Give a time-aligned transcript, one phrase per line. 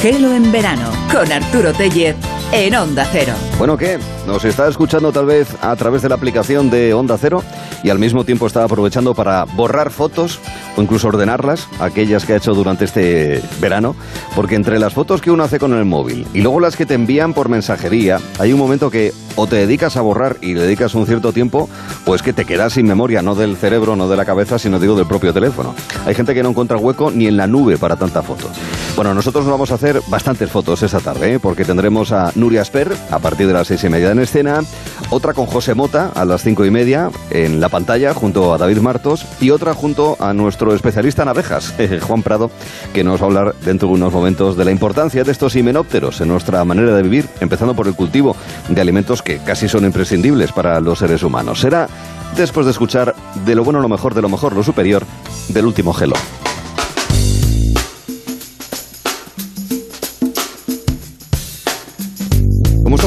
[0.00, 2.16] Gelo en verano con Arturo Tellez
[2.52, 3.34] en Onda Cero.
[3.58, 3.98] Bueno, ¿qué?
[4.26, 7.42] ¿Nos está escuchando tal vez a través de la aplicación de Onda Cero
[7.82, 10.38] y al mismo tiempo está aprovechando para borrar fotos
[10.76, 13.96] o incluso ordenarlas, aquellas que ha hecho durante este verano?
[14.36, 16.94] Porque entre las fotos que uno hace con el móvil y luego las que te
[16.94, 20.94] envían por mensajería, hay un momento que o te dedicas a borrar y le dedicas
[20.94, 21.68] un cierto tiempo,
[22.04, 24.96] pues que te quedas sin memoria, no del cerebro, no de la cabeza, sino digo
[24.96, 25.74] del propio teléfono.
[26.04, 28.48] Hay gente que no encuentra hueco ni en la nube para tanta foto.
[28.96, 31.38] Bueno, nosotros nos vamos a hacer bastantes fotos esta tarde, ¿eh?
[31.40, 34.62] porque tendremos a Nuria Asper a partir de las seis y media en escena,
[35.10, 38.78] otra con José Mota a las cinco y media en la pantalla junto a David
[38.78, 42.50] Martos y otra junto a nuestro especialista en abejas, Juan Prado,
[42.92, 46.20] que nos va a hablar dentro de unos momentos de la importancia de estos himenópteros
[46.20, 48.36] en nuestra manera de vivir, empezando por el cultivo
[48.68, 51.60] de alimentos que casi son imprescindibles para los seres humanos.
[51.60, 51.88] Será
[52.36, 55.04] después de escuchar de lo bueno, lo mejor, de lo mejor, lo superior
[55.48, 56.16] del último gelo.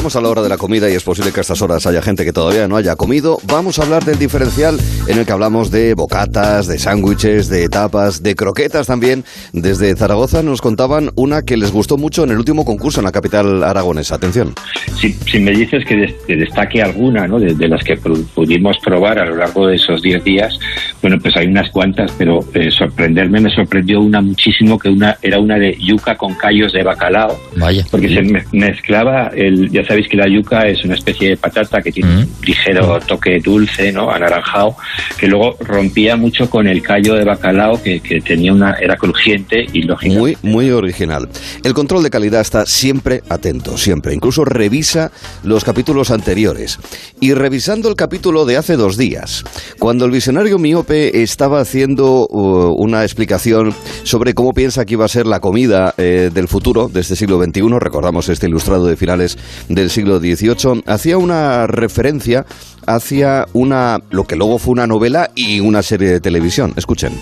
[0.04, 2.02] Estamos a la hora de la comida y es posible que a estas horas haya
[2.02, 4.76] gente que todavía no haya comido, vamos a hablar del diferencial
[5.08, 9.24] en el que hablamos de bocatas, de sándwiches, de tapas, de croquetas también.
[9.54, 13.12] Desde Zaragoza nos contaban una que les gustó mucho en el último concurso en la
[13.12, 14.16] capital aragonesa.
[14.16, 14.52] Atención.
[15.00, 17.40] Si, si me dices que, des- que destaque alguna ¿no?
[17.40, 20.58] de, de las que pu- pudimos probar a lo largo de esos 10 días,
[21.00, 25.38] bueno, pues hay unas cuantas, pero eh, sorprenderme me sorprendió una muchísimo, que una era
[25.38, 27.86] una de yuca con callos de bacalao, Vaya.
[27.90, 31.80] porque se me- mezclaba, el, ya sabéis que la yuca es una especie de patata
[31.80, 32.18] que tiene Mm.
[32.18, 34.10] un ligero toque dulce, ¿no?
[34.10, 34.76] anaranjado,
[35.18, 39.64] que luego rompía mucho con el callo de bacalao que, que tenía una, era crujiente
[39.72, 40.14] y lógico.
[40.14, 41.28] Muy, muy original.
[41.62, 44.12] El control de calidad está siempre atento, siempre.
[44.14, 45.12] Incluso revisa
[45.44, 46.78] los capítulos anteriores.
[47.20, 49.44] Y revisando el capítulo de hace dos días,
[49.78, 53.72] cuando el visionario miope estaba haciendo uh, una explicación
[54.02, 57.42] sobre cómo piensa que iba a ser la comida eh, del futuro de este siglo
[57.42, 59.38] XXI, recordamos este ilustrado de finales
[59.84, 62.46] del siglo XVIII, hacía una referencia
[62.86, 66.72] hacia una, lo que luego fue una novela y una serie de televisión.
[66.76, 67.12] Escuchen.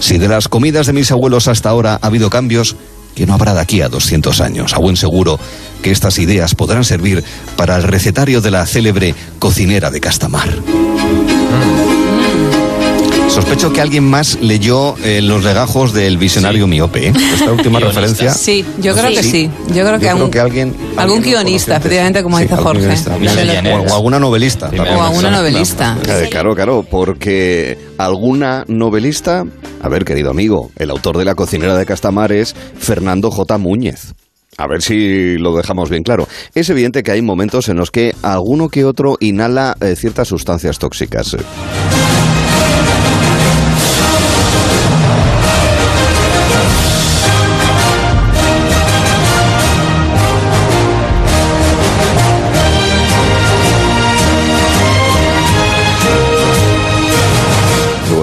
[0.00, 2.76] Si de las comidas de mis abuelos hasta ahora ha habido cambios,
[3.14, 4.74] que no habrá de aquí a 200 años.
[4.74, 5.38] A buen seguro
[5.82, 7.22] que estas ideas podrán servir
[7.56, 10.48] para el recetario de la célebre cocinera de Castamar.
[13.38, 17.06] Sospecho que alguien más leyó eh, los legajos del visionario miope.
[17.06, 17.12] ¿eh?
[17.34, 18.34] Esta última referencia.
[18.34, 19.48] Sí, yo creo que sí.
[19.68, 22.88] Yo creo que, Yo creo algún, que alguien, algún guionista, efectivamente, como Sí, dice Jorge.
[22.88, 24.70] O- alguna novelista.
[24.76, 25.96] O alguna novelista.
[26.30, 29.44] Claro, claro, porque alguna novelista,
[29.82, 33.56] a ver, querido amigo, el autor de La cocinera de Castamar es Fernando J.
[33.56, 34.14] Muñez.
[34.56, 36.26] A ver si lo dejamos bien claro.
[36.56, 40.80] Es evidente que hay momentos en los que alguno que otro inhala eh, ciertas sustancias
[40.80, 41.36] tóxicas.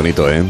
[0.05, 0.43] Bonito, ¿eh?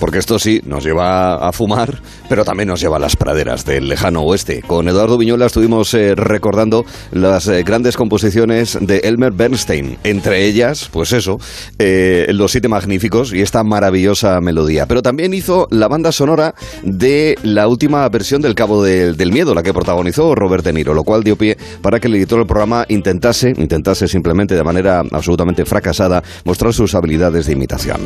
[0.00, 3.88] Porque esto sí, nos lleva a fumar, pero también nos lleva a las praderas del
[3.88, 4.62] lejano oeste.
[4.66, 9.96] Con Eduardo Viñola estuvimos eh, recordando las eh, grandes composiciones de Elmer Bernstein.
[10.02, 11.38] Entre ellas, pues eso,
[11.78, 14.86] eh, Los Siete Magníficos y esta maravillosa melodía.
[14.86, 19.54] Pero también hizo la banda sonora de la última versión del Cabo de- del Miedo,
[19.54, 22.48] la que protagonizó Robert De Niro, lo cual dio pie para que el editor del
[22.48, 28.00] programa intentase, intentase simplemente de manera absolutamente fracasada, mostrar sus habilidades de imitación.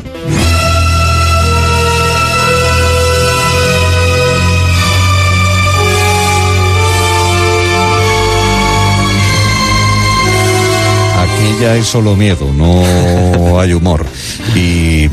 [11.61, 14.03] Ya hay solo miedo, no hay humor.
[14.55, 15.05] Y,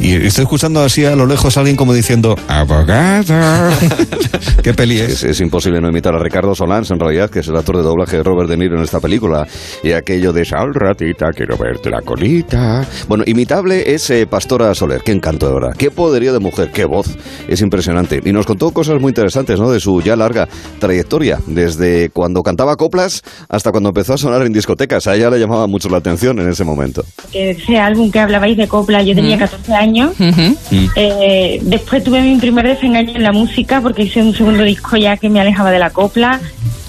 [0.00, 3.32] y estoy escuchando así a lo lejos a alguien como diciendo, abogado.
[4.62, 5.22] ¿Qué peli es?
[5.22, 8.16] Es imposible no imitar a Ricardo Solans, en realidad, que es el actor de doblaje
[8.16, 9.46] de Robert De Niro en esta película.
[9.84, 12.84] Y aquello de, sal ratita, quiero verte la colita.
[13.06, 15.02] Bueno, imitable es eh, Pastora Soler.
[15.04, 15.76] Qué encanto de verdad.
[15.78, 17.16] Qué poderío de mujer, qué voz.
[17.46, 18.20] Es impresionante.
[18.24, 19.70] Y nos contó cosas muy interesantes, ¿no?
[19.70, 20.48] De su ya larga
[20.80, 21.38] trayectoria.
[21.46, 25.06] Desde cuando cantaba coplas hasta cuando empezó a sonar en discotecas.
[25.06, 27.04] A ella le llamaba mucho la atención en ese momento.
[27.32, 30.12] ese álbum que hablabais de copla, yo tenía 14 años.
[30.18, 30.56] Ujú.
[30.96, 35.16] Eh, después tuve mi primer desengaño en la música porque hice un segundo disco ya
[35.16, 36.40] que me alejaba de la copla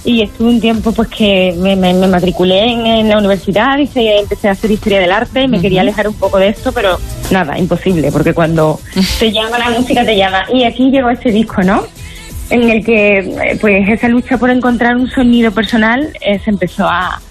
[0.05, 3.87] y estuve un tiempo pues que me, me- me matriculé en, en la universidad y
[3.87, 6.71] se- empecé a hacer historia del arte y me quería alejar un poco de esto,
[6.73, 6.99] pero
[7.31, 8.79] nada, imposible, porque cuando
[9.19, 10.43] te llama la música te llama.
[10.53, 11.85] Y aquí llegó este disco, ¿no?
[12.49, 16.85] En el que eh, pues esa lucha por encontrar un sonido personal eh, se empezó
[16.85, 17.21] a,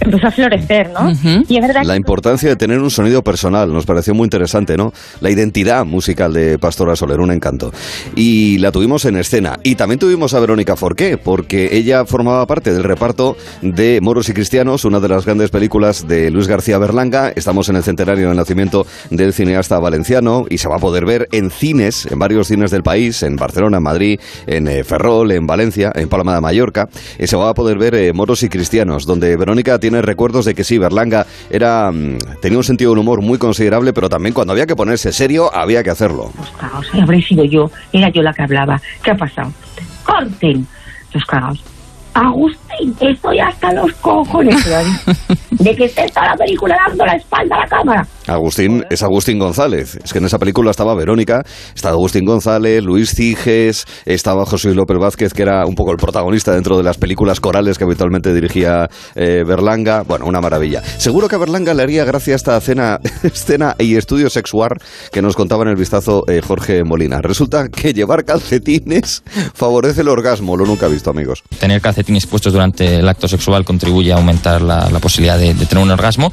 [0.00, 1.10] empezó a florecer, ¿no?
[1.10, 1.44] Ujú.
[1.48, 4.76] Y es verdad La que importancia de tener un sonido personal nos pareció muy interesante,
[4.76, 4.92] ¿no?
[5.20, 7.72] La identidad musical de Pastora Soler, un encanto.
[8.14, 9.58] Y la tuvimos en escena.
[9.62, 14.32] Y también tuvimos a Verónica Forqué, porque ella formaba parte del reparto de Moros y
[14.32, 17.30] Cristianos, una de las grandes películas de Luis García Berlanga.
[17.34, 21.28] Estamos en el centenario del nacimiento del cineasta valenciano y se va a poder ver
[21.32, 25.46] en cines, en varios cines del país, en Barcelona, en Madrid, en eh, Ferrol, en
[25.46, 26.88] Valencia, en Palma de Mallorca.
[27.18, 30.54] Eh, se va a poder ver eh, Moros y Cristianos, donde Verónica tiene recuerdos de
[30.54, 34.52] que sí, Berlanga era, mm, tenía un sentido del humor muy considerable, pero también cuando
[34.52, 36.30] había que ponerse serio, había que hacerlo.
[36.38, 38.80] Los cagaos, habré sido yo, era yo la que hablaba.
[39.02, 39.52] ¿Qué ha pasado?
[40.04, 40.66] ¡Corten!
[41.12, 41.62] Los cagaos.
[42.14, 44.90] Agustín, estoy hasta los cojones Flori,
[45.50, 48.06] de que esté toda la película dando la espalda a la cámara.
[48.28, 49.98] Agustín es Agustín González.
[50.04, 51.42] Es que en esa película estaba Verónica,
[51.74, 55.96] estaba Agustín González, Luis Ciges, estaba José Luis López Vázquez, que era un poco el
[55.96, 60.02] protagonista dentro de las películas corales que habitualmente dirigía eh, Berlanga.
[60.02, 60.82] Bueno, una maravilla.
[60.82, 64.72] Seguro que a Berlanga le haría gracia esta escena, escena y estudio sexual
[65.10, 67.20] que nos contaba en el vistazo eh, Jorge Molina.
[67.22, 69.22] Resulta que llevar calcetines
[69.54, 70.56] favorece el orgasmo.
[70.56, 71.42] Lo nunca he visto, amigos.
[71.58, 75.66] tener calcetines puestos durante el acto sexual contribuye a aumentar la, la posibilidad de, de
[75.66, 76.32] tener un orgasmo.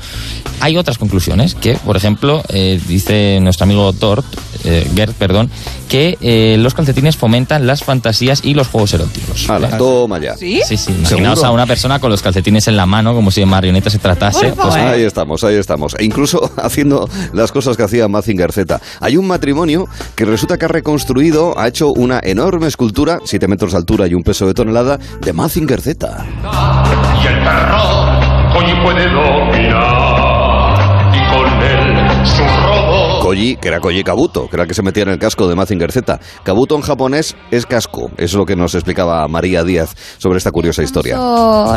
[0.60, 4.26] Hay otras conclusiones que, por ejemplo, eh, dice nuestro amigo Tort,
[4.64, 5.50] eh, Gert, perdón,
[5.88, 9.50] que eh, los calcetines fomentan las fantasías y los juegos eróticos.
[9.50, 10.36] Hala, toma ya.
[10.36, 10.62] ¿Sí?
[10.66, 11.48] Sí, sí, imaginaos ¿Seguro?
[11.48, 14.54] a una persona con los calcetines en la mano como si de marioneta se tratase.
[14.54, 14.76] Pues.
[14.76, 15.96] Ahí estamos, ahí estamos.
[16.00, 18.82] E incluso haciendo las cosas que hacía Mazinger Z.
[19.00, 23.74] Hay un matrimonio que resulta que ha reconstruido, ha hecho una enorme escultura, 7 metros
[23.74, 26.26] de altura y un peso de tonelada, de Mazinger Z.
[27.24, 29.95] y el terror hoy puede dominar
[32.26, 32.75] su robo.
[33.26, 35.56] Koji, que era Koji Kabuto, que era el que se metía en el casco de
[35.56, 36.20] Mazinger Z.
[36.44, 38.12] Kabuto en japonés es casco.
[38.18, 41.18] Eso es lo que nos explicaba María Díaz sobre esta curiosa historia.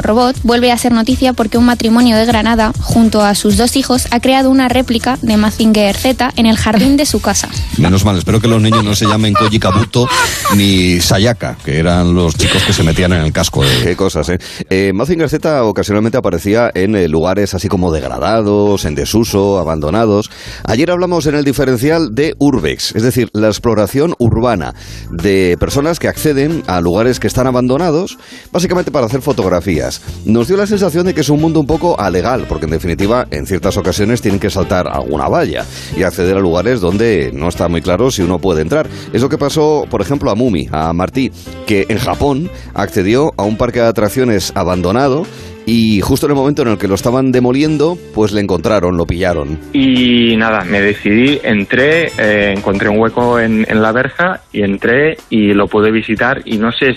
[0.03, 4.09] robot vuelve a ser noticia porque un matrimonio de Granada, junto a sus dos hijos,
[4.11, 7.49] ha creado una réplica de Mazinger Z en el jardín de su casa.
[7.79, 10.07] Menos mal, espero que los niños no se llamen Koji Kabuto
[10.55, 13.65] ni Sayaka, que eran los chicos que se metían en el casco.
[13.65, 14.39] de- Qué cosas, ¿eh?
[14.69, 20.31] eh Mazinger Z ocasionalmente aparecía en eh, lugares así como degradados, en desuso, abandonados.
[20.65, 24.75] Ayer hablamos en el diferencial de Urbex, es decir, la exploración urbana
[25.11, 28.19] de personas que acceden a lugares que están abandonados,
[28.53, 30.03] básicamente para hacer fotografías.
[30.25, 33.27] Nos dio la sensación de que es un mundo un poco alegal, porque en definitiva,
[33.31, 35.65] en ciertas ocasiones tienen que saltar alguna valla
[35.97, 38.89] y acceder a lugares donde no está muy claro si uno puede entrar.
[39.13, 41.31] Es lo que pasó, por ejemplo, a Mumi, a Martí,
[41.67, 45.27] que en Japón accedió a un parque de atracciones abandonado
[45.71, 49.05] y justo en el momento en el que lo estaban demoliendo, pues le encontraron, lo
[49.05, 49.59] pillaron.
[49.75, 55.19] Y nada, me decidí, entré, eh, encontré un hueco en, en la verja y entré
[55.29, 56.97] y lo pude visitar y no sé,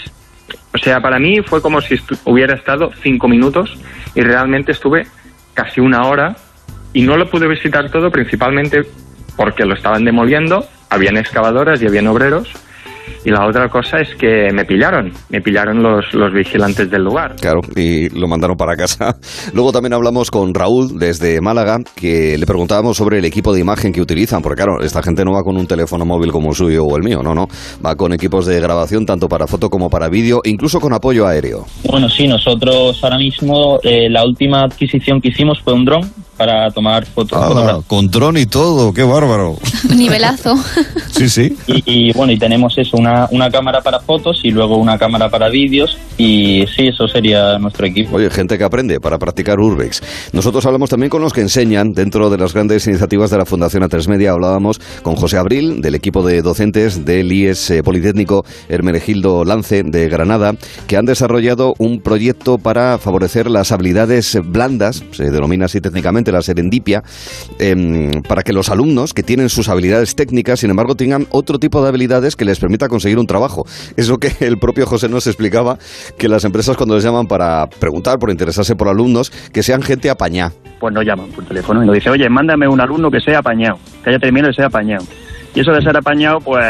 [0.74, 3.78] o sea, para mí fue como si hubiera estado cinco minutos
[4.16, 5.06] y realmente estuve
[5.54, 6.38] casi una hora
[6.94, 8.84] y no lo pude visitar todo principalmente
[9.36, 12.48] porque lo estaban demoliendo, habían excavadoras y habían obreros
[13.24, 17.36] y la otra cosa es que me pillaron, me pillaron los, los vigilantes del lugar.
[17.40, 19.16] Claro, y lo mandaron para casa.
[19.54, 23.94] Luego también hablamos con Raúl desde Málaga, que le preguntábamos sobre el equipo de imagen
[23.94, 26.86] que utilizan, porque claro, esta gente no va con un teléfono móvil como el suyo
[26.86, 27.48] o el mío, no, no.
[27.86, 31.66] Va con equipos de grabación tanto para foto como para vídeo, incluso con apoyo aéreo.
[31.90, 36.72] Bueno, sí, nosotros ahora mismo eh, la última adquisición que hicimos fue un dron para
[36.72, 37.38] tomar fotos.
[37.38, 37.86] fotografías.
[37.86, 39.58] con dron y todo, qué bárbaro.
[39.96, 40.56] Nivelazo.
[41.12, 41.56] Sí, sí.
[41.68, 45.30] Y, y, bueno, y tenemos eso, una, una cámara para fotos y luego una cámara
[45.30, 48.18] para vídeos y sí, eso sería nuestro equipo.
[48.18, 50.02] Oye, gente que aprende para practicar Urbex.
[50.34, 53.84] Nosotros hablamos también con los que enseñan dentro de las grandes iniciativas de la Fundación
[53.84, 54.32] A3 Media.
[54.32, 60.10] Hablábamos con José Abril, del equipo de docentes del IES eh, Politécnico Hermenegildo Lance de
[60.10, 60.54] Granada,
[60.88, 66.42] que han desarrollado un proyecto para favorecer las habilidades blandas, se denomina así técnicamente la
[66.42, 67.04] serendipia,
[67.60, 71.82] em, para que los alumnos que tienen sus habilidades técnicas, sin embargo, tengan otro tipo
[71.82, 73.66] de habilidades que les permita conseguir un trabajo.
[73.98, 75.78] Es lo que el propio José nos explicaba,
[76.18, 80.10] que las empresas cuando les llaman para preguntar, por interesarse por alumnos, que sean gente
[80.10, 80.52] apañá.
[80.80, 83.78] Pues nos llaman por teléfono y nos dice, oye, mándame un alumno que sea apañado,
[84.04, 85.06] que haya terminado y sea apañado.
[85.54, 86.66] Y eso de ser apañado, pues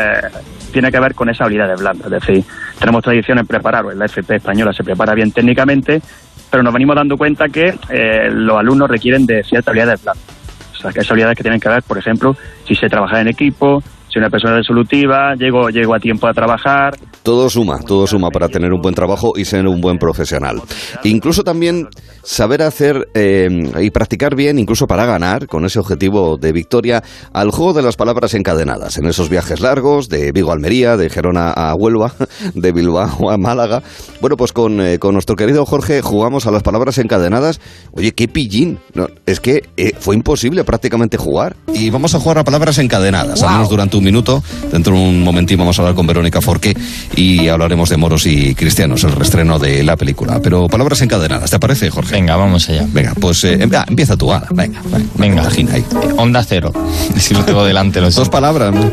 [0.72, 2.06] tiene que ver con esa habilidad de blanda.
[2.06, 2.44] Es decir,
[2.80, 6.02] tenemos tradición en preparar, la FP española se prepara bien técnicamente,
[6.50, 10.26] pero nos venimos dando cuenta que eh, los alumnos requieren de ciertas habilidades blandas.
[10.74, 12.36] O sea, que esas habilidades que tienen que ver, por ejemplo,
[12.66, 16.98] si se trabaja en equipo, soy una persona resolutiva, llego, llego a tiempo a trabajar.
[17.24, 20.62] Todo suma, todo suma para tener un buen trabajo y ser un buen profesional.
[21.04, 21.88] Incluso también
[22.24, 23.48] saber hacer eh,
[23.80, 27.96] y practicar bien, incluso para ganar, con ese objetivo de victoria, al juego de las
[27.96, 32.14] palabras encadenadas, en esos viajes largos de Vigo a Almería, de Gerona a Huelva,
[32.54, 33.82] de Bilbao a Málaga.
[34.20, 37.62] Bueno, pues con, eh, con nuestro querido Jorge jugamos a las palabras encadenadas.
[37.94, 38.80] Oye, qué pillín.
[38.94, 41.56] No, es que eh, fue imposible prácticamente jugar.
[41.74, 44.44] Y vamos a jugar a palabras encadenadas, al menos durante un minuto.
[44.72, 46.76] Dentro de un momentín vamos a hablar con Verónica Forqué
[47.16, 50.40] y hablaremos de moros y cristianos, el restreno de la película.
[50.42, 52.14] Pero palabras encadenadas, ¿te parece, Jorge?
[52.16, 52.86] Venga, vamos allá.
[52.92, 55.42] Venga, pues eh, em- ah, empieza tú, ah, venga, venga, Venga.
[55.44, 55.86] imagina ahí.
[56.18, 56.72] Onda cero.
[57.18, 58.20] Si lo tengo delante, lo sé.
[58.20, 58.92] Dos palabras, ¿no?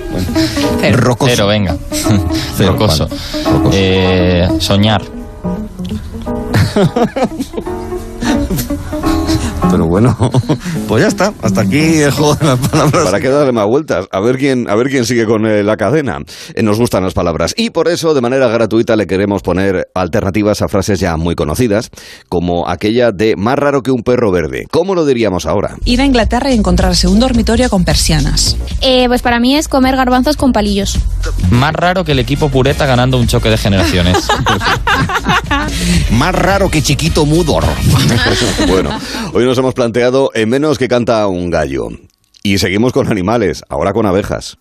[0.81, 0.97] Cero.
[0.99, 1.31] Rocoso.
[1.35, 1.77] Cero, venga.
[2.57, 3.09] Cero, Rocoso.
[3.09, 3.51] vale.
[3.51, 3.71] Rocoso.
[3.73, 5.03] Eh, soñar.
[9.71, 10.17] Pero bueno,
[10.89, 11.33] pues ya está.
[11.43, 13.05] Hasta aquí el juego de las palabras.
[13.05, 14.07] ¿Para qué darle más vueltas?
[14.11, 16.19] A ver quién, a ver quién sigue con eh, la cadena.
[16.55, 17.55] Eh, nos gustan las palabras.
[17.57, 21.91] Y por eso, de manera gratuita, le queremos poner alternativas a frases ya muy conocidas,
[22.29, 24.67] como aquella de más raro que un perro verde.
[24.71, 25.77] ¿Cómo lo diríamos ahora?
[25.85, 28.57] Ir a Inglaterra y encontrarse un dormitorio con persianas.
[28.81, 30.99] Eh, pues para mí es comer garbanzos con palillos.
[31.51, 34.29] Más raro que el equipo pureta ganando un choque de generaciones.
[36.13, 37.65] Más raro que chiquito mudor.
[38.69, 38.91] bueno,
[39.33, 41.89] hoy nos hemos planteado en menos que canta un gallo.
[42.43, 44.59] Y seguimos con animales, ahora con abejas.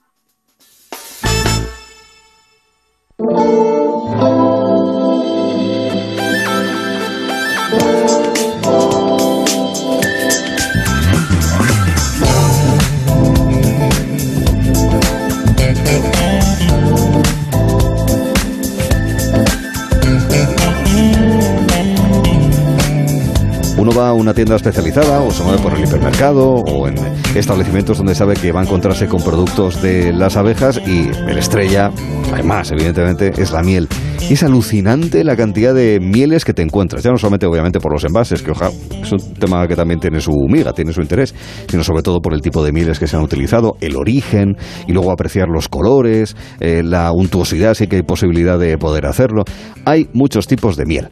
[24.14, 26.96] Una tienda especializada o se mueve por el hipermercado o en
[27.36, 31.92] establecimientos donde sabe que va a encontrarse con productos de las abejas y el estrella,
[32.32, 33.88] además, evidentemente, es la miel.
[34.30, 37.94] Y es alucinante la cantidad de mieles que te encuentras, ya no solamente obviamente por
[37.94, 38.72] los envases, que ojalá,
[39.02, 41.34] es un tema que también tiene su miga, tiene su interés,
[41.70, 44.92] sino sobre todo por el tipo de mieles que se han utilizado, el origen y
[44.92, 49.44] luego apreciar los colores, eh, la untuosidad, sí que hay posibilidad de poder hacerlo.
[49.86, 51.10] Hay muchos tipos de miel.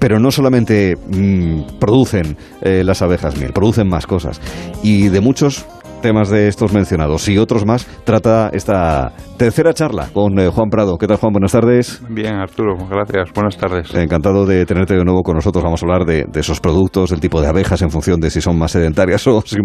[0.00, 4.40] Pero no solamente mm, producen eh, las abejas miel, producen más cosas.
[4.82, 5.66] Y de muchos
[6.00, 10.96] temas de estos mencionados y otros más trata esta tercera charla con eh, Juan Prado.
[10.98, 11.32] ¿Qué tal, Juan?
[11.32, 12.02] Buenas tardes.
[12.08, 13.32] Bien, Arturo, gracias.
[13.34, 13.94] Buenas tardes.
[13.94, 15.62] Encantado de tenerte de nuevo con nosotros.
[15.62, 18.40] Vamos a hablar de, de esos productos, del tipo de abejas en función de si
[18.40, 19.56] son más sedentarias o si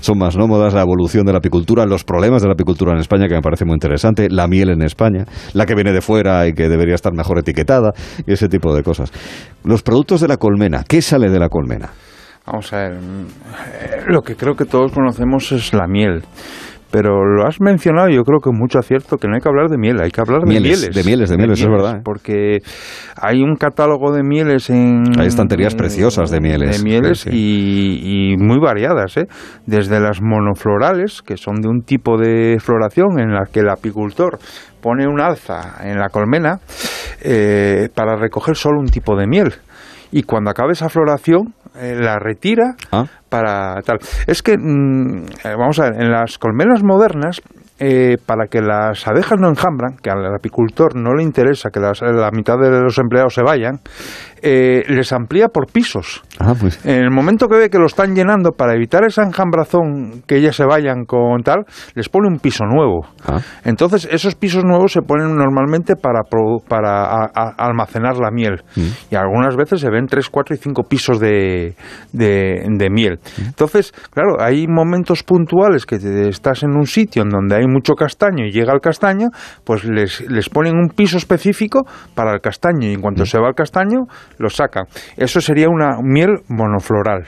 [0.00, 3.28] son más nómadas, la evolución de la apicultura, los problemas de la apicultura en España,
[3.28, 6.52] que me parece muy interesante, la miel en España, la que viene de fuera y
[6.52, 7.92] que debería estar mejor etiquetada,
[8.26, 9.12] y ese tipo de cosas.
[9.64, 11.90] Los productos de la colmena, ¿qué sale de la colmena?
[12.46, 12.94] Vamos a ver.
[13.00, 13.26] mm,
[14.12, 16.22] Lo que creo que todos conocemos es la miel.
[16.90, 19.76] Pero lo has mencionado, yo creo que mucho acierto, que no hay que hablar de
[19.76, 20.94] miel, hay que hablar de Mieles, mieles.
[20.94, 22.00] de mieles, de mieles, es verdad, ¿eh?
[22.04, 22.58] Porque
[23.20, 25.02] hay un catálogo de mieles en...
[25.18, 26.78] Hay estanterías preciosas de mieles.
[26.78, 27.36] De mieles Sí, sí.
[27.36, 29.26] Y, y muy variadas, ¿eh?
[29.66, 34.38] Desde las monoflorales, que son de un tipo de floración en la que el apicultor
[34.80, 36.60] pone un alza en la colmena
[37.22, 39.52] eh, para recoger solo un tipo de miel.
[40.12, 43.04] Y cuando acabe esa floración, eh, la retira Ah.
[43.28, 43.98] para tal.
[44.26, 47.40] Es que, mm, eh, vamos a ver, en las colmenas modernas,
[47.80, 52.02] eh, para que las abejas no enjambran, que al apicultor no le interesa que las-
[52.02, 53.80] la mitad de los empleados se vayan,
[54.44, 56.22] eh, les amplía por pisos.
[56.38, 56.84] Ah, pues.
[56.84, 60.54] En el momento que ve que lo están llenando, para evitar esa enjambrazón, que ellas
[60.56, 63.06] se vayan con tal, les pone un piso nuevo.
[63.26, 63.40] Ah.
[63.64, 66.20] Entonces, esos pisos nuevos se ponen normalmente para,
[66.68, 68.62] para a- a- almacenar la miel.
[69.10, 71.74] Y algunas veces se ven tres, cuatro y cinco pisos de,
[72.12, 73.18] de, de miel.
[73.38, 77.94] Entonces, claro, hay momentos puntuales que te- estás en un sitio en donde hay mucho
[77.94, 79.28] castaño y llega el castaño,
[79.64, 83.48] pues les, les ponen un piso específico para el castaño y en cuanto se va
[83.48, 84.00] el castaño,
[84.38, 84.84] lo sacan.
[85.16, 87.24] Eso sería una miel monofloral.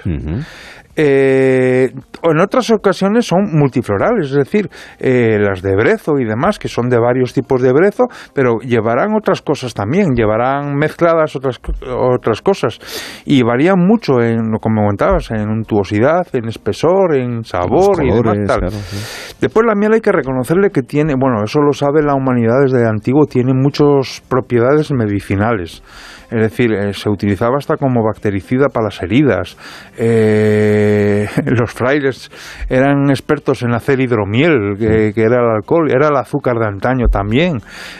[0.98, 1.90] Eh,
[2.22, 6.88] en otras ocasiones son multiflorales, es decir, eh, las de brezo y demás, que son
[6.88, 12.78] de varios tipos de brezo, pero llevarán otras cosas también, llevarán mezcladas otras, otras cosas
[13.26, 18.38] y varían mucho en, lo como comentabas, en untuosidad, en espesor, en sabor y demás.
[18.46, 18.60] tal.
[18.60, 19.36] claro, sí.
[19.38, 22.86] Después la miel hay que reconocerle que tiene, bueno, eso lo sabe la humanidad desde
[22.86, 25.82] antiguo, tiene muchas propiedades medicinales.
[26.30, 29.56] Es decir, eh, se utilizaba hasta como bactericida para las heridas.
[29.96, 32.30] Eh, los frailes
[32.68, 37.06] eran expertos en hacer hidromiel, que, que era el alcohol, era el azúcar de antaño
[37.08, 37.58] también.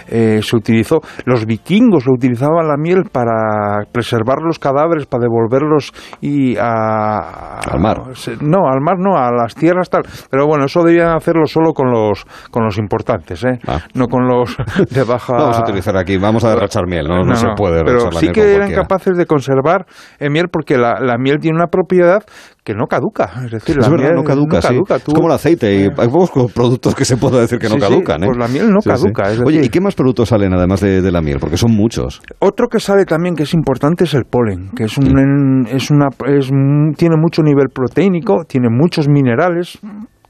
[0.09, 5.93] Eh, se utilizó, los vikingos lo utilizaban la miel para preservar los cadáveres, para devolverlos
[6.21, 8.03] y a, Al mar.
[8.41, 10.03] No, al mar no, a las tierras tal.
[10.31, 13.59] Pero bueno, eso debían hacerlo solo con los con los importantes, ¿eh?
[13.95, 14.57] No con los
[14.91, 15.35] de baja.
[15.37, 15.43] Ah.
[15.43, 18.41] Vamos a utilizar aquí, vamos a derrochar miel, no, no, se puede Pero sí que
[18.43, 18.83] eran cualquiera.
[18.83, 19.87] capaces de conservar
[20.19, 22.23] eh, miel porque la, la miel tiene una propiedad
[22.65, 23.31] que no caduca.
[23.45, 24.81] Es decir, Es la verdad, miel no caduca, sí.
[24.97, 27.81] Es como el aceite y hay pocos productos que se puede decir que no Sí,
[27.81, 28.23] caducan.
[28.25, 28.27] ¿eh?
[28.27, 31.13] pues la miel no caduca, es Oye, ¿y qué más productos salen además de, de
[31.13, 31.39] la miel?
[31.41, 32.21] Porque son muchos.
[32.41, 35.91] Otro que sale también que es importante es el polen, que es un en- es
[35.91, 39.79] una es un- tiene mucho nivel proteínico, tiene muchos minerales,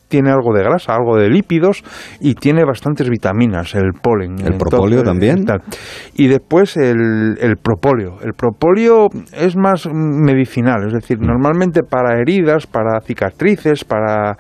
[0.08, 1.82] tiene algo de grasa, algo de lípidos
[2.20, 4.36] y tiene bastantes vitaminas el polen.
[4.44, 5.44] ¿El propóleo también?
[5.44, 5.62] tal.
[6.14, 8.18] Y después el, el propóleo.
[8.22, 11.26] El propóleo es más medicinal, es decir, Mm.
[11.26, 14.36] normalmente para heridas, para cicatrices, para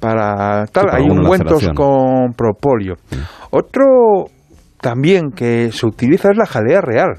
[0.00, 2.94] para tal, para hay ungüentos con propóleo.
[3.50, 4.26] Otro
[4.80, 7.14] también que se utiliza es la jalea real.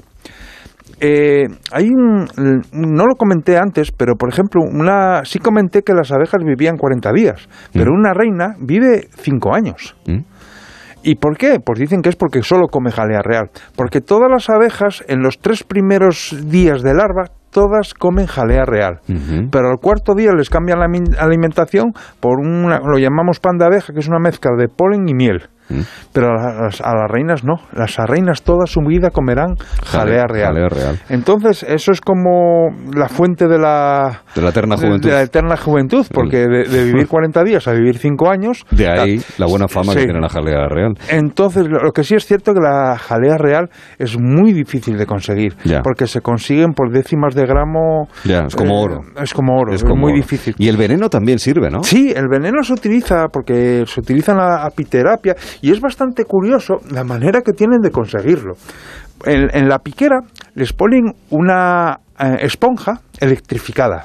[1.00, 2.26] Eh, hay un,
[2.72, 7.12] no lo comenté antes, pero por ejemplo, una, sí comenté que las abejas vivían 40
[7.12, 9.96] días, pero una reina vive 5 años.
[10.06, 10.20] ¿Mm?
[11.02, 11.58] ¿Y por qué?
[11.64, 13.50] Pues dicen que es porque solo come jalea real.
[13.76, 19.00] Porque todas las abejas, en los tres primeros días de larva, todas comen jalea real.
[19.50, 20.86] Pero al cuarto día les cambian la
[21.18, 25.14] alimentación por una, lo llamamos pan de abeja, que es una mezcla de polen y
[25.14, 25.48] miel.
[25.68, 25.80] Mm.
[26.12, 27.54] Pero a las, a las reinas no.
[27.72, 30.46] Las reinas toda su vida comerán jalea real.
[30.54, 30.98] jalea real.
[31.08, 35.08] Entonces, eso es como la fuente de la, De la eterna juventud.
[35.08, 38.64] de la eterna juventud, porque de, de vivir 40 días a vivir 5 años.
[38.70, 40.94] De ahí la buena fama que tiene la jalea real.
[41.10, 45.54] Entonces, lo que sí es cierto que la jalea real es muy difícil de conseguir,
[45.64, 45.80] Ya.
[45.82, 48.08] porque se consiguen por décimas de gramo.
[48.24, 49.00] Ya, es como eh, oro.
[49.22, 50.16] Es como oro, es, como muy oro.
[50.22, 50.54] difícil.
[50.58, 51.82] Y el veneno también sirve, ¿no?
[51.82, 56.78] Sí, el veneno se utiliza porque se utiliza en la apiterapia y es bastante curioso
[56.90, 58.54] la manera que tienen de conseguirlo.
[59.24, 60.20] En, en la piquera
[60.54, 64.04] les ponen una eh, esponja electrificada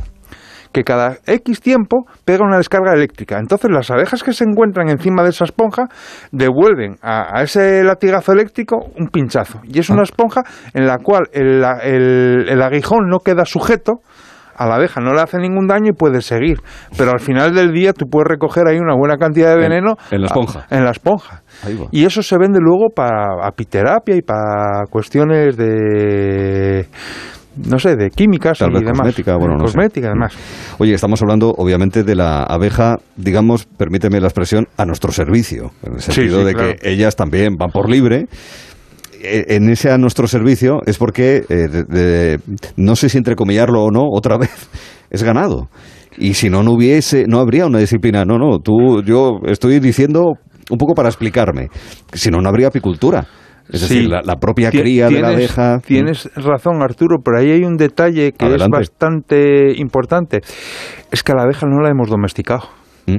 [0.71, 3.37] que cada X tiempo pega una descarga eléctrica.
[3.37, 5.83] Entonces las abejas que se encuentran encima de esa esponja
[6.31, 9.59] devuelven a, a ese latigazo eléctrico un pinchazo.
[9.65, 10.41] Y es una esponja
[10.73, 13.99] en la cual el, el- el aguijón no queda sujeto
[14.63, 16.57] a la abeja, no le hace ningún daño y puede seguir.
[16.97, 19.95] Pero al final del día tú puedes recoger ahí una buena cantidad de En- veneno
[20.11, 20.65] en la esponja.
[20.69, 21.43] a- en la esponja.
[21.65, 21.85] Ahí va.
[21.91, 26.87] Y eso se vende luego para apiterapia y para cuestiones de
[27.55, 28.97] no sé, de químicas Tal y demás.
[28.97, 29.65] cosmética, bueno, no sé.
[29.65, 30.33] cosmética, además.
[30.79, 35.69] Oye, estamos hablando, obviamente, de la abeja, digamos, permíteme la expresión, a nuestro servicio.
[35.83, 36.73] En el Sí, sentido sí, de claro.
[36.81, 38.25] que ellas también van por libre.
[39.23, 42.39] Eh, En ese a nuestro servicio es porque, eh, de- de-
[42.75, 44.69] no sé si entrecomillarlo o no, otra vez,
[45.09, 45.69] es ganado.
[46.17, 48.25] Y si no, no hubiese, no habría una disciplina.
[48.25, 50.33] No, no, tú, yo estoy diciendo
[50.69, 51.69] un poco para explicarme.
[52.13, 53.25] Si no, no habría apicultura.
[53.71, 53.95] Es Sí.
[53.95, 55.79] decir, la, la propia cría de la abeja.
[55.79, 58.77] Tienes razón, Arturo, pero ahí hay un detalle que Adelante.
[58.81, 60.41] es bastante importante.
[61.11, 62.63] Es que a la abeja no la hemos domesticado.
[63.07, 63.17] ¿Mm?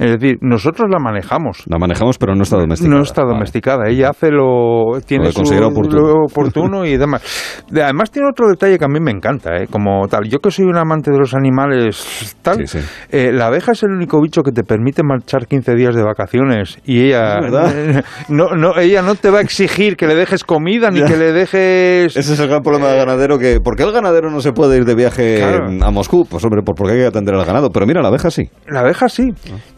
[0.00, 1.62] Es decir, nosotros la manejamos.
[1.66, 2.96] La manejamos, pero no está domesticada.
[2.96, 3.34] No está Vale.
[3.34, 3.88] domesticada.
[3.88, 6.00] Ella hace lo tiene Lo su- oportuno.
[6.02, 7.22] lo oportuno y demás.
[7.70, 9.66] De- Además tiene otro detalle que a mí me encanta, ¿eh?
[9.70, 10.28] como tal.
[10.28, 12.66] Yo que soy un amante de los animales, tal.
[12.66, 12.86] Sí, sí.
[13.10, 16.78] eh, la abeja es el único bicho que te permite marchar 15 días de vacaciones
[16.84, 17.40] y ella
[18.28, 21.06] no, no, ella no te va a exigir que le dejes comida ni Ya.
[21.06, 22.16] que le dejes.
[22.16, 24.76] Ese es el gran problema del ganadero, que ¿por qué el ganadero no se puede
[24.78, 25.66] ir de viaje Claro.
[25.82, 26.24] a Moscú?
[26.24, 27.70] Pues hombre, porque hay que atender al ganado.
[27.70, 28.44] Pero mira, la abeja sí.
[28.66, 29.28] La abeja sí.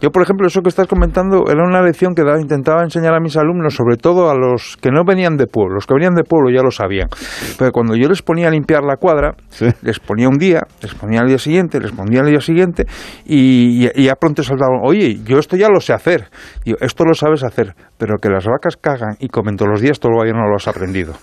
[0.00, 3.36] Yo, por ejemplo, eso que estás comentando era una lección que intentaba enseñar a mis
[3.36, 5.74] alumnos, sobre todo a los que no venían de pueblo.
[5.74, 7.08] Los que venían de pueblo ya lo sabían.
[7.58, 9.34] Pero cuando yo les ponía a limpiar la cuadra,
[9.82, 12.84] les ponía un día, les ponía al día siguiente, les ponía al día siguiente
[13.24, 16.28] y, ya pronto saltaban, oye, yo esto ya lo sé hacer.
[16.64, 19.98] Yo, esto lo sabes hacer, pero que las vacas cagan y comen todos los días,
[19.98, 21.14] todavía no lo has aprendido.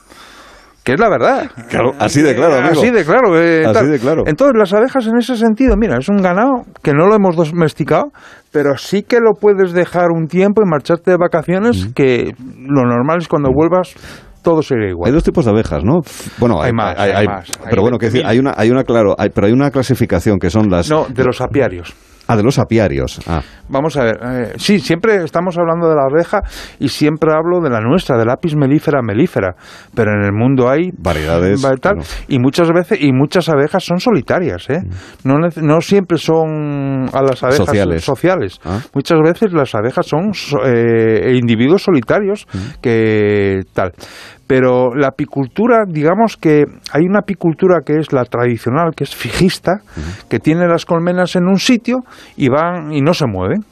[0.89, 1.52] Que es la verdad.
[1.69, 2.82] Claro, así de claro, amigo.
[2.82, 3.39] Así de claro.
[3.39, 3.91] eh, Así tal.
[3.91, 4.23] de claro.
[4.25, 8.06] Entonces, las abejas en ese sentido, mira, es un ganado que no lo hemos domesticado,
[8.52, 13.19] pero sí que lo puedes dejar un tiempo y marcharte de vacaciones, que lo normal
[13.19, 13.93] es cuando vuelvas,
[14.41, 15.10] todo será igual.
[15.10, 15.99] Hay dos tipos de abejas, ¿no?
[16.39, 17.52] Bueno, Hay más, hay más.
[17.69, 18.28] Pero bueno, que decir, 20.000.
[18.28, 20.89] hay una, hay una, claro, hay- pero hay una clasificación que son las.
[20.89, 21.93] No, de los apiarios.
[22.32, 23.20] Ah, de los apiarios.
[23.28, 26.42] Ah, Vamos a ver, eh, sí, siempre estamos hablando de la abeja
[26.80, 29.56] y siempre hablo de la nuestra, del apis melífera melífera,
[29.96, 34.70] pero en el mundo hay Variedades, tal, y muchas veces y muchas abejas son solitarias,
[34.70, 34.82] ¿eh?
[35.24, 38.04] No, nece- no siempre son a las abejas Sociales.
[38.04, 38.60] sociales.
[38.63, 38.80] Ah.
[38.94, 42.48] Muchas veces las abejas son so- eh, individuos solitarios
[42.82, 43.92] que tal.
[44.50, 49.82] Pero la apicultura, digamos que hay una apicultura que es la tradicional, que es fijista,
[50.28, 51.98] que tiene las colmenas en un sitio
[52.36, 53.64] y van y no se mueven.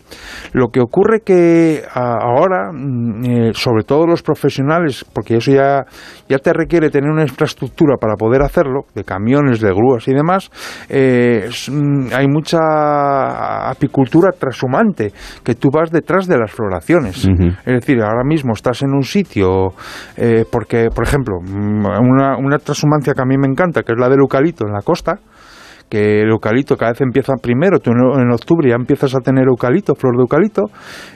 [0.53, 5.85] Lo que ocurre que ahora, mm, eh, sobre todo los profesionales, porque eso ya,
[6.29, 10.49] ya te requiere tener una infraestructura para poder hacerlo, de camiones, de grúas y demás,
[10.89, 15.11] eh, mm, hay mucha apicultura trashumante,
[15.43, 17.25] que tú vas detrás de las floraciones.
[17.27, 19.73] Es decir, ahora mismo estás en un sitio,
[20.15, 23.99] eh, porque, por ejemplo, mm, una, una transhumancia que a mí me encanta, que es
[23.99, 25.19] la del eucalipto en la costa,
[25.89, 29.95] que el eucalipto cada vez empieza primero, tú en octubre ya empiezas a tener eucalipto,
[29.95, 30.63] flor de eucalipto,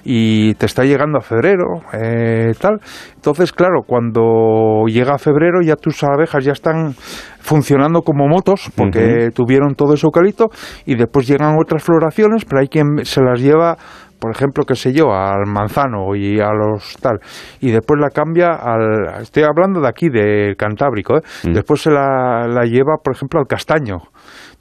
[0.04, 2.80] y te está llegando a febrero, eh, tal.
[3.16, 6.94] Entonces, claro, cuando llega febrero ya tus abejas ya están
[7.40, 10.48] funcionando como motos, porque tuvieron todo ese eucalipto,
[10.86, 13.78] y después llegan otras floraciones, pero hay quien se las lleva
[14.22, 17.18] por ejemplo, qué sé yo, al manzano y a los tal,
[17.60, 21.22] y después la cambia al, estoy hablando de aquí, del Cantábrico, ¿eh?
[21.46, 23.98] después se la, la lleva, por ejemplo, al castaño,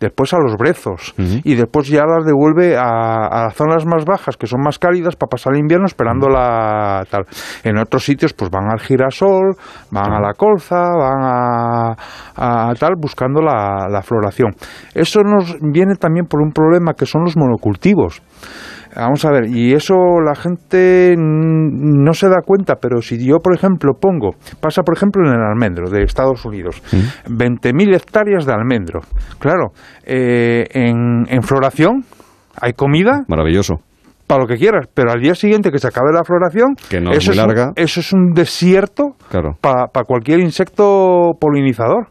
[0.00, 4.36] después a los brezos, y después ya las devuelve a, a las zonas más bajas,
[4.36, 7.26] que son más cálidas, para pasar el invierno esperando la tal.
[7.62, 9.54] En otros sitios, pues van al girasol,
[9.90, 11.96] van a la colza, van a,
[12.36, 14.52] a tal, buscando la, la floración.
[14.94, 18.22] Eso nos viene también por un problema que son los monocultivos.
[18.96, 23.38] Vamos a ver, y eso la gente mm, no se da cuenta, pero si yo,
[23.38, 26.82] por ejemplo, pongo, pasa por ejemplo en el almendro de Estados Unidos,
[27.26, 29.00] 20.000 hectáreas de almendro.
[29.38, 29.68] Claro,
[30.04, 32.04] eh, en, en floración
[32.60, 33.76] hay comida Maravilloso.
[34.26, 37.12] para lo que quieras, pero al día siguiente que se acabe la floración, Que no
[37.12, 37.72] es eso, un- larga.
[37.76, 39.56] eso es un desierto Claro.
[39.60, 42.08] para cualquier insecto polinizador.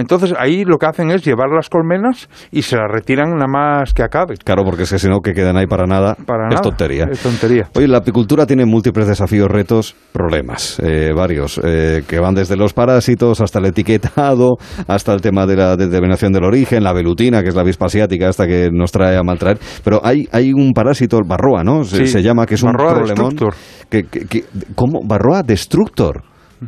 [0.00, 3.92] Entonces ahí lo que hacen es llevar las colmenas y se las retiran nada más
[3.94, 4.34] que acabe.
[4.44, 6.62] Claro, porque es que si no, que quedan ahí para nada, Para es nada.
[6.62, 7.04] tontería.
[7.10, 7.68] Es tontería.
[7.74, 12.72] Oye, la apicultura tiene múltiples desafíos, retos, problemas, eh, varios, eh, que van desde los
[12.72, 17.48] parásitos hasta el etiquetado, hasta el tema de la determinación del origen, la velutina, que
[17.50, 19.58] es la avispa asiática, hasta que nos trae a maltraer.
[19.84, 21.84] Pero hay, hay un parásito, el barroa, ¿no?
[21.84, 23.06] Se, Sí, se llama, que es un problemón.
[23.34, 23.54] destructor.
[23.88, 25.00] Que, que- que- ¿Cómo?
[25.04, 26.22] Barroa destructor.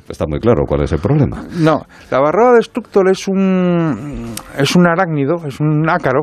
[0.09, 1.43] Está muy claro cuál es el problema.
[1.59, 6.23] No, la barroa destructor es un es un arácnido, es un ácaro,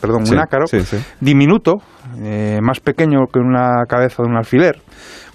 [0.00, 0.96] perdón, Sí, un ácaro sí, sí.
[1.20, 1.76] diminuto,
[2.22, 4.80] eh, más pequeño que una cabeza de un alfiler,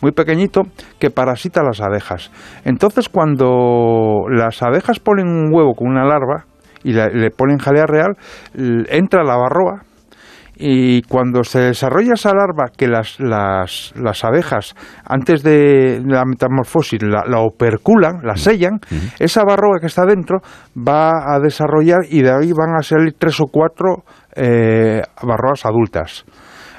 [0.02, 0.62] muy pequeñito,
[1.00, 2.32] que parasita las abejas.
[2.64, 6.46] Entonces, cuando las abejas ponen un huevo con una larva
[6.84, 8.16] y la- le ponen jalea real,
[8.90, 9.82] entra la barroa
[10.58, 14.74] y cuando se desarrolla esa larva que las, las, las abejas
[15.06, 18.80] antes de la metamorfosis la, la operculan, la sellan,
[19.20, 20.40] esa barroa que está dentro
[20.76, 24.04] va a desarrollar y de ahí van a salir tres o cuatro
[24.36, 26.26] eh, barroas adultas.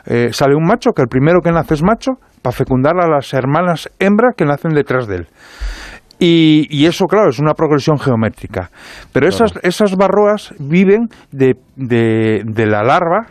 [0.07, 3.35] Eh, sale un macho, que el primero que nace es macho, para fecundar a las
[3.35, 5.27] hermanas hembras que nacen detrás de él.
[6.19, 8.71] Y, y eso, claro, es una progresión geométrica.
[9.13, 13.27] Pero esas, esas barroas viven de, de, de la larva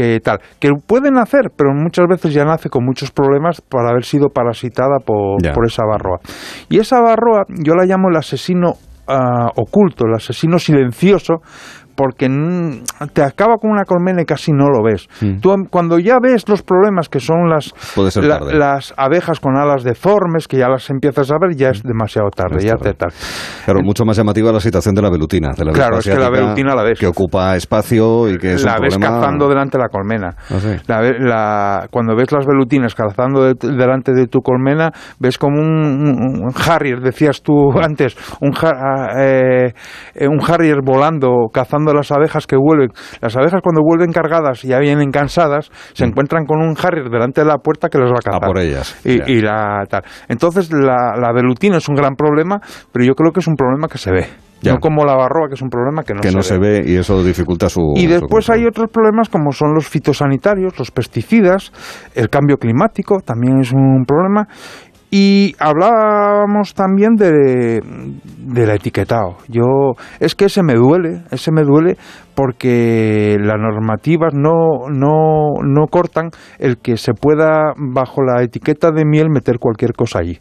[0.00, 4.04] que tal, que pueden nacer, pero muchas veces ya nace con muchos problemas por haber
[4.04, 6.20] sido parasitada por, por esa barroa.
[6.70, 8.72] Y esa barroa yo la llamo el asesino
[9.06, 11.42] ah, oculto, el asesino silencioso,
[12.00, 12.82] porque mm,
[13.12, 15.06] te acaba con una colmena y casi no lo ves.
[15.42, 17.74] Tú, am- cuando ya ves los problemas que son las,
[18.16, 18.54] la- tarde.
[18.54, 22.64] las abejas con alas deformes, que ya las empiezas a ver, ya es demasiado tarde,
[22.64, 23.10] ya te tal.
[23.66, 25.50] Claro, mucho más llamativa la situación de la velutina.
[25.54, 26.98] De la Claro, es que la velutina la ves.
[26.98, 29.20] Que ocupa espacio y que es la un ves problema...
[29.20, 30.30] cazando delante de la colmena.
[30.48, 30.68] Ah, sí.
[30.86, 35.60] La ve- la- cuando ves las velutinas cazando de- delante de tu colmena, ves como
[35.60, 38.52] un, un- un harrier, decías tú antes, un,
[39.18, 39.72] eh,
[40.14, 42.90] eh, un harrier volando, cazando las abejas que vuelven.
[43.20, 47.42] Las abejas cuando vuelven cargadas y ya vienen cansadas, se encuentran con un harrier delante
[47.42, 48.40] de la puerta que los va a cazar.
[48.40, 48.44] Mm.
[48.44, 50.02] A por ellas, Y, la tal.
[50.28, 52.60] Entonces la, la velutina es un gran problema,
[52.92, 54.26] pero yo creo que es un problema que se ve.
[54.62, 54.74] Ya.
[54.74, 56.96] No como la barroa, que es un problema que no, que no se ve y
[56.96, 57.94] eso dificulta su...
[57.96, 61.72] y después hay otros problemas como son los fitosanitarios, los pesticidas,
[62.14, 64.46] el cambio climático también es un problema.
[65.10, 67.80] Y hablábamos también de,
[68.38, 69.38] del etiquetado.
[69.48, 69.64] Yo
[70.20, 71.96] es que ese me duele, ese me duele
[72.36, 79.04] porque las normativas no, no, no cortan el que se pueda bajo la etiqueta de
[79.04, 80.38] miel meter cualquier cosa allí.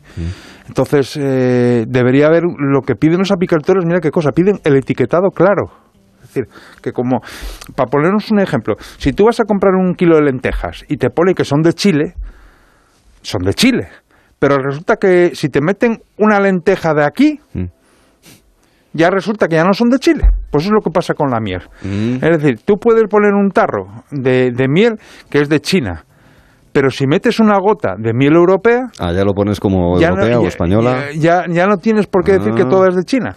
[0.67, 5.29] Entonces eh, debería haber lo que piden los apicultores, mira qué cosa, piden el etiquetado
[5.31, 5.71] claro.
[6.21, 6.43] Es decir,
[6.83, 7.21] que como,
[7.75, 11.09] para ponernos un ejemplo, si tú vas a comprar un kilo de lentejas y te
[11.09, 12.13] pone que son de Chile,
[13.23, 13.87] son de Chile.
[14.39, 17.65] Pero resulta que si te meten una lenteja de aquí, Mm.
[18.93, 20.29] ya resulta que ya no son de Chile.
[20.51, 21.61] Pues eso es lo que pasa con la miel.
[21.83, 22.15] Mm.
[22.23, 24.95] Es decir, tú puedes poner un tarro de, de miel
[25.29, 26.03] que es de China,
[26.71, 30.17] Pero si metes una gota de miel europea, Ah, ya lo pones como ya no-
[30.17, 31.05] europea o ya- española.
[31.17, 32.69] Ya, ya no tienes por qué decir que Ah.
[32.69, 33.35] todo es de China.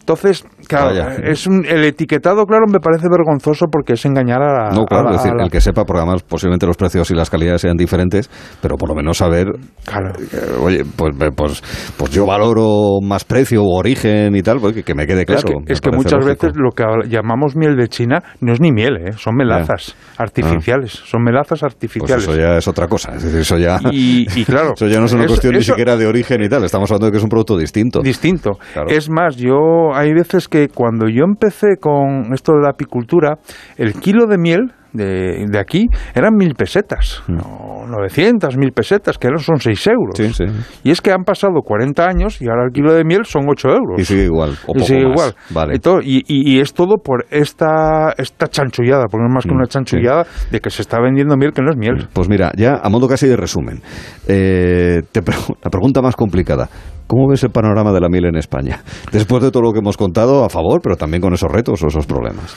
[0.00, 0.42] Entonces,
[0.76, 1.16] claro, Vaya.
[1.30, 4.70] es un- el etiquetado, claro, me parece vergonzoso porque es engañar a la.
[4.70, 7.10] No, claro, a es decir, a la- el que sepa, porque además posiblemente los precios
[7.10, 8.30] y las calidades sean diferentes,
[8.60, 11.62] pero por lo menos saber, eh, oye, pues, eh, pues,
[11.96, 15.40] pues yo valoro más precio o origen y tal, pues que, que me quede claro.
[15.66, 16.46] es que, es muchas lógico.
[16.46, 19.12] veces lo que llamamos miel de China no es ni miel, ¿eh?
[19.12, 20.92] son melazas artificiales.
[20.92, 22.24] Son melazas Pues artificiales.
[22.24, 25.06] eso ya es otra cosa, es decir, eso ya, Y- y claro, eso ya no
[25.06, 27.24] es una eso- cuestión ni siquiera de origen y tal, estamos hablando de que es
[27.24, 28.00] un producto distinto.
[28.00, 28.52] distinto.
[28.72, 28.88] Claro.
[28.90, 33.38] Es más, yo hay veces que cuando yo empecé con esto de la apicultura,
[33.76, 39.28] el kilo de miel de, de aquí eran mil pesetas, no, 900, mil pesetas, que
[39.28, 40.18] ahora son 6 euros.
[40.18, 40.22] Mm.
[40.32, 40.44] Sí, sí.
[40.84, 43.68] Y es que han pasado 40 años y ahora el kilo de miel son 8
[43.68, 43.98] euros.
[44.00, 45.12] Y sigue igual, o Y poco sigue más.
[45.12, 45.34] igual.
[45.50, 45.74] Vale.
[45.76, 49.44] Y, todo- y- y- y es todo por esta, esta chanchullada, porque no es más
[49.44, 52.08] que Mm, una chanchullada de que se está vendiendo miel que no es miel.
[52.12, 53.80] Pues mira, ya a modo casi de resumen,
[54.28, 56.68] eh, te pre- la pregunta más complicada.
[57.06, 58.80] ¿Cómo ves el panorama de la miel en España?
[59.10, 61.88] Después de todo lo que hemos contado, a favor, pero también con esos retos o
[61.88, 62.56] esos problemas.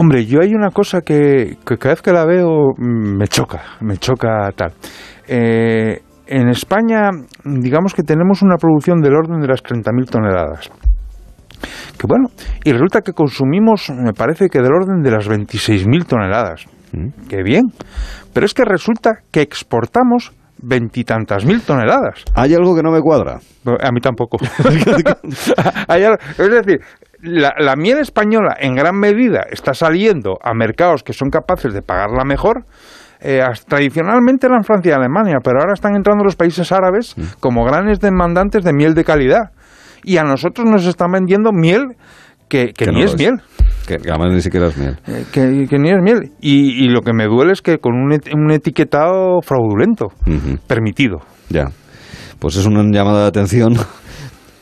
[0.00, 3.60] Hombre, yo hay una cosa que, que cada vez que la veo mm, me choca,
[3.80, 4.72] me choca tal.
[5.26, 7.10] Eh, en España,
[7.44, 10.70] digamos que tenemos una producción del orden de las 30.000 toneladas.
[11.98, 12.28] Que bueno,
[12.62, 16.66] y resulta que consumimos, me parece que del orden de las 26.000 toneladas.
[17.28, 17.64] Qué bien.
[18.32, 22.24] Pero es que resulta que exportamos veintitantas mil toneladas.
[22.34, 23.38] Hay algo que no me cuadra.
[23.80, 24.38] A mí tampoco.
[25.88, 26.80] Es decir,
[27.22, 31.82] la, la miel española en gran medida está saliendo a mercados que son capaces de
[31.82, 32.64] pagarla mejor.
[33.20, 37.98] Eh, tradicionalmente eran Francia y Alemania, pero ahora están entrando los países árabes como grandes
[37.98, 39.50] demandantes de miel de calidad.
[40.04, 41.96] Y a nosotros nos están vendiendo miel
[42.48, 43.42] que, que Que ni no es miel.
[43.88, 44.96] Que, que además ni siquiera es miel.
[45.08, 46.30] Eh, que, que ni es miel.
[46.40, 50.12] Y, y lo que me duele es que con un, et- un etiquetado fraudulento,
[50.68, 51.18] permitido.
[51.48, 51.64] Ya.
[52.38, 53.74] Pues es una llamada de atención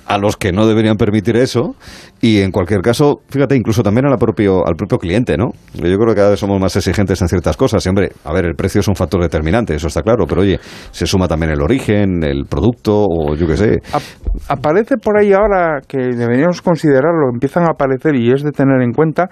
[0.07, 1.75] a los que no deberían permitir eso
[2.21, 5.51] y en cualquier caso, fíjate, incluso también a la propio, al propio cliente, ¿no?
[5.75, 7.85] Yo creo que cada vez somos más exigentes en ciertas cosas.
[7.85, 10.59] Y, hombre, a ver, el precio es un factor determinante, eso está claro, pero oye,
[10.91, 13.79] se suma también el origen, el producto o yo qué sé.
[13.93, 14.03] Ap-
[14.49, 18.93] aparece por ahí ahora que deberíamos considerarlo, empiezan a aparecer y es de tener en
[18.93, 19.29] cuenta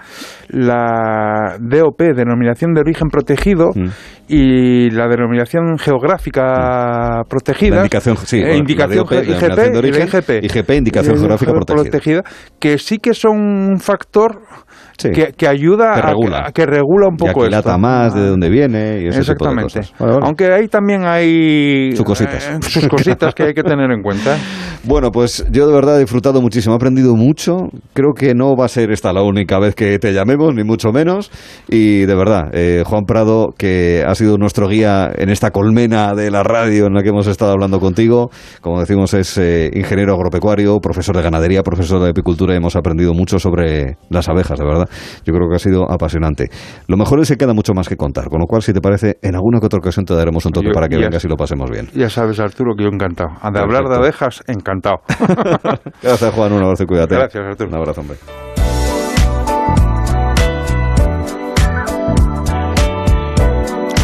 [0.49, 3.89] la DOP, denominación de origen protegido, Mm.
[4.29, 7.77] y la denominación geográfica protegida.
[7.77, 10.45] La indicación, sí, eh, la indicación DOP, ge- denominación de IGP, la origen, IGP.
[10.45, 12.23] IGP, indicación Eh, geográfica protegida.
[12.59, 14.43] que sí que son un factor
[14.97, 15.11] Sí.
[15.11, 16.45] que, que ayuda Que a- regula.
[16.47, 17.79] a, que regula un Y poco aquilata esto.
[17.79, 19.63] más de dónde viene y ese tipo de Exactamente.
[19.65, 19.93] cosas.
[19.99, 20.27] Vale, vale.
[20.27, 22.49] Aunque ahí también hay Sus cositas.
[22.49, 24.37] eh, sus cositas que hay que tener en cuenta.
[24.87, 27.69] Bueno, pues yo de verdad he disfrutado muchísimo, he aprendido mucho.
[27.95, 30.93] Creo que no va a ser esta la única vez que te llamemos, ni mucho
[30.93, 31.31] menos.
[31.71, 36.31] Y de verdad, eh, Juan Prado, que ha sido nuestro guía en esta colmena de
[36.31, 38.29] la radio en la que hemos estado hablando contigo.
[38.61, 43.15] Como decimos, es eh, ingeniero agropecuario, profesor de ganadería, profesor de apicultura y hemos aprendido
[43.15, 44.84] mucho sobre las abejas, de verdad.
[45.25, 46.49] Yo creo que ha sido apasionante.
[46.87, 49.19] Lo mejor es que queda mucho más que contar, con lo cual, si te parece,
[49.23, 51.71] en alguna que otra ocasión te daremos un toque para que vengas y lo pasemos
[51.71, 51.89] bien.
[51.95, 53.31] Ya sabes, Arturo, que yo encantado.
[53.53, 54.97] De hablar de abejas, encantado.
[56.03, 56.53] Gracias, Juan.
[56.53, 57.15] Un abrazo y cuídate.
[57.15, 57.71] Gracias, Arturo.
[57.71, 58.17] Un abrazo, hombre.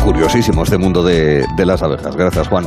[0.04, 2.16] Curiosísimo este mundo de, de las abejas.
[2.16, 2.64] Gracias, Juan.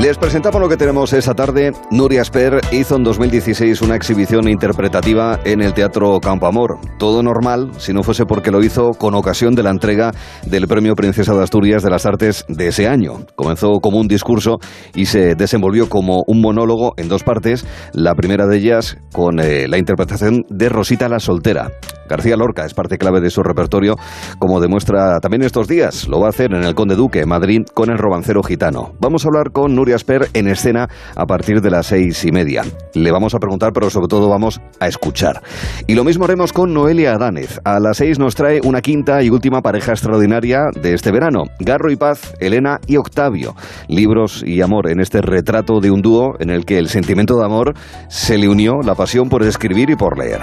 [0.00, 1.72] Les presentamos lo que tenemos esta tarde.
[1.90, 6.78] Nuria Sper hizo en 2016 una exhibición interpretativa en el Teatro Campo Amor.
[6.98, 10.12] Todo normal, si no fuese porque lo hizo con ocasión de la entrega
[10.46, 13.26] del Premio Princesa de Asturias de las Artes de ese año.
[13.36, 14.56] Comenzó como un discurso
[14.94, 17.66] y se desenvolvió como un monólogo en dos partes.
[17.92, 21.72] La primera de ellas con eh, la interpretación de Rosita la Soltera.
[22.10, 23.94] García Lorca es parte clave de su repertorio,
[24.40, 26.08] como demuestra también estos días.
[26.08, 28.94] Lo va a hacer en el Conde Duque, Madrid, con el romancero gitano.
[28.98, 32.64] Vamos a hablar con Nuria Sper en escena a partir de las seis y media.
[32.94, 35.40] Le vamos a preguntar, pero sobre todo vamos a escuchar.
[35.86, 37.60] Y lo mismo haremos con Noelia Adánez.
[37.64, 41.44] A las seis nos trae una quinta y última pareja extraordinaria de este verano.
[41.60, 43.54] Garro y Paz, Elena y Octavio.
[43.86, 47.44] Libros y amor en este retrato de un dúo en el que el sentimiento de
[47.44, 47.74] amor
[48.08, 50.40] se le unió la pasión por escribir y por leer.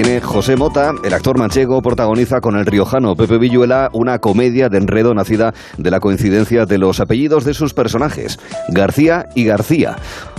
[0.00, 4.78] Viene José Mota, el actor manchego, protagoniza con el riojano Pepe Villuela una comedia de
[4.78, 9.96] enredo nacida de la coincidencia de los apellidos de sus personajes, García y García.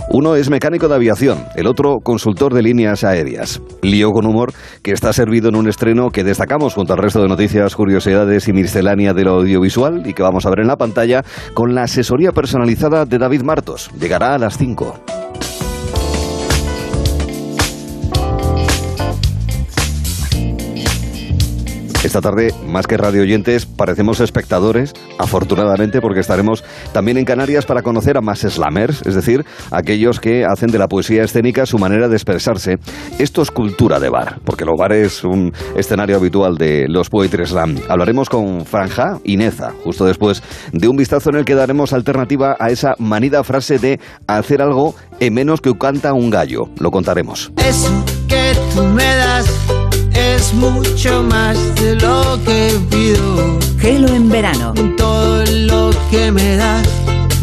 [0.08, 3.60] Uno es mecánico de aviación, el otro consultor de líneas aéreas.
[3.82, 7.28] Lío con humor que está servido en un estreno que destacamos junto al resto de
[7.28, 11.74] noticias, curiosidades y miscelánea de audiovisual y que vamos a ver en la pantalla con
[11.74, 13.90] la asesoría personalizada de David Martos.
[14.00, 15.20] Llegará a las 5.
[22.10, 27.82] Esta tarde, más que radio oyentes, parecemos espectadores, afortunadamente, porque estaremos también en Canarias para
[27.82, 32.08] conocer a más slammers, es decir, aquellos que hacen de la poesía escénica su manera
[32.08, 32.78] de expresarse.
[33.20, 37.46] Esto es cultura de bar, porque el bar es un escenario habitual de los Poetry
[37.46, 37.76] Slam.
[37.88, 40.42] Hablaremos con Franja y Neza, justo después
[40.72, 44.96] de un vistazo en el que daremos alternativa a esa manida frase de hacer algo
[45.20, 46.70] en menos que canta un gallo.
[46.80, 47.52] Lo contaremos.
[47.64, 49.46] Eso que tú me das
[50.50, 53.58] es mucho más de lo que pido.
[53.78, 54.72] Gelo en verano.
[54.96, 56.86] Todo lo que me das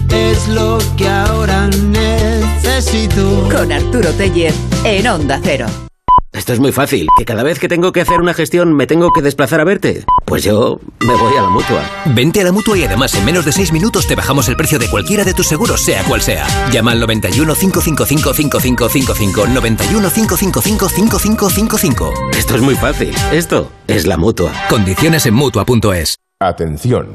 [0.09, 3.47] es lo que ahora necesito.
[3.51, 5.86] Con Arturo Tellez en Onda Cero.
[6.37, 9.11] Esto es muy fácil, que cada vez que tengo que hacer una gestión me tengo
[9.11, 10.05] que desplazar a verte.
[10.23, 11.81] Pues yo me voy a la mutua.
[12.05, 14.77] Vente a la mutua y además en menos de 6 minutos te bajamos el precio
[14.77, 16.45] de cualquiera de tus seguros, sea cual sea.
[16.71, 22.13] Llama al 91 555 5555 91 555 5555.
[22.37, 23.15] Esto es muy fácil.
[23.31, 24.53] Esto es la mutua.
[24.69, 26.17] Condiciones en mutua.es.
[26.39, 27.07] Atención.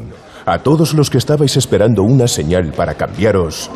[0.47, 3.71] A todos los que estabais esperando una señal para cambiaros.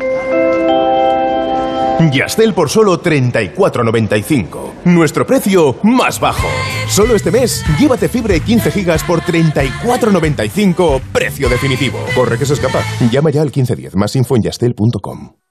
[2.11, 4.85] Yastel por solo 34.95.
[4.85, 6.47] Nuestro precio más bajo.
[6.87, 11.01] Solo este mes, llévate fibra y 15 gigas por 34.95.
[11.11, 11.99] Precio definitivo.
[12.15, 12.83] Corre que se escapa.
[13.11, 13.95] Llama ya al 1510.
[13.95, 15.46] Más info en yastel.com.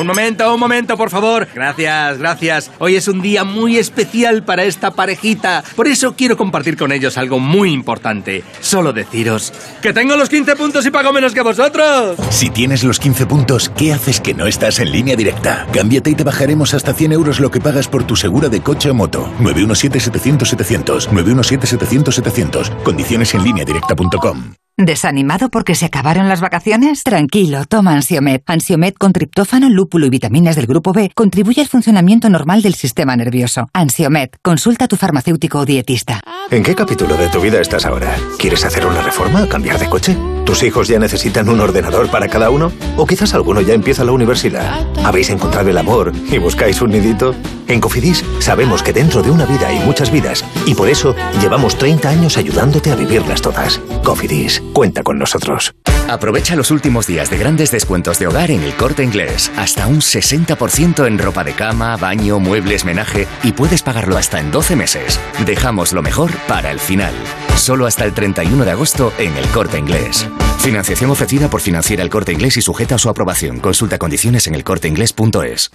[0.00, 1.48] Un momento, un momento, por favor.
[1.54, 2.70] Gracias, gracias.
[2.78, 5.64] Hoy es un día muy especial para esta parejita.
[5.74, 8.44] Por eso quiero compartir con ellos algo muy importante.
[8.60, 12.16] Solo deciros que tengo los 15 puntos y pago menos que vosotros.
[12.30, 15.66] Si tienes los 15 puntos, ¿qué haces que no estás en línea directa?
[15.72, 18.90] Cámbiate y te bajaremos hasta 100 euros lo que pagas por tu segura de coche
[18.90, 19.30] o moto.
[19.40, 21.08] 917-700-700.
[21.08, 22.82] 917-700-700.
[22.82, 24.57] Condiciones en línea directa.com.
[24.80, 27.02] ¿Desanimado porque se acabaron las vacaciones?
[27.02, 28.44] Tranquilo, toma Ansiomet.
[28.46, 33.16] Ansiomet con triptófano, lúpulo y vitaminas del grupo B contribuye al funcionamiento normal del sistema
[33.16, 33.68] nervioso.
[33.72, 36.20] Ansiomet, consulta a tu farmacéutico o dietista.
[36.52, 38.14] ¿En qué capítulo de tu vida estás ahora?
[38.38, 40.16] ¿Quieres hacer una reforma o cambiar de coche?
[40.46, 42.70] ¿Tus hijos ya necesitan un ordenador para cada uno?
[42.96, 44.86] ¿O quizás alguno ya empieza la universidad?
[45.04, 47.34] ¿Habéis encontrado el amor y buscáis un nidito?
[47.66, 51.76] En Cofidis sabemos que dentro de una vida hay muchas vidas y por eso llevamos
[51.76, 53.78] 30 años ayudándote a vivirlas todas.
[54.02, 55.74] Cofidis, cuenta con nosotros.
[56.08, 59.52] Aprovecha los últimos días de grandes descuentos de hogar en el corte inglés.
[59.56, 64.50] Hasta un 60% en ropa de cama, baño, muebles, menaje y puedes pagarlo hasta en
[64.50, 65.20] 12 meses.
[65.44, 67.14] Dejamos lo mejor para el final.
[67.56, 70.26] Solo hasta el 31 de agosto en el corte inglés.
[70.60, 73.60] Financiación ofrecida por Financiera el corte inglés y sujeta a su aprobación.
[73.60, 75.70] Consulta condiciones en elcorteinglés.es.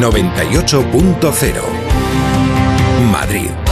[0.00, 1.86] 98.0
[3.10, 3.65] Madrid.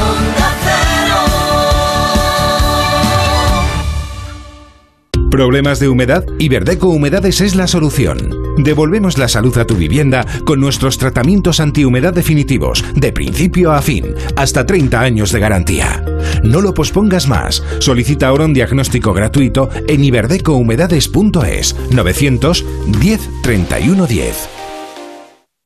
[5.35, 6.25] ¿Problemas de humedad?
[6.39, 8.31] Iberdeco Humedades es la solución.
[8.57, 14.15] Devolvemos la salud a tu vivienda con nuestros tratamientos antihumedad definitivos, de principio a fin,
[14.37, 16.05] hasta 30 años de garantía.
[16.45, 17.65] No lo pospongas más.
[17.81, 24.49] Solicita ahora un diagnóstico gratuito en iberdecohumedades.es 910 31 10.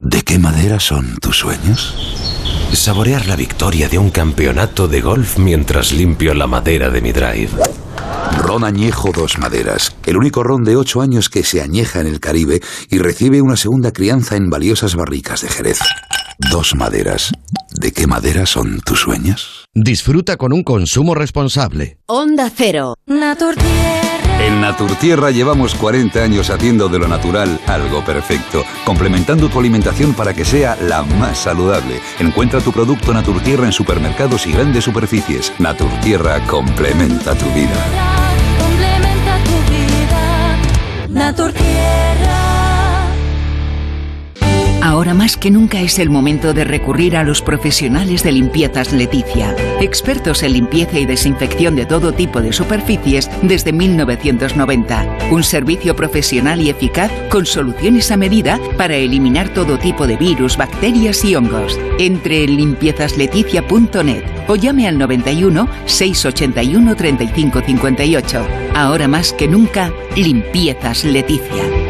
[0.00, 1.94] ¿De qué madera son tus sueños?
[2.72, 7.50] Saborear la victoria de un campeonato de golf mientras limpio la madera de mi drive.
[8.38, 12.20] Ron Añejo Dos Maderas, el único ron de 8 años que se añeja en el
[12.20, 15.78] Caribe y recibe una segunda crianza en valiosas barricas de Jerez.
[16.50, 17.32] Dos Maderas.
[17.72, 19.64] ¿De qué madera son tus sueños?
[19.74, 21.98] Disfruta con un consumo responsable.
[22.06, 22.94] Onda Cero.
[24.40, 30.32] En Naturtierra llevamos 40 años haciendo de lo natural algo perfecto, complementando tu alimentación para
[30.32, 32.00] que sea la más saludable.
[32.20, 35.52] Encuentra tu producto Naturtierra en supermercados y grandes superficies.
[35.58, 37.74] Naturtierra complementa tu vida.
[38.58, 41.67] Complementa tu vida.
[44.98, 49.54] Ahora más que nunca es el momento de recurrir a los profesionales de limpiezas Leticia,
[49.80, 55.18] expertos en limpieza y desinfección de todo tipo de superficies desde 1990.
[55.30, 60.56] Un servicio profesional y eficaz con soluciones a medida para eliminar todo tipo de virus,
[60.56, 61.78] bacterias y hongos.
[62.00, 68.46] Entre en limpiezasLeticia.net o llame al 91 681 35 58.
[68.74, 71.87] Ahora más que nunca, limpiezas Leticia.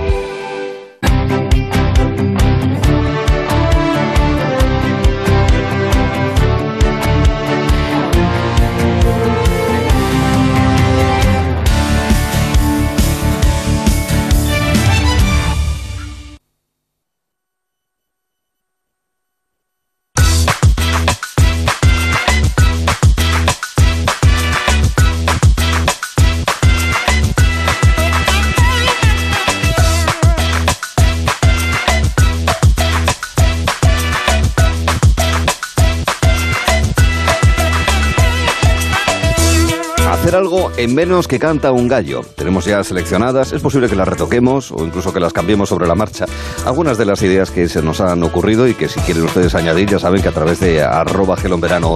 [40.78, 42.20] En menos que canta un gallo.
[42.36, 45.96] Tenemos ya seleccionadas, es posible que las retoquemos o incluso que las cambiemos sobre la
[45.96, 46.24] marcha.
[46.64, 49.90] Algunas de las ideas que se nos han ocurrido y que si quieren ustedes añadir,
[49.90, 51.90] ya saben que a través de arroba gelonverano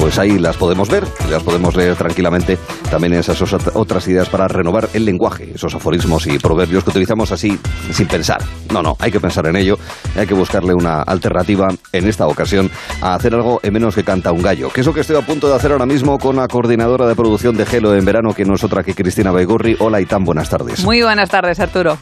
[0.00, 2.58] pues ahí las podemos ver, las podemos leer tranquilamente.
[2.90, 3.40] También esas
[3.74, 7.58] otras ideas para renovar el lenguaje, esos aforismos y proverbios que utilizamos así
[7.92, 8.42] sin pensar.
[8.72, 9.78] No, no, hay que pensar en ello,
[10.16, 12.70] hay que buscarle una alternativa en esta ocasión
[13.02, 15.20] a hacer algo en menos que canta un gallo, que es lo que estoy a
[15.20, 18.46] punto de hacer ahora mismo con la coordinadora de producción de Gelo en verano, que
[18.46, 19.76] no es otra que Cristina Baigurri.
[19.80, 20.82] Hola y tan buenas tardes.
[20.82, 21.98] Muy buenas tardes, Arturo.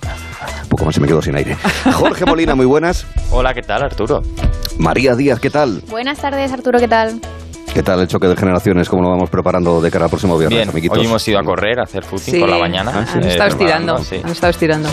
[0.63, 1.57] Un poco más y me quedo sin aire.
[1.95, 3.07] Jorge Molina, muy buenas.
[3.33, 4.23] Hola, ¿qué tal, Arturo?
[4.79, 5.83] María Díaz, ¿qué tal?
[5.89, 7.21] Buenas tardes, Arturo, ¿qué tal?
[7.75, 8.89] ¿Qué tal el choque de generaciones?
[8.89, 10.99] ¿Cómo lo vamos preparando de cara al próximo viernes, Bien, amiguitos?
[10.99, 12.91] Hoy hemos ido a correr, a hacer footing por la mañana.
[12.93, 14.89] Ah, han estado estirando, han estado estirando.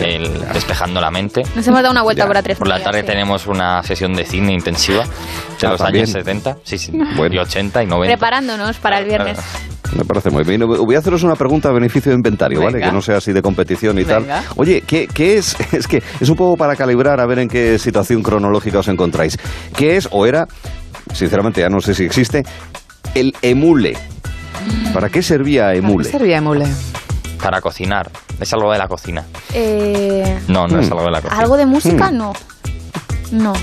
[0.54, 1.42] despejando la mente.
[1.56, 4.24] Nos hemos dado una vuelta por a tres Por la tarde tenemos una sesión de
[4.26, 6.04] cine intensiva de Ah, los ¿también?
[6.04, 6.92] años 70, sí, sí,
[7.32, 8.14] y 80 y 90.
[8.18, 9.40] Preparándonos para el viernes.
[9.96, 10.62] Me parece muy bien.
[10.68, 12.74] Voy a haceros una pregunta a beneficio de inventario, ¿vale?
[12.74, 12.88] Venga.
[12.88, 14.20] Que no sea así de competición y Venga.
[14.28, 14.44] tal.
[14.58, 15.56] Oye, ¿qué, qué es?
[15.74, 19.38] Es que es un poco para calibrar a ver en qué situación cronológica os encontráis.
[19.76, 20.48] ¿Qué es o era,
[21.14, 22.44] sinceramente ya no sé si existe,
[23.14, 23.98] el emule?
[24.94, 26.06] ¿Para qué servía emule?
[26.06, 26.66] ¿Qué servía emule?
[27.42, 28.10] Para cocinar.
[28.40, 29.24] Es algo de la cocina.
[29.54, 30.94] Eh, No, no es Mm.
[30.94, 31.42] algo de la cocina.
[31.42, 32.12] ¿Algo de música?
[32.12, 32.18] Mm.
[32.18, 32.34] No.
[33.32, 33.54] No.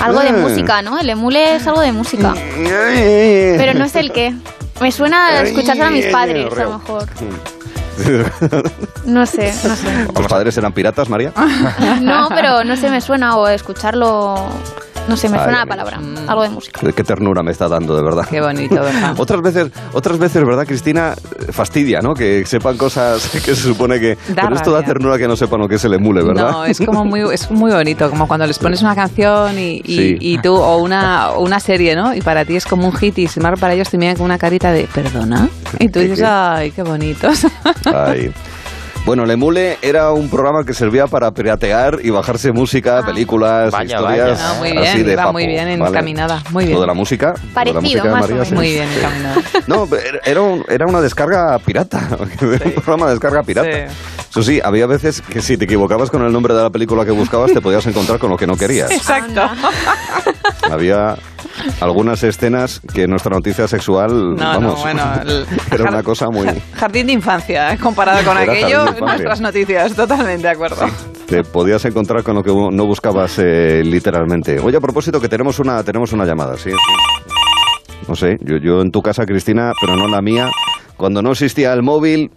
[0.00, 0.32] Algo de Eh.
[0.32, 0.98] música, ¿no?
[0.98, 2.34] El emule es algo de música.
[2.54, 4.34] Pero no sé el qué.
[4.80, 7.06] Me suena a escuchárselo a mis padres, a lo mejor.
[9.06, 10.06] No sé, no sé.
[10.14, 11.32] ¿Tus padres eran piratas, María?
[12.02, 14.48] No, pero no sé, me suena o escucharlo.
[15.08, 16.00] No sé, me Ay, suena la palabra.
[16.26, 16.80] Algo de música.
[16.92, 18.26] Qué ternura me está dando, de verdad.
[18.28, 19.14] Qué bonito, ¿verdad?
[19.18, 21.14] Otras veces, otras veces, ¿verdad, Cristina?
[21.52, 22.14] Fastidia, ¿no?
[22.14, 24.16] Que sepan cosas que se supone que...
[24.34, 26.50] Da Pero esto da ternura que no sepan lo que es el emule, ¿verdad?
[26.50, 29.96] No, es como muy, es muy bonito, como cuando les pones una canción y, y,
[29.96, 30.16] Sí.
[30.20, 32.14] y tú, o una, o una serie, ¿no?
[32.14, 34.24] Y para ti es como un hit y sin embargo para ellos te miran con
[34.24, 35.48] una carita de, ¿perdona?
[35.78, 36.24] Y tú ¿Qué, dices, qué?
[36.26, 37.46] ay, qué bonitos.
[37.94, 38.32] Ay.
[39.06, 43.94] Bueno, el Emule era un programa que servía para piratear y bajarse música, películas, Vaya,
[43.98, 45.90] historias Ah, muy así bien, de iba papo, muy bien ¿vale?
[45.90, 46.74] encaminada, muy bien.
[46.74, 47.32] Lo de la música.
[47.34, 48.48] de la Parecido, música más o María, menos.
[48.48, 48.54] sí.
[48.56, 48.98] Muy bien Sí.
[48.98, 49.36] encaminada.
[49.68, 52.00] No, pero era, un- era una descarga pirata.
[52.40, 53.68] Era un programa de descarga pirata.
[54.28, 57.12] Eso sí, había veces que si te equivocabas con el nombre de la película que
[57.12, 58.90] buscabas, te podías encontrar con lo que no querías.
[58.90, 59.40] Exacto.
[60.70, 61.16] Había
[61.80, 66.46] algunas escenas que nuestra noticia sexual, No, vamos, no, bueno, el- era una cosa muy...
[66.74, 67.78] Jardín de infancia, ¿eh?
[67.78, 70.86] comparado con aquello, nuestras noticias, totalmente de acuerdo.
[71.26, 74.58] Te podías encontrar con lo que no buscabas eh, literalmente.
[74.60, 76.76] Oye, a propósito, que tenemos una, tenemos una llamada, sí, sí.
[78.08, 80.48] No sé, yo, yo en tu casa, Cristina, pero no en la mía,
[80.96, 82.30] cuando no existía el móvil,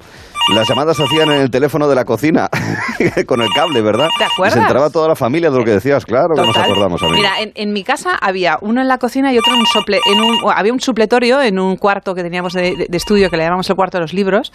[0.54, 2.50] las llamadas se hacían en el teléfono de la cocina,
[3.28, 4.08] con el cable, ¿verdad?
[4.18, 4.56] ¿Te acuerdas?
[4.56, 7.18] Y se enteraba toda la familia de lo que decías, claro que nos acordamos, amigo.
[7.18, 10.00] Mira, en, en mi casa había uno en la cocina y otro en un sople,
[10.12, 13.70] en un, había un supletorio en un cuarto que teníamos de, estudio que le llamamos
[13.70, 14.52] el cuarto de los libros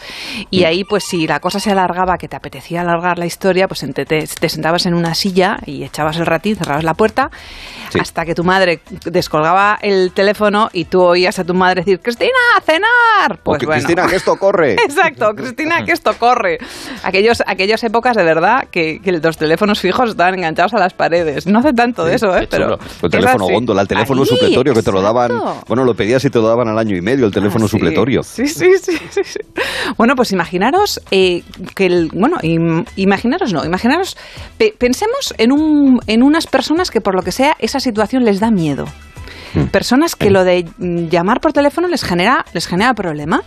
[0.50, 0.66] y Mm.
[0.66, 4.04] ahí pues si la cosa se alargaba, que te apetecía alargar la historia, pues te,
[4.04, 7.30] te- te sentabas en una silla y echabas el ratín, cerrabas la puerta
[7.98, 12.30] hasta que tu madre descolgaba el teléfono y tú oías a tu madre decir, Cristina,
[12.58, 13.28] a cenar.
[13.28, 13.82] Pues Porque, bueno.
[13.82, 14.72] Cristina, que esto corre.
[14.84, 16.58] Exacto, Cristina, que esto corre.
[17.02, 21.46] Aquellos, aquellas épocas de verdad que, que los teléfonos fijos estaban enganchados a las paredes.
[21.46, 22.46] No hace tanto de eso, ¿eh?
[22.50, 25.32] Pero El teléfono góndola, el teléfono Ahí, supletorio que te lo daban.
[25.68, 27.72] Bueno, lo pedías y te lo daban al año y medio, el teléfono Ah, sí.
[27.72, 28.22] supletorio.
[28.22, 29.38] Sí, sí, sí, sí, sí.
[29.96, 31.42] Bueno, pues imaginaros eh,
[31.74, 34.16] que el, bueno, im- imaginaros no, imaginaros,
[34.58, 38.40] pe- pensemos en un, en unas personas que por lo que sea esa situación les
[38.40, 38.86] da miedo.
[39.54, 39.64] Mm.
[39.66, 43.42] Personas que lo de mm, llamar por teléfono les genera, les genera problema.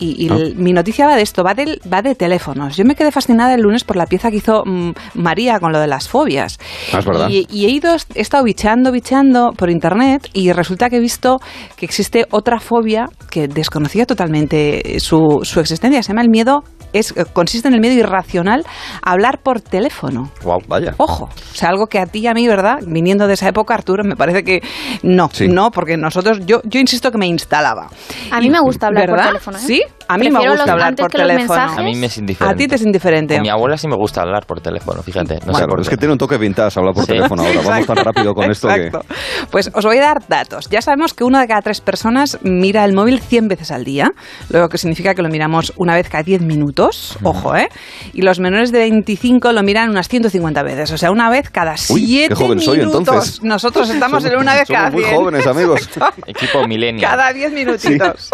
[0.00, 0.36] Y, y Ah.
[0.36, 2.76] el- mi noticia va de esto, va, del, va de teléfonos.
[2.76, 5.80] Yo me quedé fascinada el lunes por la pieza que hizo mm, María con lo
[5.80, 6.58] de las fobias.
[6.92, 7.28] Ah, es verdad.
[7.28, 11.38] Y, y he ido, he estado bicheando, bicheando por internet y resulta que he visto
[11.76, 16.00] que existe otra fobia que desconocía totalmente su, su existencia.
[16.04, 18.64] Se llama el miedo, es, eh, consiste en el miedo irracional
[19.02, 20.30] a hablar por teléfono.
[20.42, 20.94] Wow, vaya.
[20.98, 22.78] Ojo, o sea, algo que a ti y a mí, ¿verdad?
[22.86, 24.62] Viniendo de esa época, Arturo, me parece que
[25.02, 27.88] no, no, porque nosotros, yo, yo insisto que me instalaba.
[28.30, 29.60] A mí me gusta hablar por teléfono, ¿eh?
[29.60, 31.60] Sí, a mí Prefiero me gusta los- hablar por que teléfono.
[31.60, 32.54] A mí me es indiferente.
[32.54, 33.34] A ti te es indiferente.
[33.34, 35.38] Con mi abuela sí me gusta hablar por teléfono, fíjate.
[35.46, 37.12] No por es que tiene un toque vintage hablar por Sí.
[37.12, 37.60] teléfono ahora.
[37.64, 38.86] Vamos tan rápido con esto que.
[38.86, 39.14] Exacto.
[39.50, 40.68] Pues os voy a dar datos.
[40.70, 44.10] Ya sabemos que una de cada tres personas mira el móvil 100 veces al día,
[44.50, 47.68] lo que significa que lo miramos una vez cada 10 minutos, ojo, ¿eh?
[48.12, 51.72] Y los menores de 25 lo miran unas 150 veces, o sea, una vez cada
[51.90, 53.00] Uy, 7 qué joven soy, minutos.
[53.00, 53.42] entonces.
[53.42, 55.16] Nosotros estamos en una vez somos cada muy 100.
[55.16, 55.90] jóvenes, amigos.
[56.26, 57.10] Equipo millennial.
[57.10, 58.30] Cada 10 minutitos.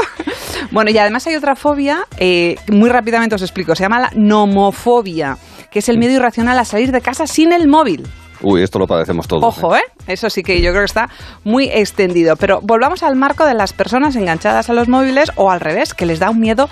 [0.71, 5.39] Bueno, y además hay otra fobia, eh, muy rápidamente os explico, se llama la nomofobia,
[5.71, 8.07] que es el miedo irracional a salir de casa sin el móvil.
[8.43, 9.43] Uy, esto lo padecemos todos.
[9.43, 9.81] Ojo, ¿eh?
[10.07, 11.09] Eso sí que yo creo que está
[11.43, 12.37] muy extendido.
[12.37, 16.05] Pero volvamos al marco de las personas enganchadas a los móviles o al revés, que
[16.05, 16.69] les da un miedo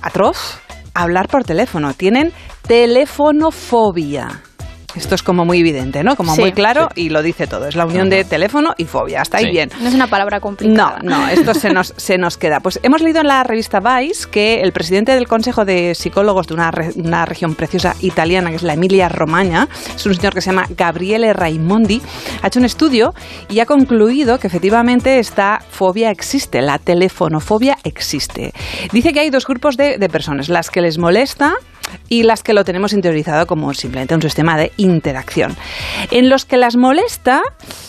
[0.00, 0.58] atroz
[0.94, 1.92] hablar por teléfono.
[1.92, 2.32] Tienen
[2.66, 4.40] telefonofobia.
[4.96, 6.16] Esto es como muy evidente, ¿no?
[6.16, 6.40] Como Sí.
[6.40, 7.66] muy claro y lo dice todo.
[7.66, 9.20] Es la unión de teléfono y fobia.
[9.22, 9.50] Hasta ahí Sí.
[9.50, 9.70] bien.
[9.80, 10.98] No es una palabra No, complicada.
[11.02, 12.60] no, esto se nos, se nos queda.
[12.60, 16.54] Pues hemos leído en la revista Vice que el presidente del Consejo de Psicólogos de
[16.54, 20.40] una, re- una región preciosa italiana, que es la Emilia Romagna, es un señor que
[20.40, 22.00] se llama Gabriele Raimondi,
[22.42, 23.14] ha hecho un estudio
[23.48, 28.52] y ha concluido que efectivamente esta fobia existe, la telefonofobia existe.
[28.92, 31.54] Dice que hay dos grupos de, de personas, las que les molesta
[32.08, 35.56] y las que lo tenemos interiorizado como simplemente un sistema de interacción.
[36.10, 37.42] En los que las molesta,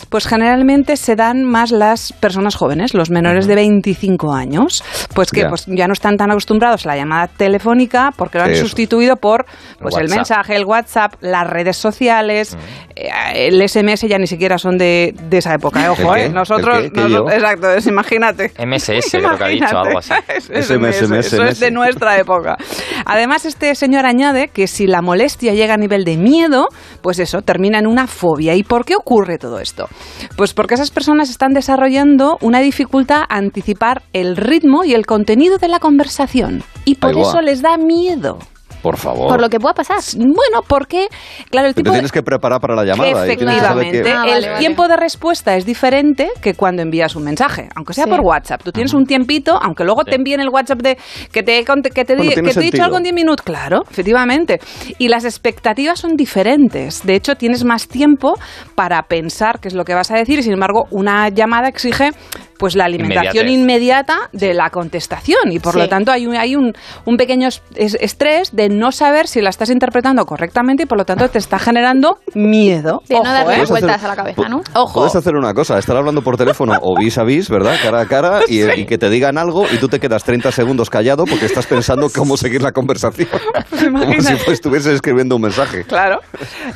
[0.10, 4.84] pues generalmente se dan más las personas jóvenes, los menores de 25 años,
[5.14, 5.50] pues que Ya.
[5.50, 8.62] pues ya no están tan acostumbrados a la llamada telefónica porque lo han Eso.
[8.62, 9.46] sustituido por
[9.80, 12.58] pues el mensaje, el WhatsApp, las redes sociales,
[12.96, 13.10] eh,
[13.48, 16.84] el SMS ya ni siquiera son de, de esa época, eh, ojo, eh, nosotros, ¿El
[16.86, 16.92] qué?
[16.92, 17.36] ¿Qué nosotros- yo?
[17.36, 18.52] exacto, es, imagínate.
[18.66, 20.14] MSS, creo que ha dicho algo así.
[20.28, 22.58] Es- SMS, SMS, eso es de nuestra época.
[23.06, 26.70] Además, este señor añade que si la molestia llega a nivel de miedo,
[27.04, 28.56] pues eso, termina en una fobia.
[28.56, 29.88] ¿Y por qué ocurre todo esto?
[30.36, 35.60] Pues porque esas personas están desarrollando una dificultad a anticipar el ritmo y el contenido
[35.60, 36.64] de la conversación.
[36.84, 38.40] Y por eso les da miedo.
[38.86, 39.30] Por favor.
[39.30, 39.98] Por lo que pueda pasar.
[40.16, 41.08] Bueno, porque,
[41.50, 43.26] claro, el Te tipo de- tienes que preparar para la llamada.
[43.26, 47.68] Efectivamente, que- Ah, el vale, tiempo de respuesta es diferente que cuando envías un mensaje,
[47.76, 48.12] aunque sea Sí.
[48.12, 48.62] por WhatsApp.
[48.64, 50.98] Tú tienes un tiempito, aunque luego te envíen el WhatsApp de
[51.32, 53.44] que te, que te, Bueno, que te he dicho algo en 10 minutos.
[53.44, 54.60] Claro, efectivamente.
[55.00, 57.04] Y las expectativas son diferentes.
[57.04, 58.36] De hecho, tienes más tiempo
[58.76, 62.12] para pensar qué es lo que vas a decir y, sin embargo, una llamada exige
[62.58, 63.60] pues la alimentación Inmediatez.
[63.62, 65.80] inmediata de la contestación y por Sí.
[65.80, 66.74] lo tanto hay un, hay un,
[67.06, 70.98] un pequeño es- es- estrés de no saber si la estás interpretando correctamente y por
[70.98, 73.02] lo tanto te está generando miedo.
[73.08, 73.56] De no Ojo, darle ¿eh?
[73.58, 74.62] Puedes vueltas hacer- a la cabeza, ¿no?
[74.74, 74.94] Ojo.
[75.00, 77.76] Puedes hacer una cosa, estar hablando por teléfono o vis a vis, ¿verdad?
[77.84, 80.90] Cara a cara y, y que te digan algo y tú te quedas 30 segundos
[80.90, 83.28] callado porque estás pensando cómo seguir la conversación.
[83.86, 85.84] Como si pues, estuvieses escribiendo un mensaje.
[85.84, 86.20] Claro.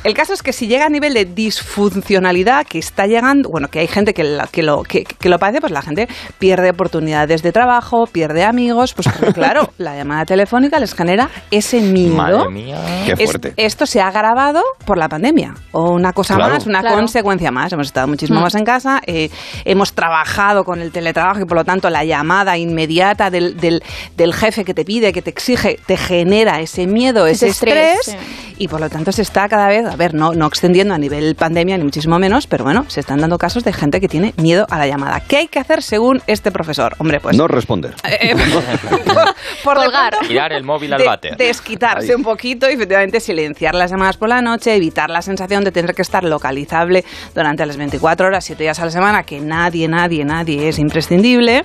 [0.04, 3.80] El caso es que si llega a nivel de disfuncionalidad que está llegando, bueno, que
[3.80, 6.08] hay gente que, la- que lo, que, que lo padece, pues la gente
[6.38, 11.80] pierde oportunidades de trabajo, pierde amigos, pues porque, claro, la llamada telefónica les genera ese
[11.80, 12.14] miedo.
[12.14, 12.78] Madre mía.
[13.06, 13.52] Qué Es- fuerte.
[13.56, 15.54] esto se ha agravado por la pandemia.
[15.72, 16.54] O una cosa Claro.
[16.54, 16.96] más, una Claro.
[16.96, 17.72] consecuencia más.
[17.72, 18.42] Hemos estado muchísimo Mm.
[18.42, 19.30] más en casa, eh,
[19.64, 23.82] hemos trabajado con el teletrabajo y por lo tanto la llamada inmediata del, del,
[24.16, 28.08] del jefe que te pide, que te exige, te genera ese miedo, ese, Ese estrés,
[28.08, 28.16] estrés.
[28.58, 31.34] Y por lo tanto se está cada vez, a ver, no, no extendiendo a nivel
[31.34, 34.66] pandemia ni muchísimo menos, pero bueno, se están dando casos de gente que tiene miedo
[34.70, 35.20] a la llamada.
[35.20, 36.94] ¿Qué hay que hacer según este profesor?
[36.98, 37.36] Hombre, pues...
[37.36, 37.94] no responder.
[38.08, 38.34] eh,
[39.04, 39.34] por,
[39.64, 40.14] por Colgar.
[40.26, 41.36] Tirar el móvil al de- váter.
[41.36, 42.14] desquitarse Ahí.
[42.16, 45.94] un poquito y efectivamente silenciar las llamadas por la noche, evitar la sensación de tener
[45.94, 47.04] que estar localizable
[47.34, 51.64] durante las 24 horas, 7 días a la semana, que nadie, nadie, nadie es imprescindible.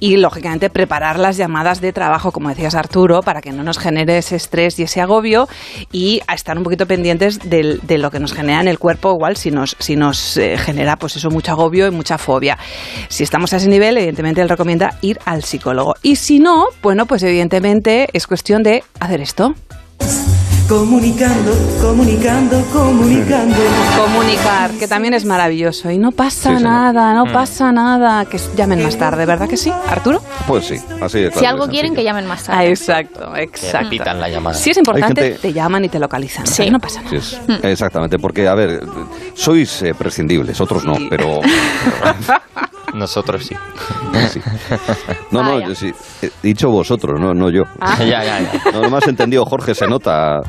[0.00, 4.18] Y lógicamente preparar las llamadas de trabajo, como decías Arturo, para que no nos genere
[4.18, 5.48] ese estrés y ese agobio
[5.90, 9.36] y a estar un poquito pendientes de lo que nos genera en el cuerpo, igual
[9.36, 12.58] si nos, si nos eh, genera pues eso, mucho agobio y mucha fobia.
[13.08, 15.94] Si estamos a ese nivel, evidentemente él recomienda ir al psicólogo.
[16.02, 19.54] Y si no, bueno, pues evidentemente es cuestión de hacer esto.
[20.68, 23.56] Comunicando, comunicando, comunicando.
[24.04, 25.90] Comunicar, que también es maravilloso.
[25.90, 27.32] Y no pasa Sí, nada, no Mm.
[27.32, 28.26] pasa nada.
[28.26, 30.20] Que llamen más tarde, ¿verdad que sí, Arturo?
[30.46, 31.40] Pues sí, así de claro.
[31.40, 32.68] Si algo quieren, que llamen más Ah, tarde.
[32.68, 33.78] exacto, Que exacto.
[33.84, 34.56] repitan la llamada.
[34.58, 36.46] Si es importante, gente- te llaman y te localizan.
[36.46, 36.68] Sí.
[36.70, 37.18] No pasa nada.
[37.18, 38.82] Sí, es- Exactamente, porque, a ver,
[39.34, 41.06] sois eh, prescindibles, otros no, Sí.
[41.08, 41.40] pero...
[42.94, 43.56] Nosotros sí.
[44.28, 44.40] sí.
[45.30, 45.92] No, no, yo sí.
[46.22, 47.62] He dicho vosotros, no, no yo.
[47.98, 48.52] ya, ya, ya.
[48.72, 50.38] No, no me has entendido, Jorge, se nota.
[50.38, 50.42] Ah.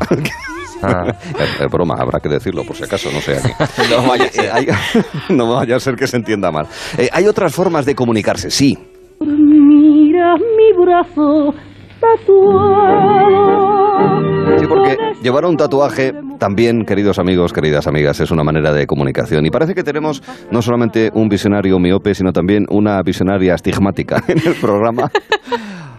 [1.61, 3.53] Es, broma, habrá que decirlo, por si acaso, no sé aquí.
[3.89, 4.45] No vaya a ser.
[4.45, 4.67] Eh, hay-
[5.35, 6.67] no vaya a ser que se entienda mal.
[6.97, 8.77] Eh, hay otras formas de comunicarse, sí.
[9.21, 11.53] Mira mi brazo
[12.01, 13.23] tatuado.
[14.63, 19.45] Sí, porque llevar un tatuaje también, queridos amigos, queridas amigas, es una manera de comunicación.
[19.45, 24.37] Y parece que tenemos no solamente un visionario miope, sino también una visionaria estigmática en
[24.37, 25.11] el programa.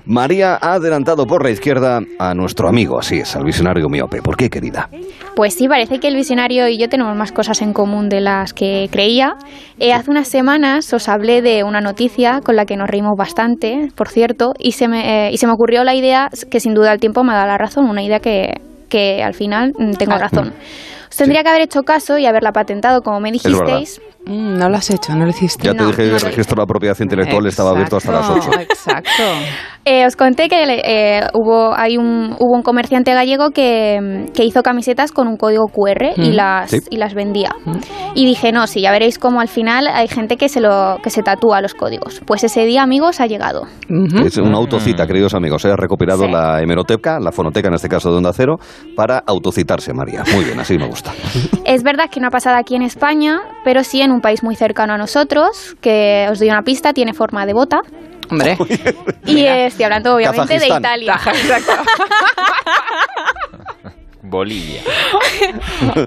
[0.07, 4.21] María ha adelantado por la izquierda a nuestro amigo, así es, al visionario miope.
[4.21, 4.91] ¿Por qué, querida?
[5.35, 8.53] Pues sí, parece que el visionario y yo tenemos más cosas en común de las
[8.53, 9.37] que creía.
[9.79, 13.89] Eh, hace unas semanas os hablé de una noticia con la que nos reímos bastante,
[13.95, 16.93] por cierto, y se me, eh, y se me ocurrió la idea que sin duda
[16.93, 20.53] el tiempo me da la razón, una idea que, que al final mm, tengo razón.
[21.17, 24.01] Tendría que haber hecho caso y haberla patentado, como me dijisteis.
[24.27, 25.67] Mm, no lo has hecho, no lo hiciste.
[25.67, 28.51] Ya te dije que el registro de la propiedad intelectual estaba abierto hasta las 8.
[28.61, 29.11] Exacto.
[29.87, 34.63] Eh, os conté que eh, hubo, hay un, hubo un comerciante gallego que, que hizo
[34.63, 36.35] camisetas con un código QR y, Mm.
[36.37, 36.79] las, Sí.
[36.89, 37.55] y las vendía.
[38.15, 41.11] Y dije, no, sí, ya veréis cómo al final hay gente que se, lo, que
[41.11, 42.23] se tatúa los códigos.
[42.25, 43.67] Pues ese día, amigos, ha llegado.
[44.25, 45.63] Es una autocita, queridos amigos.
[45.67, 46.31] He recopilado Sí.
[46.33, 48.57] la hemeroteca, la fonoteca en este caso de Onda Cero,
[48.97, 50.23] para autocitarse, María.
[50.35, 51.04] Muy bien, así me gusta.
[51.65, 54.55] Es verdad que no ha pasado aquí en España, pero sí en un país muy
[54.57, 57.81] cercano a nosotros, que os doy una pista, tiene forma de bota.
[58.31, 58.57] Hombre.
[59.27, 60.67] Y estoy hablando obviamente de.
[60.67, 61.19] Italia.
[64.23, 64.81] Bolivia.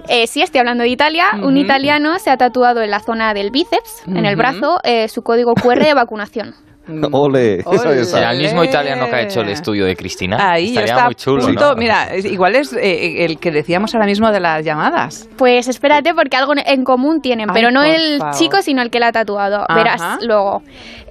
[0.08, 1.26] Eh, sí, estoy hablando de Italia.
[1.42, 5.22] Un italiano se ha tatuado en la zona del bíceps, en el brazo, eh, su
[5.22, 6.54] código QR de vacunación.
[7.12, 10.36] Ole, es Será el mismo italiano que ha hecho el estudio de Cristina.
[10.52, 11.44] Ahí Estaría muy chulo.
[11.44, 11.76] punto- ¿no?
[11.76, 15.28] Mira, igual es eh, el que decíamos ahora mismo de las llamadas.
[15.36, 18.34] Pues espérate, porque algo en común tienen, Ay, pero no el favor.
[18.34, 19.64] chico, sino el que la ha tatuado.
[19.68, 19.74] Ajá.
[19.74, 20.62] Verás luego.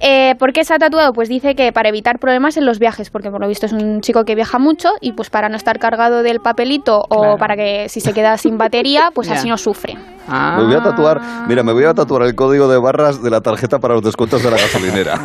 [0.01, 1.13] Eh, ¿Por qué se ha tatuado?
[1.13, 4.01] Pues dice que para evitar problemas en los viajes, porque por lo visto es un
[4.01, 7.37] chico que viaja mucho y pues para no estar cargado del papelito o Claro.
[7.37, 9.95] para que si se queda sin batería, pues así no sufre.
[10.27, 13.39] Me voy a tatuar, mira, me voy a tatuar el código de barras de la
[13.39, 15.17] tarjeta para los descuentos de la gasolinera.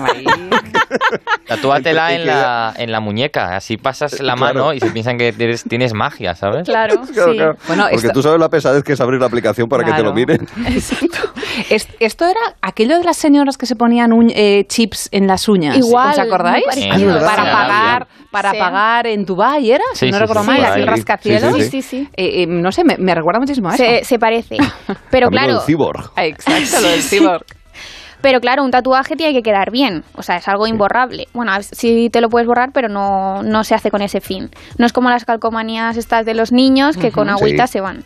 [1.46, 4.40] Tatúatela en la, en la muñeca, así pasas la Claro.
[4.60, 6.64] mano y se piensan que tienes, tienes magia, ¿sabes?
[6.66, 7.52] Claro, Claro, claro.
[7.66, 10.02] Bueno, Porque esto- tú sabes la pesadez que es abrir la aplicación para que te
[10.02, 10.46] lo miren.
[11.68, 15.76] Es- esto era aquello de las señoras que se ponían eh, chips en las uñas.
[15.76, 16.64] Igual, ¿Os acordáis?
[16.66, 16.74] Ah,
[17.20, 17.50] para Sí.
[17.52, 18.56] pagar, para Sí.
[18.58, 19.84] pagar en Dubai, ¿era?
[19.92, 20.84] Sí, si no sí, recuerdo sí, mal, ahí.
[20.84, 21.54] rascacielos.
[21.56, 22.08] Sí, sí, sí.
[22.16, 23.84] Eh, eh, no sé, me, me recuerda muchísimo a eso.
[23.84, 24.56] Se, se parece.
[25.10, 26.10] Pero claro, del cyborg.
[26.16, 27.18] Exacto, lo del Sí.
[27.18, 27.44] cyborg.
[28.22, 31.26] Pero claro, un tatuaje tiene que quedar bien, o sea, es algo imborrable.
[31.32, 34.48] Bueno, sí te lo puedes borrar, pero no, no se hace con ese fin.
[34.78, 37.72] No es como las calcomanías estas de los niños que con agüita Sí.
[37.74, 38.04] se van.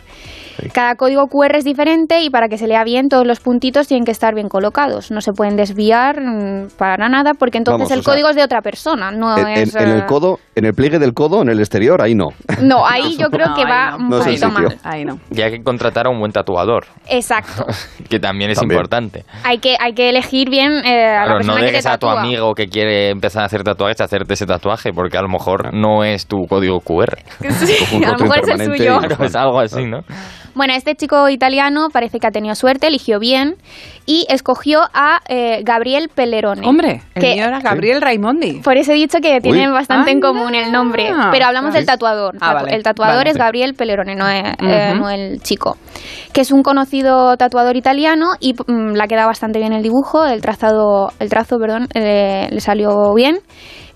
[0.73, 4.05] Cada código QR es diferente y para que se lea bien todos los puntitos tienen
[4.05, 5.11] que estar bien colocados.
[5.11, 8.43] No se pueden desviar mm, para nada porque entonces Vamos, el sea, código es de
[8.45, 9.75] otra persona, no En, es...
[9.75, 12.29] en- el eh, codo, en el pliegue del codo, en el exterior, ahí no.
[12.63, 14.79] No, ahí yo creo que No, va ahí un No poquito mal.
[14.85, 15.19] Ahí no.
[15.31, 17.67] Y hay que contratar a un buen tatuador, Exacto.
[18.09, 18.77] que también es También.
[18.79, 19.25] importante.
[19.45, 22.09] Hay que, hay que elegir bien eh, a la Claro, no que te a tu
[22.09, 25.73] amigo que quiere empezar a hacer tatuajes a hacerte ese tatuaje, porque a lo mejor
[25.75, 27.19] no es tu código QR.
[27.67, 28.99] Sí, a lo mejor es el suyo.
[29.03, 30.01] y- Claro, es algo así, ¿no?
[30.57, 33.57] Bueno, este chico italiano parece que ha tenido suerte, eligió bien
[34.07, 36.67] y escogió a eh, Gabriel Pellerone.
[36.67, 38.61] Hombre, el que mío era Gabriel Raimondi.
[38.65, 41.77] por eso he dicho que tienen bastante en común el nombre, pero hablamos ¿Sí?
[41.79, 42.37] del tatuador.
[42.41, 42.75] Ah, vale.
[42.75, 43.31] El tatuador Vale.
[43.31, 45.01] es Gabriel Pellerone, no, es- eh, Ujú.
[45.03, 45.77] no el chico,
[46.33, 50.25] que es un conocido tatuador italiano y mm, le ha quedado bastante bien el dibujo,
[50.25, 53.41] el trazado, el trazo, perdón, eh, le salió bien.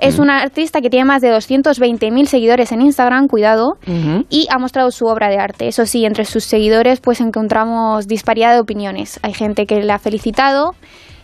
[0.00, 3.76] Es un artista que tiene más de 220.000 seguidores en Instagram, cuidado,
[4.30, 5.68] y ha mostrado su obra de arte.
[5.68, 9.20] Eso sí, entre sus seguidores pues encontramos disparidad de opiniones.
[9.22, 10.74] Hay gente que le ha felicitado,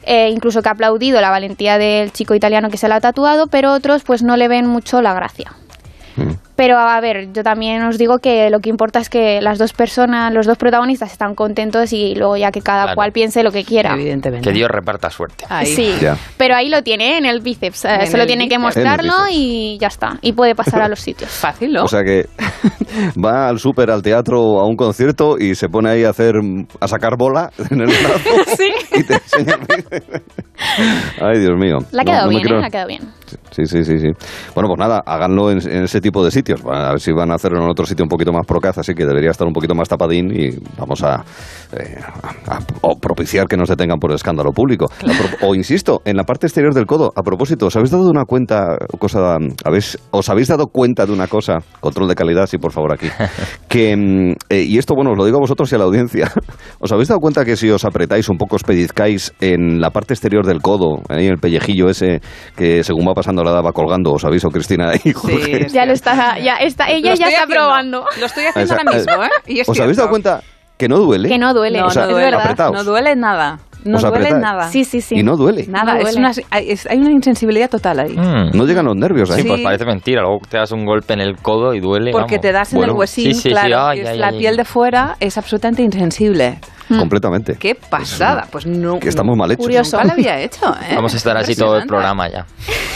[0.03, 3.47] eh, incluso que ha aplaudido la valentía del chico italiano que se la ha tatuado,
[3.47, 5.53] pero otros pues no le ven mucho la gracia.
[6.57, 9.73] Pero a ver, yo también os digo que lo que importa es que las dos
[9.75, 12.97] personas, los dos protagonistas están contentos y luego ya que cada Claro.
[12.97, 13.93] cual piense lo que quiera.
[13.95, 14.49] Evidentemente.
[14.49, 15.45] Que Dios reparta suerte.
[15.49, 15.67] Ahí.
[15.67, 16.17] Sí, Ya.
[16.39, 17.85] pero ahí lo tiene en el bíceps.
[17.85, 20.19] eh, En Solo el tiene que mostrarlo y ya está.
[20.23, 21.31] Y puede pasar a los sitios.
[21.41, 21.85] Fácil, ¿no?
[21.85, 22.25] O sea que
[23.23, 26.35] va al súper, al teatro, a un concierto y se pone ahí a hacer,
[26.81, 28.73] a sacar bola en el brazo sí.
[28.99, 30.23] y te enseña el bíceps.
[31.21, 31.79] Ay, Dios mío.
[31.93, 32.61] La ha quedado no bien, creo- ¿eh?
[32.63, 33.03] La ha quedado bien.
[33.51, 34.09] Sí, sí, sí, sí.
[34.55, 36.46] Bueno, pues nada, háganlo en, en ese tipo de sitios.
[36.55, 39.05] A ver si van a hacerlo en otro sitio un poquito más procaz, así que
[39.05, 41.25] debería estar un poquito más tapadín y vamos a,
[41.73, 44.87] eh, a- a- o propiciar que nos detengan por escándalo público.
[45.01, 48.25] Pro- O insisto, en la parte exterior del codo, a propósito, ¿os habéis dado una
[48.25, 52.73] cuenta, cosa, habéis, os habéis dado cuenta de una cosa, control de calidad, sí, por
[52.73, 53.09] favor, aquí,
[53.69, 56.31] que, mm, eh, y esto, bueno, os lo digo a vosotros y a la audiencia,
[56.81, 60.15] ¿os habéis dado cuenta que si os apretáis un poco, os pellizcáis en la parte
[60.15, 62.21] exterior del codo, ahí en el pellejillo ese,
[62.57, 65.67] que según va pasando la edad va colgando, os aviso, Cristina y Jorge?
[65.69, 67.55] Ya lo está, ya está, ella ya está haciendo.
[67.55, 68.05] probando.
[68.21, 69.29] Lo estoy haciendo Esa- ahora mismo, ¿eh?
[69.47, 70.41] Y es ¿Os habéis dado cuenta
[70.79, 71.29] que no duele?
[71.29, 72.37] Que no duele, No, O sea, no es duele.
[72.37, 72.73] apretaos.
[72.73, 73.59] No duele nada.
[73.85, 74.43] No ¿Os duele apretáis?
[74.43, 74.63] nada.
[74.69, 75.15] Sí, sí, sí.
[75.17, 75.65] Y no duele.
[75.69, 76.19] Nada, No es duele.
[76.19, 78.17] una, hay, es- hay una insensibilidad total ahí.
[78.17, 78.51] Mm.
[78.57, 79.43] No llegan los nervios ahí.
[79.43, 80.23] Sí, pues parece mentira.
[80.23, 82.11] Luego te das un golpe en el codo y duele.
[82.11, 82.43] Porque vamos.
[82.43, 82.95] te das en Bueno.
[82.95, 83.87] el huesín, Sí, sí, sí, claro.
[83.87, 84.39] ay, y es ay, la ay.
[84.39, 86.59] piel de fuera es absolutamente insensible.
[86.89, 87.57] Completamente.
[87.59, 88.47] Qué pasada.
[88.51, 88.99] Pues no.
[88.99, 89.65] Que estamos mal hechos.
[89.65, 89.97] Curioso.
[89.97, 90.95] Nunca lo había hecho, ¿eh?
[90.95, 92.47] Vamos a estar así todo el programa ya.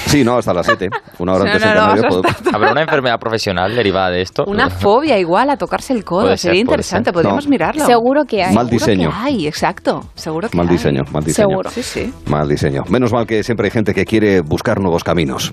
[0.07, 0.89] Sí, no, hasta las 7.
[1.19, 2.23] Una hora antes no, no,
[2.53, 4.45] ¿Habrá una enfermedad profesional derivada de esto?
[4.47, 6.23] Una fobia igual a tocarse el codo.
[6.23, 7.15] Puede Sería interesante, ser.
[7.15, 7.51] podríamos No.
[7.51, 7.87] mirarlo.
[7.87, 8.55] Seguro que hay.
[8.55, 9.13] Mal diseño.
[9.15, 10.05] hay, exacto.
[10.15, 10.73] Seguro que Mal hay.
[10.77, 11.49] diseño, mal diseño.
[11.49, 11.71] Seguro.
[11.71, 12.13] Sí, sí.
[12.27, 12.85] Mal diseño.
[12.89, 15.53] Menos mal que siempre hay gente que quiere buscar nuevos caminos.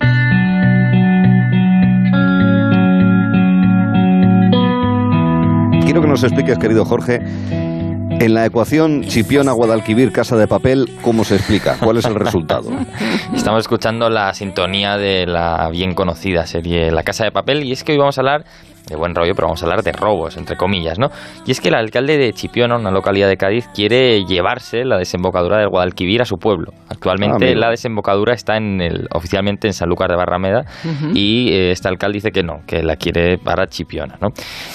[5.88, 7.22] Quiero quiero que nos expliques, querido Jorge,
[8.20, 11.78] en la ecuación Chipiona-Guadalquivir, Casa de Papel, ¿cómo se explica?
[11.80, 12.70] ¿Cuál es el resultado?
[13.36, 17.84] Estamos escuchando la sintonía de la bien conocida serie La Casa de Papel y es
[17.84, 18.46] que hoy vamos a hablar
[18.90, 21.10] de buen rollo, pero vamos a hablar de robos, entre comillas, ¿no?
[21.46, 25.58] Y es que el alcalde de Chipiona, una localidad de Cádiz, quiere llevarse la desembocadura
[25.58, 26.72] del Guadalquivir a su pueblo.
[26.90, 31.12] Actualmente Ah, la desembocadura está en el, oficialmente en Sanlúcar de Barrameda Ujú.
[31.14, 34.30] y eh, este alcalde dice que no, que la quiere para Chipiona, ¿no?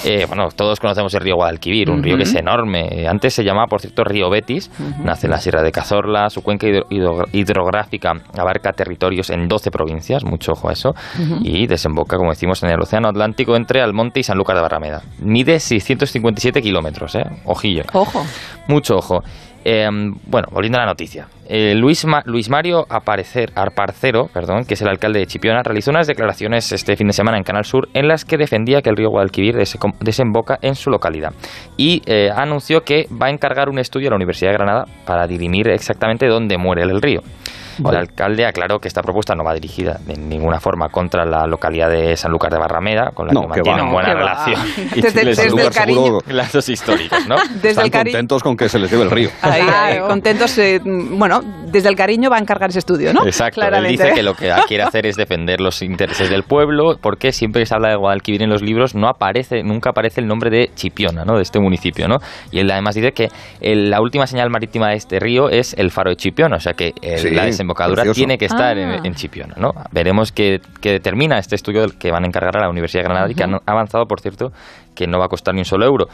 [0.04, 3.06] Eh, bueno, todos conocemos el río Guadalquivir, un río que es enorme.
[3.08, 4.70] Antes se llamaba, por cierto, río Betis,
[5.02, 9.70] nace en la Sierra de Cazorla, su cuenca hidro- hidro- hidrográfica abarca territorios en 12
[9.70, 10.94] provincias, mucho ojo a eso,
[11.42, 15.02] y desemboca, como decimos, en el Océano Atlántico entre Almonte y Sanlúcar de Barrameda.
[15.20, 17.24] Mide 657 kilómetros, ¿eh?
[17.44, 17.84] Ojillo.
[17.92, 18.24] Ojo.
[18.68, 19.22] Mucho ojo.
[19.64, 19.88] Eh,
[20.26, 21.28] bueno, volviendo a la noticia.
[21.48, 25.92] Eh, Luis, Ma- Luis Mario Aparecer, Arparcero, perdón, que es el alcalde de Chipiona, realizó
[25.92, 28.96] unas declaraciones este fin de semana en Canal Sur en las que defendía que el
[28.96, 31.32] río Guadalquivir des- desemboca en su localidad.
[31.76, 35.28] Y eh, anunció que va a encargar un estudio a la Universidad de Granada para
[35.28, 37.22] dirimir exactamente dónde muere el río.
[37.78, 41.90] El alcalde aclaró que esta propuesta no va dirigida de ninguna forma contra la localidad
[41.90, 44.60] de Sanlúcar de Barrameda, con la No, que que mantienen buena relación.
[44.96, 45.22] Y Desde-
[45.62, 46.18] el cariño.
[46.28, 47.36] Lazos históricos, ¿no?
[47.54, 49.30] Desde Están el cari- contentos con que se les lleve el río.
[49.42, 50.56] Ahí, ahí, contentos.
[50.58, 53.24] eh, bueno, desde el cariño va a encargar ese estudio, ¿no?
[53.24, 57.32] Exacto, él dice que lo que quiere hacer es defender los intereses del pueblo, porque
[57.32, 60.50] siempre que se habla de Guadalquivir en los libros no aparece, nunca aparece el nombre
[60.50, 61.36] de Chipiona, ¿no?
[61.36, 62.18] De este municipio, ¿no?
[62.50, 63.28] Y él además dice que
[63.60, 66.74] el- la última señal marítima de este río es el faro de Chipiona, o sea
[66.74, 68.18] que eh, Sí, la desembocadura precioso.
[68.18, 68.96] tiene que estar Ah.
[68.96, 69.72] en, en Chipiona, ¿no?
[69.92, 73.08] Veremos qué, qué determina este estudio del que van a encargar a la Universidad de
[73.08, 74.52] Granada y que han avanzado, por cierto,
[74.94, 76.06] que no va a costar ni un solo euro.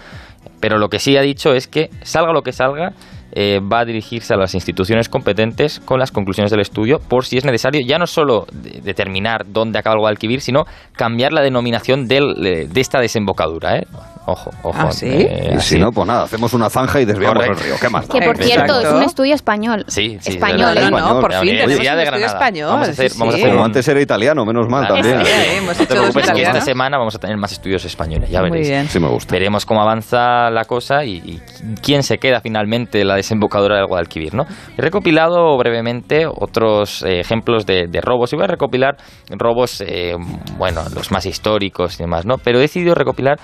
[0.61, 2.93] Pero lo que sí ha dicho es que, salga lo que salga,
[3.33, 7.37] eh, va a dirigirse a las instituciones competentes con las conclusiones del estudio por si
[7.39, 10.65] es necesario ya no solo de- determinar dónde acaba el Guadalquivir, sino
[10.97, 13.77] cambiar la denominación del, eh, de esta desembocadura.
[13.79, 13.87] ¿eh?
[14.27, 14.79] Ojo, ojo.
[14.79, 15.07] ¿Ah, sí?
[15.09, 17.61] eh, Y si no, pues nada, hacemos una zanja y desviamos Correcto.
[17.63, 17.75] el río.
[17.81, 18.07] ¿Qué más?
[18.09, 18.13] da?
[18.19, 18.89] Que por cierto, Exacto.
[18.89, 19.85] es un estudio español.
[19.89, 20.75] Sí, sí, Español.
[20.91, 22.27] No, no, por fin tenemos un estudio Granada.
[22.27, 22.69] español.
[22.69, 23.43] Vamos a hacer, sí, vamos a sí.
[23.43, 25.25] hacer Pero un- antes era italiano, menos mal Claro, también.
[25.25, 25.57] sí, sí.
[25.57, 28.51] hemos No te preocupes, que esta semana vamos a tener más estudios españoles, ya Muy
[28.51, 28.69] veréis.
[28.69, 28.89] bien.
[28.89, 29.33] Sí me gusta.
[29.33, 31.41] Veremos cómo avanza la cosa y, y
[31.83, 34.45] quién se queda finalmente la desembocadura del Guadalquivir, ¿no?
[34.77, 38.97] He recopilado brevemente otros eh, ejemplos de, robos y voy a recopilar
[39.31, 40.15] robos, eh,
[40.57, 42.37] bueno, los más históricos y demás, ¿no?
[42.39, 43.39] Pero he decidido recopilar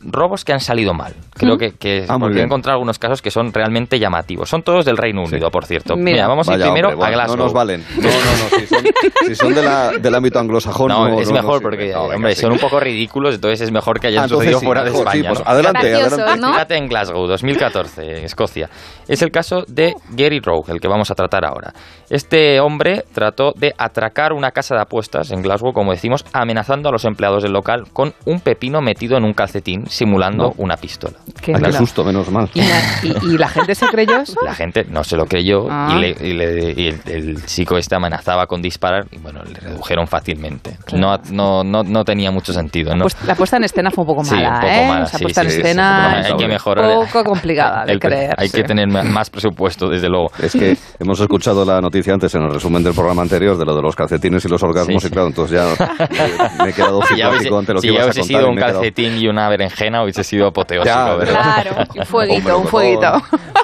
[0.00, 1.14] robos que han salido mal.
[1.34, 1.58] Creo ¿Mm?
[1.58, 4.48] que, que Ah, porque he encontrado algunos casos que son realmente llamativos.
[4.48, 5.96] Son todos del Reino Unido, por cierto.
[5.96, 6.12] Mira.
[6.12, 7.36] Mira, vamos a ir Vaya, primero hombre, bueno, a Glasgow.
[7.36, 7.84] No nos valen.
[7.96, 8.58] No, no, no.
[8.58, 8.84] Si son,
[9.26, 12.34] si son de la- del ámbito anglosajón, no, No, es no, mejor porque, No, hombre,
[12.34, 12.42] sí.
[12.42, 14.98] son un poco ridículos, entonces es mejor que hayan Ah, sucedido sí, fuera de sí,
[14.98, 15.28] España.
[15.30, 15.50] pues ¿no?
[15.50, 16.76] adelante, adelante.
[16.76, 18.68] en Glasgow, 2014, Escocia.
[19.08, 21.72] Es el caso de Gary Rowe, el que vamos a tratar ahora.
[22.10, 26.92] Este hombre trató de atracar una casa de apuestas en Glasgow, como decimos, amenazando a
[26.92, 29.55] los empleados del local con un pepino metido en un calcetín,
[29.88, 30.54] simulando No.
[30.58, 31.14] una pistola.
[31.42, 31.72] Qué claro.
[31.72, 32.48] susto, menos mal.
[32.54, 34.40] ¿Y la, y- y la gente se creyó eso?
[34.44, 35.94] La gente no se lo creyó Ah.
[35.96, 39.58] y, le- y le- y el, el chico este amenazaba con disparar y bueno, le
[39.58, 40.76] redujeron fácilmente.
[40.94, 42.94] No, no, no, no tenía mucho sentido.
[42.94, 43.02] ¿no?
[43.02, 44.88] Pues la puesta en escena fue un poco Sí, mala, un poco ¿eh?
[44.88, 47.06] mala, O sea, sí, puesta sí, en sí, escena sí, hay que un mejorar.
[47.06, 48.34] poco complicada de El- creer.
[48.38, 48.56] Hay sí.
[48.56, 50.30] que tener más presupuesto, desde luego.
[50.42, 53.74] Es que hemos escuchado la noticia antes en el resumen del programa anterior de lo
[53.74, 55.86] de los calcetines y los orgasmos Sí, y claro, entonces ya
[56.64, 58.40] me he quedado simpático ante lo si que ibas a hubiese contar.
[58.40, 61.40] sido un calcetín y una berenjena, hubiese sido apoteósico, Ya, ¿verdad?
[61.62, 63.12] Claro, un fueguito, Hombre, un fueguito.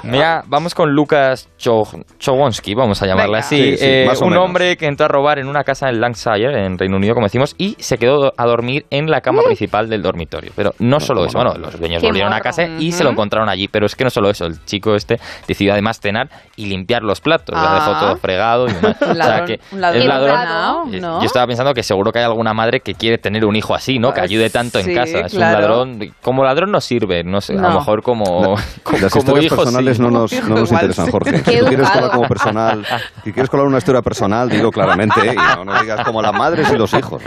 [0.03, 1.87] Mira, vamos con Lucas Cho-
[2.19, 3.39] Chowonsky, vamos a llamarle Venga.
[3.45, 3.57] así.
[3.71, 6.77] Sí, sí, Eh, un hombre que entró a robar en una casa en Lancashire, en
[6.77, 10.51] Reino Unido, como decimos, y se quedó a dormir en la cama principal del dormitorio.
[10.55, 13.67] Pero no solo eso, bueno, los dueños volvieron a casa y se lo encontraron allí.
[13.67, 17.21] Pero es que no solo eso, el chico este decidió además cenar y limpiar los
[17.21, 17.55] platos.
[17.55, 17.75] Lo Ah.
[17.75, 18.97] dejó todo fregado y demás.
[19.01, 20.29] Un O sea ladrón, que un ladrón es ladrón.
[20.39, 21.19] educado, ¿no?
[21.19, 23.99] Yo estaba pensando que seguro que hay alguna madre que quiere tener un hijo así,
[23.99, 24.13] ¿no?
[24.13, 25.19] Que Ah, ayude tanto sí, en casa.
[25.19, 25.55] Es claro.
[25.55, 25.72] un ladrón.
[26.21, 27.69] Como ladrón no sirve, no sé, a No.
[27.69, 28.25] lo mejor como,
[28.83, 30.03] como, Las como historias hijo personales sí.
[30.03, 31.11] no nos, no nos interesan.
[31.11, 31.37] Jorge.
[31.37, 32.85] Si tú quieres colar como personal,
[33.23, 35.33] si quieres colar una historia personal, digo claramente, ¿eh?
[35.33, 37.21] y no, no digas como las madres y los hijos.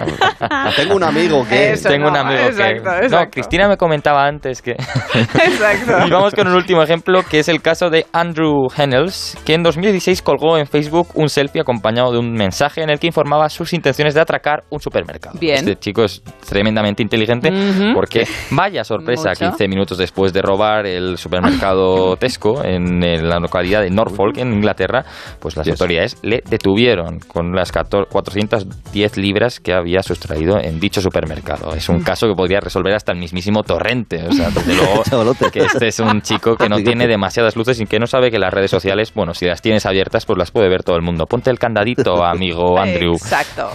[0.76, 1.72] Tengo un amigo que...
[1.72, 3.08] Eso Tengo un no, amigo exacto, que...
[3.08, 3.30] No.
[3.30, 4.72] Cristina me comentaba antes que...
[5.34, 5.92] Exacto.
[6.06, 9.62] y vamos con un último ejemplo, que es el caso de Andrew Hennels, que en
[9.62, 13.72] 2016 colgó en Facebook un selfie acompañado de un mensaje en el que informaba sus
[13.72, 15.38] intenciones de atracar un supermercado.
[15.38, 15.56] Bien.
[15.56, 17.50] Este chico es tremendamente inteligente
[17.94, 19.50] porque, vaya sorpresa, Mucho.
[19.50, 25.04] 15 minutos después de robar el supermercado Tesco en, la localidad de Norfolk, en Inglaterra,
[25.40, 31.00] pues las autoridades le detuvieron con las 14 410 libras que había sustraído en dicho
[31.00, 31.74] supermercado.
[31.74, 34.26] Es un caso que podría resolver hasta el mismísimo Torrente.
[34.26, 35.50] O sea, desde luego Chavalote.
[35.50, 38.38] que este es un chico que no tiene demasiadas luces y que no sabe que
[38.38, 41.26] las redes sociales, bueno, si las tienes abiertas, pues las puede ver todo el mundo.
[41.26, 43.14] Ponte el candadito, amigo Andrew.
[43.14, 43.68] Exacto.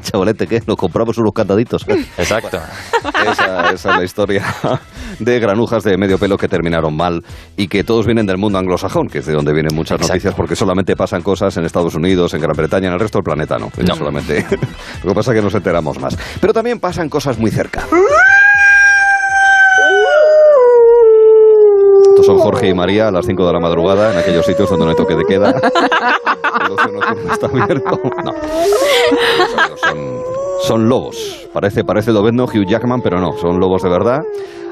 [0.00, 0.62] Chavalete, ¿qué?
[0.66, 1.86] Nos compramos unos candaditos.
[2.18, 2.58] Exacto.
[3.30, 4.44] Esa, esa la historia
[5.18, 7.22] de granujas de medio pelo que terminaron mal
[7.56, 10.56] y que todos vienen del mundo anglosajón, que es de donde vienen muchas noticias, porque
[10.56, 13.70] solamente pasan cosas en Estados Unidos, en Gran Bretaña, en el resto del planeta no.
[13.76, 13.94] No.
[13.94, 14.44] Solamente.
[15.02, 16.16] Lo que pasa es que nos enteramos más.
[16.40, 17.84] Pero también pasan cosas muy cerca.
[22.10, 24.86] Estos son Jorge y María a las 5 de la madrugada en aquellos sitios donde
[24.86, 25.50] no hay toque de queda.
[25.50, 28.00] El nocturno está abierto.
[28.24, 28.32] No.
[29.76, 31.48] Son, son lobos.
[31.52, 34.22] Parece, parece Lobezno, Hugh Jackman, pero no, son lobos de verdad.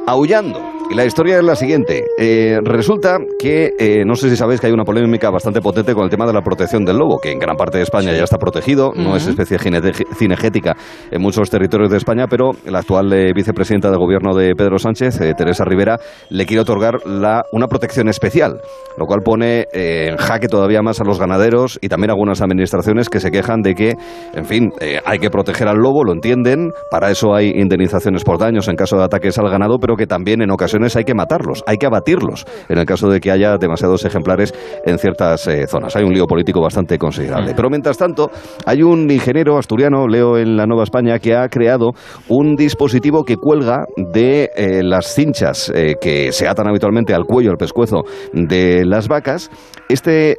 [0.06, 0.73] Aullando.
[0.90, 2.04] Y la historia es la siguiente.
[2.18, 6.04] Eh, resulta que, eh, no sé si sabéis que hay una polémica bastante potente con
[6.04, 8.36] el tema de la protección del lobo, que en gran parte de España ya está
[8.36, 10.76] protegido, no es especie cinegética
[11.10, 15.20] en muchos territorios de España, pero la actual eh, vicepresidenta de gobierno de Pedro Sánchez,
[15.22, 18.60] eh, Teresa Rivera, le quiere otorgar la, una protección especial,
[18.98, 23.08] lo cual pone en jaque todavía más a los ganaderos y también a algunas administraciones
[23.08, 23.94] que se quejan de que,
[24.34, 24.70] en fin,
[25.04, 28.96] hay que proteger al lobo, lo entienden, para eso hay indemnizaciones por daños en caso
[28.96, 32.44] de ataques al ganado, pero que también en ocasiones hay que matarlos, hay que abatirlos,
[32.68, 34.52] en el caso de que haya demasiados ejemplares
[34.84, 35.94] en ciertas eh, zonas.
[35.96, 37.54] Hay un lío político bastante considerable.
[37.54, 38.30] Pero mientras tanto,
[38.66, 41.90] hay un ingeniero asturiano, leo en la Nueva España, que ha creado
[42.28, 47.50] un dispositivo que cuelga de eh, las cinchas eh, que se atan habitualmente al cuello,
[47.50, 48.02] al pescuezo
[48.32, 49.50] de las vacas.
[49.88, 50.36] Este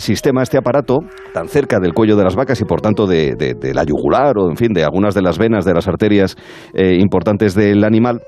[0.00, 0.98] sistema, este aparato,
[1.32, 4.36] tan cerca del cuello de las vacas y por tanto de, de- de la yugular
[4.38, 6.36] o, en fin, de algunas de las venas de las arterias
[6.74, 8.20] importantes del animal,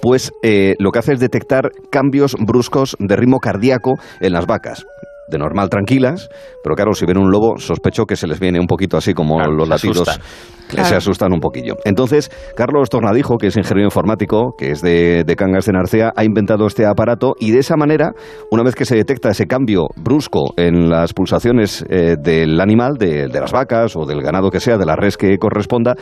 [0.00, 4.84] pues eh, lo que hace es detectar cambios bruscos de ritmo cardíaco en las vacas.
[5.28, 6.30] De normal tranquilas,
[6.64, 9.38] pero claro, si ven un lobo, sospecho que se les viene un poquito así como
[9.38, 10.08] los latidos.
[10.08, 10.26] asustan.
[10.70, 10.88] que Claro.
[10.88, 11.76] Se asustan un poquillo.
[11.84, 16.24] Entonces, Carlos Tornadijo, que es ingeniero informático, que es de, de Cangas de Narcea, ha
[16.24, 18.12] inventado este aparato y de esa manera,
[18.50, 23.28] una vez que se detecta ese cambio brusco en las pulsaciones eh, del animal, de,
[23.28, 25.94] de las vacas o del ganado que sea, de la res que corresponda,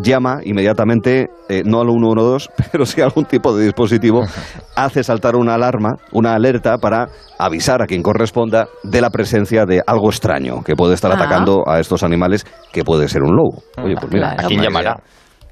[0.00, 4.22] llama inmediatamente, eh, no al 112, pero sí a algún tipo de dispositivo,
[4.76, 9.82] hace saltar una alarma, una alerta para avisar a quien corresponda de la presencia de
[9.86, 11.14] algo extraño que puede estar Ah.
[11.14, 13.62] atacando a estos animales, que puede ser un lobo.
[13.82, 14.96] Oye, pues mira, ¿A quién llamará?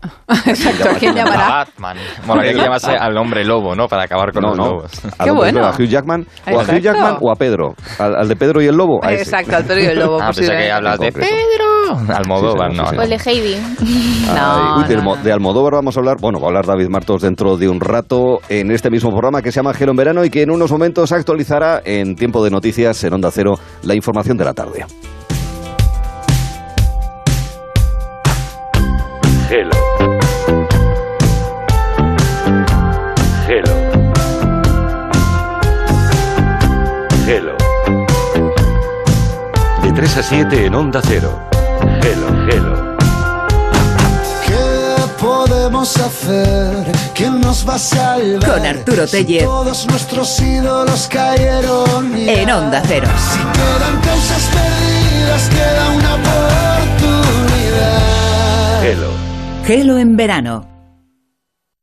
[0.47, 1.49] Exacto, ¿a quién A llamará?
[1.49, 1.97] Batman.
[2.27, 3.87] Bueno, hay que llamarse al hombre lobo, ¿no?
[3.89, 4.65] Para acabar con No, los no.
[4.67, 4.93] lobos.
[5.19, 5.65] A Qué bueno.
[5.67, 6.81] a Hugh Jackman, o a Hugh.
[6.81, 7.75] Jackman o a Pedro.
[7.99, 9.01] Al, al de Pedro y el lobo.
[9.05, 9.23] a ese.
[9.23, 11.13] Exacto, al Pedro y el lobo, Ah, pensé que hablas de.
[11.13, 12.15] Pedro.
[12.15, 12.89] Almodóvar, Sí, sí, no.
[12.89, 12.99] sí, sí.
[12.99, 13.55] O el de Heidi.
[14.29, 17.57] Ay, uy, de, de Almodóvar vamos a hablar, bueno, va a hablar David Martos dentro
[17.57, 20.43] de un rato en este mismo programa que se llama Gelo en Verano y que
[20.43, 24.53] en unos momentos actualizará en tiempo de noticias en Onda Cero la información de la
[24.55, 24.85] tarde.
[29.49, 29.71] Gelo.
[33.47, 33.77] Gelo.
[37.25, 37.55] Gelo.
[39.83, 41.39] De 3 a 7 en Onda Cero.
[42.03, 42.97] Gelo, gelo.
[44.47, 46.93] ¿Qué podemos hacer?
[47.15, 48.51] ¿Quién nos va a salvar?
[48.51, 49.45] Con Arturo Si Tellez.
[49.45, 52.17] Todos nuestros ídolos cayeron.
[52.17, 52.33] ya.
[52.33, 53.07] En Onda Cero.
[53.17, 58.83] Si quedan causas perdidas, queda una oportunidad.
[58.83, 59.16] Gelo.
[59.67, 60.65] Gelo en verano.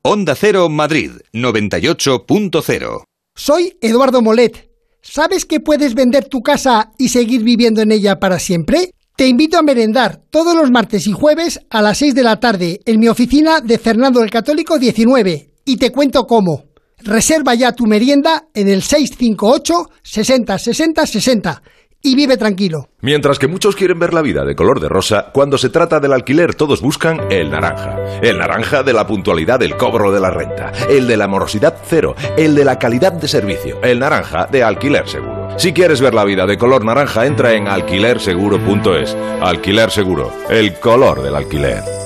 [0.03, 3.03] Onda Cero Madrid 98.0.
[3.35, 4.69] Soy Eduardo Molet.
[5.01, 8.93] ¿Sabes que puedes vender tu casa y seguir viviendo en ella para siempre?
[9.17, 12.79] Te invito a merendar todos los martes y jueves a las 6 de la tarde
[12.85, 16.67] en mi oficina de Fernando el Católico 19 y te cuento cómo.
[16.99, 21.63] Reserva ya tu merienda en el 658 60 60 60
[22.03, 22.89] y vive tranquilo.
[22.99, 26.13] Mientras que muchos quieren ver la vida de color de rosa, cuando se trata del
[26.13, 27.97] alquiler todos buscan el naranja.
[28.21, 32.15] El naranja de la puntualidad del cobro de la renta, el de la morosidad cero,
[32.37, 35.57] el de la calidad de servicio, el naranja de alquiler seguro.
[35.57, 39.15] Si quieres ver la vida de color naranja, entra en alquilerseguro.es.
[39.41, 42.02] Alquiler seguro, el color del alquiler.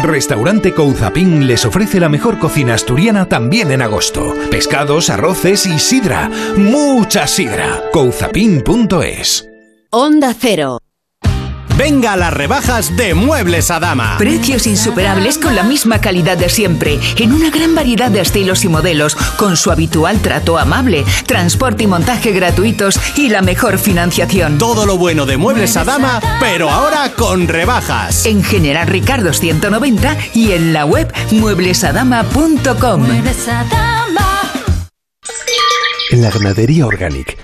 [0.00, 4.34] Restaurante Couzapín les ofrece la mejor cocina asturiana también en agosto.
[4.50, 6.30] Pescados, arroces y sidra.
[6.56, 7.82] Mucha sidra.
[7.92, 9.48] Couzapín.es.
[9.90, 10.83] Onda Cero.
[11.76, 14.14] Venga a las rebajas de Muebles a Dama.
[14.16, 18.68] Precios insuperables con la misma calidad de siempre, en una gran variedad de estilos y
[18.68, 24.56] modelos, con su habitual trato amable, transporte y montaje gratuitos y la mejor financiación.
[24.58, 28.24] Todo lo bueno de Muebles a Dama, pero ahora con rebajas.
[28.24, 33.04] En General Ricardo 190 y en la web mueblesadama.com.
[36.10, 37.43] En la ganadería Organic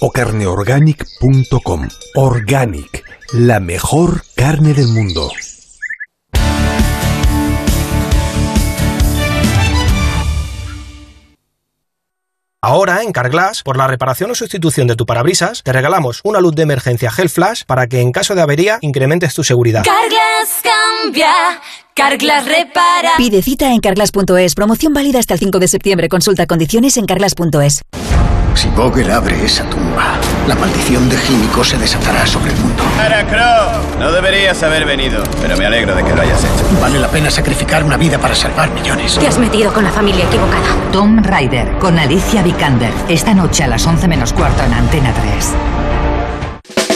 [0.00, 1.88] o carneorganic.com.
[2.14, 5.30] Organic, la mejor carne del mundo.
[12.68, 16.52] Ahora, en Carglass, por la reparación o sustitución de tu parabrisas, te regalamos una luz
[16.56, 19.84] de emergencia Gel Flash para que en caso de avería incrementes tu seguridad.
[19.84, 21.32] Carglass cambia,
[21.94, 23.12] Carglass repara.
[23.18, 24.56] Pide cita en carglass.es.
[24.56, 26.08] Promoción válida hasta el 5 de septiembre.
[26.08, 27.82] Consulta condiciones en carglass.es.
[28.56, 30.14] Si Vogel abre esa tumba,
[30.48, 32.82] la maldición de Gímico se desatará sobre el mundo.
[33.28, 36.64] Crow, no deberías haber venido, pero me alegro de que lo hayas hecho.
[36.80, 39.18] Vale la pena sacrificar una vida para salvar millones.
[39.18, 40.64] Te has metido con la familia equivocada.
[40.90, 42.92] Tom Rider con Alicia Vikander.
[43.08, 45.85] Esta noche a las 11 menos cuarto en Antena 3.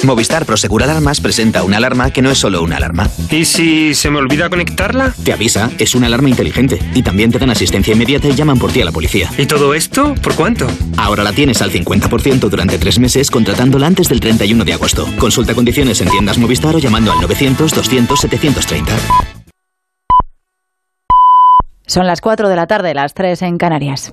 [0.05, 3.11] Movistar Prosegur Alarmas presenta una alarma que no es solo una alarma.
[3.31, 5.15] ¿Y si se me olvida conectarla?
[5.25, 6.79] Te avisa, es una alarma inteligente.
[6.95, 9.31] Y también te dan asistencia inmediata y llaman por ti a la policía.
[9.37, 10.15] ¿Y todo esto?
[10.23, 10.67] ¿Por cuánto?
[10.97, 15.07] Ahora la tienes al 50% durante tres meses contratándola antes del 31 de agosto.
[15.19, 18.87] Consulta condiciones en tiendas Movistar o llamando al 900-200-730.
[21.87, 24.13] Son las 4 de la tarde, las 3 en Canarias.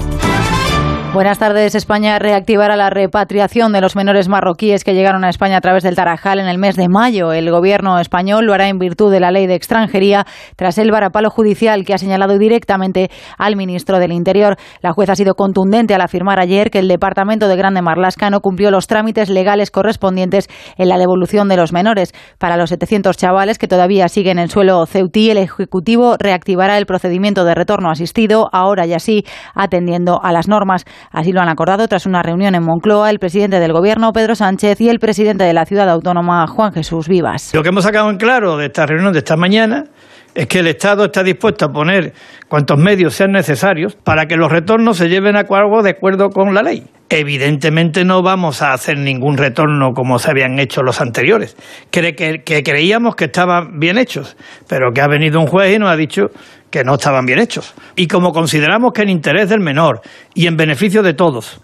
[1.13, 1.75] Buenas tardes.
[1.75, 5.93] España reactivará la repatriación de los menores marroquíes que llegaron a España a través del
[5.93, 7.33] Tarajal en el mes de mayo.
[7.33, 11.29] El gobierno español lo hará en virtud de la ley de extranjería tras el varapalo
[11.29, 14.55] judicial que ha señalado directamente al ministro del Interior.
[14.81, 18.39] La jueza ha sido contundente al afirmar ayer que el departamento de Grande Marlasca no
[18.39, 20.47] cumplió los trámites legales correspondientes
[20.77, 22.13] en la devolución de los menores.
[22.37, 27.43] Para los 700 chavales que todavía siguen en suelo ceutí, el Ejecutivo reactivará el procedimiento
[27.43, 30.85] de retorno asistido, ahora y así atendiendo a las normas.
[31.11, 34.79] Así lo han acordado tras una reunión en Moncloa el presidente del Gobierno, Pedro Sánchez,
[34.81, 37.53] y el presidente de la ciudad autónoma, Juan Jesús Vivas.
[37.53, 39.85] Lo que hemos sacado en claro de esta reunión de esta mañana
[40.33, 42.13] es que el Estado está dispuesto a poner
[42.47, 46.53] cuantos medios sean necesarios para que los retornos se lleven a cabo de acuerdo con
[46.53, 46.83] la ley.
[47.09, 51.57] Evidentemente no vamos a hacer ningún retorno como se habían hecho los anteriores,
[51.91, 54.37] que, que, que creíamos que estaban bien hechos,
[54.69, 56.27] pero que ha venido un juez y nos ha dicho
[56.71, 57.75] que no estaban bien hechos.
[57.95, 60.01] Y como consideramos que en interés del menor
[60.33, 61.61] y en beneficio de todos,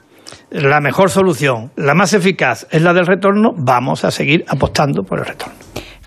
[0.51, 5.19] la mejor solución, la más eficaz es la del retorno, vamos a seguir apostando por
[5.19, 5.55] el retorno.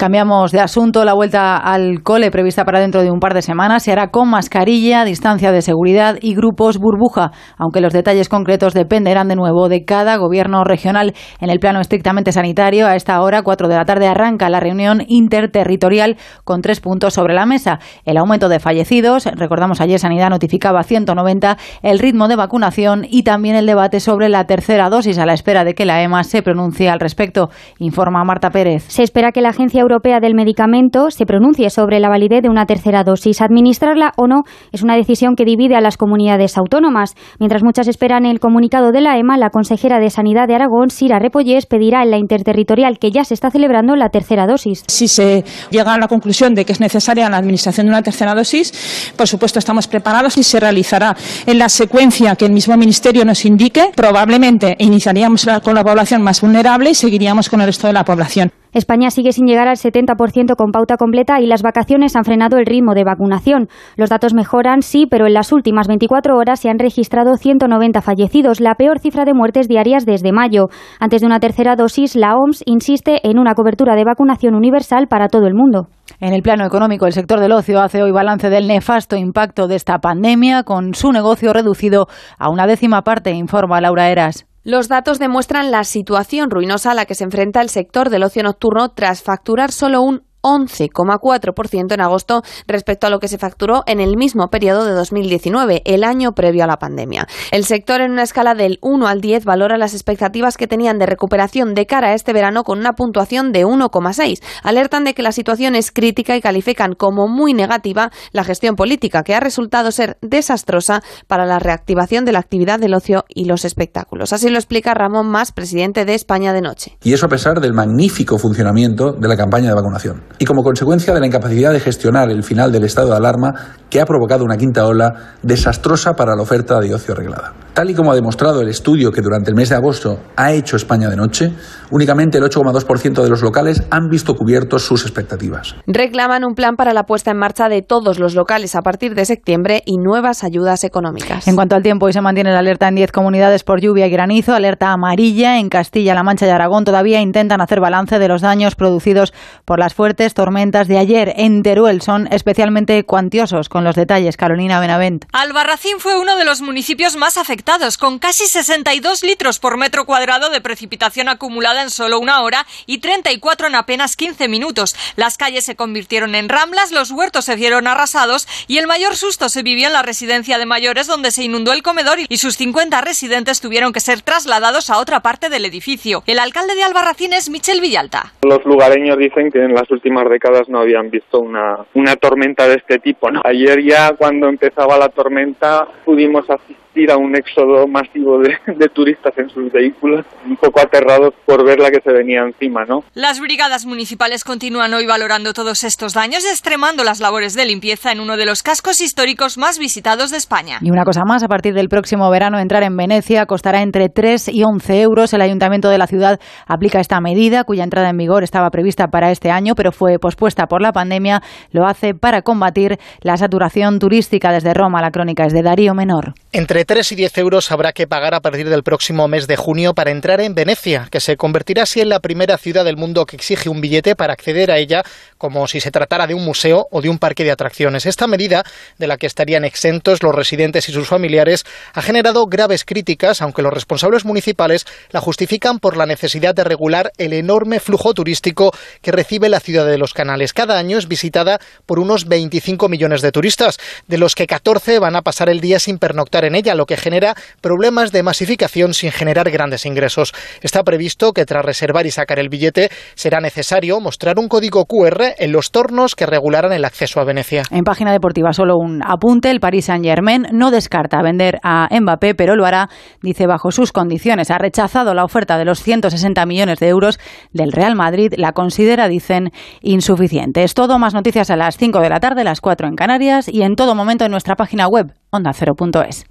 [0.01, 1.05] Cambiamos de asunto.
[1.05, 4.31] La vuelta al cole prevista para dentro de un par de semanas se hará con
[4.31, 9.85] mascarilla, distancia de seguridad y grupos burbuja, aunque los detalles concretos dependerán de nuevo de
[9.85, 11.13] cada gobierno regional.
[11.39, 15.03] En el plano estrictamente sanitario, a esta hora, 4 de la tarde, arranca la reunión
[15.07, 17.79] interterritorial con tres puntos sobre la mesa.
[18.07, 23.55] El aumento de fallecidos, recordamos ayer Sanidad notificaba 190, el ritmo de vacunación y también
[23.55, 26.89] el debate sobre la tercera dosis a la espera de que la EMA se pronuncie
[26.89, 28.85] al respecto, informa Marta Pérez.
[28.89, 32.65] Se espera que la Agencia Europea del Medicamento se pronuncie sobre la validez de una
[32.65, 33.41] tercera dosis.
[33.41, 37.17] Administrarla o no es una decisión que divide a las comunidades autónomas.
[37.41, 41.19] Mientras muchas esperan el comunicado de la EMA, la consejera de Sanidad de Aragón, Sira
[41.19, 44.85] Repollés, pedirá en la interterritorial que ya se está celebrando la tercera dosis.
[44.87, 48.35] Si se llega a la conclusión de que es necesaria la administración de una tercera
[48.35, 51.17] dosis, por supuesto estamos preparados y se realizará
[51.47, 53.91] en la secuencia que el mismo Ministerio nos indique.
[53.97, 58.53] Probablemente iniciaríamos con la población más vulnerable y seguiríamos con el resto de la población.
[58.73, 62.67] España sigue sin llegar al 70% con pauta completa y las vacaciones han frenado el
[62.67, 63.69] ritmo de vacunación.
[63.97, 68.61] Los datos mejoran, sí, pero en las últimas 24 horas se han registrado 190 fallecidos,
[68.61, 70.69] la peor cifra de muertes diarias desde mayo.
[70.99, 75.29] Antes de una tercera dosis, la OMS insiste en una cobertura de vacunación universal para
[75.29, 75.89] todo el mundo.
[76.21, 79.77] En el plano económico, el sector del ocio hace hoy balance del nefasto impacto de
[79.77, 82.09] esta pandemia, con su negocio reducido
[82.39, 84.50] a una décima parte, informa Laura Eras.
[84.63, 88.43] Los datos demuestran la situación ruinosa a la que se enfrenta el sector del ocio
[88.43, 94.01] nocturno tras facturar solo un 11,4% en agosto respecto a lo que se facturó en
[94.01, 97.27] el mismo periodo de 2019, el año previo a la pandemia.
[97.51, 101.07] El sector en una escala del 1 al 10 valora las expectativas que tenían de
[101.07, 104.43] recuperación de cara a este verano con una puntuación de 1,6.
[104.63, 109.23] Alertan de que la situación es crítica y califican como muy negativa la gestión política,
[109.23, 113.65] que ha resultado ser desastrosa para la reactivación de la actividad del ocio y los
[113.65, 114.33] espectáculos.
[114.33, 116.97] Así lo explica Ramón Mas, presidente de España de Noche.
[117.03, 121.13] Y eso a pesar del magnífico funcionamiento de la campaña de vacunación y como consecuencia
[121.13, 123.53] de la incapacidad de gestionar el final del estado de alarma
[123.89, 127.53] que ha provocado una quinta ola desastrosa para la oferta de ocio arreglada.
[127.81, 130.77] Tal y como ha demostrado el estudio que durante el mes de agosto ha hecho
[130.77, 131.51] España de noche,
[131.91, 135.77] únicamente el 8,2% de los locales han visto cubiertos sus expectativas.
[135.87, 139.25] Reclaman un plan para la puesta en marcha de todos los locales a partir de
[139.25, 141.49] septiembre y nuevas ayudas económicas.
[141.49, 144.11] En cuanto al tiempo, hoy se mantiene la alerta en 10 comunidades por lluvia y
[144.11, 146.85] granizo, alerta amarilla en Castilla-La Mancha y Aragón.
[146.85, 149.33] Todavía intentan hacer balance de los daños producidos
[149.65, 152.03] por las fuertes tormentas de ayer en Teruel.
[152.03, 154.37] Son especialmente cuantiosos con los detalles.
[154.37, 155.25] Carolina Benavent.
[155.33, 157.70] Albarracín fue uno de los municipios más afectados,
[158.01, 162.99] con casi 62 litros por metro cuadrado de precipitación acumulada en solo una hora y
[162.99, 164.97] 34 en apenas 15 minutos.
[165.15, 169.49] Las calles se convirtieron en ramblas, los huertos se vieron arrasados y el mayor susto
[169.49, 173.03] se vivió en la residencia de mayores donde se inundó el comedor y sus 50
[173.03, 176.25] residentes tuvieron que ser trasladados a otra parte del edificio.
[176.27, 178.33] El alcalde de Albarracín es Michel Villalta.
[178.43, 182.75] Los lugareños dicen que en las últimas décadas no habían visto una, una tormenta de
[182.75, 183.31] este tipo.
[183.31, 183.41] ¿no?
[183.45, 189.33] Ayer ya cuando empezaba la tormenta pudimos asistir a un éxodo masivo de, de, turistas
[189.39, 193.05] en sus vehículos, un poco aterrados por ver la que se venía encima, ¿no?
[193.15, 198.13] Las brigadas municipales continúan hoy valorando todos estos daños y extremando las labores de limpieza
[198.13, 200.79] en uno de los cascos históricos más visitados de España.
[200.83, 204.49] Y una cosa más, a partir del próximo verano entrar en Venecia costará entre 3
[204.49, 205.33] y 11 euros.
[205.33, 209.31] El ayuntamiento de la ciudad aplica esta medida, cuya entrada en vigor estaba prevista para
[209.31, 211.41] este año, pero fue pospuesta por la pandemia.
[211.71, 215.01] Lo hace para combatir la saturación turística desde Roma.
[215.01, 216.35] La crónica es de Darío Menor.
[216.53, 219.95] Entre 3 y 10 euros habrá que pagar a partir del próximo mes de junio
[219.95, 223.37] para entrar en Venecia, que se convertirá así en la primera ciudad del mundo que
[223.37, 225.05] exige un billete para acceder a ella,
[225.39, 228.07] como si se tratara de un museo o de un parque de atracciones.
[228.07, 228.65] Esta medida,
[228.99, 231.65] de la que estarían exentos los residentes y sus familiares,
[231.95, 237.13] ha generado graves críticas, aunque los responsables municipales la justifican por la necesidad de regular
[237.19, 240.53] el enorme flujo turístico que recibe la ciudad de los canales.
[240.53, 243.79] Cada año es visitada por unos 25 millones de turistas,
[244.09, 246.97] de los que 14 van a pasar el día sin pernoctar en ella, lo que
[246.97, 250.33] genera problemas de masificación sin generar grandes ingresos.
[250.63, 255.35] Está previsto que tras reservar y sacar el billete será necesario mostrar un código QR
[255.39, 257.63] en los tornos que regularán el acceso a Venecia.
[257.71, 262.57] En página deportiva solo un apunte, el Paris Saint-Germain no descarta vender a Mbappé, pero
[262.57, 262.89] lo hará,
[263.23, 264.51] dice, bajo sus condiciones.
[264.51, 267.19] Ha rechazado la oferta de los 160 millones de euros
[267.53, 269.51] del Real Madrid, la considera, dicen,
[269.83, 270.63] insuficiente.
[270.63, 273.63] Es todo, más noticias a las 5 de la tarde, las 4 en Canarias y
[273.63, 276.27] en todo momento en nuestra página web ondacero.es.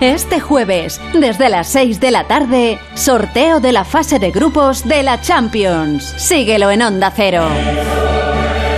[0.00, 5.02] Este jueves, desde las 6 de la tarde, sorteo de la fase de grupos de
[5.02, 6.02] la Champions.
[6.16, 7.46] Síguelo en Onda Cero.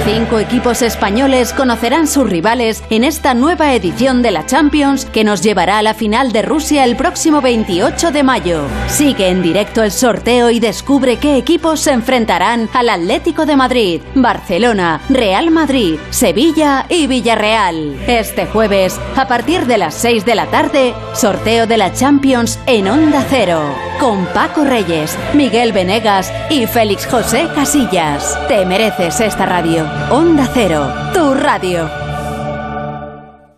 [0.05, 5.42] Cinco equipos españoles conocerán sus rivales en esta nueva edición de la Champions que nos
[5.42, 8.64] llevará a la final de Rusia el próximo 28 de mayo.
[8.88, 14.00] Sigue en directo el sorteo y descubre qué equipos se enfrentarán al Atlético de Madrid,
[14.16, 17.96] Barcelona, Real Madrid, Sevilla y Villarreal.
[18.09, 22.88] Este jueves, a partir de las 6 de la tarde, sorteo de la Champions en
[22.88, 23.62] Onda Cero,
[24.00, 28.36] con Paco Reyes, Miguel Venegas y Félix José Casillas.
[28.48, 29.91] Te mereces esta radio.
[30.11, 31.88] Onda Cero, tu radio.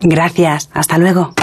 [0.01, 1.33] Gracias, hasta luego.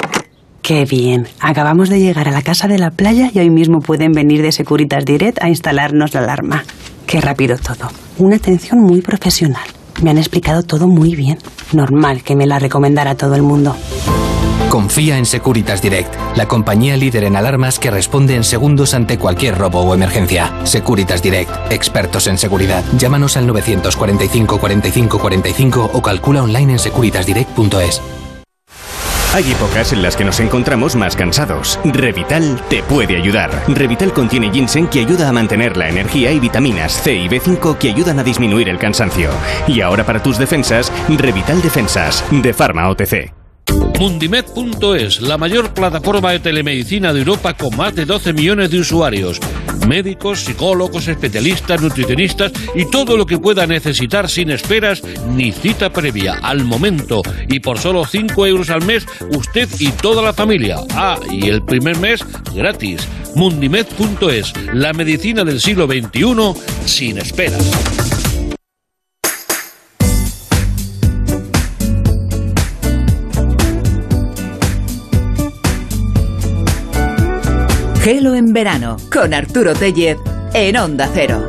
[0.62, 4.12] Qué bien, acabamos de llegar a la casa de la playa y hoy mismo pueden
[4.12, 6.64] venir de Securitas Direct a instalarnos la alarma.
[7.06, 7.90] Qué rápido todo.
[8.18, 9.64] Una atención muy profesional.
[10.02, 11.38] Me han explicado todo muy bien.
[11.72, 13.76] Normal que me la recomendara todo el mundo.
[14.72, 19.58] Confía en Securitas Direct, la compañía líder en alarmas que responde en segundos ante cualquier
[19.58, 20.50] robo o emergencia.
[20.64, 22.82] Securitas Direct, expertos en seguridad.
[22.96, 28.00] Llámanos al 945 45 45 o calcula online en securitasdirect.es.
[29.34, 31.78] Hay épocas en las que nos encontramos más cansados.
[31.84, 33.50] Revital te puede ayudar.
[33.68, 37.90] Revital contiene ginseng que ayuda a mantener la energía y vitaminas C y B5 que
[37.90, 39.28] ayudan a disminuir el cansancio.
[39.68, 43.41] Y ahora para tus defensas, Revital Defensas, de Pharma OTC.
[44.02, 49.38] Mundimed.es, la mayor plataforma de telemedicina de Europa con más de 12 millones de usuarios.
[49.86, 56.34] Médicos, psicólogos, especialistas, nutricionistas y todo lo que pueda necesitar sin esperas ni cita previa,
[56.42, 57.22] al momento.
[57.48, 60.78] Y por solo 5 euros al mes, usted y toda la familia.
[60.94, 63.06] Ah, y el primer mes gratis.
[63.36, 66.54] Mundimed.es, la medicina del siglo XXI
[66.86, 68.21] sin esperas.
[78.02, 80.18] Gelo en verano con Arturo Tellez
[80.54, 81.40] en Onda Cero.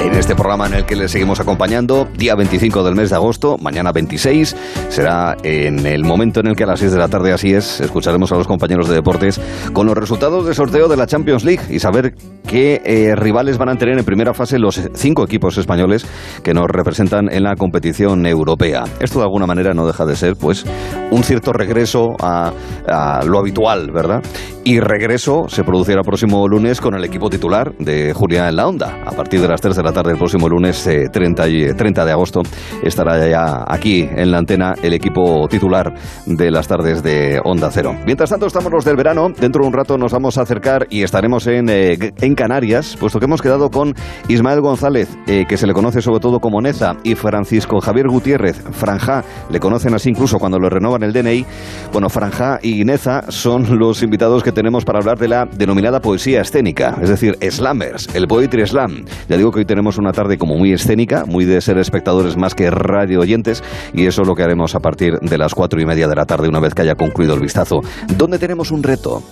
[0.00, 3.56] en este programa en el que le seguimos acompañando, día 25 del mes de agosto,
[3.58, 4.56] mañana 26,
[4.88, 7.80] será en el momento en el que a las 6 de la tarde, así es,
[7.80, 9.40] escucharemos a los compañeros de deportes
[9.72, 12.14] con los resultados del sorteo de la Champions League y saber
[12.48, 16.04] qué eh, rivales van a tener en primera fase los cinco equipos españoles
[16.42, 18.82] que nos representan en la competición europea.
[18.98, 20.64] Esto de alguna manera no deja de ser, pues,
[21.12, 22.52] un cierto regreso a,
[22.88, 24.20] a lo habitual, ¿verdad?
[24.64, 28.68] Y regreso se producirá el próximo lunes con el equipo titular de Julia en la
[28.68, 29.02] Onda.
[29.04, 32.04] A partir de las 3 de la tarde del próximo lunes eh, 30, y- 30
[32.04, 32.42] de agosto
[32.80, 35.92] estará ya aquí en la antena el equipo titular
[36.26, 37.96] de las tardes de Onda Cero.
[38.06, 39.30] Mientras tanto estamos los del verano.
[39.36, 43.18] Dentro de un rato nos vamos a acercar y estaremos en, eh, en Canarias, puesto
[43.18, 43.92] que hemos quedado con
[44.28, 48.62] Ismael González, eh, que se le conoce sobre todo como Neza, y Francisco Javier Gutiérrez,
[48.70, 51.44] Franja, le conocen así incluso cuando le renovan el DNI.
[51.92, 56.40] Bueno, Franja y Neza son los invitados que tenemos para hablar de la denominada poesía
[56.40, 59.04] escénica, es decir, slammers, el poetry slam.
[59.28, 62.54] Ya digo que hoy tenemos una tarde como muy escénica, muy de ser espectadores más
[62.54, 63.62] que radio oyentes,
[63.92, 66.26] y eso es lo que haremos a partir de las cuatro y media de la
[66.26, 67.80] tarde, una vez que haya concluido el vistazo.
[68.16, 69.22] ¿Dónde tenemos un reto?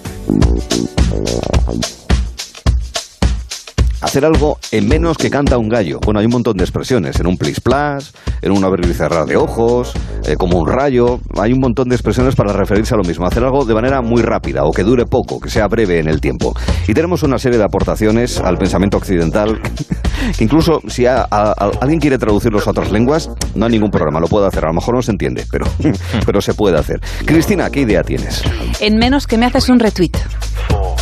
[4.01, 5.99] Hacer algo en menos que canta un gallo.
[6.05, 8.13] Bueno, hay un montón de expresiones, en un plis plas,
[8.43, 9.93] en un abrir y cerrar de ojos,
[10.25, 13.45] eh, como un rayo, hay un montón de expresiones para referirse a lo mismo, hacer
[13.45, 16.55] algo de manera muy rápida o que dure poco, que sea breve en el tiempo.
[16.89, 19.61] Y tenemos una serie de aportaciones al pensamiento occidental,
[20.37, 23.91] que incluso si a- a- a- alguien quiere traducirlos a otras lenguas, no hay ningún
[23.91, 25.67] problema, lo puede hacer, a lo mejor no se entiende, pero,
[26.27, 27.01] pero se puede hacer.
[27.25, 28.43] Cristina, ¿qué idea tienes?
[28.81, 30.13] En menos que me haces un retweet.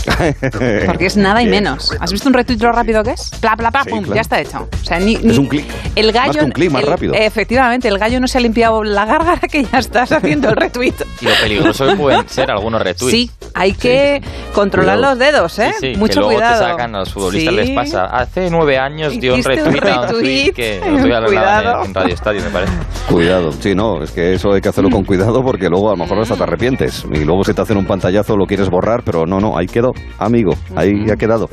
[0.86, 1.92] Porque es nada y menos.
[2.00, 3.30] ¿Has visto un retweet lo rápido que es?
[3.40, 4.14] Pla, pla, pla, Sí, pum, claro.
[4.14, 4.68] ya está hecho.
[4.72, 5.66] O sea, ni, ni- Es un clic.
[5.94, 6.28] El gallo.
[6.28, 7.12] Más que un clic, más el- rápido.
[7.14, 10.94] Efectivamente, el gallo no se ha limpiado la gárgara que ya estás haciendo el retweet.
[11.20, 13.10] Y lo peligroso que pueden ser algunos retweets.
[13.10, 14.22] Sí, hay que
[14.54, 15.14] controlar Cuidado.
[15.14, 15.72] los dedos, ¿eh?
[15.80, 16.64] Sí, sí, Mucho que luego cuidado.
[16.64, 17.60] te sacan a los futbolistas, Sí.
[17.60, 18.04] les pasa.
[18.04, 20.20] Hace nueve años dio un Hiciste un retweet a un retweet.
[20.22, 21.82] tweet que Cuidado.
[21.82, 22.72] en, en Radio Estadio, me parece.
[23.10, 25.96] Cuidado, sí, no, es que eso hay que hacerlo con cuidado porque luego a lo
[26.04, 29.26] mejor hasta te arrepientes y luego se te hacen un pantallazo, lo quieres borrar, pero
[29.26, 31.48] no, no, ahí quedó, amigo, ahí ha quedado,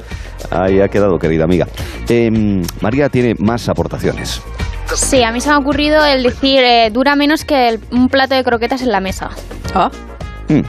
[0.52, 1.68] ahí ha quedado, querida amiga.
[2.10, 4.42] Em, María tiene más aportaciones.
[4.94, 8.08] Sí, a mí se me ha ocurrido el decir eh, dura menos que el- un
[8.08, 9.30] plato de croquetas en la mesa.
[9.74, 9.90] Ah.
[10.48, 10.62] Mm.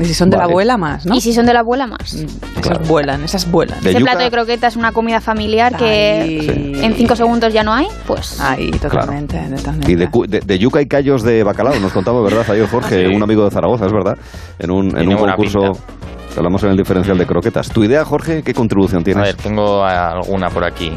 [0.00, 0.52] Y si son de la Vale.
[0.52, 1.14] abuela más, ¿no?
[1.14, 2.14] Y si son de la abuela más.
[2.14, 3.78] Esas vuelan, esas vuelan.
[3.84, 7.86] Ese plato de croquetas es una comida familiar que en cinco segundos ya no hay,
[8.06, 8.40] pues...
[8.40, 9.90] Ahí, totalmente, totalmente.
[9.92, 12.48] Y de, cu- de- de yuca y callos de bacalao, nos contaba, ¿verdad?
[12.48, 14.16] Ayer Jorge, un amigo de Zaragoza, es verdad,
[14.60, 17.68] en un, en Tiene un buena concurso, que hablamos en el diferencial de croquetas.
[17.70, 19.24] ¿Tu idea, Jorge, qué contribución A tienes?
[19.24, 20.92] ver, tengo alguna por aquí.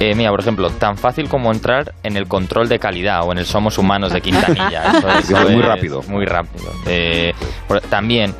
[0.00, 3.38] Eh, mira, por ejemplo, tan fácil como entrar en el control de calidad o en
[3.38, 4.82] el Somos Humanos de Quintanilla.
[4.98, 6.02] Eso, eso Muy rápido.
[6.08, 6.70] Muy rápido.
[6.86, 7.32] Eh,
[7.90, 8.32] también,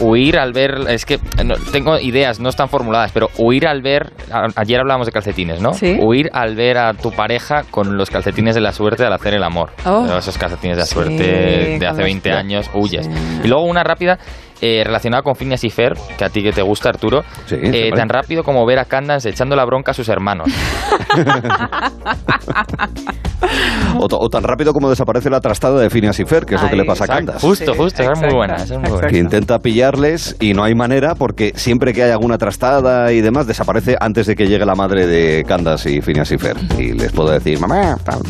[0.00, 0.74] huir al ver.
[0.88, 4.12] Es que no- tengo ideas, no están formuladas, pero huir al ver.
[4.32, 5.72] a- ayer hablábamos de calcetines, ¿no?
[5.74, 5.96] Sí.
[6.00, 9.44] Huir al ver a tu pareja con los calcetines de la suerte al hacer el
[9.44, 9.70] amor.
[9.86, 10.04] Oh.
[10.18, 13.08] Esos calcetines de la Sí, suerte de hace los- 20 años, huyes.
[13.44, 14.18] Y luego una rápida.
[14.66, 17.20] Eh, relacionada con Phineas y Fer, que a ti que te gusta, Arturo,
[17.50, 17.92] eh, vale.
[17.92, 20.48] tan rápido como ver a Candance echando la bronca a sus hermanos.
[23.98, 26.68] O, o tan rápido como desaparece la trastada de Phineas y Fer, que es lo
[26.68, 27.26] que Ahí, le pasa a exacto.
[27.26, 27.42] Candas.
[27.42, 29.08] Justo, justo, esa es muy buena, es muy buena.
[29.08, 33.46] Que intenta pillarles y no hay manera porque siempre que hay alguna trastada y demás
[33.46, 36.56] desaparece antes de que llegue la madre de Candas y Phineas y Fer.
[36.78, 38.20] Y les puedo decir, mamá, tal.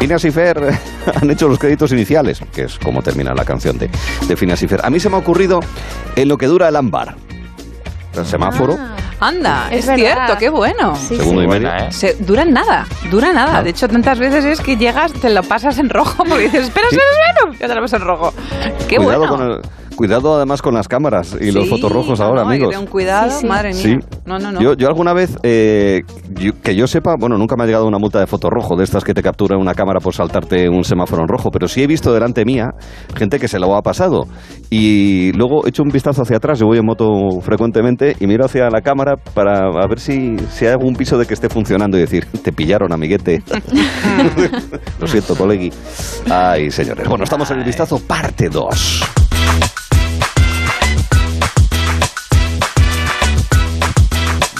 [0.00, 0.58] Phineas y Fer
[1.20, 3.90] han hecho los créditos iniciales, que es como termina la canción de,
[4.26, 4.80] de Phineas y Fer.
[4.82, 5.60] A mí se me ha ocurrido
[6.16, 7.14] en lo que dura el ámbar.
[8.16, 8.78] El semáforo.
[9.20, 10.96] Anda, Es cierto, qué bueno.
[10.96, 11.68] Segundo y medio.
[11.68, 11.88] ¿eh?
[11.92, 13.62] Se, dura nada, dura nada.
[13.62, 16.86] De hecho, tantas veces es que llegas, te lo pasas en rojo porque dices, espera,
[16.90, 18.34] espera, espera, ya te lo pasas en rojo.
[18.88, 19.36] Qué cuidado, bueno.
[19.36, 19.60] con el-
[19.96, 22.82] cuidado además con las cámaras y los Sí, fotorrojos no, ahora, no, hay que amigos.
[22.84, 23.46] un cuidado, Sí, sí.
[23.46, 23.82] madre mía.
[23.82, 23.98] Sí.
[24.26, 24.60] No, no, no.
[24.60, 27.98] Yo, yo alguna vez, eh, yo- que yo sepa, bueno, nunca me ha llegado una
[27.98, 31.22] multa de foto rojo, de estas que te captura una cámara por saltarte un semáforo
[31.22, 32.70] en rojo, pero sí he visto delante mía
[33.14, 34.26] gente que se lo ha pasado.
[34.70, 37.06] Y luego he hecho un vistazo hacia atrás, yo voy en moto
[37.42, 41.26] frecuentemente, y miro hacia la cámara para a ver si, si hay algún piso de
[41.26, 43.42] que esté funcionando y decir, te pillaron, amiguete.
[45.00, 45.72] lo siento, colegui.
[46.30, 47.08] Ay, señores.
[47.08, 49.04] Bueno, estamos en el vistazo parte 2.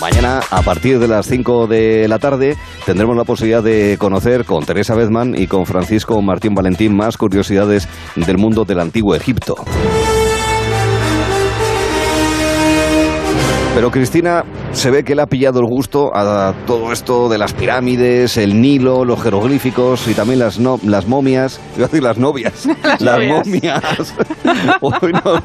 [0.00, 2.56] Mañana, a partir de las 5 de la tarde,
[2.86, 7.86] tendremos la posibilidad de conocer con Teresa Bezman y con Francisco Martín Valentín más curiosidades
[8.16, 9.56] del mundo del antiguo Egipto.
[13.72, 17.52] Pero Cristina se ve que le ha pillado el gusto a todo esto de las
[17.54, 21.60] pirámides, el Nilo, los jeroglíficos y también las, no, las momias.
[21.76, 22.66] Iba a decir las novias.
[22.98, 24.14] las, momias.
[24.80, 25.42] Hoy nos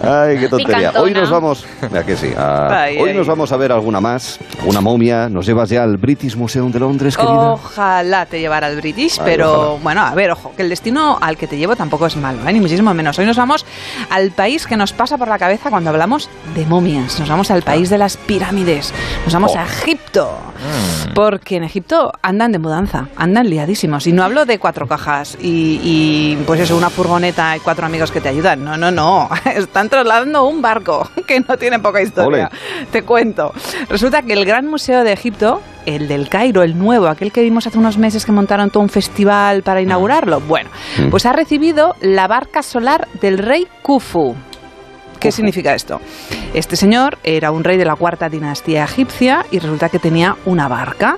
[0.00, 0.92] Ay, qué tontería.
[0.96, 1.66] Hoy nos vamos.
[1.82, 2.28] Mira que sí.
[2.36, 3.16] a- Ay, hoy ay.
[3.16, 4.38] nos vamos a ver alguna más.
[4.64, 5.28] Una momia.
[5.28, 7.52] Nos llevas ya al British Museum de Londres, querida.
[7.52, 9.82] Ojalá te llevara al British, Ay, pero ojalá.
[9.82, 12.52] bueno, a ver, ojo, que el destino al que te llevo tampoco es malo, ¿eh?
[12.52, 13.18] ni muchísimo menos.
[13.18, 13.66] Hoy nos vamos
[14.08, 16.91] al país que nos pasa por la cabeza cuando hablamos de momias.
[16.98, 18.92] Nos vamos al país de las pirámides.
[19.24, 19.58] Nos vamos Oh.
[19.58, 20.30] a Egipto.
[20.62, 21.14] Mm.
[21.14, 24.06] Porque en Egipto andan de mudanza, andan liadísimos.
[24.06, 28.10] Y no hablo de cuatro cajas y, y, pues eso, una furgoneta y cuatro amigos
[28.12, 28.64] que te ayudan.
[28.64, 29.28] No, no, no.
[29.54, 32.50] Están trasladando un barco que no tiene poca historia.
[32.90, 33.52] Te cuento.
[33.88, 37.66] Resulta que el Gran Museo de Egipto, el del Cairo, el nuevo, aquel que vimos
[37.66, 41.10] hace unos meses que montaron todo un festival para inaugurarlo, bueno, Mm.
[41.10, 44.34] pues ha recibido la barca solar del rey Khufu.
[45.22, 46.00] ¿Qué significa esto?
[46.52, 50.66] Este señor era un rey de la cuarta dinastía egipcia y resulta que tenía una
[50.66, 51.16] barca.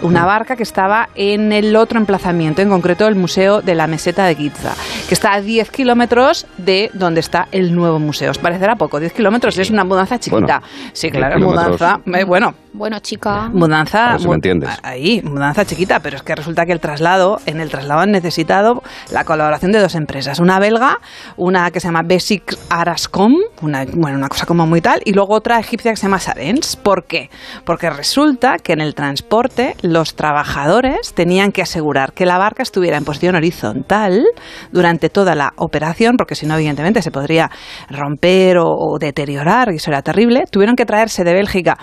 [0.00, 4.26] Una barca que estaba en el otro emplazamiento, en concreto el Museo de la Meseta
[4.26, 4.74] de Giza,
[5.08, 8.30] que está a 10 kilómetros de donde está el nuevo museo.
[8.30, 9.00] ¿Os parecerá poco?
[9.00, 10.60] 10 kilómetros es una mudanza chiquita.
[10.60, 10.62] Bueno,
[10.92, 12.00] sí, 10 claro, mudanza.
[12.14, 13.50] eh, bueno, Bueno, chica.
[13.52, 14.08] Mudanza.
[14.08, 14.70] A ver si me entiendes.
[14.82, 18.82] Ahí, mudanza chiquita, pero es que resulta que el traslado, en el traslado han necesitado
[19.10, 20.38] la colaboración de dos empresas.
[20.38, 20.98] Una belga,
[21.36, 25.34] una que se llama Basic Arascom, una, bueno, una cosa como muy tal, y luego
[25.34, 26.76] otra egipcia que se llama Sarens.
[26.76, 27.28] ¿Por qué?
[27.66, 32.96] Porque resulta que en el transporte los trabajadores tenían que asegurar que la barca estuviera
[32.96, 34.24] en posición horizontal
[34.70, 37.50] durante toda la operación, porque si no, evidentemente, se podría
[37.90, 40.44] romper o, o deteriorar, y eso era terrible.
[40.50, 41.76] Tuvieron que traerse de Bélgica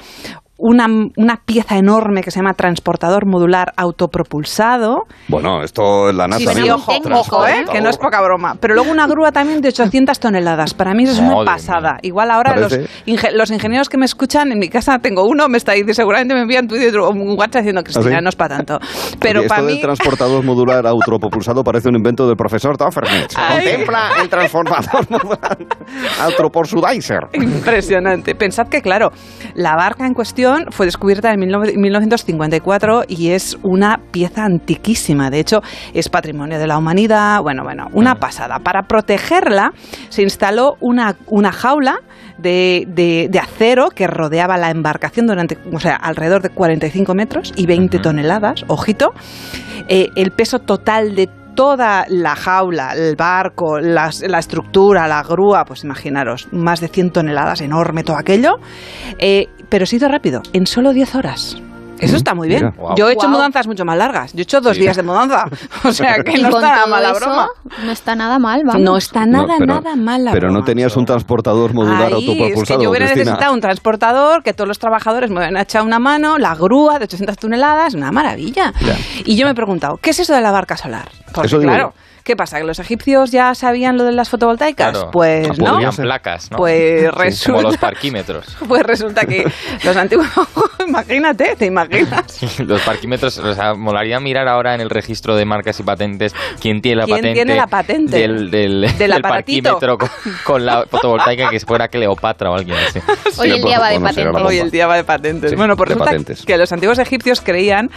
[0.60, 5.06] una, una pieza enorme que se llama transportador modular autopropulsado.
[5.30, 6.54] Bueno, esto es la NASA.
[6.54, 7.66] Sí, sí, ojo, ojo, ¿eh?
[7.72, 8.56] que no es poca broma.
[8.60, 10.74] Pero luego una grúa también de 800 toneladas.
[10.74, 12.00] Para mí eso es una Madre pasada.
[12.02, 12.78] Igual ahora los,
[13.34, 16.42] los ingenieros que me escuchan, en mi casa tengo uno, me está diciendo, seguramente me
[16.42, 18.24] envían Twitter o un WhatsApp diciendo, Cristina, ¿Ah, sí?
[18.24, 18.80] no es para tanto.
[19.20, 19.74] Pero Oye, para esto mí...
[19.74, 22.76] del transportador modular autopropulsado parece un invento del profesor.
[22.80, 23.64] Ay.
[23.64, 25.58] Contempla el transformador modular
[26.22, 27.28] autopropulsadizer.
[27.34, 28.36] Impresionante.
[28.36, 29.12] Pensad que, claro,
[29.56, 35.30] la barca en cuestión fue descubierta en 19- 1954 y es una pieza antiquísima.
[35.30, 35.62] De hecho,
[35.94, 37.42] es patrimonio de la humanidad.
[37.42, 38.60] Bueno, bueno, una pasada.
[38.60, 39.72] Para protegerla
[40.10, 42.00] se instaló una, una jaula
[42.38, 47.54] de, de- de acero que rodeaba la embarcación durante, o sea, alrededor de 45 metros
[47.56, 48.64] y 20 toneladas.
[48.68, 49.14] Ojito.
[49.88, 55.66] Eh, el peso total de toda la jaula, el barco, las- la estructura, la grúa,
[55.66, 58.52] pues imaginaros, más de 100 toneladas, enorme todo aquello,
[59.18, 61.58] eh, pero se hizo rápido, en solo 10 horas.
[62.00, 62.74] Eso está muy bien.
[62.96, 64.32] Yo he hecho mudanzas mucho más largas.
[64.32, 64.84] Yo he hecho dos Sí.
[64.84, 65.48] días de mudanza.
[65.84, 67.48] O sea que no está nada mal la broma.
[67.84, 68.82] No está nada mal, vamos.
[68.82, 72.24] No está No, nada, pero- nada mal la Pero no tenías un transportador modular Ahí,
[72.24, 73.26] es autopropulsado, que yo hubiera Cristina.
[73.32, 77.04] necesitado un transportador, que todos los trabajadores me hubieran echado una mano, la grúa de
[77.04, 78.72] 800 toneladas, una maravilla.
[79.26, 81.10] Y yo me he preguntado, ¿qué es eso de la barca solar?
[81.34, 81.94] Porque Eso digo claro,
[82.30, 82.60] ¿qué pasa?
[82.60, 84.92] ¿Que los egipcios ya sabían lo de las fotovoltaicas?
[84.92, 85.10] Claro.
[85.10, 85.80] Pues no.
[85.98, 86.58] Placas, ¿no?
[86.58, 88.56] Pues Sí, resulta- Como los parquímetros.
[88.68, 89.52] Pues resulta que
[89.84, 90.28] los antiguos...
[90.90, 92.60] Imagínate, ¿te imaginas?
[92.60, 96.82] Los parquímetros, o sea, molaría mirar ahora en el registro de marcas y patentes quién
[96.82, 97.34] tiene la ¿Quién patente.
[97.36, 98.18] tiene la patente?
[98.18, 99.80] Del, del, Del del aparatito.
[99.80, 100.10] parquímetro con,
[100.44, 103.00] con la fotovoltaica que fuera Cleopatra o alguien así.
[103.40, 104.42] Hoy el día va de patentes.
[104.44, 105.50] Hoy el día va de patentes.
[105.52, 106.46] Sí, bueno, pues de resulta patentes.
[106.46, 107.90] que los antiguos egipcios creían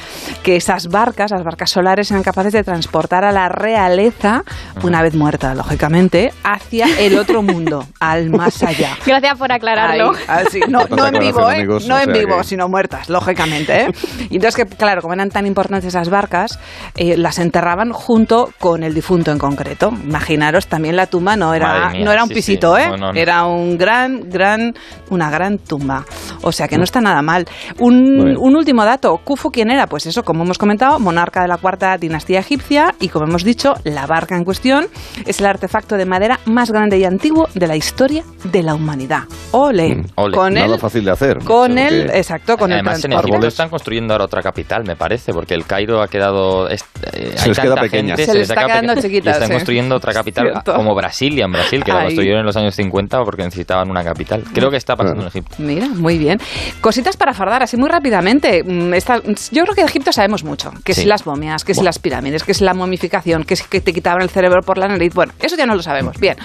[0.43, 4.45] que esas barcas, las barcas solares, eran capaces de transportar a la realeza,
[4.83, 8.97] una vez muerta, lógicamente, hacia el otro mundo, al más allá.
[9.07, 10.13] Gracias por aclararlo.
[10.29, 11.57] Así, no, no en vivo, ¿eh?
[11.57, 13.83] amigos, no en vivo, que- sino muertas, lógicamente.
[13.83, 13.89] ¿eh?
[14.31, 16.59] Y entonces, que, claro, como eran tan importantes esas barcas,
[16.97, 19.91] eh, las enterraban junto con el difunto en concreto.
[19.91, 22.83] Imaginaros, también la tumba no era, mía, no era un sí, pisito, sí.
[22.83, 22.87] ¿eh?
[22.89, 23.19] No, no, no.
[23.19, 24.75] Era un gran, gran,
[25.11, 26.05] una gran tumba.
[26.43, 27.47] O sea que no está nada mal.
[27.79, 29.87] Un, un último dato, Khufu, ¿quién era?
[29.87, 33.75] Pues eso, como hemos comentado, monarca de la cuarta dinastía egipcia y como hemos dicho,
[33.85, 34.87] la barca en cuestión
[35.27, 39.23] es el artefacto de madera más grande y antiguo de la historia de la humanidad.
[39.53, 40.37] Ole, Ole.
[40.37, 41.39] con Nada él, fácil de hacer.
[41.45, 45.33] con él, exacto, con Además, el en Egipto están construyendo ahora otra capital, me parece,
[45.33, 46.69] porque el Cairo ha quedado.
[46.69, 48.17] es- eh, Se hay les queda pequeña.
[48.17, 49.55] gente, Se les está quedando chiquita, Y están sí.
[49.55, 50.75] construyendo otra capital, Cierto.
[50.75, 54.43] como Brasilia, en Brasil, que la construyeron en los años 50 porque necesitaban una capital.
[54.55, 55.57] Creo que está pasando en Egipto.
[55.59, 56.39] Mira, muy bien.
[56.81, 58.63] Cositas para fardar, así muy rápidamente.
[58.65, 60.73] Mm, esta- yo creo que de Egipto sabemos mucho.
[60.85, 61.03] Que Sí.
[61.03, 63.93] si las momias, que si las pirámides, que si la momificación, que si que te
[63.93, 65.15] quitaban el cerebro por la nariz.
[65.15, 66.19] Bueno, eso ya no lo sabemos.
[66.19, 66.37] Bien.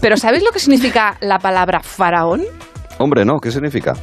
[0.00, 2.42] Pero ¿sabéis lo que significa la palabra faraón?
[2.98, 3.94] Hombre, no, ¿qué significa?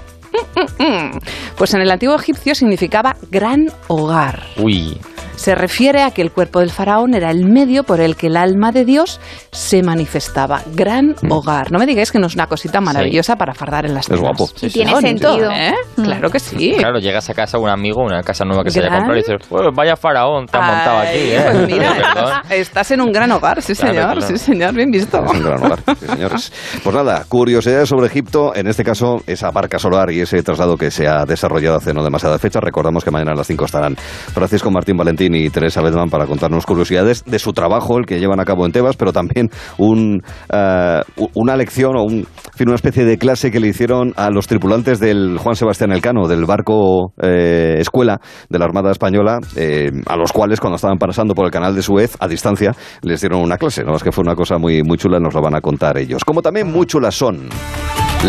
[1.57, 4.43] Pues en el antiguo egipcio significaba gran hogar.
[4.57, 4.97] Uy.
[5.39, 8.35] Se refiere a que el cuerpo del faraón era el medio por el que el
[8.35, 9.21] alma de Dios
[9.53, 10.61] se manifestaba.
[10.75, 11.31] Gran Mm.
[11.31, 11.71] hogar.
[11.71, 14.49] No me digáis que no es una cosita maravillosa para fardar en las Es guapo.
[14.61, 15.49] Y tiene sentido.
[15.49, 15.73] ¿eh?
[15.95, 16.75] Claro que sí.
[16.77, 18.99] Claro, llegas a casa un amigo, una casa nueva que se haya Gran.
[19.05, 21.41] comprado y dices, "Pues vaya faraón te has montado aquí, ¿eh?
[21.51, 24.21] Pues mira, estás, estás en un gran hogar, sí Claro, señor, claro.
[24.27, 25.23] sí señor, bien visto.
[25.23, 26.51] Es un gran hogar, sí, señores.
[26.83, 30.91] Pues nada, curiosidades sobre Egipto, en este caso esa barca solar y ese traslado que
[30.91, 32.59] se ha desarrollado hace no demasiada fecha.
[32.59, 36.65] Recordamos que mañana a las 5 estarán Francisco Martín Valentín y Teresa Bedman para contarnos
[36.65, 41.01] curiosidades de su trabajo, el que llevan a cabo en Tebas, pero también un, eh,
[41.17, 42.25] u- una lección o un,
[42.55, 46.27] fin, una especie de clase que le hicieron a los tripulantes del Juan Sebastián Elcano,
[46.27, 48.19] del barco eh, escuela
[48.49, 51.81] de la Armada Española, eh, a los cuales cuando estaban pasando por el canal de
[51.81, 53.83] Suez a distancia les dieron una clase.
[53.83, 56.23] No es que fue una cosa muy, muy chula, nos lo van a contar ellos.
[56.25, 57.49] Como también muy chulas son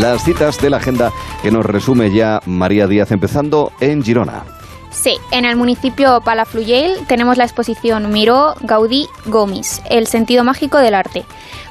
[0.00, 1.10] las citas de la agenda
[1.42, 4.59] que nos resume ya María Díaz, empezando en Girona.
[4.90, 10.94] Sí, en el municipio Palafrugell tenemos la exposición Miró, Gaudí, Gomis, el sentido mágico del
[10.94, 11.24] arte.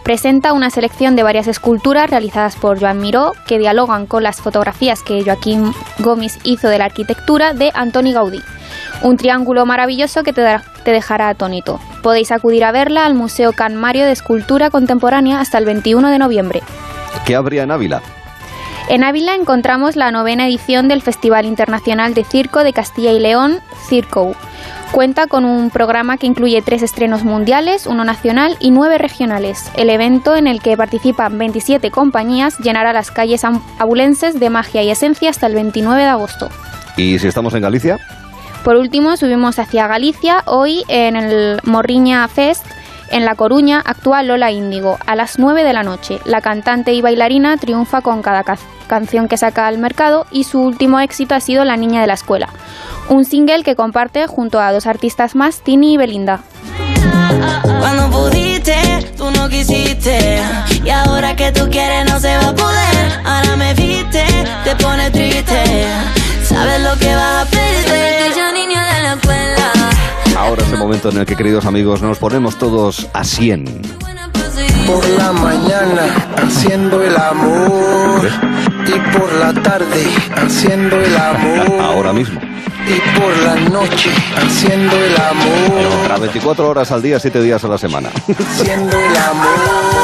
[0.03, 5.03] Presenta una selección de varias esculturas realizadas por Joan Miró que dialogan con las fotografías
[5.03, 8.41] que Joaquín Gomis hizo de la arquitectura de Antoni Gaudí.
[9.03, 10.43] Un triángulo maravilloso que te,
[10.83, 11.79] te dejará atónito.
[12.01, 16.17] Podéis acudir a verla al Museo Can Mario de Escultura Contemporánea hasta el 21 de
[16.17, 16.61] noviembre.
[17.25, 18.01] ¿Qué habría en Ávila?
[18.89, 23.59] En Ávila encontramos la novena edición del Festival Internacional de Circo de Castilla y León,
[23.87, 24.35] Circo.
[24.91, 29.69] Cuenta con un programa que incluye tres estrenos mundiales, uno nacional y nueve regionales.
[29.75, 33.43] El evento, en el que participan 27 compañías, llenará las calles
[33.77, 36.49] abulenses de magia y esencia hasta el 29 de agosto.
[36.97, 37.99] ¿Y si estamos en Galicia?
[38.63, 40.41] Por último, subimos hacia Galicia.
[40.47, 42.65] Hoy en el Morriña Fest,
[43.11, 46.19] en La Coruña, actúa Lola Índigo a las 9 de la noche.
[46.25, 48.57] La cantante y bailarina triunfa con cada ca-
[48.87, 52.13] canción que saca al mercado y su último éxito ha sido La Niña de la
[52.13, 52.49] Escuela,
[53.09, 56.39] un single que comparte junto a dos artistas más, Tini y Belinda.
[57.79, 58.75] Cuando pudiste,
[59.17, 60.41] tú no quisiste.
[60.83, 63.21] Y ahora que tú quieres, no se va a poder.
[63.25, 64.23] Ahora me viste,
[64.63, 64.75] te
[65.11, 65.63] triste.
[66.43, 67.58] Sabes lo que vas a
[70.69, 73.65] Ahora es el momento en el que, queridos amigos, nos ponemos todos a 100.
[74.85, 78.29] Por la mañana haciendo el amor
[78.85, 80.05] y por la tarde
[80.35, 82.48] haciendo el amor Ahora mismo.
[82.89, 87.67] Y por la noche haciendo el amor, A 24 horas al día, 7 días a
[87.67, 88.09] la semana.
[88.09, 89.47] haciendo el amor.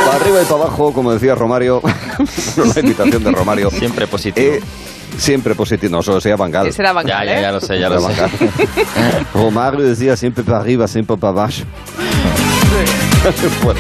[0.06, 1.82] Para arriba y para abajo, como decía Romario,
[2.58, 3.72] la invitación de Romario.
[3.72, 4.56] Siempre positivo.
[5.18, 6.68] siempre positivo, no, solo sea Bangal.
[6.68, 7.42] Ese era Van Ya, ya, ¿eh?
[7.42, 8.14] ya lo sé, ya lo sé.
[9.34, 11.54] Romario decía siempre para arriba, siempre para abajo.
[13.64, 13.80] bueno,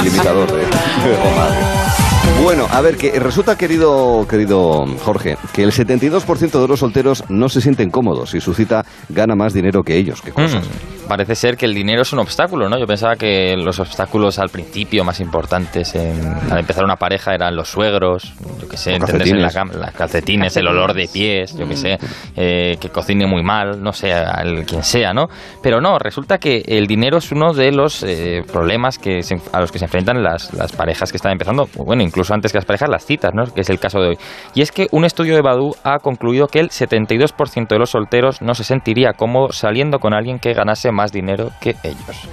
[0.00, 2.05] el imitador de Romario.
[2.42, 7.48] Bueno, a ver, que resulta, querido, querido Jorge, que el 72% de los solteros no
[7.48, 10.22] se sienten cómodos y su cita gana más dinero que ellos.
[10.22, 10.64] ¿Qué cosas?
[10.64, 12.78] Mm, parece ser que el dinero es un obstáculo, ¿no?
[12.78, 17.54] Yo pensaba que los obstáculos al principio más importantes en- al empezar una pareja eran
[17.56, 21.56] los suegros, yo que sé, entenderse en la cama, las calcetines, el olor de pies,
[21.56, 21.98] yo que sé,
[22.36, 25.26] eh, que cocine muy mal, no sé, al quien sea, ¿no?
[25.62, 29.60] Pero no, resulta que el dinero es uno de los eh, problemas que se- a
[29.60, 32.64] los que se enfrentan las, las parejas que están empezando, bueno, incluso antes que las
[32.64, 33.44] parejas, las citas, ¿no?
[33.44, 34.18] Que es el caso de hoy.
[34.54, 38.42] Y es que un estudio de Badu ha concluido que el 72% de los solteros
[38.42, 42.28] no se sentiría cómodo saliendo con alguien que ganase más dinero que ellos.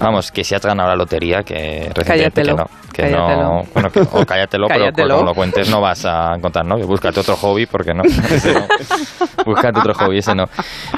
[0.00, 2.64] Vamos, que si has ganado la lotería, que recientemente que no.
[2.96, 3.42] Que cállatelo.
[3.42, 5.14] no bueno, que- o cállatelo, pero Cállatelo.
[5.16, 6.86] como lo cuentes no vas a encontrar novio.
[6.86, 8.02] Búscate otro hobby, porque no.
[9.44, 10.44] Búscate otro hobby, ese no.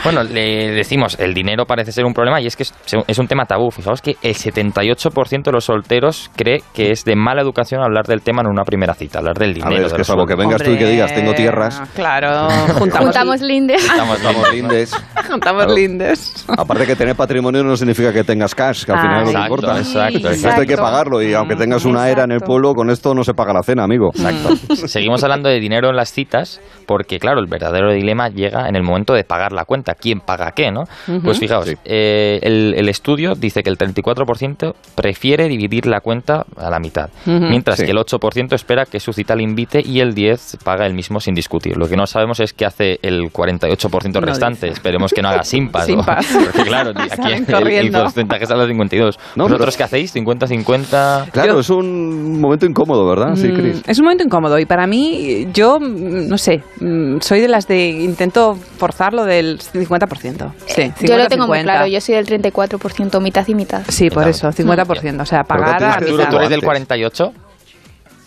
[0.05, 2.73] Bueno, le decimos, el dinero parece ser un problema y es que es,
[3.07, 3.71] es un tema tabú.
[3.71, 8.23] Fijaos que el 78% de los solteros cree que es de mala educación hablar del
[8.23, 9.71] tema en una primera cita, hablar del A dinero.
[9.71, 11.81] ver, es de que salvo que vengas tú y que digas tengo tierras.
[11.95, 12.49] Claro,
[12.79, 13.85] juntamos, Juntamos lindes.
[13.85, 14.95] Estamos, Estamos lindes.
[15.29, 15.75] juntamos Claro.
[15.75, 16.45] lindes.
[16.57, 19.79] Aparte que tener patrimonio no significa que tengas cash, que al final Exacto, importa.
[19.79, 23.15] exacto, Esto hay que pagarlo y aunque tengas una era en el pueblo, con esto
[23.15, 24.09] no se paga la cena, amigo.
[24.15, 24.57] Exacto.
[24.89, 28.83] Seguimos hablando de dinero en las citas porque, claro, el verdadero dilema llega en el
[28.83, 29.95] momento de pagar la cuenta.
[29.95, 30.85] ¿Quién paga qué, no?
[31.23, 36.71] Pues fijaos, eh, el, el estudio dice que el 34% prefiere dividir la cuenta a
[36.71, 37.85] la mitad, mientras Sí.
[37.85, 41.21] que el 8% espera que su cita le invite y el 10% paga el mismo
[41.21, 41.77] sin discutir.
[41.77, 44.69] Lo que no sabemos es qué hace el 48% No restante.
[44.69, 45.89] Esperemos que no haga simpas.
[45.89, 45.99] ¿no?
[46.45, 49.19] Porque, claro, aquí Salen el, el porcentaje sale al 52.
[49.37, 50.15] No, ¿Vosotros pero- qué hacéis?
[50.15, 51.31] ¿50-50?
[51.31, 53.35] Claro, Yo- es un momento incómodo, ¿verdad?
[53.37, 53.83] Sí, Mm, Cris.
[53.87, 57.67] Es un momento incómodo y para mí, yo, mm, no sé, mm, soy de las
[57.67, 60.53] de intento forzar lo del 50%.
[60.67, 61.63] Sí, Yo lo tengo muy 50-50.
[61.63, 63.83] claro, yo soy del 34%, mitad y mitad.
[63.89, 65.23] Sí, por eso, 50%.
[65.23, 66.29] O sea, pagar a mitad.
[66.31, 66.65] ¿tú eres del antes.
[66.65, 67.33] 48?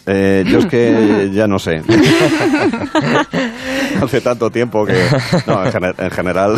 [0.07, 1.81] Eh, yo es que ya no sé.
[4.01, 4.93] Hace tanto tiempo que...
[5.47, 6.55] No, en, gener- en general...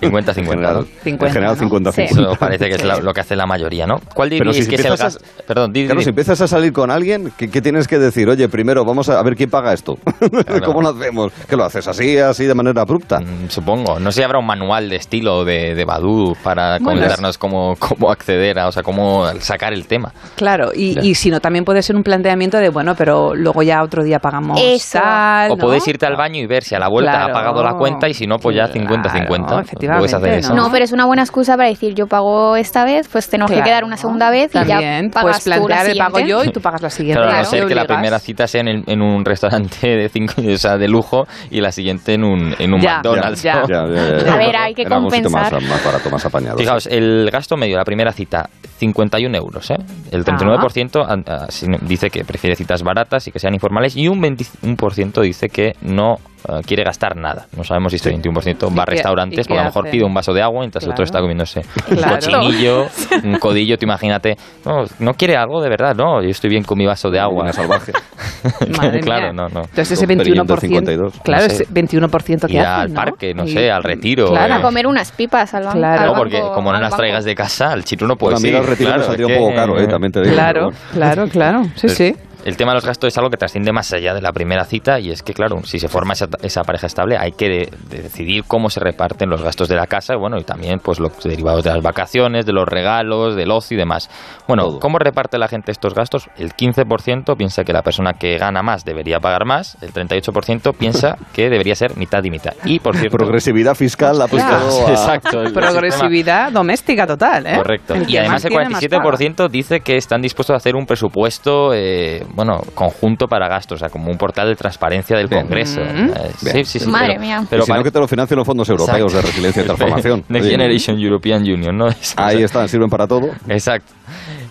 [0.00, 0.86] 50-50.
[1.04, 1.98] En general 50-50.
[2.04, 3.96] Eso parece que es la- lo que hace la mayoría, ¿no?
[4.14, 5.44] ¿Cuál Pero diríais si que es el?
[5.46, 8.28] Perdón, di- Claro, di- si empiezas a salir con alguien, ¿qué, qué tienes que decir?
[8.28, 9.98] Oye, primero vamos a, a ver quién paga esto.
[10.64, 11.32] ¿Cómo lo hacemos?
[11.48, 13.18] ¿Que lo haces así, así de manera abrupta?
[13.20, 13.98] Mm, Supongo.
[13.98, 17.74] No sé si habrá un manual de estilo de, de Badu para Bueno, comentarnos cómo,
[17.78, 20.12] cómo acceder a, o sea, cómo sacar el tema.
[20.36, 21.02] Claro, y, Ya.
[21.02, 24.18] y si no, también puede ser un planteamiento de, bueno, pero luego ya otro día
[24.18, 24.98] pagamos Eso.
[25.00, 25.64] tal, O ¿no?
[25.64, 27.30] puedes irte al baño y ver si a la vuelta Claro.
[27.30, 29.62] ha pagado la cuenta y si no, pues ya 50-50.
[29.62, 30.54] efectivamente, Puedes hacer eso.
[30.54, 33.64] No, pero es una buena excusa para decir yo pago esta vez, pues tenemos Claro.
[33.64, 36.18] que quedar una segunda vez y También, ya pagas puedes tú la plantear el pago
[36.20, 37.22] yo y tú pagas la siguiente.
[37.22, 39.86] Claro, a no Claro, ser que la primera cita sea en, el- en un restaurante
[39.88, 43.42] de cinco, o sea, de lujo y la siguiente en un, en un Ya, McDonald's.
[43.42, 43.54] ya.
[43.60, 43.68] ¿no?
[43.68, 44.34] Ya, ya, ya, ya.
[44.34, 45.52] A ver, hay que compensar.
[45.54, 46.58] Más, más barato, más apañado.
[46.58, 48.48] Fijaos, el gasto medio, la primera cita,
[48.78, 49.70] 51 euros.
[49.70, 49.76] ¿eh?
[50.10, 54.08] El 39% an- ah, sí, dice que prefiere citas baratas y que sean informales y
[54.08, 56.16] un 21% dice que no
[56.48, 57.46] eh, quiere gastar nada.
[57.56, 60.32] No sabemos si este 21% va a restaurantes, porque a lo mejor pide un vaso
[60.34, 61.04] de agua mientras el otro Claro.
[61.04, 62.14] está comiéndose Claro.
[62.14, 62.86] un cochinillo,
[63.24, 64.36] un codillo, tú imagínate.
[64.66, 67.50] No, no quiere algo de verdad, no, yo estoy bien con mi vaso de agua.
[67.52, 67.92] salvaje.
[68.78, 69.32] Madre claro, mía.
[69.32, 69.60] no, no.
[69.62, 71.62] Entonces ese Un perillento 21%, 52, claro, no sé.
[71.62, 72.94] ese 21% que hace, al ¿no?
[72.94, 74.28] parque, no Y- sé, al retiro.
[74.28, 74.54] Claro.
[74.54, 74.58] eh.
[74.58, 75.78] A comer unas pipas al banco.
[75.78, 76.00] Claro.
[76.02, 76.96] al No, porque como no las banco.
[76.96, 78.56] traigas de casa, al chico no puede Pues a mí ir.
[78.56, 80.34] el retiro me claro, saldría es un poco caro, eh, también te digo.
[80.34, 82.14] Claro, claro, claro, sí, sí.
[82.44, 85.00] El tema de los gastos es algo que trasciende más allá de la primera cita
[85.00, 88.02] y es que, claro, si se forma esa, esa pareja estable hay que de- de
[88.02, 91.64] decidir cómo se reparten los gastos de la casa bueno, y también pues los derivados
[91.64, 94.10] de las vacaciones, de los regalos, del ocio y demás.
[94.46, 96.28] Bueno, ¿cómo reparte la gente estos gastos?
[96.36, 101.16] El 15% piensa que la persona que gana más debería pagar más, el 38% piensa
[101.32, 102.52] que debería ser mitad y mitad.
[102.64, 103.16] Y, por cierto...
[103.16, 104.28] Progresividad fiscal la a...
[104.90, 105.44] Exacto.
[105.52, 107.56] Progresividad doméstica total, ¿eh?
[107.56, 107.94] Correcto.
[107.94, 110.86] El Y además más el tiene, más 47% dice que están dispuestos a hacer un
[110.86, 115.80] presupuesto, eh, bueno, conjunto para gastos, o sea, como un portal de transparencia del Congreso.
[115.80, 116.08] Mm.
[116.38, 116.64] Sí, Bien.
[116.66, 116.86] sí, sí.
[116.88, 117.44] Madre pero, mía.
[117.48, 119.16] Pero vale- que te lo financien los fondos europeos Exacto.
[119.16, 120.24] de resiliencia y transformación.
[120.28, 121.86] Next Generation European Union, ¿no?
[122.16, 123.28] Ahí están, sirven para todo.
[123.48, 123.92] Exacto.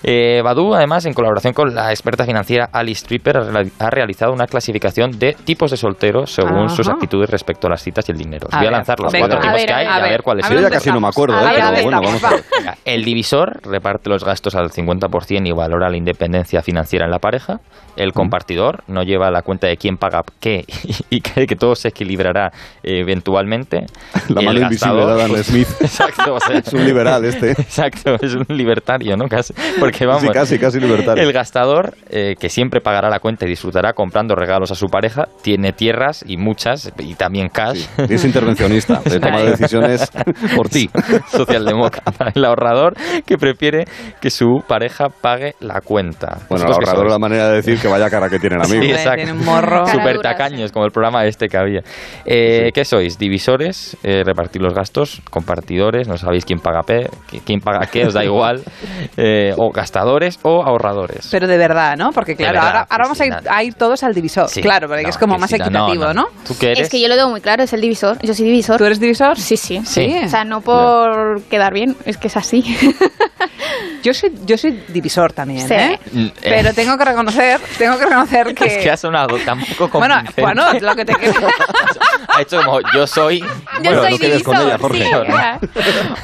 [0.04, 4.34] Eh, Badu, además, en colaboración con la experta financiera Alice Tripper, ha reali- ha realizado
[4.34, 6.96] una clasificación de tipos de solteros según sus Ajá.
[6.96, 8.48] actitudes respecto a las citas y el dinero.
[8.48, 9.28] Os voy a ver, lanzar los venga.
[9.28, 10.64] cuatro tipos ver, que hay a ver, ver cuáles a Yo son.
[10.64, 12.44] ya casi no me acuerdo, eh, pero ¿dónde bueno, vamos a ver.
[12.86, 17.60] El divisor reparte los gastos al 50% y valora la independencia financiera en la pareja.
[17.96, 20.66] El compartidor no lleva la cuenta de quién paga qué
[21.10, 22.52] y cree que todo se equilibrará
[22.84, 23.86] eh, eventualmente.
[24.30, 25.68] La mano invisible de Adam Smith.
[25.80, 27.52] Exacto, o sea, Es un liberal este.
[27.62, 29.28] Exacto, es un libertario, ¿no?
[29.30, 31.24] Casi, porque vamos, Sí, casi, casi libertario.
[31.24, 35.28] el gastador, eh, que siempre pagará la cuenta y disfrutará comprando regalos a su pareja,
[35.42, 37.86] tiene tierras y muchas, y también cash.
[38.10, 40.12] Es intervencionista, de toma de decisiones
[40.56, 40.90] por ti.
[41.28, 42.32] Socialdemócrata.
[42.36, 42.94] El ahorrador
[43.26, 43.86] que prefiere
[44.22, 46.38] que su pareja pague la cuenta.
[46.50, 48.64] Bueno, el ¿Vosotros qué ahorrador es la manera de decir que vaya cara que tienen
[48.66, 48.98] Sí, amigos.
[48.98, 49.16] exacto.
[49.24, 49.86] Tiene un morro.
[49.88, 51.82] Super tacaños, como el programa este que había.
[52.26, 53.18] Eh, ¿Qué sois?
[53.18, 53.98] ¿Divisores?
[54.04, 55.22] Eh, ¿Repartir los gastos?
[55.30, 56.08] ¿Compartidores?
[56.08, 57.10] ¿No sabéis quién paga, pe-
[57.46, 58.06] quién paga qué?
[58.06, 58.62] ¿Os da igual?
[59.18, 61.28] Eh, ¿O gastadores o ahorradores?
[61.30, 62.12] Pero de verdad, ¿no?
[62.12, 64.50] Porque claro, verdad, ahora, ahora vamos a ir, a ir todos al divisor.
[64.50, 64.62] Sí.
[64.62, 66.28] Claro, porque No, es como más Cristina, no, equitativo, ¿no?
[66.48, 66.80] ¿Tú qué eres?
[66.82, 68.18] Es que yo lo tengo muy claro, es el divisor.
[68.22, 68.78] Yo soy divisor.
[68.78, 69.38] ¿Tú eres divisor?
[69.40, 69.82] Sí, sí.
[69.86, 70.16] Sí.
[70.24, 72.64] O sea, no por quedar bien, es que es así.
[74.04, 75.74] Yo soy, yo soy divisor también, Sí.
[75.74, 76.00] ¿eh?
[76.12, 78.66] Mm, eh, Pero tengo que reconocer, tengo que reconocer que...
[78.66, 81.48] Es que ha sonado tan poco bueno, bueno, lo que te quiero...
[82.28, 83.40] Ha hecho como, yo soy...
[83.40, 83.48] Yo
[83.82, 84.96] Bueno, soy no quedes con divisor,
[85.26, 85.68] ella, Jorge.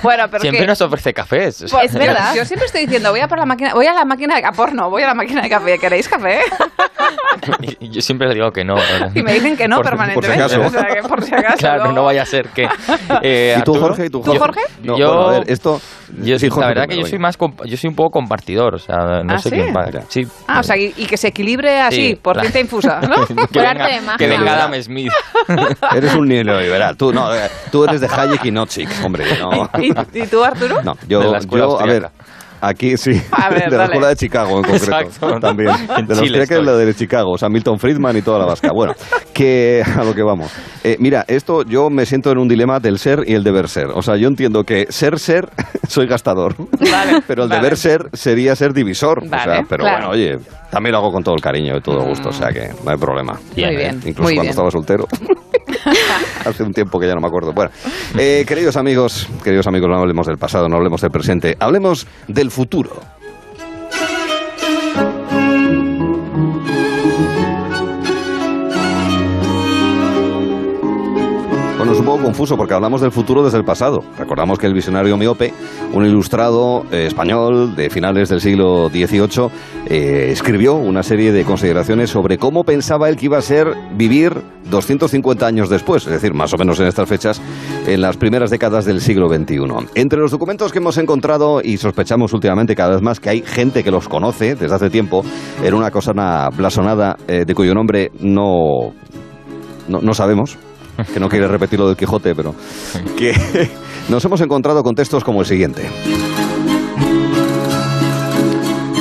[0.03, 0.67] Bueno, pero Siempre que...
[0.67, 1.65] nos ofrece cafés.
[1.71, 2.35] Pues, Es verdad.
[2.35, 4.51] Yo siempre estoy diciendo, voy a por la máquina, voy a la máquina de a
[4.51, 5.77] porno, voy a la máquina de café.
[5.77, 6.39] ¿Queréis café?
[7.81, 8.75] yo siempre le digo que no.
[9.13, 10.49] Y me dicen que no Por- por permanentemente.
[10.49, 10.67] si acaso.
[10.67, 11.57] O sea, que por si acaso.
[11.57, 12.67] Claro, luego- no vaya a ser que...
[13.21, 14.05] Eh, ¿Y tú, Arturo, Jorge?
[14.05, 14.61] ¿Y tú, ¿Tú, Jorge?
[14.83, 15.81] No, Yo- bueno, a ver, esto...
[16.23, 18.79] Yo, Sí, Jorge la verdad que yo soy más yo soy un poco compartidor, o
[18.79, 19.55] sea, no ¿Ah, sé sí?
[19.55, 20.01] quién paga.
[20.09, 20.27] Sí.
[20.47, 23.25] Ah, o sea, y, y que se equilibre así, Sí, por la- ciencia infusa, ¿no?
[23.27, 24.17] que Por venga, de magia.
[24.17, 25.11] que venga Adam Smith.
[25.95, 26.97] Eres un neoliberal.
[26.97, 29.25] Tú, no, eh, tú eres de Hayek y Nozick, hombre.
[29.39, 30.81] No, ¿Y, y tú, Arturo?
[30.83, 32.09] no De yo, yo a ver.
[32.61, 33.83] Aquí sí, A ver, de la dale.
[33.85, 34.85] escuela de Chicago en concreto.
[34.99, 35.39] Exacto.
[35.39, 35.69] También.
[35.97, 38.39] En De la Chile austríaca es la de Chicago, o sea, Milton Friedman y toda
[38.39, 38.69] la vasca.
[38.73, 38.93] Bueno,
[39.33, 40.51] que a lo que vamos.
[40.83, 43.87] Eh, mira, esto yo me siento en un dilema del ser y el deber ser.
[43.93, 45.49] O sea, yo entiendo que ser, ser,
[45.87, 46.55] soy gastador.
[46.57, 47.61] Vale, pero el vale.
[47.61, 49.23] deber ser sería ser divisor.
[49.25, 50.07] o Vale, sea, pero claro.
[50.07, 50.37] bueno, oye,
[50.71, 52.97] también lo hago con todo el cariño y todo gusto, o sea que no hay
[52.97, 53.39] problema.
[53.55, 54.49] Bien, Muy bien, Incluso muy cuando bien.
[54.51, 55.07] estaba soltero.
[56.45, 57.53] Hace un tiempo que ya no me acuerdo.
[57.53, 57.71] Bueno,
[58.17, 62.51] eh, queridos amigos, queridos amigos, no hablemos del pasado, no hablemos del presente, hablemos del
[62.51, 63.18] futuro.
[71.89, 74.03] Bueno, un poco confuso porque hablamos del futuro desde el pasado.
[74.15, 75.51] Recordamos que el visionario miope,
[75.91, 79.49] un ilustrado eh, español de finales del siglo XVIII,
[79.87, 84.39] eh, escribió una serie de consideraciones sobre cómo pensaba él que iba a ser vivir
[84.69, 87.41] 250 años después, es decir, más o menos en estas fechas,
[87.87, 89.57] en las primeras décadas del siglo XXI.
[89.95, 93.83] Entre los documentos que hemos encontrado y sospechamos últimamente cada vez más que hay gente
[93.83, 95.25] que los conoce desde hace tiempo,
[95.63, 96.11] era una cosa
[96.55, 98.93] blasonada eh, de cuyo nombre no,
[99.87, 100.55] no, no sabemos,
[101.13, 102.55] que no quiere repetir lo del Quijote, pero
[103.17, 103.33] que
[104.09, 105.89] nos hemos encontrado con textos como el siguiente.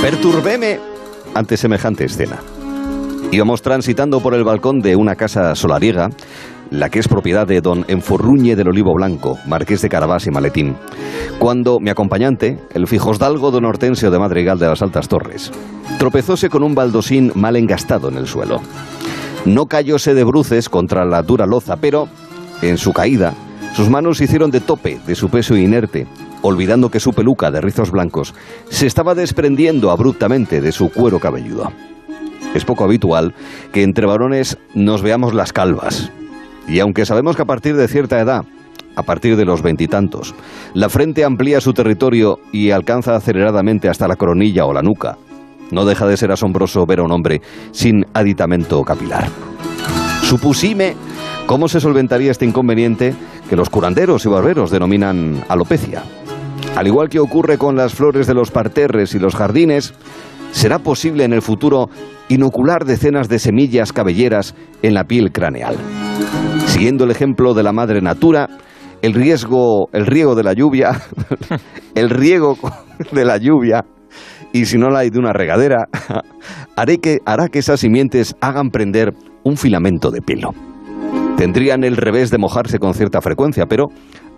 [0.01, 0.81] Perturbéme
[1.35, 2.39] ante semejante escena.
[3.31, 6.09] Íbamos transitando por el balcón de una casa solariega,
[6.71, 10.77] la que es propiedad de don Enforruñe del Olivo Blanco, marqués de Carabás y Maletín,
[11.39, 15.51] cuando mi acompañante, el fijosdalgo don Hortensio de Madrigal de las Altas Torres,
[15.99, 18.61] tropezóse con un baldosín mal engastado en el suelo.
[19.45, 22.09] No cayóse de bruces contra la dura loza, pero,
[22.63, 23.35] en su caída,
[23.75, 26.07] sus manos hicieron de tope de su peso inerte,
[26.43, 28.35] olvidando que su peluca de rizos blancos
[28.69, 31.73] se estaba desprendiendo abruptamente de su cuero cabelludo.
[32.55, 33.35] Es poco habitual
[33.73, 36.11] que entre varones nos veamos las calvas.
[36.67, 38.45] Y aunque sabemos que a partir de cierta edad,
[38.97, 40.35] a partir de los veintitantos,
[40.75, 45.17] la frente amplía su territorio y alcanza aceleradamente hasta la coronilla o la nuca,
[45.71, 47.41] no deja de ser asombroso ver a un hombre
[47.73, 49.29] sin aditamento capilar.
[50.23, 50.95] Supusime
[51.47, 53.15] cómo se solventaría este inconveniente
[53.49, 56.03] que los curanderos y barberos denominan alopecia.
[56.77, 59.95] Al igual que ocurre con las flores de los parterres y los jardines,
[60.53, 61.89] será posible en el futuro
[62.29, 65.77] inocular decenas de semillas cabelleras en la piel craneal.
[66.67, 68.49] Siguiendo el ejemplo de la madre natura,
[69.03, 71.01] el riesgo, el riego de la lluvia,
[71.95, 72.59] el riego
[73.13, 73.85] de la lluvia,
[74.59, 75.87] y si no la hay de una regadera,
[76.77, 79.15] haré que, hará que esas simientes hagan prender
[79.45, 80.51] un filamento de pelo.
[81.37, 83.87] Tendrían el revés de mojarse con cierta frecuencia, pero,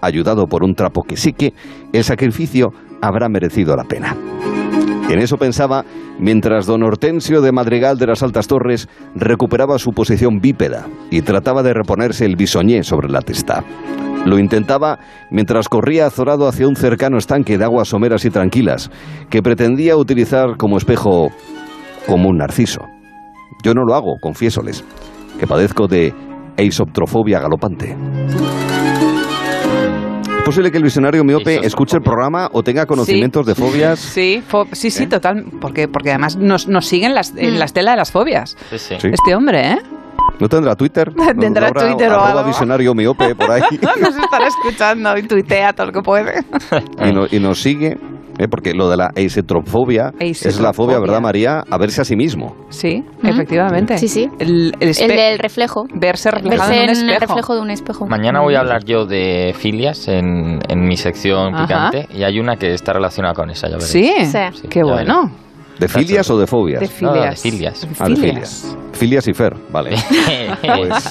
[0.02, 1.55] ayudado por un trapo que sí que,
[1.92, 2.68] el sacrificio
[3.01, 4.14] habrá merecido la pena.
[5.09, 5.84] En eso pensaba
[6.18, 11.62] mientras don Hortensio de Madrigal de las Altas Torres recuperaba su posición bípeda y trataba
[11.62, 13.64] de reponerse el bisoñé sobre la testa.
[14.24, 14.98] Lo intentaba
[15.30, 18.90] mientras corría azorado hacia un cercano estanque de aguas someras y tranquilas
[19.30, 21.30] que pretendía utilizar como espejo
[22.06, 22.80] como un narciso.
[23.64, 24.84] Yo no lo hago, confiésoles,
[25.38, 26.14] que padezco de
[26.56, 27.97] eisoptrofobia galopante.
[30.38, 33.98] ¿Es posible que el visionario miope escuche el programa o tenga conocimientos de fobias?
[34.01, 35.44] Sí, fo- sí, sí, total.
[35.60, 38.56] Porque, porque además nos, nos siguen las, en la estela de las fobias.
[38.76, 38.94] Sí.
[39.12, 39.78] Este hombre, ¿eh?
[40.41, 41.12] ¿No tendrá Twitter?
[41.41, 42.45] Tendrá ¿No habrá Twitter o algo.
[42.45, 43.62] visionario miope por ahí
[44.01, 46.33] nos estará escuchando y tuitea todo lo que puede.
[47.07, 47.97] y, no- y nos sigue.
[48.39, 48.49] ¿eh?
[48.51, 50.99] Porque lo de la eisetrofobia es la fobia.
[50.99, 51.62] ¿verdad, María?
[51.71, 52.57] A verse a sí mismo.
[52.71, 53.99] Sí, efectivamente.
[53.99, 54.29] Sí, sí.
[54.39, 55.85] El, el, El del reflejo.
[55.95, 57.35] Verse reflejado Verse en un en el espejo.
[57.35, 58.07] reflejo de un espejo.
[58.07, 61.67] Mañana voy a hablar yo de filias en, en mi sección Ajá.
[61.91, 63.91] picante y hay una que está relacionada con esa, ya veréis.
[63.91, 64.11] Sí,
[64.71, 65.31] qué ya bueno.
[65.81, 66.81] ¿De filias o de fobias?
[66.81, 67.40] De No, de filias.
[67.40, 67.89] filias.
[67.98, 68.77] Ah, de filias.
[68.93, 69.97] Filias y Fer, vale.
[70.61, 71.05] Pues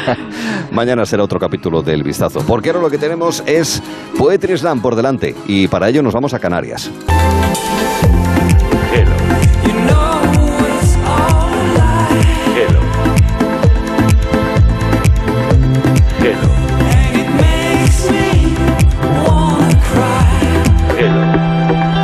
[0.70, 2.40] mañana será otro capítulo del vistazo.
[2.46, 3.82] Porque ahora lo que tenemos es
[4.18, 5.34] Poetry Slam por delante.
[5.46, 6.90] Y para ello nos vamos a Canarias.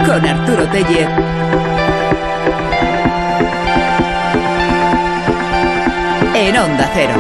[0.06, 1.08] Con Arturo Teller.
[6.62, 7.14] Onda Cero.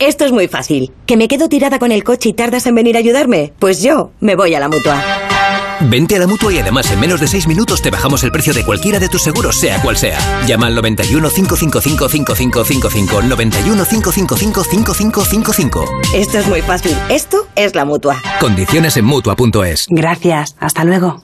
[0.00, 0.92] Esto es muy fácil.
[1.06, 3.52] ¿Que me quedo tirada con el coche y tardas en venir a ayudarme?
[3.60, 5.23] Pues yo me voy a la mutua.
[5.90, 8.54] Vente a la mutua y además en menos de 6 minutos te bajamos el precio
[8.54, 10.18] de cualquiera de tus seguros, sea cual sea.
[10.46, 15.84] Llama al 91 555 5555 91 555 5555.
[16.14, 16.96] Esto es muy fácil.
[17.10, 18.20] Esto es la mutua.
[18.40, 19.86] Condiciones en mutua.es.
[19.90, 21.20] Gracias, hasta luego.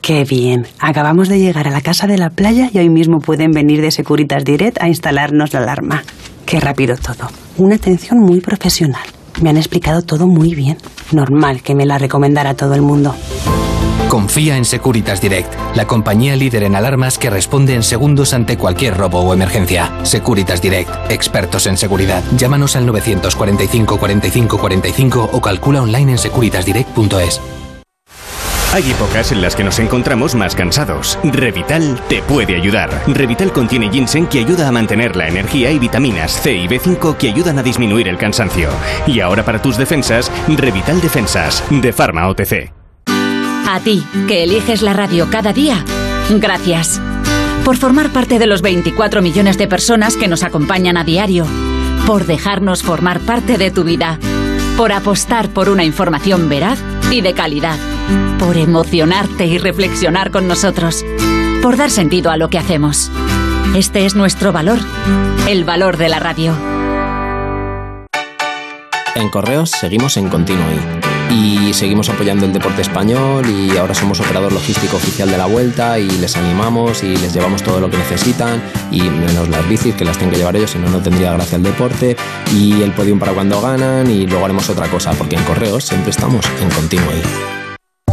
[0.00, 0.66] Qué bien.
[0.80, 3.90] Acabamos de llegar a la casa de la playa y hoy mismo pueden venir de
[3.90, 6.02] Securitas Direct a instalarnos la alarma.
[6.44, 7.30] Qué rápido todo.
[7.56, 9.04] Una atención muy profesional.
[9.40, 10.78] Me han explicado todo muy bien.
[11.12, 13.14] Normal que me la recomendara todo el mundo.
[14.14, 18.96] Confía en Securitas Direct, la compañía líder en alarmas que responde en segundos ante cualquier
[18.96, 19.90] robo o emergencia.
[20.04, 22.22] Securitas Direct, expertos en seguridad.
[22.36, 27.40] Llámanos al 945 45 45 o calcula online en securitasdirect.es.
[28.72, 31.18] Hay épocas en las que nos encontramos más cansados.
[31.24, 33.02] Revital te puede ayudar.
[33.08, 37.30] Revital contiene ginseng que ayuda a mantener la energía y vitaminas C y B5 que
[37.30, 38.68] ayudan a disminuir el cansancio.
[39.08, 42.83] Y ahora para tus defensas, Revital Defensas, de Pharma OTC.
[43.66, 45.84] A ti, que eliges la radio cada día,
[46.30, 47.00] gracias.
[47.64, 51.46] Por formar parte de los 24 millones de personas que nos acompañan a diario.
[52.06, 54.18] Por dejarnos formar parte de tu vida.
[54.76, 56.78] Por apostar por una información veraz
[57.10, 57.78] y de calidad.
[58.38, 61.02] Por emocionarte y reflexionar con nosotros.
[61.62, 63.10] Por dar sentido a lo que hacemos.
[63.74, 64.78] Este es nuestro valor.
[65.48, 66.54] El valor de la radio.
[69.14, 70.66] En Correos seguimos en continuo
[71.74, 76.08] seguimos apoyando el deporte español y ahora somos operador logístico oficial de la vuelta y
[76.08, 80.16] les animamos y les llevamos todo lo que necesitan y menos las bicis que las
[80.16, 82.16] tienen que llevar ellos, si no no tendría gracia el deporte
[82.54, 86.10] y el podium para cuando ganan y luego haremos otra cosa porque en Correos siempre
[86.10, 87.10] estamos en continuo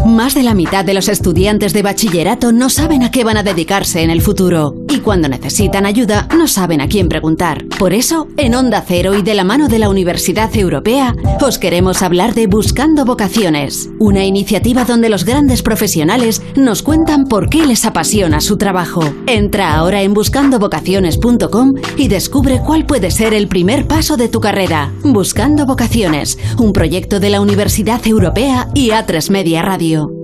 [0.05, 3.43] más de la mitad de los estudiantes de bachillerato no saben a qué van a
[3.43, 4.75] dedicarse en el futuro.
[5.03, 7.65] Cuando necesitan ayuda, no saben a quién preguntar.
[7.79, 12.03] Por eso, en Onda Cero y de la mano de la Universidad Europea, os queremos
[12.03, 13.89] hablar de Buscando Vocaciones.
[13.99, 19.01] Una iniciativa donde los grandes profesionales nos cuentan por qué les apasiona su trabajo.
[19.25, 24.91] Entra ahora en buscandovocaciones.com y descubre cuál puede ser el primer paso de tu carrera.
[25.03, 30.20] Buscando Vocaciones, un proyecto de la Universidad Europea y A3 Media Radio.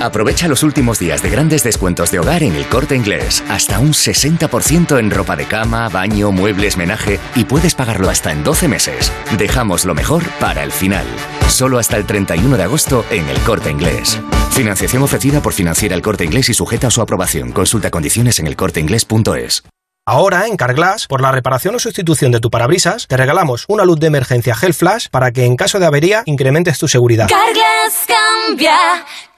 [0.00, 3.44] Aprovecha los últimos días de grandes descuentos de hogar en el corte inglés.
[3.48, 8.42] Hasta un 60% en ropa de cama, baño, muebles, menaje y puedes pagarlo hasta en
[8.42, 9.12] 12 meses.
[9.36, 11.06] Dejamos lo mejor para el final.
[11.48, 14.18] Solo hasta el 31 de agosto en el corte inglés.
[14.52, 17.52] Financiación ofrecida por Financiera el corte inglés y sujeta a su aprobación.
[17.52, 19.64] Consulta condiciones en elcorteinglés.es.
[20.06, 24.00] Ahora, en Carglass, por la reparación o sustitución de tu parabrisas, te regalamos una luz
[24.00, 27.28] de emergencia Gel Flash para que en caso de avería incrementes tu seguridad.
[27.28, 28.76] Carglass cambia,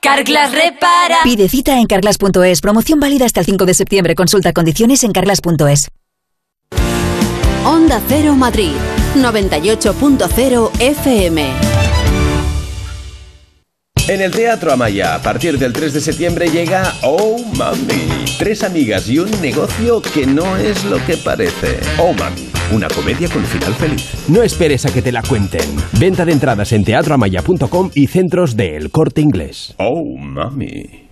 [0.00, 1.18] Carglass repara.
[1.24, 2.60] Pide cita en carglass.es.
[2.60, 4.14] Promoción válida hasta el 5 de septiembre.
[4.14, 5.88] Consulta condiciones en carglass.es.
[7.64, 8.72] Onda Cero Madrid,
[9.14, 11.81] 98.0 FM.
[14.08, 18.24] En el Teatro Amaya, a partir del 3 de septiembre llega Oh Mami.
[18.36, 21.78] Tres amigas y un negocio que no es lo que parece.
[21.98, 24.10] Oh Mami, una comedia con final feliz.
[24.28, 25.62] No esperes a que te la cuenten.
[26.00, 29.74] Venta de entradas en teatroamaya.com y centros de El Corte Inglés.
[29.78, 31.11] Oh Mami.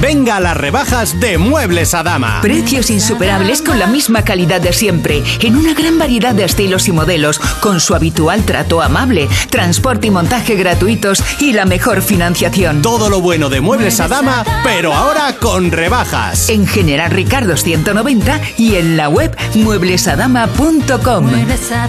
[0.00, 2.38] Venga a las rebajas de Muebles a Dama.
[2.40, 6.92] Precios insuperables con la misma calidad de siempre, en una gran variedad de estilos y
[6.92, 12.80] modelos, con su habitual trato amable, transporte y montaje gratuitos y la mejor financiación.
[12.80, 16.48] Todo lo bueno de Muebles a Dama, pero ahora con rebajas.
[16.48, 21.26] En General Ricardo 190 y en la web mueblesadama.com.
[21.26, 21.88] Muebles a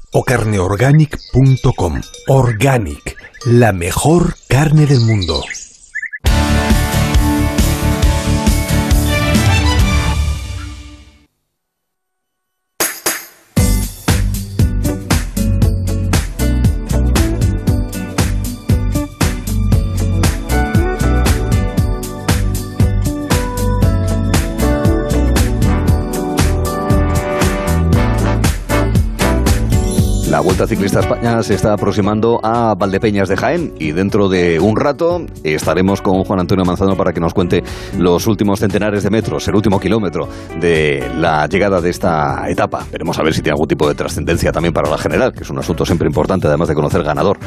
[0.11, 2.01] o carneorganic.com.
[2.27, 5.41] Organic la mejor carne del mundo.
[30.41, 34.75] La Vuelta Ciclista España se está aproximando a Valdepeñas de Jaén y dentro de un
[34.75, 37.61] rato estaremos con Juan Antonio Manzano para que nos cuente
[37.99, 40.27] los últimos centenares de metros, el último kilómetro
[40.59, 42.87] de la llegada de esta etapa.
[42.91, 45.49] Veremos a ver si tiene algún tipo de trascendencia también para la general, que es
[45.51, 47.37] un asunto siempre importante, además de conocer ganador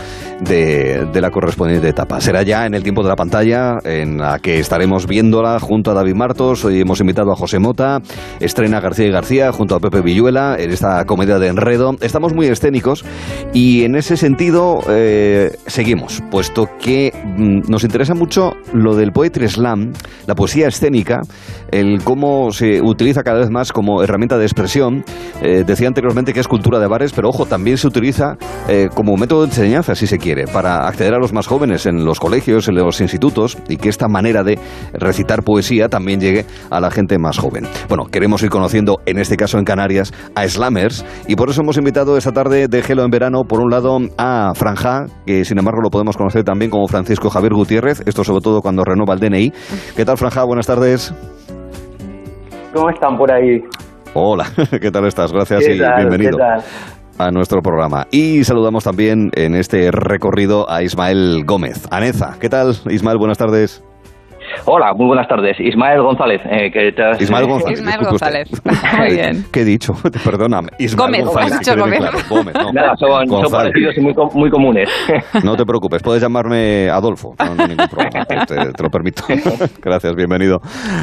[0.43, 2.21] de, de la correspondiente etapa.
[2.21, 5.95] Será ya en el tiempo de la pantalla en la que estaremos viéndola junto a
[5.95, 6.65] David Martos.
[6.65, 8.01] Hoy hemos invitado a José Mota,
[8.39, 11.97] estrena García y García junto a Pepe Villuela en esta comedia de enredo.
[12.01, 12.84] Estamos muy escénicos
[13.53, 19.49] Y en ese sentido eh, seguimos, puesto que mm, nos interesa mucho lo del poetry
[19.49, 19.93] slam,
[20.27, 21.23] la poesía escénica,
[21.71, 25.05] el cómo se utiliza cada vez más como herramienta de expresión.
[25.43, 28.37] Eh, decía anteriormente que es cultura de bares, pero ojo, también se utiliza
[28.69, 32.05] eh, como método de enseñanza, si se quiere, para acceder a los más jóvenes en
[32.05, 34.59] los colegios, en los institutos, y que esta manera de
[34.93, 37.67] recitar poesía también llegue a la gente más joven.
[37.89, 41.77] Bueno, queremos ir conociendo, en este caso en Canarias, a slammers, y por eso hemos
[41.77, 45.81] invitado esta tarde de Gelo en Verano, por un lado, a Franja, que sin embargo
[45.81, 49.53] lo podemos conocer también como Francisco Javier Gutiérrez, esto sobre todo cuando renueva el DNI.
[49.95, 50.43] ¿Qué tal, Franja?
[50.43, 51.15] Buenas tardes.
[52.73, 53.63] ¿Cómo están por ahí?
[54.15, 54.47] Hola,
[54.81, 55.33] ¿qué tal estás?
[55.33, 56.37] Gracias y bienvenido
[57.17, 58.09] a nuestro programa.
[58.11, 61.87] Y saludamos también en este recorrido a Ismael Gómez.
[61.93, 62.75] Aneza, ¿qué tal?
[62.91, 63.85] Ismael, buenas tardes.
[64.67, 65.57] Hola, muy buenas tardes.
[65.61, 66.41] Ismael González.
[66.45, 67.79] Eh, que te has- Ismael González.
[67.81, 68.45] Ismael disculpe usted.
[68.45, 68.95] González.
[68.99, 69.45] Muy bien.
[69.53, 69.93] ¿Qué he dicho?
[70.25, 70.69] Perdóname.
[70.79, 71.53] Ismael Gómez, González.
[71.53, 71.99] has dicho Gómez.
[72.01, 72.19] claro.
[72.31, 72.73] Gómez, no.
[72.73, 74.89] Nada, son, parecidos y muy, muy comunes.
[75.45, 79.25] No te preocupes, puedes llamarme Adolfo, no, no hay ningún problema, te, lo permito.
[79.83, 80.59] Gracias, bienvenido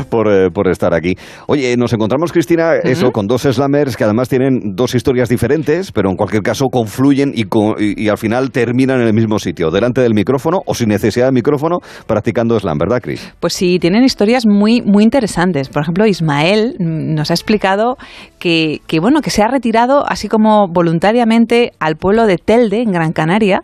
[0.10, 1.15] por, eh, por estar aquí.
[1.48, 6.10] Oye, nos encontramos, Cristina, eso, con dos slammers que además tienen dos historias diferentes, pero
[6.10, 9.69] en cualquier caso confluyen y, co- y- y al final terminan en el mismo sitio,
[9.69, 13.34] delante del micrófono o sin necesidad de micrófono, practicando slam, ¿verdad, Cris?
[13.41, 15.68] Pues sí, tienen historias muy, muy interesantes.
[15.68, 17.97] Por ejemplo, Ismael nos ha explicado
[18.39, 22.91] que, que, bueno, que se ha retirado así como voluntariamente al pueblo de Telde, en
[22.91, 23.63] Gran Canaria,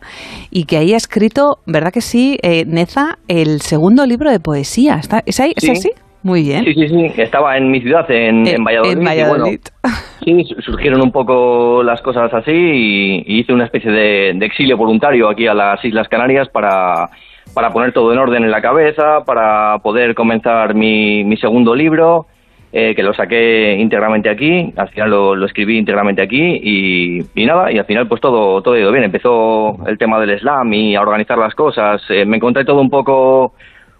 [0.50, 4.96] y que ahí ha escrito, ¿verdad que sí, eh, Neza, el segundo libro de poesía?
[4.96, 5.70] ¿Está, ¿Es, ahí, ¿Es Sí.
[5.70, 5.90] así?
[6.24, 6.64] Muy bien.
[6.64, 7.12] Sí, sí, sí.
[7.22, 8.92] Estaba en mi ciudad, en, en Valladolid.
[8.96, 9.60] en y Valladolid.
[9.84, 14.32] bueno, sí, su- surgieron un poco las cosas así y, y hice una especie de,
[14.34, 17.08] de exilio voluntario aquí a las Islas Canarias para,
[17.54, 22.26] para poner todo en orden en la cabeza, para poder comenzar mi, mi segundo libro,
[22.72, 24.72] eh, que lo saqué íntegramente aquí.
[24.76, 28.60] Al final lo, lo escribí íntegramente aquí y, y nada, y al final pues todo,
[28.62, 29.04] todo ha ido bien.
[29.04, 32.02] Empezó el tema del slam y a organizar las cosas.
[32.10, 33.54] Eh, me encontré todo un poco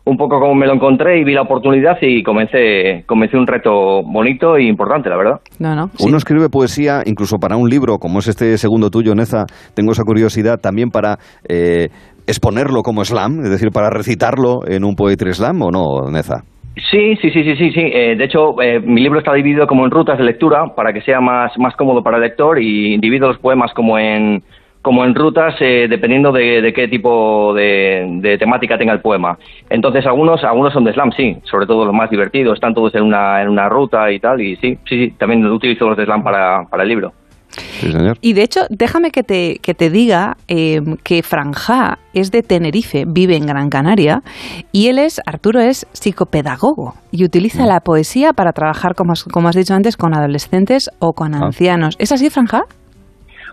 [0.04, 4.02] un poco como me lo encontré y vi la oportunidad y comencé, comencé un reto
[4.02, 5.40] bonito e importante, la verdad.
[5.58, 5.90] No, no.
[6.00, 9.44] Uno escribe poesía incluso para un libro, como es este segundo tuyo, Neza.
[9.74, 11.88] Tengo esa curiosidad también para eh,
[12.28, 16.44] exponerlo como slam, es decir, para recitarlo en un poetry slam, ¿o no, Neza?
[16.90, 17.80] Sí, sí, sí, sí, sí, sí.
[17.92, 21.00] Eh, de hecho, eh, mi libro está dividido como en rutas de lectura para que
[21.00, 24.42] sea más, más cómodo para el lector y divido los poemas como en
[24.80, 29.36] como en rutas eh, dependiendo de, de qué tipo de, de temática tenga el poema.
[29.68, 33.02] Entonces algunos algunos son de slam, sí, sobre todo los más divertidos, están todos en
[33.02, 36.22] una, en una ruta y tal, y sí, sí, sí, también utilizo los de slam
[36.22, 37.12] para, para el libro.
[37.50, 38.18] Sí, señor.
[38.20, 43.04] Y de hecho, déjame que te, que te diga eh, que Franja es de Tenerife,
[43.06, 44.22] vive en Gran Canaria,
[44.72, 49.48] y él es, Arturo es psicopedagogo y utiliza la poesía para trabajar, como has, como
[49.48, 51.96] has dicho antes, con adolescentes o con ancianos.
[51.98, 52.62] ¿Es así, Franja?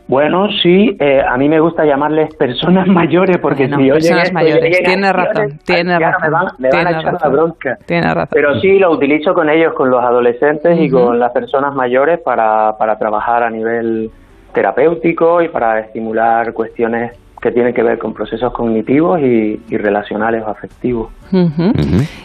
[0.07, 4.80] Bueno, sí, eh, a mí me gusta llamarles personas mayores porque si oyen personas mayores,
[4.80, 7.32] acciones, razón, ancianos, razón, Me van, me van tienes a echar razón.
[7.32, 7.77] la bronca.
[7.86, 8.30] Tienes razón.
[8.32, 12.77] Pero sí, lo utilizo con ellos, con los adolescentes y con las personas mayores para,
[12.77, 14.11] para trabajar a nivel
[14.53, 17.11] terapéutico y para estimular cuestiones
[17.45, 21.11] que tienen que ver con procesos cognitivos y, y relacionales o afectivos.
[21.31, 21.73] Ujú.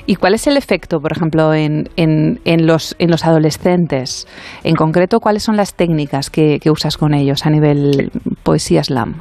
[0.07, 4.27] ¿Y cuál es el efecto, por ejemplo, en, en, en los, en los adolescentes?
[4.65, 8.11] En concreto, ¿cuáles son las técnicas que, que usas con ellos a nivel
[8.43, 9.17] poesía slam?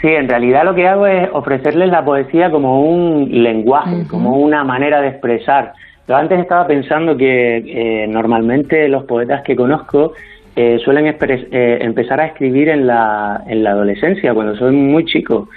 [0.00, 4.64] Sí, en realidad lo que hago es ofrecerles la poesía como un lenguaje, como una
[4.64, 5.72] manera de expresar.
[6.08, 10.14] Yo antes estaba pensando que eh, normalmente los poetas que conozco
[10.60, 15.48] eh, suelen eh, empezar a escribir en la, en la adolescencia, cuando son muy chicos.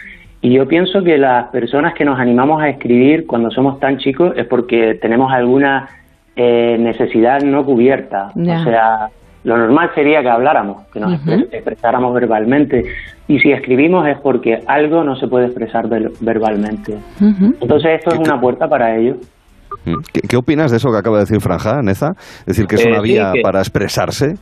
[0.41, 4.33] Y yo pienso que las personas que nos animamos a escribir cuando somos tan chicos
[4.35, 5.87] es porque tenemos alguna
[6.35, 8.29] eh, necesidad no cubierta.
[8.35, 9.09] O sea,
[9.43, 11.13] lo normal sería que habláramos, que nos
[11.51, 12.83] expresáramos verbalmente.
[13.27, 16.95] Y si escribimos es porque algo no se puede expresar ver- verbalmente.
[17.19, 19.17] Entonces esto es una puerta para ellos.
[19.85, 19.95] Mm.
[20.13, 22.13] ¿Qué, qué opinas de eso que acaba de decir Franja, Neza?
[22.41, 24.35] Es decir, que es Eh, una sí, vía que- para expresarse.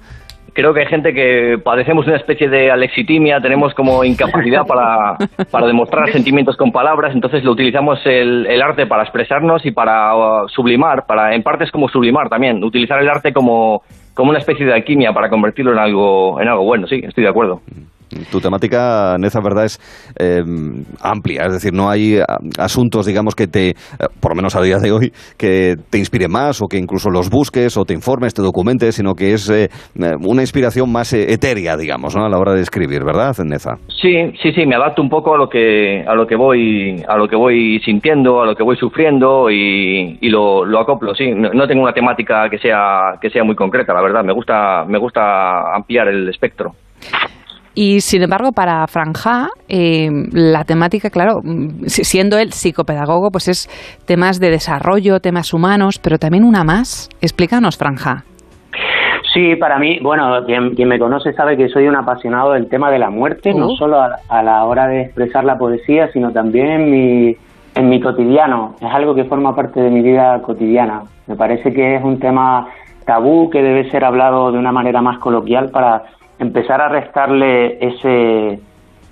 [0.54, 5.18] Creo que hay gente que padecemos una especie de alexitimia, tenemos como incapacidad para,
[5.52, 10.16] para demostrar sentimientos con palabras, entonces lo utilizamos el, el arte para expresarnos y para
[10.16, 14.40] uh, sublimar, para en parte es como sublimar también, utilizar el arte como, como una
[14.40, 17.62] especie de alquimia para convertirlo en algo, en algo bueno, sí, estoy de acuerdo.
[18.32, 19.80] Tu temática, Neza, verdad, es
[20.20, 20.44] eh,
[21.02, 21.46] amplia.
[21.46, 23.76] Es decir, no hay ah, asuntos, digamos, que te, eh,
[24.20, 27.30] por lo menos a día de hoy, que te inspire más o que incluso los
[27.30, 29.70] busques o te informes, te documentes, sino que es eh,
[30.00, 32.26] eh, una inspiración más eh, etérea, digamos, ¿no?
[32.26, 33.76] a la hora de escribir, ¿verdad, Neza?
[34.02, 37.18] Sí, sí, sí, me adapto un poco a lo que a lo que voy a
[37.18, 41.14] lo que voy sintiendo, a lo que voy sufriendo y, y lo, lo acoplo.
[41.16, 44.24] Sí, no tengo una temática que sea que sea muy concreta, la verdad.
[44.24, 46.74] Me gusta me gusta ampliar el espectro.
[47.76, 53.70] Y sin embargo, para Franja, eh, la temática, claro, mm, siendo él psicopedagogo, pues es
[54.06, 57.10] temas de desarrollo, temas humanos, pero también una más.
[57.22, 58.24] Explícanos, Franja.
[59.34, 62.98] Sí, para mí, bueno, quien, me conoce sabe que soy un apasionado del tema de
[62.98, 63.76] la muerte, no oh.
[63.78, 67.36] solo a, la hora de expresar la poesía, sino también en mi,
[67.76, 68.74] en mi cotidiano.
[68.82, 71.04] Es algo que forma parte de mi vida cotidiana.
[71.28, 72.68] Me parece que es un tema
[73.06, 76.04] tabú que debe ser hablado de una manera más coloquial para
[76.40, 78.60] empezar a restarle ese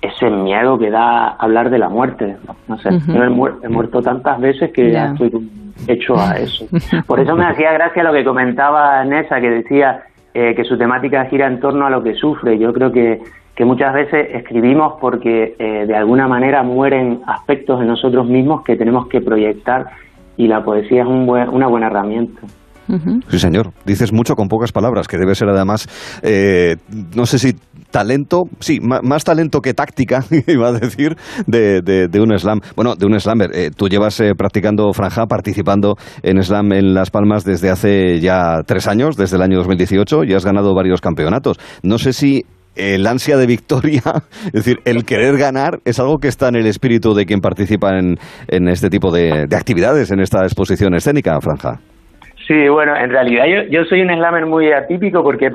[0.00, 2.36] ese miedo que da hablar de la muerte.
[2.68, 5.32] No sé, yo he, muerto tantas veces que ya estoy
[5.86, 6.66] hecho a eso.
[7.06, 10.02] Por eso me hacía gracia lo que comentaba Nessa, que decía
[10.34, 12.58] eh, que su temática gira en torno a lo que sufre.
[12.58, 13.20] Yo creo que,
[13.54, 18.76] que muchas veces escribimos porque eh, de alguna manera mueren aspectos de nosotros mismos que
[18.76, 19.86] tenemos que proyectar
[20.36, 22.40] y la poesía es un una buena herramienta.
[23.28, 23.72] Sí, señor.
[23.84, 25.88] Dices mucho con pocas palabras, que debe ser además,
[26.22, 26.76] eh,
[27.14, 27.54] no sé si
[27.90, 31.16] talento, sí, más, talento que táctica, iba a decir,
[31.46, 32.60] de, de, un slam.
[32.76, 33.50] Bueno, de un slammer.
[33.54, 38.62] Eh, tú llevas eh, practicando franja, participando en slam en Las Palmas desde hace ya
[38.66, 41.58] tres años, desde el año 2018, y has ganado varios campeonatos.
[41.82, 42.44] No sé si
[42.74, 44.02] el ansia de victoria,
[44.46, 47.98] es decir, el querer ganar, es algo que está en el espíritu de quien participa
[47.98, 48.16] en,
[48.48, 51.80] en este tipo de, de actividades, en esta exposición escénica, Franja.
[52.48, 55.52] Sí, bueno, en realidad yo, yo soy un slammer muy atípico porque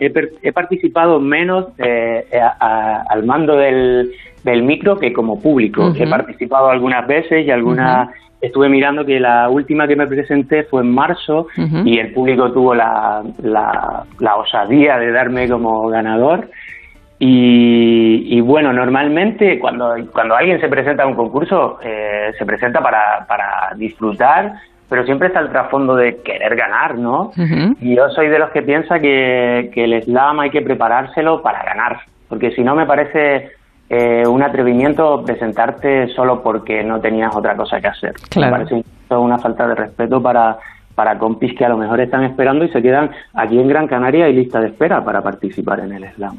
[0.00, 0.12] he,
[0.42, 2.26] he, participado menos eh,
[2.58, 4.10] al mando del,
[4.42, 5.92] del, micro que como público.
[5.96, 8.10] He participado algunas veces y algunas...
[8.40, 11.46] Estuve mirando que la última que me presenté fue en marzo
[11.84, 16.50] y el público tuvo la, la, osadía de darme como ganador.
[17.20, 23.24] Y, bueno, normalmente cuando, cuando alguien se presenta a un concurso, eh, se presenta para,
[23.28, 24.54] para disfrutar
[24.92, 27.30] pero siempre está el trasfondo de querer ganar, ¿no?
[27.80, 32.00] Y yo soy de los que piensa que, el slam hay que preparárselo para ganar,
[32.28, 33.52] porque si no me parece
[33.88, 38.12] eh, un atrevimiento presentarte solo porque no tenías otra cosa que hacer.
[38.36, 40.58] Me parece una falta de respeto para,
[40.94, 44.28] para compis que a lo mejor están esperando y se quedan aquí en Gran Canaria
[44.28, 46.36] y lista de espera para participar en el slam.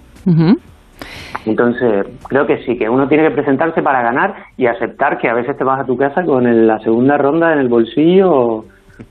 [1.45, 5.33] Entonces, creo que sí, que uno tiene que presentarse para ganar y aceptar que a
[5.33, 8.65] veces te vas a tu casa con la segunda ronda en el bolsillo o,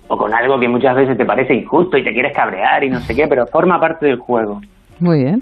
[0.08, 3.00] o con algo que muchas veces te parece injusto y te quieres cabrear y no
[3.00, 4.60] sé qué, pero forma parte del juego.
[5.02, 5.40] Muy bien.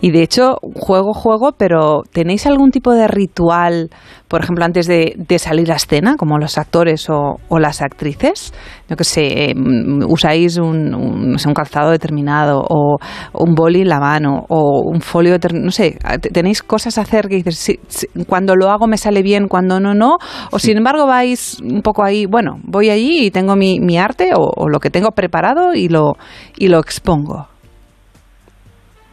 [0.00, 3.90] Y de hecho, juego, juego, pero ¿tenéis algún tipo de ritual,
[4.28, 8.54] por ejemplo, antes de, salir a escena, como los actores o, las actrices?
[8.88, 12.96] No que sé, mm, usáis un, un, un, calzado determinado o
[13.34, 15.98] un boli en la mano o un folio, no sé,
[16.32, 17.78] ¿tenéis cosas a hacer que dices,
[18.26, 20.16] cuando lo hago me sale bien, cuando no, no?
[20.50, 24.30] O sin embargo vais un poco ahí, bueno, voy allí y tengo mi, mi arte
[24.34, 26.14] o, o lo que tengo preparado y lo,
[26.56, 27.53] y lo expongo.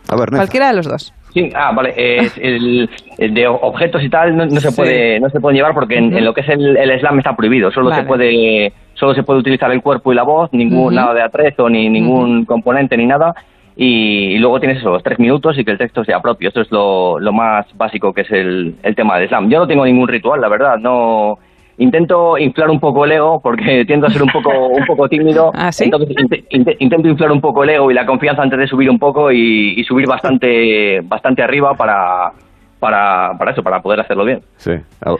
[0.07, 1.13] Cualquiera de los dos.
[1.33, 1.93] Sí, ah, vale.
[2.37, 6.33] el, de objetos y tal no, se puede no se pueden llevar porque en, lo
[6.33, 7.71] que es el, slam está prohibido.
[7.71, 11.21] Solo se puede solo se puede utilizar el cuerpo y la voz, ningún nada de
[11.21, 13.33] atrezo ni ningún componente ni nada.
[13.73, 16.49] Y, luego tienes eso, los tres minutos y que el texto sea propio.
[16.49, 19.49] Esto es lo, lo más básico que es el, el tema del slam.
[19.49, 20.77] Yo no tengo ningún ritual, la verdad.
[20.77, 21.39] No
[21.77, 25.51] intento inflar un poco el ego porque tiendo a ser un poco un poco tímido
[25.55, 26.15] ¿Ah, entonces
[26.49, 29.83] intento inflar un poco el ego y la confianza antes de subir un poco y,
[29.83, 32.31] subir bastante bastante arriba para
[32.79, 34.41] para, para eso, para poder hacerlo bien.
[34.57, 34.71] Sí,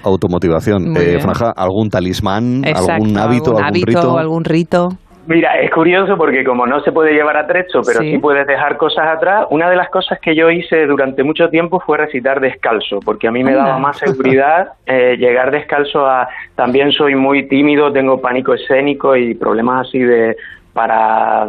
[0.03, 0.97] automotivación.
[0.97, 4.17] Eh, Franja, ¿algún talismán, algún hábito, algún, hábito, rito?
[4.17, 4.89] algún rito?
[5.27, 8.17] Mira, es curioso porque como no se puede llevar atrecho, pero sí.
[8.17, 11.97] puedes dejar cosas atrás, una de las cosas que yo hice durante mucho tiempo fue
[11.97, 16.27] recitar descalzo, porque a mí me daba más seguridad eh, llegar descalzo a...
[16.55, 20.35] También soy muy tímido, tengo pánico escénico y problemas así de...
[20.73, 21.47] para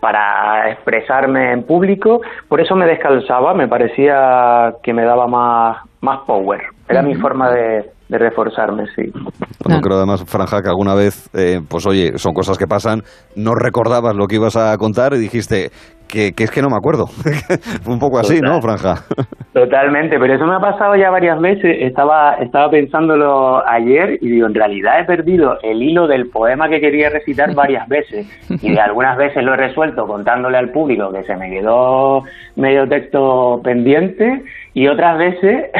[0.00, 6.18] para expresarme en público, por eso me descalzaba, me parecía que me daba más, más
[6.26, 6.60] power.
[6.86, 9.10] Era mi forma de, de reforzarme, sí.
[9.64, 13.02] Bueno, creo además, Franja, que alguna vez, eh, pues oye, son cosas que pasan,
[13.36, 15.70] no recordabas lo que ibas a contar y dijiste
[16.06, 17.06] que, es que no me acuerdo.
[17.86, 19.02] Un poco así, ¿no, Franja?
[19.52, 21.76] Totalmente, pero eso me ha pasado ya varias veces.
[21.80, 26.80] Estaba, estaba pensándolo ayer y digo, en realidad he perdido el hilo del poema que
[26.80, 28.26] quería recitar varias veces
[28.62, 32.22] y de algunas veces lo he resuelto contándole al público que se me quedó
[32.56, 34.42] medio texto pendiente
[34.74, 35.70] y otras veces,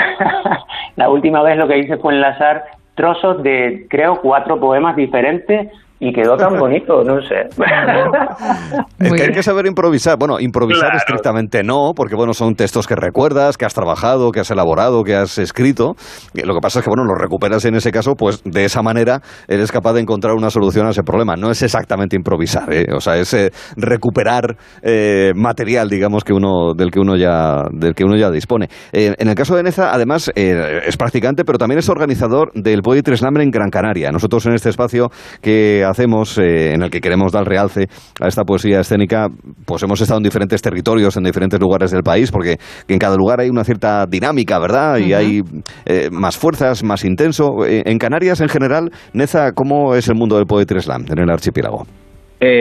[0.96, 2.64] la última vez lo que hice fue enlazar
[2.94, 5.68] trozos de, creo, cuatro poemas diferentes
[6.04, 7.48] y quedó tan bonito, no sé.
[8.98, 10.18] es que hay que saber improvisar.
[10.18, 14.50] Bueno, improvisar estrictamente no, porque bueno, son textos que recuerdas, que has trabajado, que has
[14.50, 15.94] elaborado, que has escrito.
[16.34, 19.20] Lo que pasa es que bueno, los recuperas en ese caso, pues de esa manera
[19.48, 21.36] eres capaz de encontrar una solución a ese problema.
[21.36, 22.86] No es exactamente improvisar, ¿eh?
[22.94, 27.94] o sea, es eh, recuperar eh, material, digamos que uno del que uno ya del
[27.94, 28.68] que uno ya dispone.
[28.92, 33.38] en el caso de Neza, además es practicante, pero también es organizador del Poetry Slam
[33.38, 34.10] en Gran Canaria.
[34.10, 35.10] Nosotros en este espacio
[35.40, 37.86] que hacemos, eh, en el que queremos dar realce
[38.20, 39.28] a esta poesía escénica,
[39.64, 42.56] pues hemos estado en diferentes territorios, en diferentes lugares del país, porque
[42.88, 44.98] en cada lugar hay una cierta dinámica, ¿verdad?
[44.98, 45.40] Y hay
[45.86, 47.64] eh, más fuerzas, más intenso.
[47.64, 51.30] Eh, en Canarias, en general, Neza, ¿cómo es el mundo del Poetry Slam en el
[51.30, 51.84] archipiélago?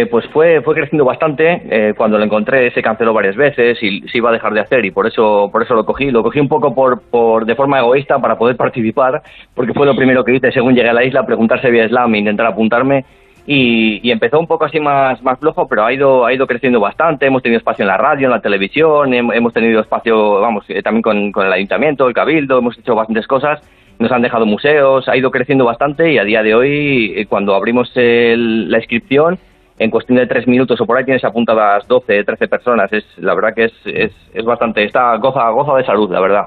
[0.10, 1.94] pues fue, fue creciendo bastante.
[1.98, 4.92] cuando lo encontré se canceló varias veces y se iba a dejar de hacer y
[4.92, 6.10] por eso, por eso lo cogí.
[6.10, 9.22] Lo cogí un poco por, por, de forma egoísta para poder participar,
[9.54, 12.20] porque fue lo primero que hice según llegué a la isla, preguntarse vía slam e
[12.20, 13.04] intentar apuntarme
[13.46, 17.26] y, empezó un poco así más, más flojo, pero ha ido, ha ido creciendo bastante.
[17.26, 21.02] Hemos tenido espacio en la radio, en la televisión, hemos tenido espacio, vamos, eh, también
[21.02, 23.60] con, con, el ayuntamiento, el cabildo, hemos hecho bastantes cosas.
[24.00, 27.54] Nos han dejado museos, ha ido creciendo bastante y a día de hoy, eh, cuando
[27.54, 29.38] abrimos la inscripción,
[29.78, 32.94] en cuestión de tres minutos o por ahí tienes apuntadas 12, 13 personas.
[32.94, 36.46] Es, la verdad que es, es, es bastante, está goza, goza de salud, la verdad.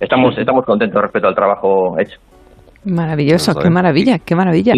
[0.00, 2.18] Estamos, estamos contentos respecto al trabajo hecho.
[2.84, 4.74] Maravilloso, qué maravilla, qué maravilla.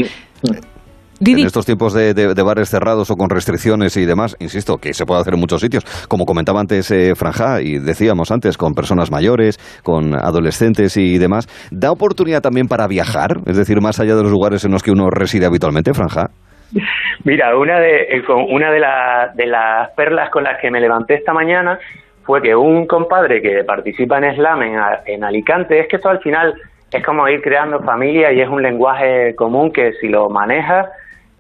[1.21, 5.21] En estos tiempos de, bares cerrados o con restricciones y demás, insisto, que se puede
[5.21, 9.59] hacer en muchos sitios, como comentaba antes eh, Franja y decíamos antes, con personas mayores,
[9.85, 13.37] con adolescentes y demás, ¿da oportunidad también para viajar?
[13.47, 16.31] Es decir, más allá de los lugares en los que uno reside habitualmente, Franja.
[17.25, 18.81] Mira, una de, eh, una de,
[19.35, 21.79] de las perlas con las que me levanté esta mañana
[22.25, 26.21] fue que un compadre que participa en Slam en, en Alicante, es que esto al
[26.21, 26.55] final
[26.91, 30.87] es como ir creando familia y es un lenguaje común que si lo manejas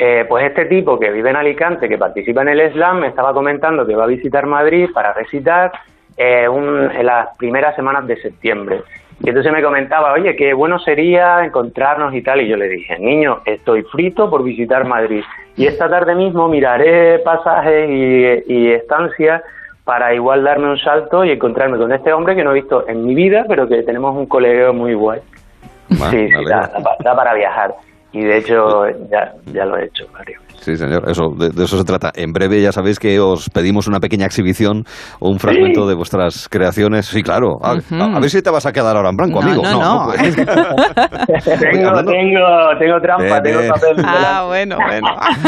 [0.03, 3.35] eh, pues este tipo que vive en Alicante, que participa en el SLAM, me estaba
[3.35, 5.73] comentando que va a visitar Madrid para recitar
[6.17, 8.81] eh, en las primeras semanas de septiembre.
[9.23, 12.41] Y entonces me comentaba, oye, qué bueno sería encontrarnos y tal.
[12.41, 15.23] Y yo le dije, niño, estoy frito por visitar Madrid.
[15.55, 19.43] Y esta tarde mismo miraré pasajes y, estancias
[19.85, 23.05] para igual darme un salto y encontrarme con este hombre que no he visto en
[23.05, 25.21] mi vida, pero que tenemos un colegio muy guay.
[25.91, 26.71] sí, sí da,
[27.15, 27.75] para viajar
[28.13, 30.41] y de hecho ya, ya lo he hecho Mario.
[30.61, 32.13] Sí, señor, eso, de, eso se trata.
[32.15, 34.85] En breve ya sabéis que os pedimos una pequeña exhibición
[35.19, 37.07] o un fragmento de vuestras creaciones.
[37.07, 37.59] Sí, claro.
[37.63, 37.75] A,
[38.21, 39.63] ver si te vas a quedar ahora en blanco, amigo.
[39.63, 40.13] No, no, no.
[40.13, 42.45] tengo, tengo,
[42.79, 44.05] tengo trampa, tengo papel.
[44.05, 45.07] Ah, bueno, bueno.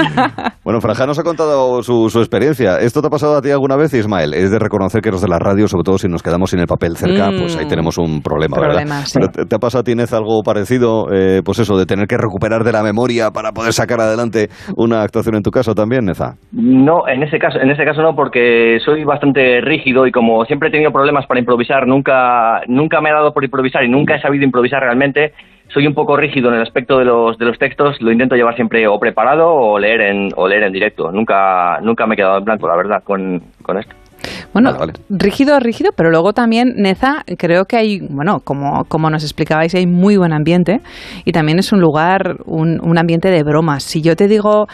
[0.64, 2.78] bueno, Franja nos ha contado su, su, experiencia.
[2.78, 4.32] ¿Esto te ha pasado a ti alguna vez, Ismael?
[4.32, 6.66] Es de reconocer que los de la radio, sobre todo si nos quedamos sin el
[6.66, 7.68] papel cerca, pues ahí mm.
[7.68, 9.04] tenemos un problema, ¿verdad?
[9.48, 11.12] ¿te, ha pasado a ti, Inés, algo parecido?
[11.12, 15.01] Eh, pues eso, de tener que recuperar de la memoria para poder sacar adelante una
[15.02, 16.36] actuación en tu caso también, Neza?
[16.52, 20.68] No, en ese caso, en ese caso no, porque soy bastante rígido y como siempre
[20.68, 24.20] he tenido problemas para improvisar, nunca, nunca me ha dado por improvisar y nunca he
[24.20, 25.32] sabido improvisar realmente.
[25.68, 28.54] Soy un poco rígido en el aspecto de los, de los textos, lo intento llevar
[28.56, 31.10] siempre o preparado o leer en, o leer en directo.
[31.10, 33.94] Nunca, nunca me he quedado en blanco, la verdad, con, con esto.
[34.52, 34.76] Bueno,
[35.08, 39.86] rígido, rígido, pero luego también Neza, creo que hay, bueno, como, como nos explicabais, hay
[39.86, 40.80] muy buen ambiente
[41.24, 43.82] y también es un lugar, un, un ambiente de bromas.
[43.82, 44.66] Si yo te digo,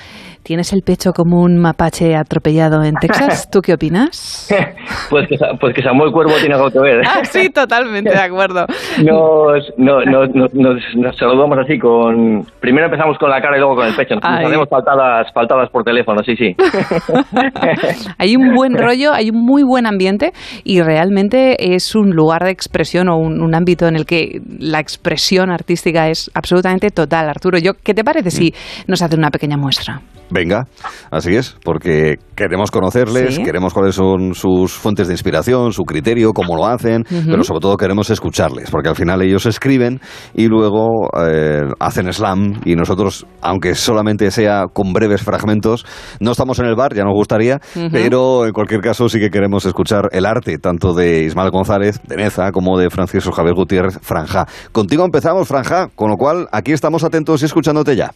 [0.48, 4.48] tienes el pecho como un mapache atropellado en Texas, ¿tú qué opinas?
[5.10, 7.02] pues, que, pues que Samuel Cuervo tiene algo que ver.
[7.06, 8.64] ah, sí, totalmente de acuerdo.
[9.04, 12.46] Nos, nos, nos, saludamos así con...
[12.60, 14.14] Primero empezamos con la cara y luego con el pecho.
[14.14, 16.56] Nos hacemos faltadas, faltadas por teléfono, sí, sí.
[18.18, 20.32] hay un buen rollo, hay un muy buen ambiente
[20.64, 25.50] y realmente es un lugar de expresión o un, ámbito en el que la expresión
[25.50, 27.28] artística es absolutamente total.
[27.28, 28.54] Arturo, yo, ¿qué te parece si
[28.86, 30.00] nos hace una pequeña muestra?
[30.30, 30.64] Venga,
[31.10, 36.54] así es, porque queremos conocerles, queremos cuáles son sus fuentes de inspiración, su criterio, cómo
[36.54, 40.00] lo hacen, pero sobre todo queremos escucharles, porque al final ellos escriben
[40.34, 45.86] y luego eh, hacen slam y nosotros, aunque solamente sea con breves fragmentos,
[46.20, 47.58] no estamos en el bar, ya nos gustaría,
[47.90, 52.16] pero en cualquier caso sí que queremos escuchar el arte, tanto de Ismael González, de
[52.16, 54.46] Neza, como de Francisco Javier Gutiérrez, Franja.
[54.72, 58.10] Contigo empezamos, Franja, con lo cual aquí estamos atentos y escuchándote ya.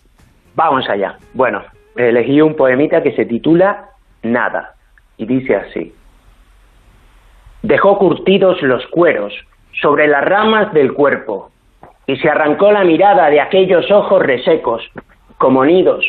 [0.54, 1.16] Vamos allá.
[1.34, 1.60] Bueno,
[1.96, 3.90] elegí un poemita que se titula
[4.22, 4.74] Nada
[5.16, 5.94] y dice así.
[7.62, 9.32] Dejó curtidos los cueros
[9.80, 11.50] sobre las ramas del cuerpo
[12.06, 14.82] y se arrancó la mirada de aquellos ojos resecos,
[15.38, 16.04] como nidos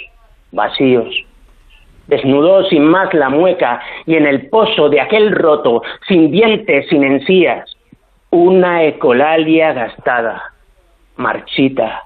[0.52, 1.14] vacíos.
[2.08, 7.04] Desnudó sin más la mueca y en el pozo de aquel roto, sin dientes, sin
[7.04, 7.78] encías,
[8.30, 10.54] una ecolalia gastada,
[11.16, 12.04] marchita,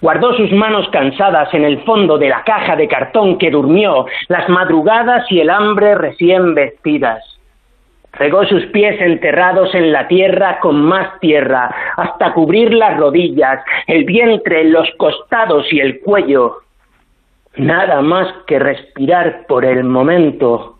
[0.00, 4.48] Guardó sus manos cansadas en el fondo de la caja de cartón que durmió, las
[4.48, 7.22] madrugadas y el hambre recién vestidas.
[8.12, 14.04] Regó sus pies enterrados en la tierra con más tierra, hasta cubrir las rodillas, el
[14.04, 16.62] vientre, los costados y el cuello.
[17.56, 20.76] Nada más que respirar por el momento.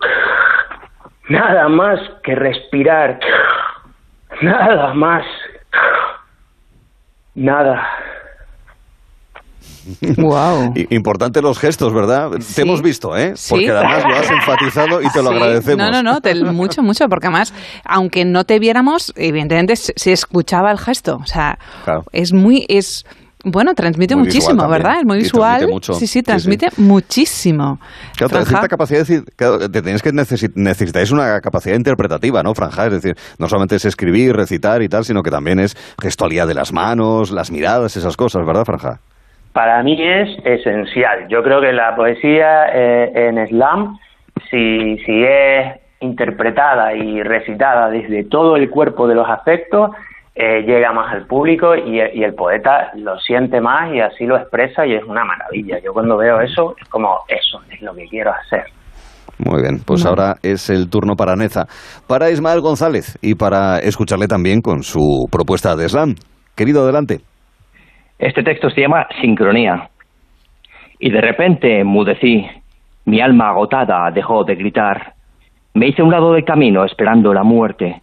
[1.28, 3.18] Nada más que respirar.
[4.40, 5.24] Nada más.
[7.34, 7.86] Nada.
[10.16, 10.74] Wow.
[10.90, 12.30] Importante los gestos, ¿verdad?
[12.54, 13.34] Te hemos visto, ¿eh?
[13.48, 15.34] Porque además lo has enfatizado y te lo Sí.
[15.36, 15.78] agradecemos.
[15.78, 17.52] No, no, no, te- mucho, mucho, porque además,
[17.84, 21.16] aunque no te viéramos, evidentemente se, escuchaba el gesto.
[21.16, 22.04] O sea, Claro.
[22.12, 23.04] es muy, es,
[23.44, 24.68] bueno, transmite Muy muchísimo.
[24.68, 24.96] ¿verdad?
[25.00, 25.58] Es muy visual.
[25.58, 25.92] transmite mucho.
[25.94, 27.78] Sí, Sí, sí, transmite muchísimo.
[28.16, 28.48] Claro, Franja.
[28.48, 32.86] cierta capacidad de decir, claro, te tenéis que necesi- necesitáis una capacidad interpretativa, ¿no, Franja?
[32.86, 36.54] Es decir, no solamente es escribir, recitar y tal, sino que también es gestualidad de
[36.54, 39.00] las manos, las miradas, esas cosas, ¿verdad, Franja?
[39.56, 41.28] Para mí es esencial.
[41.30, 43.96] Yo creo que la poesía eh, en slam,
[44.50, 49.92] si, si es interpretada y recitada desde todo el cuerpo de los afectos,
[50.34, 54.36] eh, llega más al público y, y el poeta lo siente más y así lo
[54.36, 55.78] expresa y es una maravilla.
[55.82, 58.64] Yo cuando veo eso es como eso es lo que quiero hacer.
[59.38, 61.64] Muy bien, pues ahora es el turno para Neza,
[62.06, 66.14] para Ismael González y para escucharle también con su propuesta de slam.
[66.54, 67.20] Querido, adelante.
[68.18, 69.90] Este texto se llama Sincronía.
[70.98, 72.46] Y de repente enmudecí.
[73.04, 75.14] Mi alma agotada dejó de gritar.
[75.74, 78.00] Me hice un lado del camino esperando la muerte.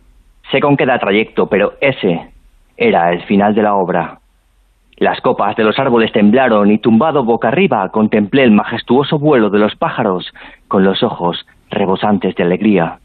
[0.52, 2.30] Sé con qué da trayecto, pero ese
[2.77, 4.19] era el final de la obra.
[4.98, 9.57] Las copas de los árboles temblaron y tumbado boca arriba contemplé el majestuoso vuelo de
[9.57, 10.31] los pájaros
[10.68, 12.99] con los ojos rebosantes de alegría.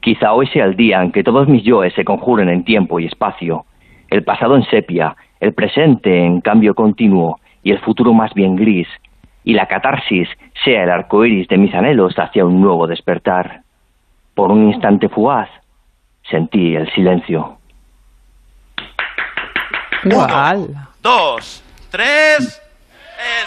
[0.00, 3.06] Quizá hoy sea el día en que todos mis yoes se conjuren en tiempo y
[3.06, 3.64] espacio,
[4.10, 8.86] el pasado en sepia, el presente en cambio continuo y el futuro más bien gris,
[9.44, 10.28] y la catarsis
[10.64, 13.62] sea el arco iris de mis anhelos hacia un nuevo despertar.
[14.34, 15.48] Por un instante fugaz
[16.30, 17.58] sentí el silencio.
[20.04, 20.68] Igual.
[21.02, 22.60] Dos, tres.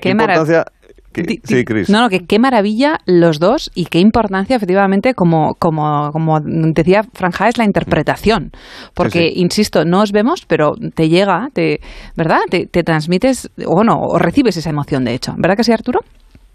[0.00, 0.64] Qué marav- importancia...
[1.12, 1.88] que- sí, Cris.
[1.90, 7.02] No, no, que qué maravilla los dos y qué importancia efectivamente, como, como, como decía
[7.14, 8.50] Franja, es la interpretación.
[8.94, 9.40] Porque, Sí, sí.
[9.40, 11.80] insisto, no os vemos, pero te llega, te,
[12.16, 12.40] ¿verdad?
[12.50, 15.34] Te, te transmites, o no, o recibes esa emoción, de hecho.
[15.38, 16.00] ¿Verdad que sí, Arturo?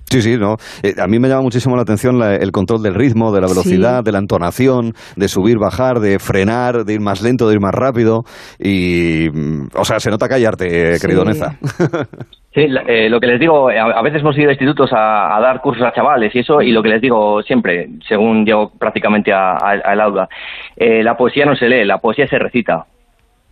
[0.10, 0.58] Sí, sí, no.
[0.84, 3.48] Eh, a mí me llama muchísimo la atención la- el control del ritmo, de la
[3.48, 4.04] velocidad, Sí.
[4.06, 7.74] de la entonación, de subir, bajar, de frenar, de ir más lento, de ir más
[7.74, 8.24] rápido.
[8.60, 11.24] Y, mm, o sea, se nota callarte, eh, querido
[12.54, 12.68] Sí.
[12.88, 15.60] Eh, lo que les digo, a, a veces hemos ido a institutos a, a dar
[15.60, 20.00] cursos a chavales y eso, y lo que les digo siempre, según llego prácticamente al
[20.00, 20.28] aula,
[20.76, 22.86] eh, la poesía no se lee, la poesía se recita.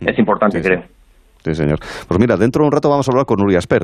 [0.00, 0.82] Es importante, creo.
[1.44, 1.80] Sí, señor.
[2.06, 3.82] Pues mira, dentro de un rato vamos a hablar con Nuria Asper,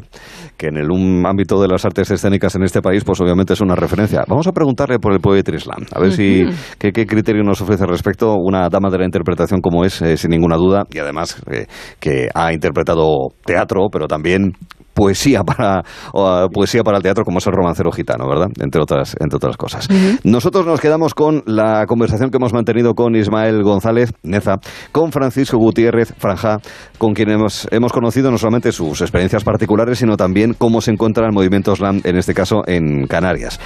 [0.56, 3.60] que en el un ámbito de las artes escénicas en este país, pues obviamente es
[3.60, 4.22] una referencia.
[4.28, 6.44] Vamos a preguntarle por el Poetry Slam, a ver si
[6.78, 10.16] qué, qué criterio nos ofrece al respecto una dama de la interpretación como es, eh,
[10.16, 11.66] sin ninguna duda, y además eh,
[11.98, 14.52] que ha interpretado teatro, pero también
[14.98, 18.48] poesía para o, poesía para el teatro como es el romancero gitano, ¿verdad?
[18.60, 19.88] Entre otras entre otras cosas.
[20.24, 24.56] Nosotros nos quedamos con la conversación que hemos mantenido con Ismael González Neza,
[24.90, 26.58] con Francisco Gutiérrez Franja,
[26.98, 31.26] con quien hemos, hemos conocido no solamente sus experiencias particulares, sino también cómo se encuentra
[31.26, 33.60] el movimiento slam, en este caso en Canarias.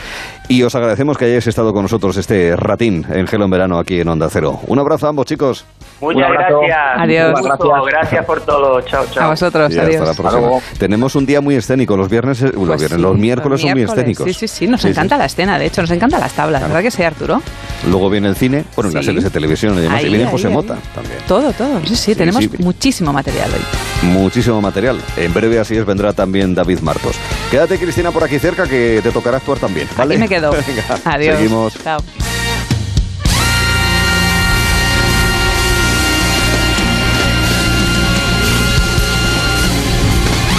[0.49, 4.01] Y os agradecemos que hayáis estado con nosotros este ratín en Gelo en Verano aquí
[4.01, 4.59] en Onda Cero.
[4.67, 5.65] Un abrazo a ambos, chicos.
[6.01, 7.29] Muchas gracias.
[7.29, 7.71] Un gusto.
[7.87, 8.81] Gracias por todo.
[8.83, 9.25] Chao, chao.
[9.25, 10.09] A vosotros, Y hasta adiós.
[10.09, 10.79] la próxima.
[10.79, 11.97] Tenemos un día muy escénico.
[11.97, 14.27] Los viernes, eh, los, Pues viernes sí, los miércoles son muy escénicos.
[14.27, 14.91] Sí, sí, sí, nos Sí, sí.
[14.93, 17.43] encanta la escena, de hecho, nos encantan las tablas, ¿verdad que sí, Arturo?
[17.89, 19.99] Luego viene el cine, bueno, las series de televisión y demás.
[19.99, 20.53] Ahí, y viene ahí, José ahí.
[20.55, 21.19] Mota también.
[21.27, 24.09] Todo, todo, sí, sí, tenemos muchísimo material hoy.
[24.11, 25.01] Muchísimo material.
[25.17, 27.17] En breve, así es, vendrá también David Martos.
[27.51, 29.89] Quédate, Cristina, por aquí cerca, que te tocará actuar también.
[29.97, 30.15] ¿vale?
[30.15, 30.51] Aquí me quedo.
[30.67, 31.37] Venga, Adiós.
[31.37, 31.75] Seguimos.
[31.83, 32.01] Chao.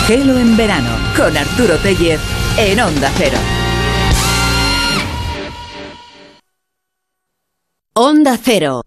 [0.07, 2.19] Gelo en verano con Arturo Tellez
[2.57, 3.37] en Onda Cero.
[7.93, 8.81] Onda Cero.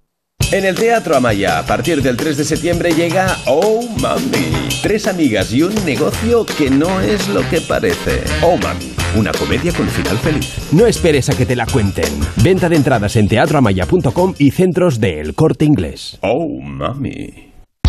[0.53, 4.69] En el Teatro Amaya, a partir del 3 de septiembre llega Oh Mami.
[4.83, 8.23] Tres amigas y un negocio que no es lo que parece.
[8.43, 10.55] Oh Mami, una comedia con final feliz.
[10.71, 12.13] No esperes a que te la cuenten.
[12.45, 16.19] Venta de entradas en teatroamaya.com y centros de El Corte Inglés.
[16.21, 17.46] Oh Mami.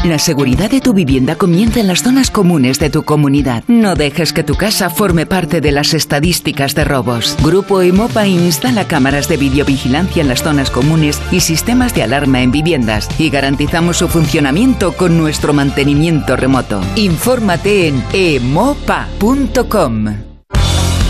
[0.08, 3.66] La seguridad de tu vivienda comienza en las zonas comunes de tu comunidad.
[3.68, 7.36] No dejes que tu casa forme parte de las estadísticas de robos.
[7.44, 12.52] Grupo Emopa instala cámaras de videovigilancia en las zonas comunes y sistemas de alarma en
[12.52, 16.80] viviendas y garantizamos su funcionamiento con nuestro mantenimiento remoto.
[16.96, 19.58] Infórmate en emopa.com.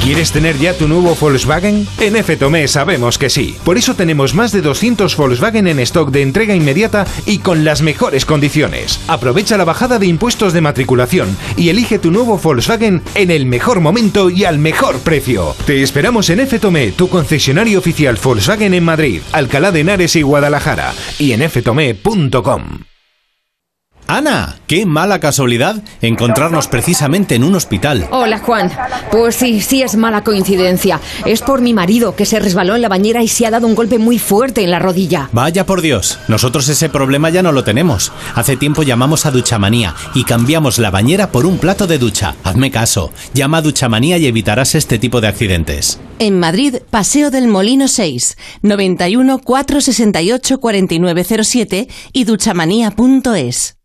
[0.08, 1.86] ¿Quieres tener ya tu nuevo Volkswagen?
[2.00, 3.58] En F-Tomé sabemos que sí.
[3.66, 7.82] Por eso tenemos más de 200 Volkswagen en stock de entrega inmediata y con las
[7.82, 9.02] mejores condiciones.
[9.10, 13.82] Aprovecha la bajada de impuestos de matriculación y elige tu nuevo Volkswagen en el mejor
[13.82, 15.54] momento y al mejor precio.
[15.66, 20.94] Te esperamos en F-Tomé, tu concesionario oficial Volkswagen en Madrid, Alcalá de Henares y Guadalajara
[21.20, 22.97] y en ftome.com.
[24.08, 28.08] Ana, qué mala casualidad encontrarnos precisamente en un hospital.
[28.12, 28.72] Hola Juan.
[29.12, 31.02] Pues sí, sí es mala coincidencia.
[31.26, 33.76] Es por mi marido que se resbaló en la bañera y se ha dado un
[33.76, 35.30] golpe muy fuerte en la rodilla.
[35.34, 38.14] Vaya por Dios, nosotros ese problema ya no lo tenemos.
[38.34, 42.36] Hace tiempo llamamos a Duchamanía y cambiamos la bañera por un plato de ducha.
[42.46, 46.00] Hazme caso, llama a Duchamanía y evitarás este tipo de accidentes.
[46.20, 53.77] En Madrid, Paseo del Molino 6, 91 468 4907 y duchamanía.es.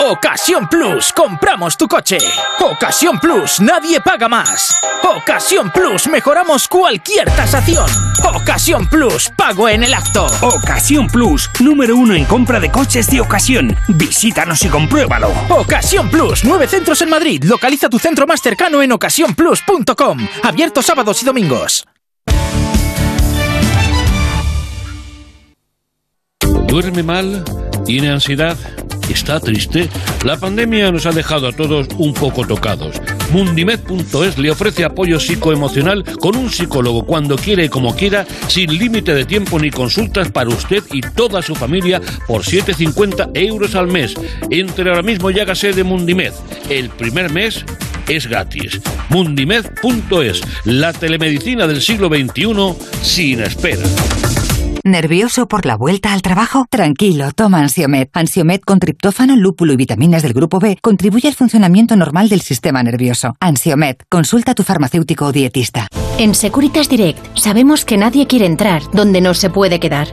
[0.00, 2.18] Ocasión Plus, compramos tu coche.
[2.60, 4.78] Ocasión Plus, nadie paga más.
[5.02, 7.84] Ocasión Plus, mejoramos cualquier tasación.
[8.32, 10.26] Ocasión Plus, pago en el acto.
[10.40, 13.76] Ocasión Plus, número uno en compra de coches de ocasión.
[13.88, 15.32] Visítanos y compruébalo.
[15.48, 17.42] Ocasión Plus, nueve centros en Madrid.
[17.42, 20.28] Localiza tu centro más cercano en ocasiónplus.com.
[20.44, 21.84] Abierto sábados y domingos.
[26.68, 27.42] ¿Duerme mal?
[27.84, 28.56] ¿Tiene ansiedad?
[29.18, 29.88] ¿Está triste?
[30.24, 33.02] La pandemia nos ha dejado a todos un poco tocados.
[33.32, 39.12] Mundimed.es le ofrece apoyo psicoemocional con un psicólogo cuando quiere y como quiera, sin límite
[39.14, 44.14] de tiempo ni consultas para usted y toda su familia por 7,50 euros al mes.
[44.50, 46.32] Entre ahora mismo y hágase de Mundimed.
[46.70, 47.64] El primer mes
[48.06, 48.80] es gratis.
[49.08, 53.82] Mundimed.es, la telemedicina del siglo XXI sin espera.
[54.88, 56.64] ¿Nervioso por la vuelta al trabajo?
[56.70, 58.08] Tranquilo, toma Ansiomet.
[58.14, 62.82] Ansiomet con triptófano, lúpulo y vitaminas del grupo B contribuye al funcionamiento normal del sistema
[62.82, 63.36] nervioso.
[63.38, 65.88] Ansiomet, consulta a tu farmacéutico o dietista.
[66.16, 70.08] En Securitas Direct sabemos que nadie quiere entrar donde no se puede quedar.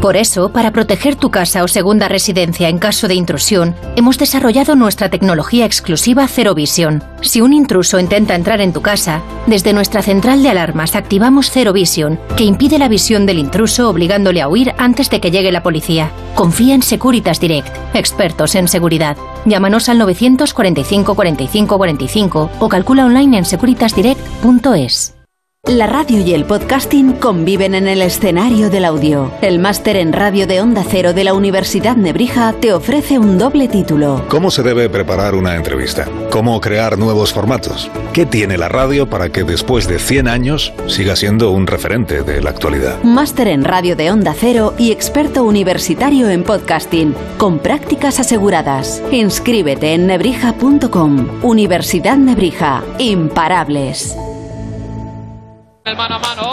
[0.00, 4.76] Por eso, para proteger tu casa o segunda residencia en caso de intrusión, hemos desarrollado
[4.76, 7.02] nuestra tecnología exclusiva Zero Vision.
[7.20, 11.72] Si un intruso intenta entrar en tu casa, desde nuestra central de alarmas activamos Zero
[11.72, 15.64] Vision, que impide la visión del intruso obligándole a huir antes de que llegue la
[15.64, 16.12] policía.
[16.36, 19.16] Confía en Securitas Direct, expertos en seguridad.
[19.46, 25.17] Llámanos al 945 45 45 o calcula online en securitasdirect.es.
[25.66, 29.30] La radio y el podcasting conviven en el escenario del audio.
[29.42, 33.68] El máster en radio de Onda Cero de la Universidad Nebrija te ofrece un doble
[33.68, 34.24] título.
[34.28, 36.06] ¿Cómo se debe preparar una entrevista?
[36.30, 37.90] ¿Cómo crear nuevos formatos?
[38.14, 42.40] ¿Qué tiene la radio para que después de 100 años siga siendo un referente de
[42.40, 43.02] la actualidad?
[43.02, 49.02] Máster en radio de Onda Cero y experto universitario en podcasting, con prácticas aseguradas.
[49.10, 51.28] Inscríbete en nebrija.com.
[51.42, 52.84] Universidad Nebrija.
[52.98, 54.16] Imparables.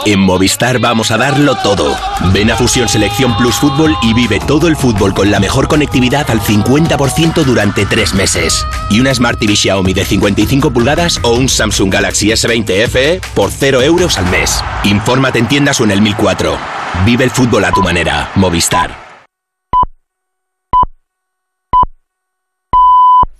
[0.04, 1.96] En Movistar vamos a darlo todo.
[2.32, 6.30] Ven a Fusión Selección Plus Fútbol y vive todo el fútbol con la mejor conectividad
[6.30, 8.64] al 50% durante tres meses.
[8.90, 13.50] Y una Smart TV Xiaomi de 55 pulgadas o un Samsung Galaxy S20 FE por
[13.50, 14.62] 0 euros al mes.
[14.84, 16.56] Infórmate en tiendas o en el 1004.
[17.04, 18.30] Vive el fútbol a tu manera.
[18.36, 19.06] Movistar.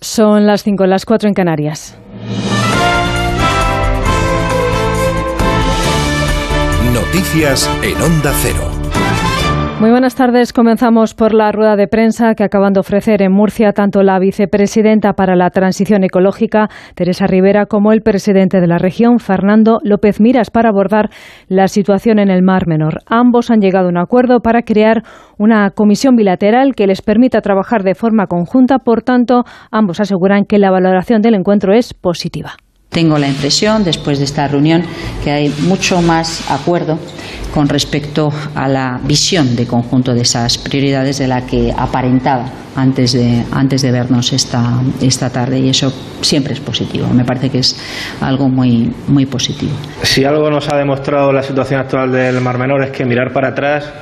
[0.00, 1.96] Son las 5, las 4 en Canarias.
[7.06, 8.68] Noticias en Onda Cero.
[9.80, 10.52] Muy buenas tardes.
[10.52, 15.12] Comenzamos por la rueda de prensa que acaban de ofrecer en Murcia tanto la vicepresidenta
[15.12, 20.50] para la transición ecológica, Teresa Rivera, como el presidente de la región, Fernando López Miras,
[20.50, 21.10] para abordar
[21.48, 23.00] la situación en el Mar Menor.
[23.06, 25.02] Ambos han llegado a un acuerdo para crear
[25.38, 28.78] una comisión bilateral que les permita trabajar de forma conjunta.
[28.78, 32.56] Por tanto, ambos aseguran que la valoración del encuentro es positiva.
[32.88, 34.82] Tengo la impresión, después de esta reunión,
[35.22, 36.98] que hay mucho más acuerdo
[37.52, 42.44] con respecto a la visión de conjunto de esas prioridades de la que aparentaba
[42.76, 47.08] antes de, antes de vernos esta, esta tarde y eso siempre es positivo.
[47.08, 47.78] Me parece que es
[48.20, 49.72] algo muy, muy positivo.
[50.02, 53.48] Si algo nos ha demostrado la situación actual del Mar Menor es que mirar para
[53.48, 53.92] atrás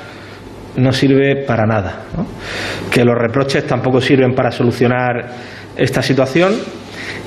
[0.77, 2.02] no sirve para nada,
[2.90, 5.31] que los reproches tampoco sirven para solucionar
[5.77, 6.55] esta situación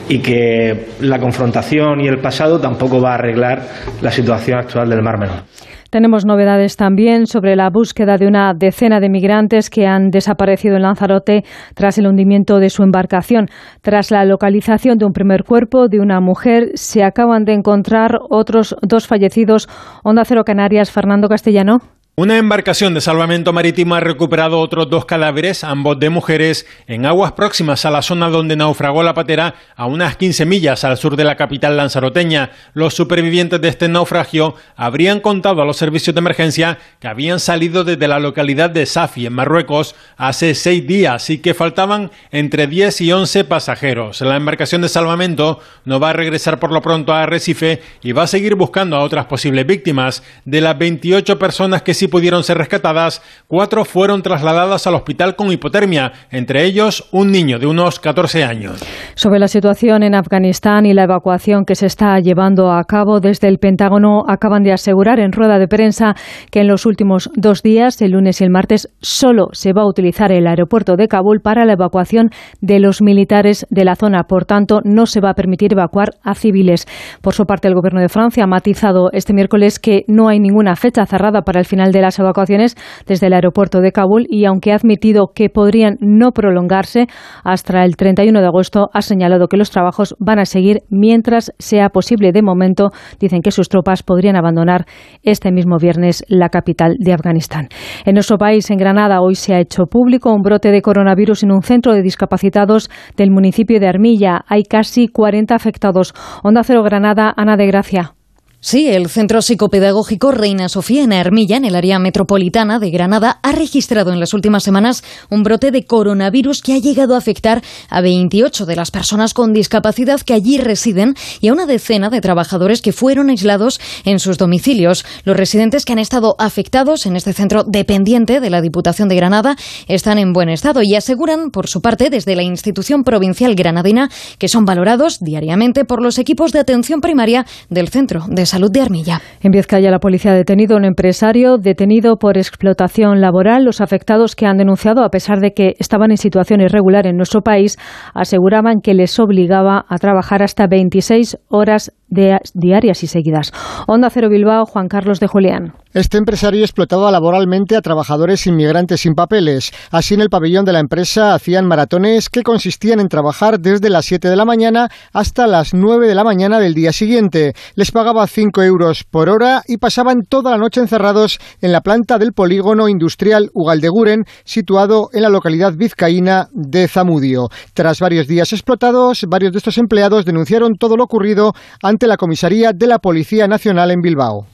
[0.09, 3.61] y que la confrontación y el pasado tampoco va a arreglar
[4.01, 5.43] la situación actual del Mar Menor.
[5.89, 10.81] Tenemos novedades también sobre la búsqueda de una decena de migrantes que han desaparecido en
[10.81, 11.43] Lanzarote
[11.75, 13.47] tras el hundimiento de su embarcación.
[13.81, 18.75] Tras la localización de un primer cuerpo de una mujer, se acaban de encontrar otros
[18.81, 19.69] dos fallecidos.
[20.03, 21.79] Onda Cero Canarias, Fernando Castellano.
[22.19, 27.33] Una embarcación de salvamento marítimo ha recuperado otros dos cadáveres, ambos de mujeres, en aguas
[27.33, 31.23] próximas a la zona donde naufragó la patera, a unas 15 millas al sur de
[31.23, 32.49] la capital lanzaroteña.
[32.73, 37.83] Los supervivientes de este naufragio habrían contado a los servicios de emergencia que habían salido
[37.83, 42.99] desde la localidad de Safi, en Marruecos, hace seis días y que faltaban entre 10
[43.01, 44.21] y 11 pasajeros.
[44.21, 48.23] La embarcación de salvamento no va a regresar por lo pronto a Arrecife y va
[48.23, 50.23] a seguir buscando a otras posibles víctimas.
[50.45, 55.51] De las 28 personas que sí pudieron ser rescatadas, cuatro fueron trasladadas al hospital con
[55.51, 58.83] hipotermia, entre ellos un niño de unos 14 años.
[59.15, 63.47] Sobre la situación en Afganistán y la evacuación que se está llevando a cabo desde
[63.47, 66.15] el Pentágono, acaban de asegurar en rueda de prensa
[66.51, 69.87] que en los últimos dos días, el lunes y el martes, solo se va a
[69.87, 72.29] utilizar el aeropuerto de Kabul para la evacuación
[72.61, 74.23] de los militares de la zona.
[74.23, 76.85] Por tanto, no se va a permitir evacuar a civiles.
[77.21, 80.75] Por su parte, el Gobierno de Francia ha matizado este miércoles que no hay ninguna
[80.75, 82.75] fecha cerrada para el final de de las evacuaciones
[83.05, 87.07] desde el aeropuerto de Kabul y aunque ha admitido que podrían no prolongarse
[87.43, 91.89] hasta el 31 de agosto, ha señalado que los trabajos van a seguir mientras sea
[91.89, 92.31] posible.
[92.31, 94.85] De momento, dicen que sus tropas podrían abandonar
[95.23, 97.69] este mismo viernes la capital de Afganistán.
[98.05, 101.51] En nuestro país, en Granada, hoy se ha hecho público un brote de coronavirus en
[101.51, 104.41] un centro de discapacitados del municipio de Armilla.
[104.47, 106.13] Hay casi 40 afectados.
[106.43, 108.16] Onda Cero Granada, Ana de Gracia.
[108.59, 113.51] Sí, el Centro Psicopedagógico Reina Sofía en Armilla, en el área metropolitana de Granada, ha
[113.51, 118.01] registrado en las últimas semanas un brote de coronavirus que ha llegado a afectar a
[118.01, 122.81] 28 de las personas con discapacidad que allí residen y a una decena de trabajadores
[122.81, 125.05] que fueron aislados en sus domicilios.
[125.23, 129.55] Los residentes que han estado afectados en este centro dependiente de la Diputación de Granada
[129.87, 134.09] están en buen estado y aseguran, por su parte, desde la institución provincial granadina,
[134.39, 138.81] que son valorados diariamente por los equipos de atención primaria del centro de Salud de
[138.81, 139.21] Armilla.
[139.41, 143.65] En Vizcaya, la policía ha detenido a un empresario detenido por explotación laboral.
[143.65, 147.41] Los afectados que han denunciado, a pesar de que estaban en situación irregular en nuestro
[147.41, 147.77] país,
[148.13, 153.51] aseguraban que les obligaba a trabajar hasta 26 horas diarias y seguidas.
[153.87, 155.73] Onda Cero Bilbao, Juan Carlos de Julián.
[155.93, 159.71] Este empresario explotaba laboralmente a trabajadores inmigrantes sin papeles.
[159.89, 164.05] Así en el pabellón de la empresa hacían maratones que consistían en trabajar desde las
[164.05, 167.53] 7 de la mañana hasta las 9 de la mañana del día siguiente.
[167.73, 172.19] Les pagaba 5 euros por hora y pasaban toda la noche encerrados en la planta
[172.19, 177.49] del polígono industrial Ugaldeguren, situado en la localidad vizcaína de Zamudio.
[177.73, 182.73] Tras varios días explotados, varios de estos empleados denunciaron todo lo ocurrido ante la comisaría
[182.73, 184.45] de la Policía Nacional en Bilbao.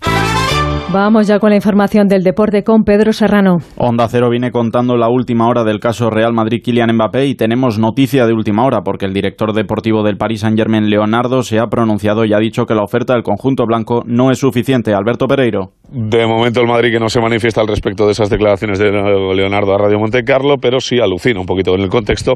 [0.93, 3.57] Vamos ya con la información del deporte con Pedro Serrano.
[3.77, 8.27] Onda Cero viene contando la última hora del caso Real Madrid-Kylian Mbappé y tenemos noticia
[8.27, 12.33] de última hora porque el director deportivo del Paris Saint-Germain, Leonardo, se ha pronunciado y
[12.33, 14.93] ha dicho que la oferta del conjunto blanco no es suficiente.
[14.93, 15.71] Alberto Pereiro.
[15.89, 19.73] De momento el Madrid que no se manifiesta al respecto de esas declaraciones de Leonardo
[19.73, 22.33] a Radio Monte Carlo, pero sí alucina un poquito en el contexto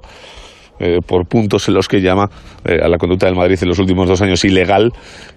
[0.80, 2.30] eh, por puntos en los que llama
[2.66, 4.91] eh, a la conducta del Madrid en los últimos dos años ilegal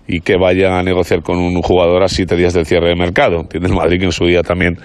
[0.07, 3.41] y que vaya a negociar con un jugador a siete días del cierre de mercado.
[3.41, 4.77] Entiende el Madrid que en su día también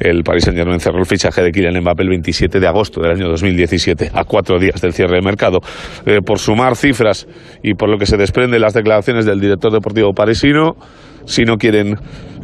[0.00, 3.12] el Paris Saint Germain cerró el fichaje de Kylian Mbappé el 27 de agosto del
[3.12, 5.60] año 2017, a cuatro días del cierre de mercado.
[6.06, 7.26] Eh, por sumar cifras
[7.62, 10.76] y por lo que se desprende las declaraciones del director deportivo parisino,
[11.26, 11.96] si no quieren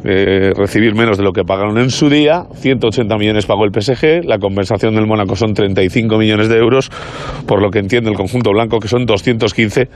[0.05, 2.45] eh, recibir menos de lo que pagaron en su día.
[2.55, 6.91] 180 millones pagó el PSG, la compensación del Mónaco son 35 millones de euros,
[7.47, 9.89] por lo que entiende el conjunto blanco que son 215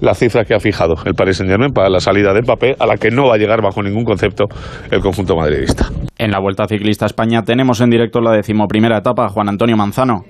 [0.00, 2.96] la cifra que ha fijado el Paris Saint-Germain para la salida de Mbappé, a la
[2.96, 4.46] que no va a llegar bajo ningún concepto
[4.90, 5.88] el conjunto madridista.
[6.18, 10.24] En la Vuelta Ciclista España tenemos en directo la decimoprimera etapa Juan Antonio Manzano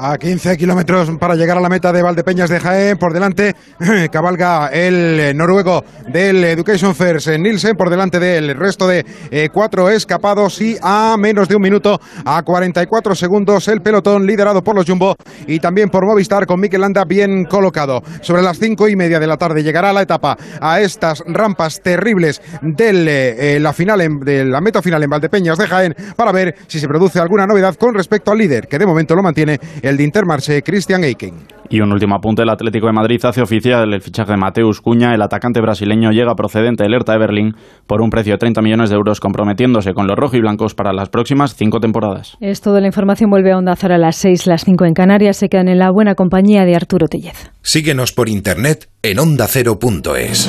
[0.00, 2.96] a 15 kilómetros para llegar a la meta de Valdepeñas de Jaén.
[2.96, 3.54] Por delante
[4.10, 10.60] cabalga el noruego del Education First, Nielsen, por delante del resto de eh, cuatro escapados
[10.62, 15.14] y a menos de un minuto, a 44 segundos, el pelotón liderado por los Jumbo
[15.46, 18.02] y también por Movistar con Mikel Landa bien colocado.
[18.22, 22.40] Sobre las cinco y media de la tarde llegará la etapa a estas rampas terribles
[22.62, 26.80] de eh, la final de la meta final en Valdepeñas de Jaén para ver si
[26.80, 29.58] se produce alguna novedad con respecto al líder, que de momento lo mantiene
[29.90, 31.34] el de Intermarché, Christian Eiken.
[31.68, 35.14] Y un último apunte, el Atlético de Madrid hace oficial el fichaje de Mateus Cuña,
[35.14, 37.52] el atacante brasileño llega procedente del Hertha de Berlín
[37.86, 41.54] por un precio de 30 millones de euros, comprometiéndose con los rojiblancos para las próximas
[41.54, 42.36] cinco temporadas.
[42.40, 45.36] Es toda la información, vuelve a Onda Zara a las 6, las 5 en Canarias,
[45.36, 47.50] se quedan en la buena compañía de Arturo Tellez.
[47.62, 50.48] Síguenos por internet en ondacero.es.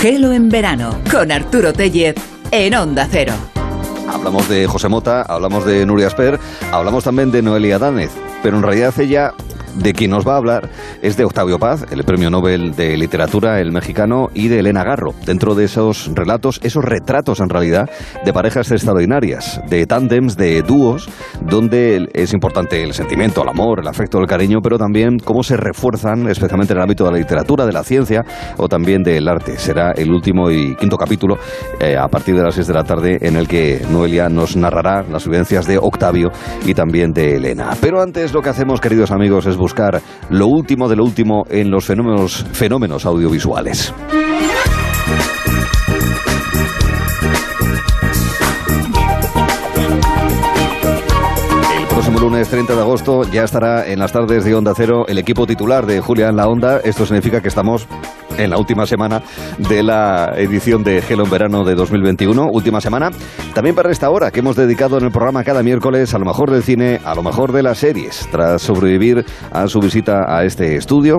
[0.00, 2.14] Gelo en verano con Arturo Tellez
[2.52, 3.32] en Onda Cero.
[4.08, 6.38] Hablamos de José Mota, hablamos de Nuria Asper,
[6.70, 9.34] hablamos también de Noelia Dánez, pero en realidad ella
[9.78, 10.68] de quien nos va a hablar
[11.02, 15.14] es de Octavio Paz, el premio Nobel de Literatura, el mexicano, y de Elena Garro.
[15.24, 17.88] Dentro de esos relatos, esos retratos en realidad,
[18.24, 21.08] de parejas extraordinarias, de tándems, de dúos,
[21.40, 25.56] donde es importante el sentimiento, el amor, el afecto, el cariño, pero también cómo se
[25.56, 28.24] refuerzan, especialmente en el ámbito de la literatura, de la ciencia
[28.56, 29.58] o también del arte.
[29.58, 31.38] Será el último y quinto capítulo
[31.80, 35.02] eh, a partir de las seis de la tarde en el que Noelia nos narrará
[35.02, 36.30] las vivencias de Octavio
[36.66, 37.70] y también de Elena.
[37.80, 39.67] Pero antes lo que hacemos, queridos amigos, es buscar
[40.30, 43.92] lo último de lo último en los fenómenos, fenómenos audiovisuales.
[51.98, 55.48] Próximo lunes 30 de agosto ya estará en las tardes de Onda Cero el equipo
[55.48, 56.78] titular de Julián La Onda.
[56.78, 57.88] Esto significa que estamos
[58.36, 59.20] en la última semana
[59.58, 62.50] de la edición de Gelo en Verano de 2021.
[62.52, 63.10] Última semana
[63.52, 66.52] también para esta hora que hemos dedicado en el programa cada miércoles a lo mejor
[66.52, 70.76] del cine, a lo mejor de las series, tras sobrevivir a su visita a este
[70.76, 71.16] estudio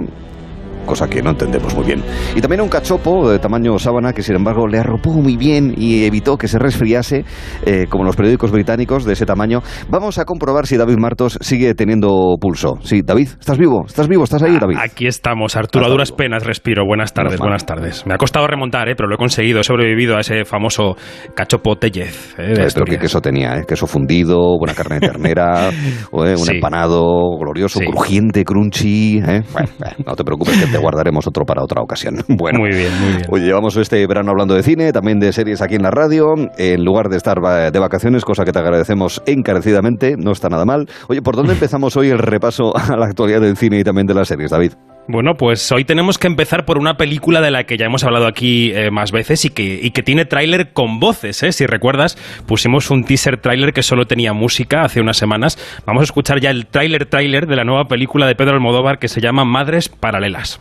[0.86, 2.04] cosa que no entendemos muy bien.
[2.36, 6.06] Y también un cachopo de tamaño sábana que sin embargo le arropó muy bien y
[6.06, 7.26] evitó que se resfriase,
[7.66, 9.62] eh, como los periódicos británicos de ese tamaño.
[9.90, 12.78] Vamos a comprobar si David Martos sigue teniendo pulso.
[12.82, 13.84] Sí, David, ¿estás vivo?
[13.86, 14.24] ¿Estás vivo?
[14.24, 14.78] ¿Estás ahí, David?
[14.80, 16.86] Aquí estamos, Arturo, a duras penas respiro.
[16.86, 18.06] Buenas tardes, buenas tardes.
[18.06, 20.96] Me ha costado remontar, eh, pero lo he conseguido, he sobrevivido a ese famoso
[21.36, 22.36] cachopo Tellez.
[22.38, 23.64] Eh, de pero qué queso tenía, ¿eh?
[23.68, 25.70] queso fundido, buena carne de ternera,
[26.12, 26.56] un Sí.
[26.56, 27.06] empanado
[27.40, 27.86] glorioso, Sí.
[27.86, 29.20] crujiente, crunchy.
[29.20, 29.42] ¿eh?
[29.52, 32.18] Bueno, bueno, no te preocupes que te guardaremos otro para otra ocasión.
[32.40, 33.26] Bueno, Muy bien, muy bien.
[33.30, 36.86] Oye, llevamos este verano hablando de cine, también de series aquí en la radio, en
[36.86, 40.88] lugar de estar de vacaciones, cosa que te agradecemos encarecidamente, no está nada mal.
[41.10, 44.14] Oye, ¿por dónde empezamos hoy el repaso a la actualidad del cine y también de
[44.14, 44.74] las series, David?
[45.12, 48.28] Bueno, pues hoy tenemos que empezar por una película de la que ya hemos hablado
[48.28, 51.52] aquí eh, más veces y que, y que tiene tráiler con voces, ¿eh?
[51.52, 52.16] Si recuerdas,
[52.46, 55.58] pusimos un teaser tráiler que solo tenía música hace unas semanas.
[55.88, 59.08] Vamos a escuchar ya el tráiler tráiler de la nueva película de Pedro Almodóvar que
[59.08, 60.60] se llama Madres Paralelas.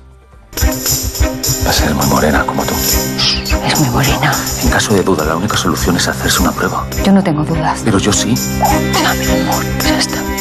[0.56, 2.72] Va a ser muy morena como tú.
[2.72, 4.32] Es muy morena.
[4.64, 6.86] En caso de duda, la única solución es hacerse una prueba.
[7.04, 7.82] Yo no tengo dudas.
[7.84, 8.34] Pero yo sí.
[8.58, 10.38] No, mi amor, ya está.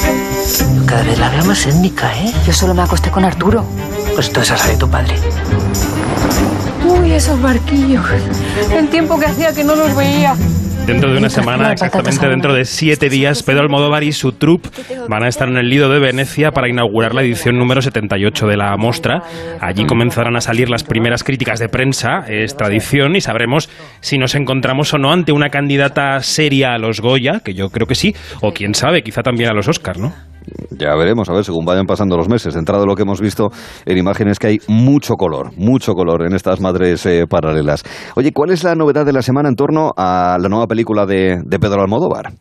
[0.85, 2.31] Cada vez la veo más étnica, ¿eh?
[2.45, 3.65] Yo solo me acosté con Arturo.
[4.15, 5.15] Pues entonces esa de tu padre.
[6.85, 8.05] Uy, esos barquillos.
[8.71, 10.35] El tiempo que hacía que no los veía.
[10.85, 14.69] Dentro de una semana, exactamente la dentro de siete días, Pedro Almodóvar y su troupe
[15.09, 18.55] van a estar en el Lido de Venecia para inaugurar la edición número 78 de
[18.55, 19.21] la mostra.
[19.59, 23.69] Allí comenzarán a salir las primeras críticas de prensa, es tradición, y sabremos
[23.99, 27.85] si nos encontramos o no ante una candidata seria a los Goya, que yo creo
[27.85, 30.13] que sí, o quién sabe, quizá también a los Oscar, ¿no?
[30.71, 32.53] Ya veremos, a ver, según vayan pasando los meses.
[32.53, 33.49] De entrada, lo que hemos visto
[33.85, 37.83] en imágenes que hay mucho color, mucho color en estas madres eh, paralelas.
[38.15, 41.41] Oye, ¿cuál es la novedad de la semana en torno a la nueva película de,
[41.43, 42.33] de Pedro Almodóvar?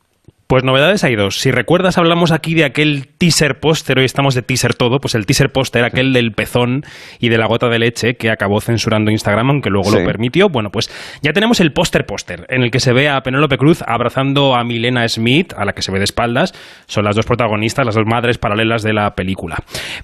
[0.48, 1.40] Pues novedades hay dos.
[1.40, 5.26] Si recuerdas, hablamos aquí de aquel teaser póster, hoy estamos de teaser todo, pues el
[5.26, 6.84] teaser póster, aquel del pezón
[7.18, 9.98] y de la gota de leche que acabó censurando Instagram, aunque luego Sí.
[9.98, 10.48] lo permitió.
[10.48, 10.88] Bueno, pues
[11.20, 14.62] ya tenemos el póster póster, en el que se ve a Penélope Cruz abrazando a
[14.62, 16.54] Milena Smith, a la que se ve de espaldas.
[16.86, 19.56] Son las dos protagonistas, las dos madres paralelas de la película.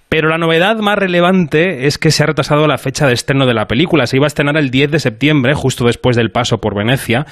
[0.08, 3.54] Pero la novedad más relevante es que se ha retrasado la fecha de estreno de
[3.54, 4.08] la película.
[4.08, 7.26] Se iba a estrenar el 10 de septiembre, justo después del paso por Venecia.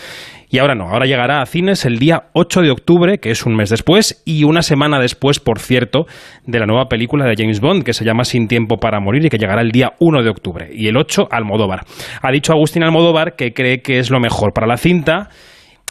[0.53, 3.55] Y ahora no, ahora llegará a cines el día 8 de octubre, que es un
[3.55, 6.07] mes después, y una semana después, por cierto,
[6.45, 9.29] de la nueva película de James Bond, que se llama Sin tiempo para morir y
[9.29, 10.69] que llegará el día 1 de octubre.
[10.73, 11.83] Y el 8, Almodóvar.
[12.21, 15.29] Ha dicho Agustín Almodóvar que cree que es lo mejor para la cinta.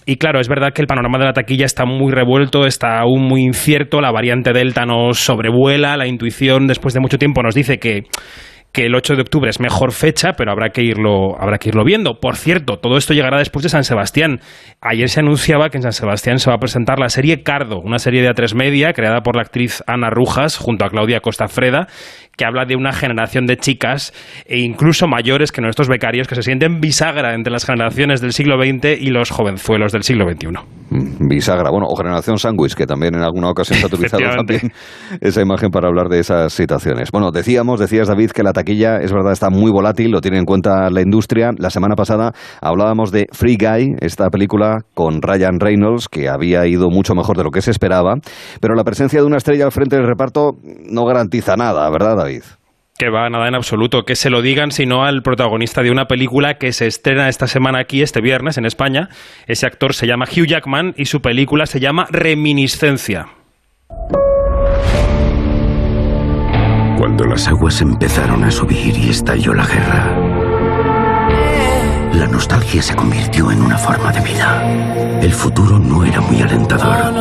[0.06, 3.24] Y claro, es verdad que el panorama de la taquilla está muy revuelto, está aún
[3.24, 7.78] muy incierto, la variante Delta nos sobrevuela, la intuición después de mucho tiempo nos dice
[7.78, 8.04] que
[8.72, 11.84] que el 8 de octubre es mejor fecha, pero habrá que irlo habrá que irlo
[11.84, 12.20] viendo.
[12.20, 14.42] Por cierto, todo esto llegará después de San Sebastián.
[14.82, 18.00] Ayer se anunciaba que en San Sebastián se va a presentar la serie Cardo, una
[18.00, 21.88] serie de A3 Media creada por la actriz Ana Rujas junto a Claudia Costa Freda,
[22.40, 24.14] que habla de una generación de chicas
[24.46, 28.56] e incluso mayores que nuestros becarios que se sienten bisagra entre las generaciones del siglo
[28.56, 30.48] XX y los jovenzuelos del siglo XXI.
[31.20, 34.72] Bisagra, bueno, o Generación Sándwich, que también en alguna ocasión se ha utilizado también
[35.20, 37.10] esa imagen para hablar de esas situaciones.
[37.12, 40.46] Bueno, decíamos, decías David, que la taquilla es verdad está muy volátil, lo tiene en
[40.46, 41.52] cuenta la industria.
[41.58, 46.90] La semana pasada hablábamos de Free Guy, esta película con Ryan Reynolds, que había ido
[46.90, 48.16] mucho mejor de lo que se esperaba,
[48.62, 50.54] pero la presencia de una estrella al frente del reparto
[50.90, 52.29] no garantiza nada, ¿verdad, David?
[52.98, 54.04] Que va, nada en absoluto.
[54.04, 57.80] Que se lo digan, sino al protagonista de una película que se estrena esta semana
[57.80, 59.08] aquí, este viernes, en España.
[59.48, 63.28] Ese actor se llama Hugh Jackman y su película se llama Reminiscencia.
[66.98, 70.18] Cuando las aguas empezaron a subir y estalló la guerra,
[72.14, 74.64] La nostalgia se convirtió en una forma de vida.
[75.22, 77.16] El futuro no era muy alentador.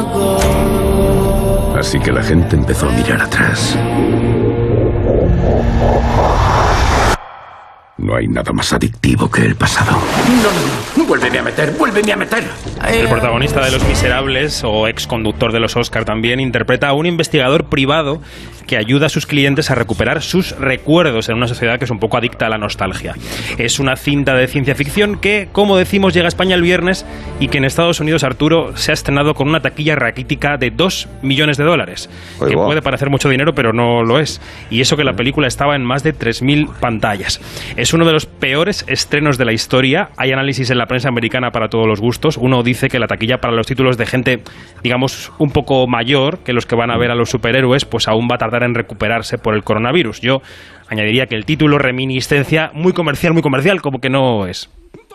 [1.79, 3.79] Así que la gente empezó a mirar atrás.
[5.40, 6.48] Oh, oh, oh.
[7.99, 9.91] No hay nada más adictivo que el pasado.
[9.93, 12.45] No, no, no, vuélveme a meter, vuélveme a meter.
[12.89, 17.07] El protagonista de Los Miserables, o ex conductor de los Oscar también, interpreta a un
[17.07, 18.20] investigador privado
[18.69, 21.99] que ayuda a sus clientes a recuperar sus recuerdos en una sociedad que es un
[21.99, 23.15] poco adicta a la nostalgia.
[23.57, 27.05] Es una cinta de ciencia ficción que, como decimos, llega a España el viernes
[27.41, 31.09] y que en Estados Unidos, Arturo, se ha estrenado con una taquilla raquítica de 2
[31.23, 32.11] millones de dólares.
[32.47, 34.41] que puede parecer mucho dinero, pero no lo es.
[34.70, 37.41] Y eso que la película estaba en más de 3.000 pantallas.
[37.75, 40.10] Es uno de los peores estrenos de la historia.
[40.16, 42.36] Hay análisis en la prensa americana para todos los gustos.
[42.36, 44.43] Uno dice que la taquilla para los títulos de gente,
[44.82, 48.28] digamos, un poco mayor que los que van a ver a los superhéroes, pues aún
[48.31, 50.20] va a tardar en recuperarse por el coronavirus.
[50.20, 50.43] Yo
[50.89, 54.70] añadiría que el título reminiscencia muy comercial, muy comercial, como que no es.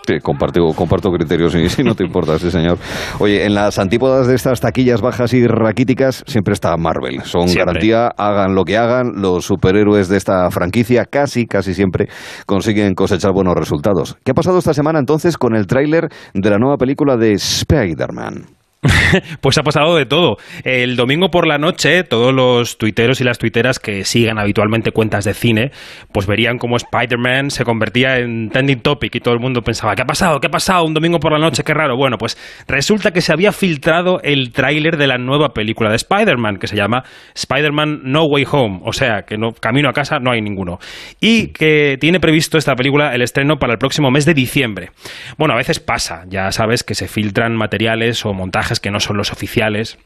[0.05, 2.77] Sí, comparto, comparto criterios, si, si no te importa, sí, señor.
[3.19, 7.21] Oye, en las antípodas de estas taquillas bajas y raquíticas siempre está Marvel.
[7.23, 12.07] Son garantía, hagan lo que hagan, los superhéroes de esta franquicia casi, casi siempre
[12.45, 14.17] consiguen cosechar buenos resultados.
[14.25, 18.62] ¿Qué ha pasado esta semana entonces con el tráiler de la nueva película de Spider-Man?
[19.41, 20.37] pues ha pasado de todo.
[20.63, 25.25] El domingo por la noche, todos los tuiteros y las tuiteras que siguen habitualmente cuentas
[25.25, 25.71] de cine,
[26.11, 30.01] pues verían cómo Spider-Man se convertía en trending topic y todo el mundo pensaba, ¿qué
[30.01, 30.39] ha pasado?
[30.39, 30.85] ¿Qué ha pasado?
[30.85, 31.95] Un domingo por la noche, qué raro.
[31.95, 32.37] Bueno, pues
[32.67, 36.75] resulta que se había filtrado el tráiler de la nueva película de Spider-Man, que se
[36.75, 37.03] llama
[37.35, 40.79] Spider-Man No Way Home, o sea, que no, camino a casa no hay ninguno.
[41.19, 44.91] Y que tiene previsto esta película el estreno para el próximo mes de diciembre.
[45.37, 49.17] Bueno, a veces pasa, ya sabes que se filtran materiales o montajes que no son
[49.17, 49.97] los oficiales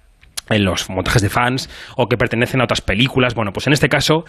[0.49, 3.35] en los montajes de fans o que pertenecen a otras películas.
[3.35, 4.23] Bueno, pues en este caso,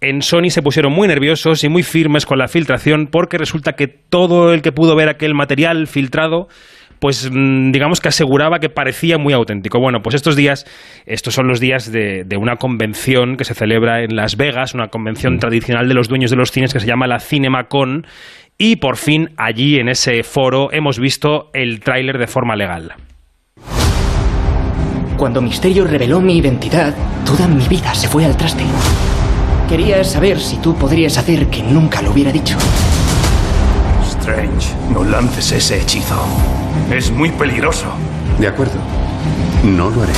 [0.00, 3.88] en Sony se pusieron muy nerviosos y muy firmes con la filtración porque resulta que
[3.88, 6.48] todo el que pudo ver aquel material filtrado
[7.02, 9.80] pues mm, digamos que aseguraba que parecía muy auténtico.
[9.80, 10.64] Bueno, pues estos días,
[11.04, 14.86] estos son los días de, de, una convención que se celebra en Las Vegas, una
[14.86, 18.06] convención tradicional de los dueños de los cines que se llama la CinemaCon,
[18.56, 22.94] y por fin allí en ese foro hemos visto el tráiler de forma legal.
[25.22, 28.64] Cuando Misterio reveló mi identidad, toda mi vida se fue al traste.
[29.68, 32.58] Quería saber si tú podrías hacer que nunca lo hubiera dicho.
[34.04, 36.16] Strange, no lances ese hechizo.
[36.90, 37.86] Es muy peligroso.
[38.40, 38.80] De acuerdo.
[39.62, 40.12] No lo haré.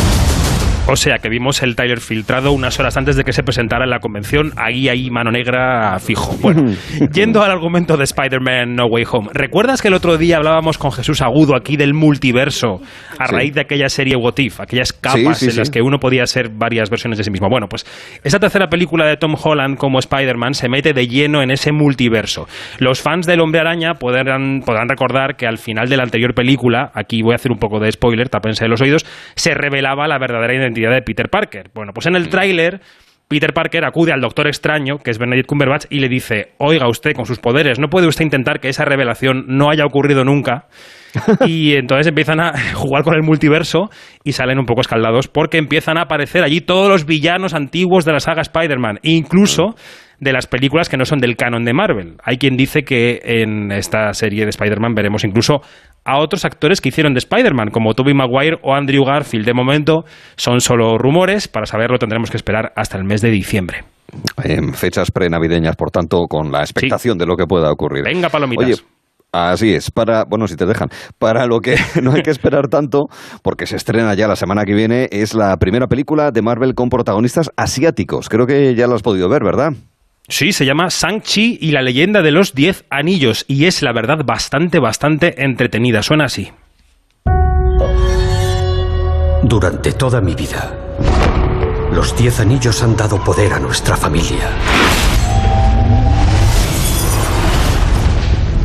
[0.87, 3.91] O sea que vimos el Tyler filtrado unas horas antes de que se presentara en
[3.91, 4.53] la convención.
[4.57, 6.37] Ahí, ahí, mano negra fijo.
[6.43, 6.75] Bueno,
[7.13, 9.31] yendo al argumento de Spider-Man No Way Home.
[9.33, 12.83] ¿Recuerdas que el otro día hablábamos con Jesús Agudo aquí del multiverso
[13.19, 13.55] a raíz sí.
[13.55, 16.51] de aquella serie What If, aquellas capas sí, sí, en las que uno podía ser
[16.51, 17.49] varias versiones de sí mismo?
[17.49, 17.87] Bueno, pues
[18.23, 22.47] esa tercera película de Tom Holland como Spider-Man se mete de lleno en ese multiverso.
[22.79, 26.91] Los fans del Hombre Araña podrán, podrán recordar que al final de la anterior película,
[26.93, 30.55] aquí voy a hacer un poco de spoiler, tápense los oídos, se revelaba la verdadera
[30.55, 31.71] identidad de Peter Parker.
[31.75, 32.81] Bueno, pues en el tráiler
[33.29, 37.15] Peter Parker acude al Doctor Extraño, que es Benedict Cumberbatch, y le dice, oiga usted,
[37.15, 40.67] con sus poderes, ¿no puede usted intentar que esa revelación no haya ocurrido nunca?
[41.47, 43.89] y entonces empiezan a jugar con el multiverso
[44.25, 48.13] y salen un poco escaldados porque empiezan a aparecer allí todos los villanos antiguos de
[48.13, 49.75] la saga Spider-Man, incluso
[50.21, 52.17] de las películas que no son del canon de Marvel.
[52.23, 55.61] Hay quien dice que en esta serie de Spider-Man veremos incluso
[56.05, 59.47] a otros actores que hicieron de Spider-Man, como Tobey Maguire o Andrew Garfield.
[59.47, 60.05] De momento
[60.37, 63.85] son solo rumores, para saberlo tendremos que esperar hasta el mes de diciembre.
[64.43, 67.19] En fechas prenavideñas, por tanto, con la expectación sí.
[67.19, 68.05] de lo que pueda ocurrir.
[68.05, 68.67] Venga, palomitas.
[68.67, 68.77] Oye,
[69.35, 73.07] Así es, para, bueno, si te dejan, para lo que no hay que esperar tanto,
[73.43, 76.89] porque se estrena ya la semana que viene, es la primera película de Marvel con
[76.89, 78.29] protagonistas asiáticos.
[78.29, 79.73] Creo que ya lo has podido ver, ¿verdad?
[80.29, 84.25] Sí, se llama Shang-Chi y la leyenda de los Diez Anillos y es la verdad
[84.25, 86.03] bastante, bastante entretenida.
[86.03, 86.51] Suena así.
[89.43, 90.75] Durante toda mi vida,
[91.93, 94.49] los Diez Anillos han dado poder a nuestra familia.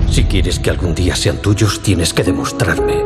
[0.09, 3.03] Si quieres que algún día sean tuyos, tienes que demostrarme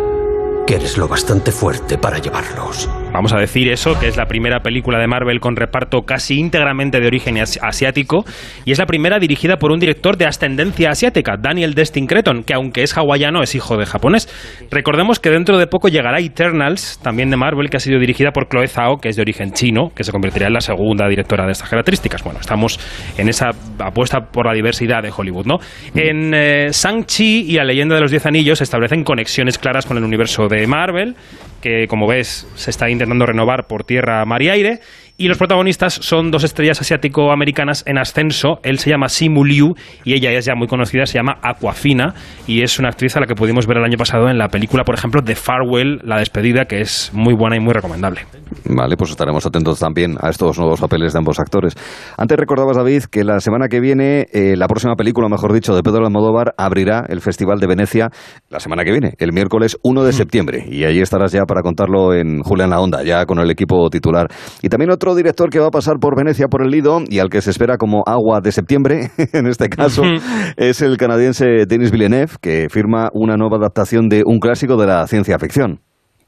[0.68, 2.88] que eres lo bastante fuerte para llevarlos.
[3.14, 7.00] Vamos a decir eso, que es la primera película de Marvel con reparto casi íntegramente
[7.00, 8.26] de origen asiático
[8.66, 12.56] y es la primera dirigida por un director de ascendencia asiática, Daniel Destin Cretton, que
[12.56, 14.28] aunque es hawaiano es hijo de japonés.
[14.72, 18.50] Recordemos que dentro de poco llegará Eternals, también de Marvel, que ha sido dirigida por
[18.50, 21.52] Chloe Zhao, que es de origen chino, que se convertirá en la segunda directora de
[21.52, 22.24] estas características.
[22.24, 22.80] Bueno, estamos
[23.20, 25.60] en esa apuesta por la diversidad de Hollywood, ¿no?
[25.94, 30.04] En eh, Shang-Chi y la leyenda de los Diez Anillos establecen conexiones claras con el
[30.04, 31.16] universo de Marvel
[31.64, 34.82] que como ves se está intentando renovar por tierra, mar y aire.
[35.16, 38.60] Y los protagonistas son dos estrellas asiático-americanas en ascenso.
[38.64, 42.16] Él se llama Simu Liu y ella es ya muy conocida, se llama Aquafina
[42.48, 44.84] y es una actriz a la que pudimos ver el año pasado en la película,
[44.84, 48.22] por ejemplo, The Farewell, La despedida, que es muy buena y muy recomendable.
[48.66, 51.76] Vale, pues estaremos atentos también a estos nuevos papeles de ambos actores.
[52.18, 55.84] Antes recordabas, David, que la semana que viene, eh, la próxima película, mejor dicho, de
[55.84, 58.10] Pedro Almodóvar abrirá el Festival de Venecia
[58.50, 60.66] la semana que viene, el miércoles 1 de septiembre.
[60.68, 64.28] Y ahí estarás ya para contarlo en Julián La Onda, ya con el equipo titular.
[64.64, 67.30] Y también otro director que va a pasar por Venecia por el Lido y al
[67.30, 70.04] que se espera como agua de septiembre, en este caso,
[70.56, 75.06] es el canadiense Denis Villeneuve, que firma una nueva adaptación de un clásico de la
[75.08, 75.82] ciencia ficción.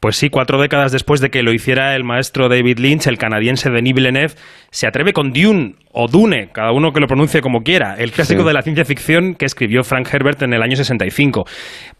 [0.06, 3.72] Pues sí, cuatro décadas después de que lo hiciera el maestro David Lynch, el canadiense
[3.72, 4.36] Denis Villeneuve
[4.70, 8.44] se atreve con Dune o Dune, cada uno que lo pronuncie como quiera, el clásico
[8.44, 11.48] de la ciencia ficción que escribió Frank Herbert en el año 65.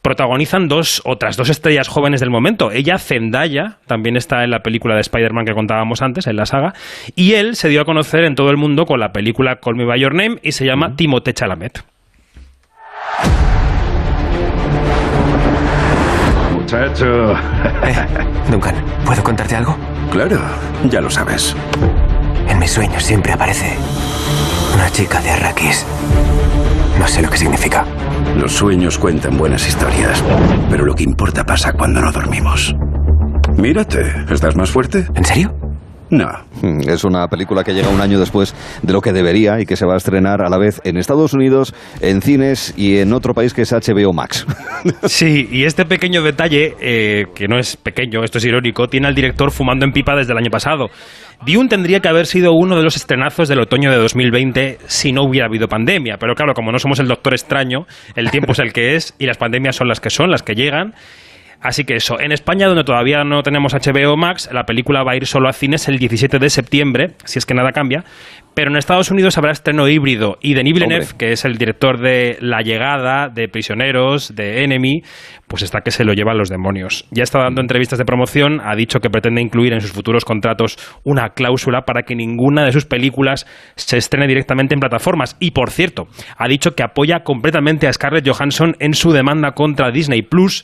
[0.04, 2.72] Protagonizan dos otras dos estrellas jóvenes del momento.
[2.72, 6.76] Ella, Zendaya, también está en la película de Spider-Man que contábamos antes, en la saga,
[7.16, 9.86] y él se dio a conocer en todo el mundo con la película Call Me
[9.86, 11.84] By Your Name y se llama Timothée Chalamet.
[17.86, 17.96] Eh,
[18.52, 19.78] Duncan, ¿puedo contarte algo?
[20.12, 20.40] Claro,
[20.90, 21.56] ya lo sabes.
[22.48, 23.78] En mis sueños siempre aparece
[24.74, 25.86] una chica de Arrakis.
[27.00, 27.86] No sé lo que significa.
[28.38, 30.24] Los sueños cuentan buenas historias,
[30.70, 32.76] pero lo que importa pasa cuando no dormimos.
[33.58, 35.08] Mírate, ¿estás más fuerte?
[35.16, 35.54] ¿En serio?
[36.16, 36.30] No.
[36.62, 39.76] Hmm, es una película que llega un año después de lo que debería y que
[39.76, 43.34] se va a estrenar a la vez en Estados Unidos, en cines y en otro
[43.34, 44.46] país que es HBO Max.
[45.06, 49.16] Sí, y este pequeño detalle, eh, que no es pequeño, esto es irónico, tiene al
[49.16, 50.90] director fumando en pipa desde el año pasado.
[51.46, 55.24] Dune tendría que haber sido uno de los estrenazos del otoño de 2020 si no
[55.24, 57.86] hubiera habido pandemia, pero claro, como no somos el doctor extraño,
[58.16, 60.54] el tiempo es el que es y las pandemias son las que son, las que
[60.54, 60.94] llegan.
[61.66, 65.16] Así que eso, en España, donde todavía no tenemos HBO Max, la película va a
[65.16, 68.04] ir solo a cines el 17 de septiembre, si es que nada cambia.
[68.54, 70.38] Pero en Estados Unidos habrá estreno híbrido.
[70.42, 75.02] Y Denis Villeneuve, que es el director de La Llegada, de Prisioneros, de Enemy,
[75.48, 77.06] pues está que se lo llevan los demonios.
[77.10, 80.78] Ya está dando entrevistas de promoción, ha dicho que pretende incluir en sus futuros contratos
[81.04, 85.36] una cláusula para que ninguna de sus películas se estrene directamente en plataformas.
[85.40, 89.92] Y por cierto, ha dicho que apoya completamente a Scarlett Johansson en su demanda contra
[89.92, 90.64] Disney Plus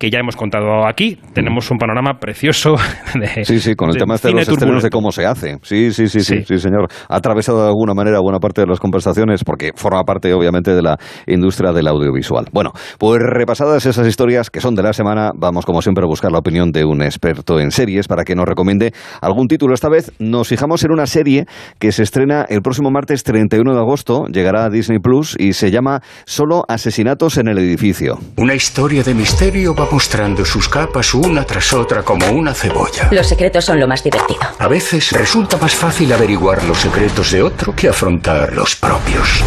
[0.00, 1.18] que ya hemos contado aquí.
[1.34, 2.74] Tenemos un panorama precioso
[3.14, 3.44] de.
[3.44, 5.58] Sí, sí, con el tema este de los estrenos de cómo se hace.
[5.62, 6.88] Sí, sí, sí, sí, sí, señor.
[7.06, 10.80] Ha atravesado de alguna manera buena parte de las conversaciones porque forma parte, obviamente, de
[10.80, 10.96] la
[11.26, 12.46] industria del audiovisual.
[12.50, 16.32] Bueno, pues repasadas esas historias que son de la semana, vamos, como siempre, a buscar
[16.32, 19.74] la opinión de un experto en series para que nos recomiende algún título.
[19.74, 21.44] Esta vez nos fijamos en una serie
[21.78, 25.70] que se estrena el próximo martes 31 de agosto, llegará a Disney Plus y se
[25.70, 28.18] llama Solo Asesinatos en el Edificio.
[28.38, 33.08] Una historia de misterio mostrando sus capas una tras otra como una cebolla.
[33.10, 34.40] Los secretos son lo más divertido.
[34.58, 39.42] A veces resulta más fácil averiguar los secretos de otro que afrontar los propios.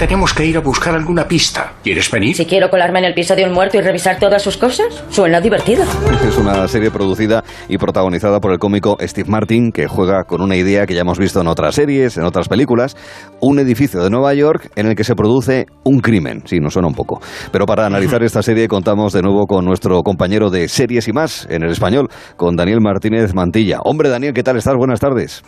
[0.00, 1.74] Tenemos que ir a buscar alguna pista.
[1.84, 2.34] ¿Quieres venir?
[2.34, 5.42] Si quiero colarme en el piso de un muerto y revisar todas sus cosas, suena
[5.42, 5.84] divertido.
[6.26, 10.56] Es una serie producida y protagonizada por el cómico Steve Martin, que juega con una
[10.56, 12.96] idea que ya hemos visto en otras series, en otras películas,
[13.42, 16.44] un edificio de Nueva York en el que se produce un crimen.
[16.46, 17.20] Sí, nos suena un poco.
[17.52, 21.46] Pero para analizar esta serie contamos de nuevo con nuestro compañero de series y más
[21.50, 23.80] en el español, con Daniel Martínez Mantilla.
[23.84, 24.76] Hombre, Daniel, ¿qué tal estás?
[24.76, 25.42] Buenas tardes.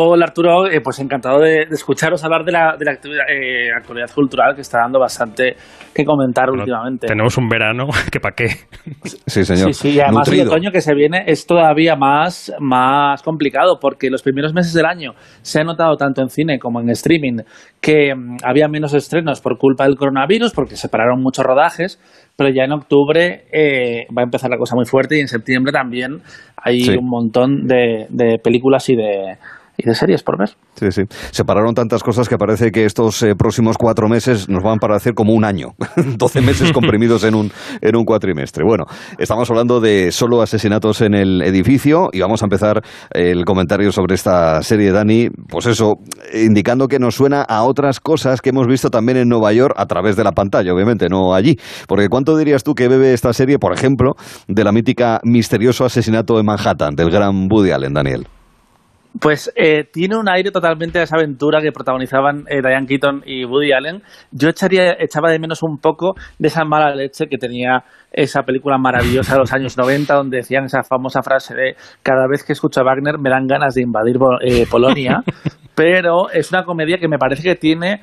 [0.00, 4.54] Hola Arturo, eh, pues encantado de, escucharos hablar de la, de la eh, actualidad cultural
[4.54, 5.56] que está dando bastante
[5.92, 7.08] que comentar últimamente.
[7.08, 8.46] Tenemos un verano que para qué.
[9.26, 9.74] Sí, señor.
[9.74, 14.08] Sí, sí, y además el otoño que se viene es todavía más, más complicado porque
[14.08, 17.38] los primeros meses del año se ha notado tanto en cine como en streaming
[17.80, 22.00] que mm, había menos estrenos por culpa del coronavirus porque se pararon muchos rodajes,
[22.36, 25.72] pero ya en octubre eh, va a empezar la cosa muy fuerte y en septiembre
[25.72, 26.20] también
[26.56, 29.38] hay un montón de, de películas y de
[29.78, 30.50] y de series por ver.
[30.74, 31.02] Sí, sí.
[31.30, 34.96] Se pararon tantas cosas que parece que estos eh, próximos cuatro meses nos van para
[34.96, 35.74] hacer como un año.
[36.16, 38.64] Doce meses comprimidos en un, en un cuatrimestre.
[38.64, 38.86] Bueno,
[39.18, 42.82] estamos hablando de solo asesinatos en el edificio y vamos a empezar
[43.12, 45.30] el comentario sobre esta serie, Dani.
[45.48, 45.98] Pues eso,
[46.34, 49.86] indicando que nos suena a otras cosas que hemos visto también en Nueva York a
[49.86, 51.56] través de la pantalla, obviamente, no allí.
[51.86, 54.16] Porque ¿cuánto dirías tú que bebe esta serie, por ejemplo,
[54.48, 58.26] de la mítica misterioso asesinato en Manhattan, del gran Woody Allen, Daniel?
[59.20, 63.44] Pues eh, tiene un aire totalmente de esa aventura que protagonizaban eh, Diane Keaton y
[63.44, 64.02] Woody Allen.
[64.30, 68.78] Yo echaría, echaba de menos un poco de esa mala leche que tenía esa película
[68.78, 72.80] maravillosa de los años 90, donde decían esa famosa frase de cada vez que escucho
[72.80, 75.22] a Wagner me dan ganas de invadir eh, Polonia.
[75.74, 78.02] Pero es una comedia que me parece que tiene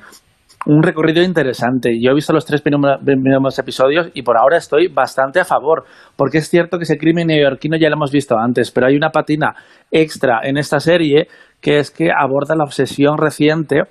[0.66, 1.96] un recorrido interesante.
[2.00, 5.84] Yo he visto los tres primeros episodios y por ahora estoy bastante a favor,
[6.16, 9.10] porque es cierto que ese crimen neoyorquino ya lo hemos visto antes, pero hay una
[9.10, 9.54] patina
[9.90, 11.28] extra en esta serie
[11.60, 13.82] que es que aborda la obsesión reciente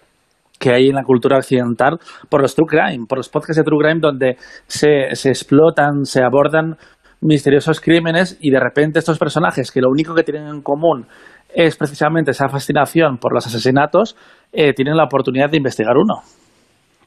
[0.59, 1.97] que hay en la cultura occidental
[2.29, 4.37] por los true crime, por los podcasts de true crime donde
[4.67, 6.77] se, se explotan, se abordan
[7.21, 11.07] misteriosos crímenes y de repente estos personajes que lo único que tienen en común
[11.53, 14.17] es precisamente esa fascinación por los asesinatos,
[14.51, 16.21] eh, tienen la oportunidad de investigar uno.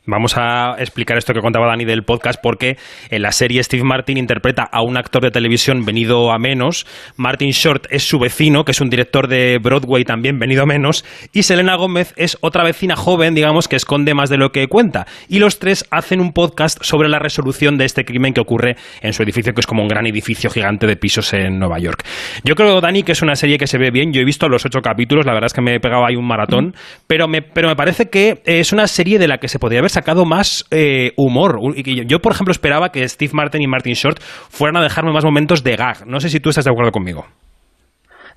[0.08, 2.78] Vamos a explicar esto que contaba Dani del podcast porque
[3.10, 7.50] en la serie Steve Martin interpreta a un actor de televisión venido a menos, Martin
[7.50, 11.42] Short es su vecino, que es un director de Broadway también venido a menos, y
[11.42, 15.06] Selena Gómez es otra vecina joven, digamos, que esconde más de lo que cuenta.
[15.28, 19.12] Y los tres hacen un podcast sobre la resolución de este crimen que ocurre en
[19.12, 22.02] su edificio, que es como un gran edificio gigante de pisos en Nueva York.
[22.44, 24.14] Yo creo, Dani, que es una serie que se ve bien.
[24.14, 26.26] Yo he visto los ocho capítulos, la verdad es que me he pegado ahí un
[26.26, 26.74] maratón,
[27.06, 29.97] pero, me, pero me parece que es una serie de la que se podría haber
[29.98, 31.58] sacado más eh, humor.
[32.06, 35.64] Yo, por ejemplo, esperaba que Steve Martin y Martin Short fueran a dejarme más momentos
[35.64, 36.06] de gag.
[36.06, 37.26] No sé si tú estás de acuerdo conmigo.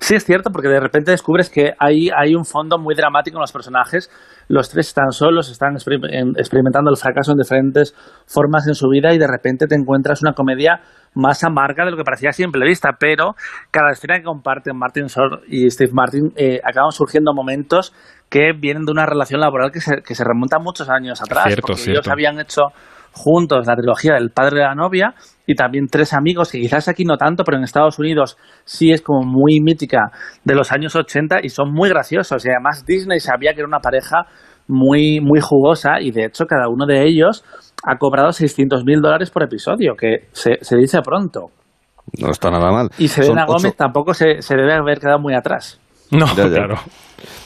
[0.00, 3.42] Sí, es cierto, porque de repente descubres que hay, hay un fondo muy dramático en
[3.42, 4.10] los personajes.
[4.48, 7.94] Los tres están solos, están experimentando el fracaso en diferentes
[8.26, 10.80] formas en su vida y de repente te encuentras una comedia
[11.14, 12.96] más amarga de lo que parecía a simple vista.
[12.98, 13.36] Pero
[13.70, 17.94] cada escena que comparten Martin Short y Steve Martin eh, acaban surgiendo momentos
[18.32, 21.44] que vienen de una relación laboral que se, que se remonta muchos años atrás.
[21.48, 22.62] Cierto, porque ellos habían hecho
[23.12, 25.12] juntos la trilogía del padre de la novia
[25.46, 29.02] y también tres amigos que quizás aquí no tanto, pero en Estados Unidos sí es
[29.02, 30.12] como muy mítica
[30.44, 32.46] de los años 80 y son muy graciosos.
[32.46, 34.24] Y además Disney sabía que era una pareja
[34.66, 37.44] muy, muy jugosa y de hecho cada uno de ellos
[37.84, 41.50] ha cobrado 600 mil dólares por episodio, que se, se, dice pronto.
[42.18, 42.88] No está nada mal.
[42.96, 45.78] Y Selena Gómez tampoco se, se debe haber quedado muy atrás.
[46.10, 46.76] No, claro.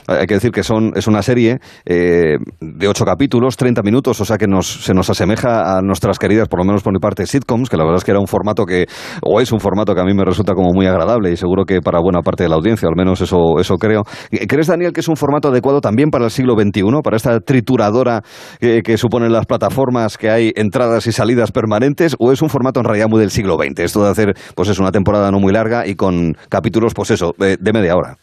[0.08, 4.24] Hay que decir que son, es una serie eh, de ocho capítulos, 30 minutos, o
[4.24, 7.26] sea que nos, se nos asemeja a nuestras queridas, por lo menos por mi parte,
[7.26, 8.86] sitcoms, que la verdad es que era un formato que,
[9.22, 11.80] o es un formato que a mí me resulta como muy agradable y seguro que
[11.80, 14.02] para buena parte de la audiencia, al menos eso, eso creo.
[14.30, 18.22] ¿Crees, Daniel, que es un formato adecuado también para el siglo XXI, para esta trituradora
[18.60, 22.80] que, que suponen las plataformas, que hay entradas y salidas permanentes, o es un formato
[22.80, 23.80] en realidad muy del siglo XX?
[23.80, 27.34] Esto de hacer, pues es una temporada no muy larga y con capítulos, pues eso,
[27.38, 28.16] de media hora.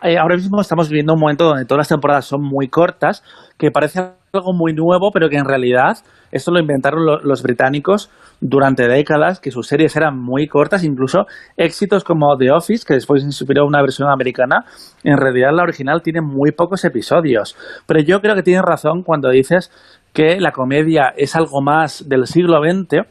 [0.00, 3.24] Eh, ahora mismo estamos viviendo un momento donde todas las temporadas son muy cortas,
[3.58, 3.98] que parece
[4.32, 5.98] algo muy nuevo, pero que en realidad
[6.30, 8.08] esto lo inventaron los británicos
[8.40, 13.24] durante décadas, que sus series eran muy cortas, incluso éxitos como The Office, que después
[13.24, 14.64] inspiró una versión americana,
[15.02, 17.56] en realidad la original tiene muy pocos episodios.
[17.86, 19.72] Pero yo creo que tienes razón cuando dices
[20.12, 23.04] que la comedia es algo más del siglo XX,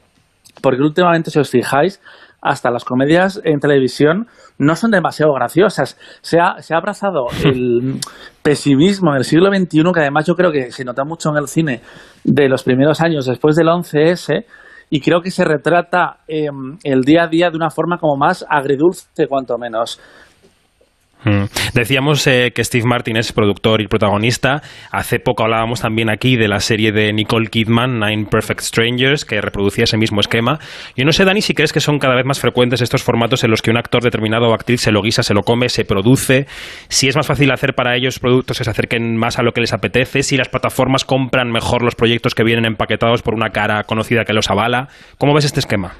[0.61, 1.99] porque últimamente, si os fijáis,
[2.47, 4.27] hasta las comedias en televisión
[4.57, 5.97] no son demasiado graciosas.
[6.21, 7.99] Se ha, se ha abrazado el
[8.41, 11.47] pesimismo en el siglo XXI, que además yo creo que se nota mucho en el
[11.47, 11.81] cine
[12.23, 14.45] de los primeros años después del 11S,
[14.89, 18.45] y creo que se retrata em, el día a día de una forma como más
[18.49, 19.99] agridulce, cuanto menos.
[21.23, 21.45] Mm.
[21.73, 24.61] Decíamos eh, que Steve Martin es productor y protagonista.
[24.91, 29.41] Hace poco hablábamos también aquí de la serie de Nicole Kidman, Nine Perfect Strangers, que
[29.41, 30.59] reproducía ese mismo esquema.
[30.95, 33.51] Yo no sé, Dani, si crees que son cada vez más frecuentes estos formatos en
[33.51, 36.47] los que un actor determinado o actriz se lo guisa, se lo come, se produce.
[36.87, 39.61] Si es más fácil hacer para ellos productos que se acerquen más a lo que
[39.61, 40.23] les apetece.
[40.23, 44.33] Si las plataformas compran mejor los proyectos que vienen empaquetados por una cara conocida que
[44.33, 44.89] los avala.
[45.17, 45.93] ¿Cómo ves este esquema?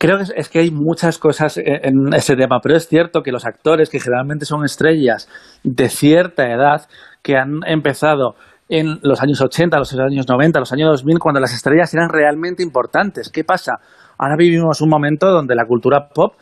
[0.00, 3.44] Creo que es, que hay muchas cosas en ese tema, pero es cierto que los
[3.44, 5.28] actores, que generalmente son estrellas
[5.62, 6.88] de cierta edad,
[7.22, 8.34] que han empezado
[8.70, 12.62] en los años 80, los años 90, los años 2000, cuando las estrellas eran realmente
[12.62, 13.28] importantes.
[13.28, 13.80] ¿Qué pasa?
[14.16, 16.34] Ahora vivimos un momento donde la cultura pop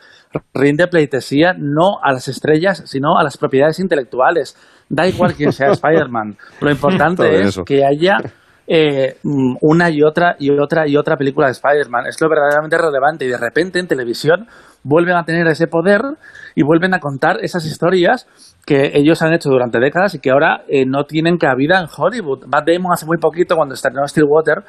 [0.53, 4.55] rinde pleitesía no a las estrellas, sino a las propiedades intelectuales.
[4.87, 6.37] Da igual quién sea Spider-Man.
[6.61, 8.19] Lo importante es que haya
[8.71, 12.05] eh, una y otra y otra y otra película de Spider-Man.
[12.05, 14.47] Es lo verdaderamente relevante y de repente en televisión
[14.83, 16.01] vuelven a tener ese poder
[16.53, 18.27] y vuelven a contar esas historias
[18.67, 22.45] que ellos han hecho durante décadas y que ahora eh, no tienen cabida en Hollywood.
[22.45, 24.63] Matt Damon hace muy poquito cuando estrenó Stillwater,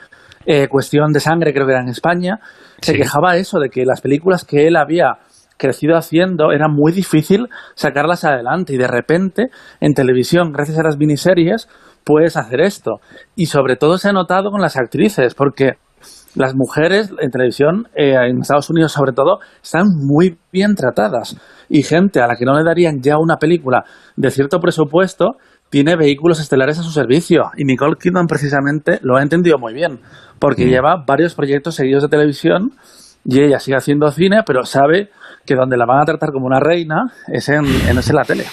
[0.47, 2.41] eh, Cuestión de Sangre creo que era en España,
[2.81, 5.19] se quejaba eso de que las películas que él había
[5.59, 10.97] crecido haciendo era muy difícil sacarlas adelante y de repente en televisión, gracias a las
[10.97, 11.69] miniseries,
[12.05, 13.01] puedes hacer esto.
[13.37, 15.75] Y sobre todo se ha notado con las actrices, porque
[16.35, 21.37] las mujeres en televisión, eh, en Estados Unidos sobre todo, están muy bien tratadas.
[21.69, 23.85] Y gente a la que no le darían ya una película
[24.17, 25.37] de cierto presupuesto,
[25.70, 27.45] tiene vehículos estelares a su servicio.
[27.57, 30.01] Y Nicole Kidman precisamente lo ha entendido muy bien,
[30.39, 30.69] porque mm.
[30.69, 32.73] lleva varios proyectos seguidos de televisión
[33.25, 35.11] y ella sigue haciendo cine, pero sabe
[35.45, 38.45] que donde la van a tratar como una reina es en, es en la tele.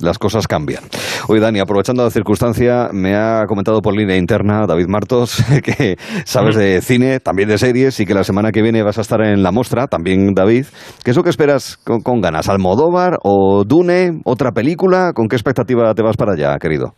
[0.00, 0.82] Las cosas cambian.
[1.28, 6.56] Oye, Dani, aprovechando la circunstancia, me ha comentado por línea interna David Martos que sabes
[6.56, 9.42] de cine, también de series, y que la semana que viene vas a estar en
[9.42, 10.66] la mostra, también David.
[11.04, 12.48] ¿Qué es lo que esperas con, con ganas?
[12.48, 14.20] ¿Almodóvar o Dune?
[14.24, 15.12] ¿Otra película?
[15.14, 16.94] ¿Con qué expectativa te vas para allá, querido?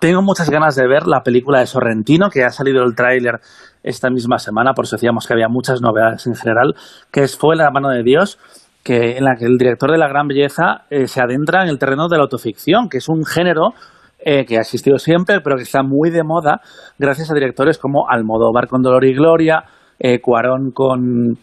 [0.00, 3.38] Tengo muchas ganas de ver la película de Sorrentino, que ha salido el tráiler
[3.82, 6.74] esta misma semana, por eso decíamos que había muchas novedades en general,
[7.12, 8.38] que es Fue la mano de Dios,
[8.82, 11.78] que, en la que el director de La Gran Belleza eh, se adentra en el
[11.78, 13.70] terreno de la autoficción, que es un género
[14.18, 16.60] eh, que ha existido siempre, pero que está muy de moda
[16.98, 19.64] gracias a directores como Almodóvar con Dolor y Gloria,
[19.98, 21.38] eh, Cuarón con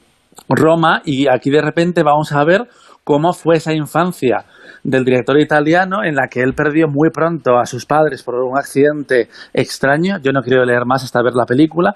[0.49, 2.67] Roma, y aquí de repente vamos a ver
[3.03, 4.45] cómo fue esa infancia
[4.83, 8.57] del director italiano en la que él perdió muy pronto a sus padres por un
[8.57, 10.17] accidente extraño.
[10.21, 11.95] Yo no quiero leer más hasta ver la película.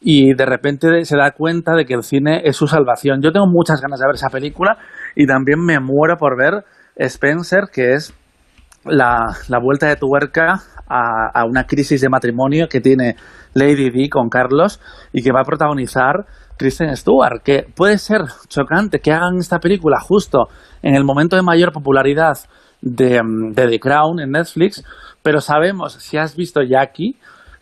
[0.00, 3.20] Y de repente se da cuenta de que el cine es su salvación.
[3.20, 4.78] Yo tengo muchas ganas de ver esa película
[5.16, 6.64] y también me muero por ver
[6.96, 8.14] Spencer, que es
[8.84, 13.16] la, vuelta de tuerca a, a, una crisis de matrimonio que tiene
[13.54, 14.80] Lady Di con Carlos
[15.12, 16.26] y que va a protagonizar
[16.58, 20.48] Kristen Stewart, que puede ser chocante que hagan esta película justo
[20.82, 22.36] en el momento de mayor popularidad
[22.82, 24.84] de, mm, The Crown en Netflix,
[25.22, 27.16] pero sabemos, si has visto Jackie,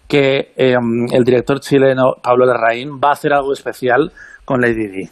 [0.09, 4.13] que em, el director chileno Pablo Larraín va a hacer algo especial
[4.45, 5.11] con Lady Di.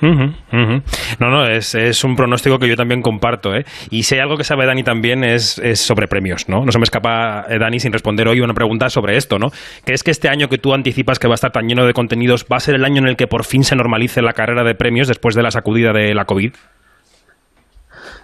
[0.00, 3.54] No, no, es, es, un pronóstico que yo también comparto.
[3.54, 3.64] ¿eh?
[3.90, 6.48] Y si hay algo que sabe Dani también es, es, sobre premios.
[6.48, 6.64] ¿no?
[6.64, 9.38] no se me escapa, eh, Dani, sin responder hoy una pregunta sobre esto.
[9.38, 9.48] ¿no?
[9.84, 11.92] Que es que este año que tú anticipas que va a estar tan lleno de
[11.92, 14.64] contenidos va a ser el año en el que por fin se normalice la carrera
[14.64, 16.54] de premios después de la sacudida de la COVID.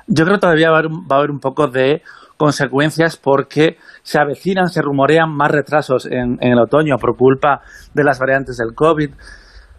[0.08, 2.02] Yo creo que todavía va a haber, va a haber un poco de
[2.36, 3.76] consecuencias porque
[4.06, 7.62] se avecinan, se rumorean más retrasos en, en el otoño por culpa
[7.92, 9.10] de las variantes del COVID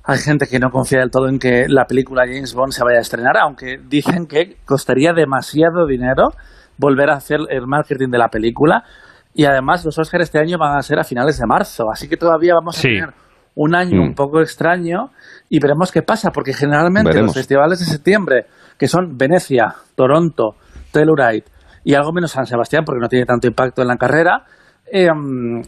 [0.09, 2.99] hay gente que no confía del todo en que la película James Bond se vaya
[2.99, 6.29] a estrenar, aunque dicen que costaría demasiado dinero
[6.77, 8.85] volver a hacer el marketing de la película.
[9.33, 12.15] Y además los Oscars este año van a ser a finales de marzo, así que
[12.15, 13.09] todavía vamos a tener
[13.55, 14.15] un año un mm.
[14.15, 15.09] poco extraño
[15.49, 18.45] y veremos qué pasa, porque generalmente los festivales de septiembre,
[18.77, 20.55] que son Venecia, Toronto,
[20.93, 21.43] Telluride
[21.87, 24.43] y algo menos San Sebastián, porque no tiene tanto impacto en la carrera,
[24.91, 25.07] eh,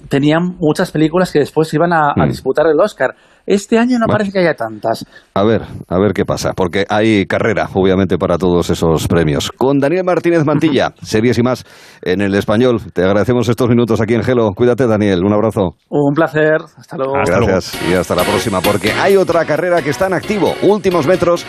[0.09, 2.27] tenían muchas películas que después iban a, a, mm.
[2.27, 3.15] disputar el Oscar.
[3.49, 5.03] Este año no parece que haya tantas.
[5.33, 9.51] A ver, a ver qué pasa, porque hay carrera, obviamente, para todos esos premios.
[9.57, 11.65] Con Daniel Martínez Mantilla, series y más
[12.03, 12.79] en el español.
[12.93, 14.51] Te agradecemos estos minutos aquí en Gelo.
[14.51, 15.23] Cuídate, Daniel.
[15.23, 15.77] Un abrazo.
[15.89, 16.57] Un placer.
[16.77, 17.13] Hasta luego.
[17.25, 20.53] Gracias y hasta la próxima, porque hay otra carrera que está en activo.
[20.61, 21.43] Últimos metros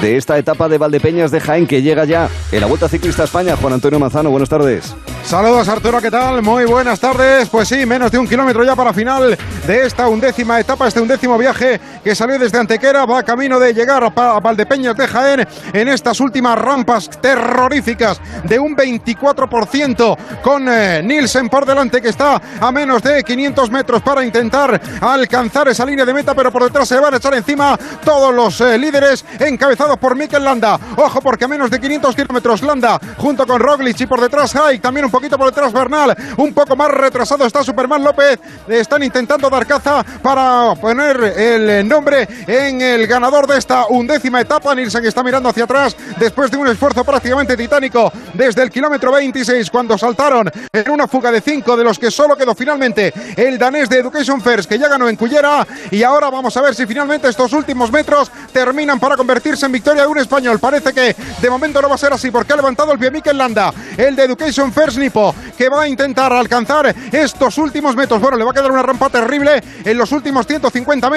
[0.00, 3.56] de esta etapa de Valdepeñas de Jaén que llega ya en la Vuelta Ciclista España.
[3.56, 4.96] Juan Antonio Manzano, buenas tardes.
[5.24, 6.42] Saludos, Arturo, ¿qué tal?
[6.42, 7.50] Muy buenas tardes.
[7.50, 11.41] Pues sí, menos de un kilómetro ya para final de esta undécima etapa, este undécimo
[11.42, 16.20] viaje que salió desde Antequera, va camino de llegar a Valdepeñas de Jaén en estas
[16.20, 23.02] últimas rampas terroríficas de un 24% con eh, Nielsen por delante que está a menos
[23.02, 27.14] de 500 metros para intentar alcanzar esa línea de meta, pero por detrás se van
[27.14, 30.78] a echar encima todos los eh, líderes encabezados por Mikel Landa.
[30.96, 34.80] Ojo porque a menos de 500 kilómetros Landa junto con Roglic y por detrás Haik,
[34.80, 38.38] también un poquito por detrás Bernal, un poco más retrasado está Superman López.
[38.68, 44.74] Están intentando dar caza para poner el nombre en el ganador de esta undécima etapa.
[44.74, 49.70] Nilsen está mirando hacia atrás después de un esfuerzo prácticamente titánico desde el kilómetro 26
[49.70, 53.88] cuando saltaron en una fuga de 5 de los que solo quedó finalmente el danés
[53.88, 57.28] de Education First que ya ganó en Cullera y ahora vamos a ver si finalmente
[57.28, 60.58] estos últimos metros terminan para convertirse en victoria de un español.
[60.58, 63.38] Parece que de momento no va a ser así porque ha levantado el pie Mikel
[63.38, 68.20] Landa, el de Education First Nipo, que va a intentar alcanzar estos últimos metros.
[68.20, 71.11] Bueno, le va a quedar una rampa terrible en los últimos 150 metros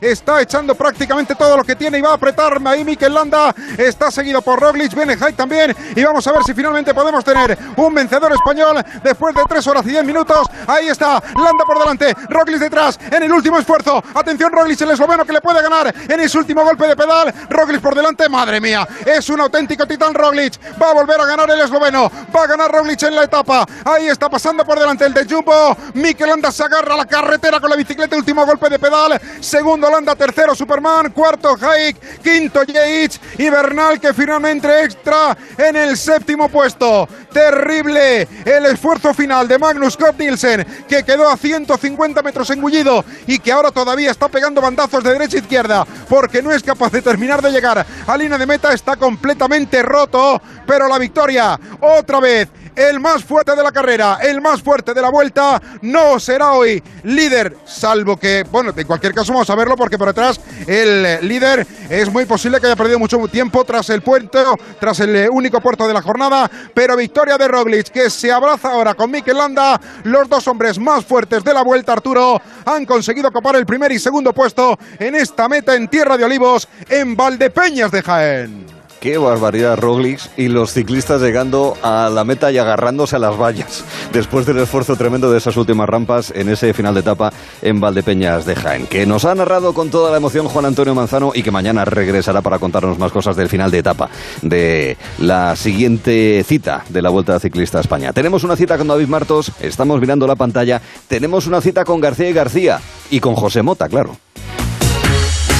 [0.00, 4.10] está echando prácticamente todo lo que tiene y va a apretar ahí Mikel Landa, está
[4.10, 5.74] seguido por Roglic, viene también.
[5.94, 9.86] Y vamos a ver si finalmente podemos tener un vencedor español después de 3 horas
[9.86, 14.52] y 10 minutos, ahí está Landa por delante, Roglic detrás en el último esfuerzo, atención
[14.52, 17.94] Roglic el esloveno que le puede ganar en ese último golpe de pedal, Roglic por
[17.94, 22.10] delante, madre mía, es un auténtico titán Roglic, va a volver a ganar el esloveno,
[22.34, 25.76] va a ganar Roglic en la etapa, ahí está pasando por delante el de Jumbo,
[25.94, 29.86] Mikel Landa se agarra a la carretera con la bicicleta, último golpe de pedal, segundo
[29.86, 36.48] Holanda, tercero Superman, cuarto Haik, quinto Yates y Bernal que finalmente extra en el séptimo
[36.48, 37.08] puesto.
[37.32, 43.38] Terrible el esfuerzo final de Magnus Scott Nielsen que quedó a 150 metros engullido y
[43.38, 47.02] que ahora todavía está pegando bandazos de derecha a izquierda porque no es capaz de
[47.02, 47.86] terminar de llegar.
[48.06, 53.54] A línea de meta, está completamente roto, pero la victoria otra vez el más fuerte
[53.54, 58.44] de la carrera, el más fuerte de la vuelta, no será hoy líder, salvo que,
[58.50, 62.60] bueno, en cualquier caso vamos a verlo porque por detrás el líder es muy posible
[62.60, 64.38] que haya perdido mucho tiempo tras el puente,
[64.78, 68.94] tras el único puerto de la jornada, pero victoria de Roglic que se abraza ahora
[68.94, 73.56] con Mikel Landa, los dos hombres más fuertes de la vuelta, Arturo, han conseguido copar
[73.56, 78.02] el primer y segundo puesto en esta meta en Tierra de Olivos, en Valdepeñas de
[78.02, 78.79] Jaén.
[79.00, 83.82] Qué barbaridad, Roglic y los ciclistas llegando a la meta y agarrándose a las vallas
[84.12, 88.44] después del esfuerzo tremendo de esas últimas rampas en ese final de etapa en Valdepeñas
[88.44, 88.86] de Jaén.
[88.86, 92.42] Que nos ha narrado con toda la emoción Juan Antonio Manzano y que mañana regresará
[92.42, 94.10] para contarnos más cosas del final de etapa
[94.42, 98.12] de la siguiente cita de la Vuelta Ciclista a España.
[98.12, 102.28] Tenemos una cita con David Martos, estamos mirando la pantalla, tenemos una cita con García
[102.28, 102.80] y García
[103.10, 104.18] y con José Mota, claro.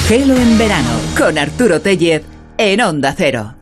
[0.07, 2.21] Gelo en verano con Arturo Tellez
[2.61, 3.55] en Onda Cero.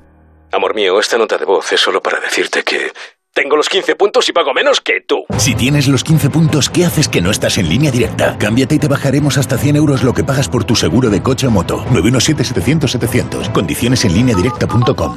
[0.52, 2.92] Amor mío, esta nota de voz es solo para decirte que
[3.34, 5.24] tengo los 15 puntos y pago menos que tú.
[5.38, 8.38] Si tienes los 15 puntos, ¿qué haces que no estás en línea directa?
[8.38, 11.48] Cámbiate y te bajaremos hasta 100 euros lo que pagas por tu seguro de coche
[11.48, 11.86] o moto.
[11.92, 13.54] 917-700-700.
[13.54, 15.16] Condiciones en línea directa.com.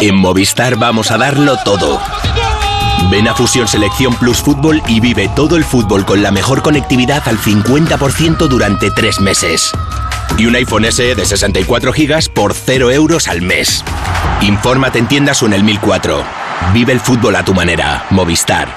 [0.00, 2.00] En Movistar vamos a darlo todo.
[3.10, 7.22] Ven a Fusión Selección Plus Fútbol y vive todo el fútbol con la mejor conectividad
[7.26, 9.72] al 50% durante tres meses.
[10.36, 13.84] Y un iPhone SE de 64 GB por 0 euros al mes.
[14.40, 16.24] Infórmate en tiendas o en el 1004.
[16.72, 18.06] Vive el fútbol a tu manera.
[18.10, 18.68] Movistar.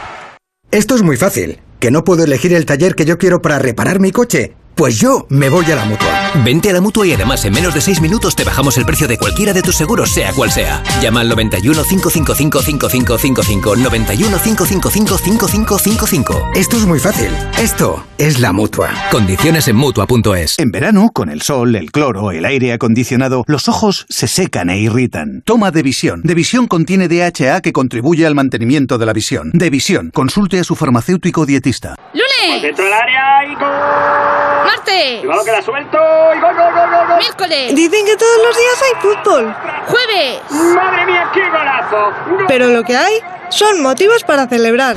[0.72, 1.59] Esto es muy fácil.
[1.80, 4.56] ¿Que no puedo elegir el taller que yo quiero para reparar mi coche?
[4.76, 6.17] Pues yo me voy a la mutua.
[6.43, 9.07] Vente a la mutua y además en menos de 6 minutos te bajamos el precio
[9.07, 10.83] de cualquiera de tus seguros, sea cual sea.
[11.01, 13.75] Llama al 91 555 5555.
[13.75, 16.51] 91 555 5555.
[16.56, 17.30] Esto es muy fácil.
[17.59, 18.90] Esto es la mutua.
[19.11, 20.59] Condiciones en mutua.es.
[20.59, 24.80] En verano, con el sol, el cloro, el aire acondicionado, los ojos se secan e
[24.80, 25.41] irritan.
[25.43, 26.22] Toma Devisión.
[26.24, 29.51] Devisión contiene DHA que contribuye al mantenimiento de la visión.
[29.53, 30.11] Devisión.
[30.14, 31.95] Consulte a su farmacéutico dietista.
[32.41, 32.61] ¡Lunes!
[32.61, 34.66] Dentro del área y gol.
[34.66, 35.24] ¡Martes!
[35.24, 35.98] Y balón que la suelto
[36.35, 37.17] y gol, gol, gol, gol, gol.
[37.19, 37.75] ¡Miércoles!
[37.75, 39.56] Dicen que todos los días hay fútbol.
[39.88, 40.41] ¡Jueves!
[40.75, 42.14] ¡Madre mía, qué golazo!
[42.48, 43.14] Pero lo que hay
[43.49, 44.95] son motivos para celebrar.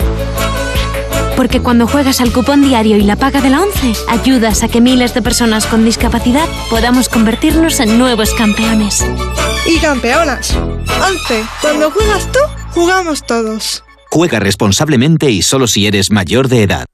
[1.37, 4.83] Porque cuando juegas al cupón diario y la paga de la 11, ayudas a que
[4.83, 9.07] miles de personas con discapacidad podamos convertirnos en nuevos campeones.
[9.65, 10.55] Y campeonas.
[10.55, 11.45] 11.
[11.63, 12.41] Cuando juegas tú,
[12.73, 13.85] jugamos todos.
[14.11, 16.87] Juega responsablemente y solo si eres mayor de edad.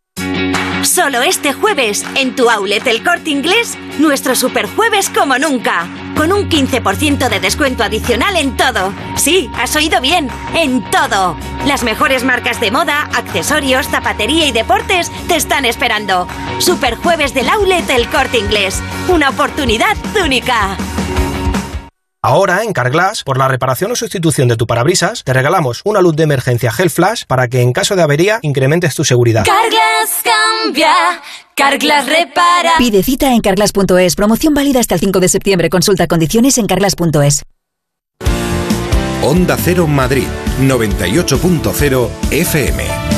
[0.82, 5.86] Solo este jueves, en tu outlet El Corte Inglés, nuestro super jueves como nunca.
[6.16, 8.92] Con un 15% de descuento adicional en todo.
[9.16, 11.36] Sí, has oído bien, en todo.
[11.66, 16.28] Las mejores marcas de moda, accesorios, zapatería y deportes te están esperando.
[16.58, 18.80] Super jueves del outlet El Corte Inglés.
[19.08, 20.76] Una oportunidad única.
[22.28, 26.16] Ahora, en Carglass, por la reparación o sustitución de tu parabrisas, te regalamos una luz
[26.16, 29.44] de emergencia Gel Flash para que en caso de avería incrementes tu seguridad.
[29.44, 30.92] Carglass cambia,
[31.54, 32.72] Carglass repara.
[32.78, 34.16] Pide cita en carglass.es.
[34.16, 35.70] Promoción válida hasta el 5 de septiembre.
[35.70, 37.44] Consulta condiciones en carglass.es.
[39.22, 40.26] Onda Cero Madrid,
[40.60, 43.15] 98.0 FM.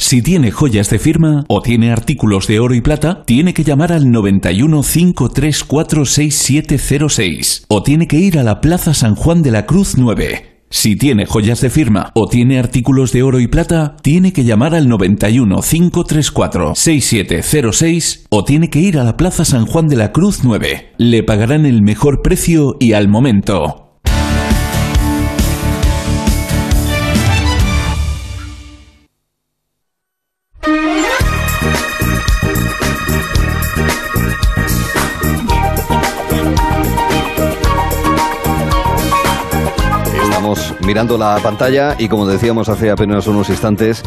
[0.00, 3.92] Si tiene joyas de firma o tiene artículos de oro y plata, tiene que llamar
[3.92, 9.66] al 91 534 6706 o tiene que ir a la Plaza San Juan de la
[9.66, 10.60] Cruz 9.
[10.70, 14.74] Si tiene joyas de firma o tiene artículos de oro y plata, tiene que llamar
[14.76, 20.12] al 91 534 6706 o tiene que ir a la Plaza San Juan de la
[20.12, 20.92] Cruz 9.
[20.96, 23.87] Le pagarán el mejor precio y al momento.
[40.88, 44.02] Mirando la pantalla y como decíamos hace apenas unos instantes,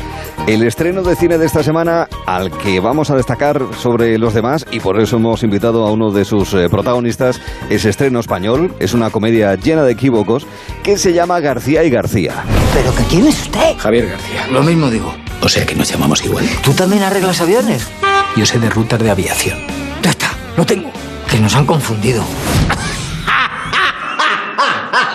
[0.47, 4.65] el estreno de cine de esta semana al que vamos a destacar sobre los demás
[4.71, 8.95] y por eso hemos invitado a uno de sus eh, protagonistas, es estreno español, es
[8.95, 10.47] una comedia llena de equívocos
[10.81, 12.43] que se llama García y García.
[12.73, 13.77] ¿Pero que quién es usted?
[13.77, 14.47] Javier García.
[14.51, 15.13] Lo mismo digo.
[15.43, 16.49] O sea que nos llamamos igual.
[16.63, 17.87] ¿Tú también arreglas aviones?
[18.35, 19.59] Yo sé de rutas de aviación.
[20.01, 20.89] Ya está, lo tengo.
[21.29, 22.23] Que nos han confundido.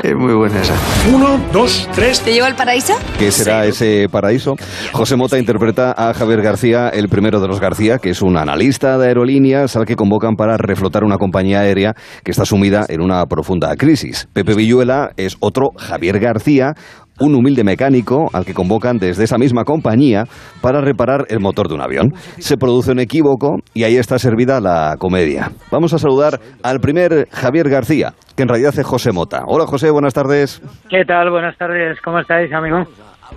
[0.02, 0.74] Es muy buena esa.
[1.12, 2.20] Uno, dos, tres.
[2.20, 2.94] ¿Te llevo al paraíso?
[3.18, 4.56] ¿Qué será ese paraíso?
[4.92, 8.98] José Mota interpreta a Javier García, el primero de los García, que es un analista
[8.98, 13.24] de aerolíneas al que convocan para reflotar una compañía aérea que está sumida en una
[13.26, 14.28] profunda crisis.
[14.32, 16.74] Pepe Villuela es otro Javier García,
[17.20, 20.24] un humilde mecánico al que convocan desde esa misma compañía
[20.60, 22.12] para reparar el motor de un avión.
[22.38, 25.50] Se produce un equívoco y ahí está servida la comedia.
[25.70, 29.42] Vamos a saludar al primer Javier García, que en realidad es José Mota.
[29.46, 30.60] Hola José, buenas tardes.
[30.88, 31.30] ¿Qué tal?
[31.30, 31.98] Buenas tardes.
[32.02, 32.84] ¿Cómo estáis, amigo?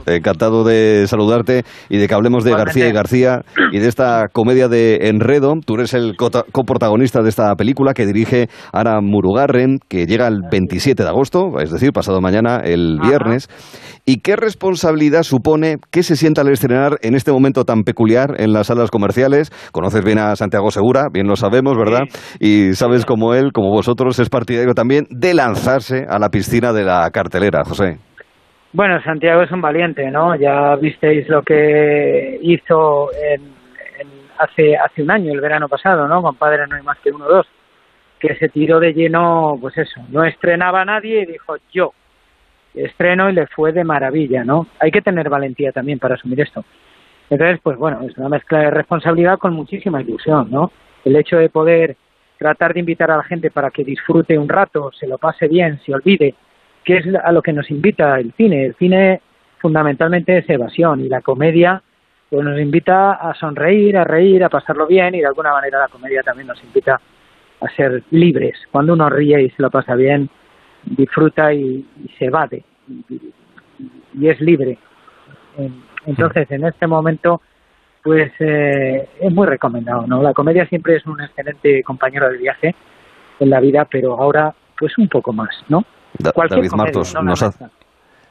[0.06, 4.68] Encantado de saludarte y de que hablemos de García y García y de esta comedia
[4.68, 5.56] de Enredo.
[5.66, 11.04] Tú eres el coprotagonista de esta película que dirige Ara Murugarren, que llega el 27
[11.04, 13.50] de agosto, es decir, pasado mañana, el viernes.
[14.06, 18.54] ¿Y qué responsabilidad supone que se sienta al estrenar en este momento tan peculiar en
[18.54, 19.52] las salas comerciales?
[19.72, 22.04] Conoces bien a Santiago Segura, bien lo sabemos, ¿verdad?
[22.40, 26.86] Y sabes como él, como vosotros, es partidario también de lanzarse a la piscina de
[26.86, 28.00] la cartelera, José.
[28.72, 30.36] Bueno, Santiago es un valiente, ¿no?
[30.36, 33.42] Ya visteis lo que hizo en,
[34.38, 36.22] hace hace un año, el verano pasado, ¿no?
[36.22, 37.48] Con Padre no hay más que uno o dos,
[38.20, 41.94] que se tiró de lleno, pues eso, no estrenaba a nadie y dijo yo
[42.74, 44.68] estreno y le fue de maravilla, ¿no?
[44.80, 46.64] Hay que tener valentía también para asumir esto.
[47.30, 50.72] Entonces, pues bueno, es una mezcla de responsabilidad con muchísima ilusión, ¿no?
[51.06, 51.96] El hecho de poder
[52.38, 55.80] tratar de invitar a la gente para que disfrute un rato, se lo pase bien,
[55.86, 56.36] se olvide,
[56.90, 58.66] que es a lo que nos invita el cine.
[58.66, 59.22] El cine
[59.60, 61.84] fundamentalmente es evasión y la comedia
[62.32, 65.88] pues nos invita a sonreír, a reír, a pasarlo bien y de alguna manera la
[65.88, 67.00] comedia también nos invita
[67.62, 68.56] a ser libres.
[68.72, 70.30] Cuando uno ríe y se lo pasa bien,
[70.84, 71.86] disfruta y,
[72.18, 73.22] se evade y,
[74.20, 74.80] y es libre.
[75.58, 77.42] En- Entonces, en este momento,
[78.02, 80.24] pues eh, es muy recomendado, ¿no?
[80.24, 82.74] La comedia siempre es un excelente compañero de viaje
[83.40, 85.84] en la vida, pero ahora, pues un poco más, ¿no?
[86.18, 87.54] Da- Cualquier David Martos, nos, ha-.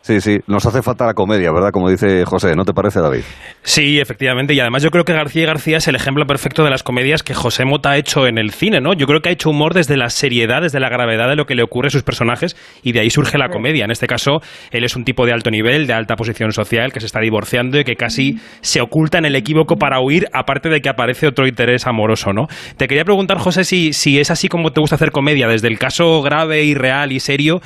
[0.09, 1.71] Sí, sí, nos hace falta la comedia, ¿verdad?
[1.71, 3.21] Como dice José, ¿no te parece, David?
[3.63, 4.55] Sí, efectivamente.
[4.55, 7.23] Y además yo creo que García y García es el ejemplo perfecto de las comedias
[7.23, 8.95] que José Mota ha hecho en el cine, ¿no?
[8.95, 11.55] Yo creo que ha hecho humor desde la seriedad, desde la gravedad de lo que
[11.55, 13.85] le ocurre a sus personajes y de ahí surge la comedia.
[13.85, 17.01] En este caso, él es un tipo de alto nivel, de alta posición social, que
[17.01, 20.81] se está divorciando y que casi se oculta en el equívoco para huir, aparte de
[20.81, 22.47] que aparece otro interés amoroso, ¿no?
[22.79, 25.79] Te quería preguntar, José, si, si es así como te gusta hacer comedia, desde el
[25.79, 27.61] caso grave y real y serio,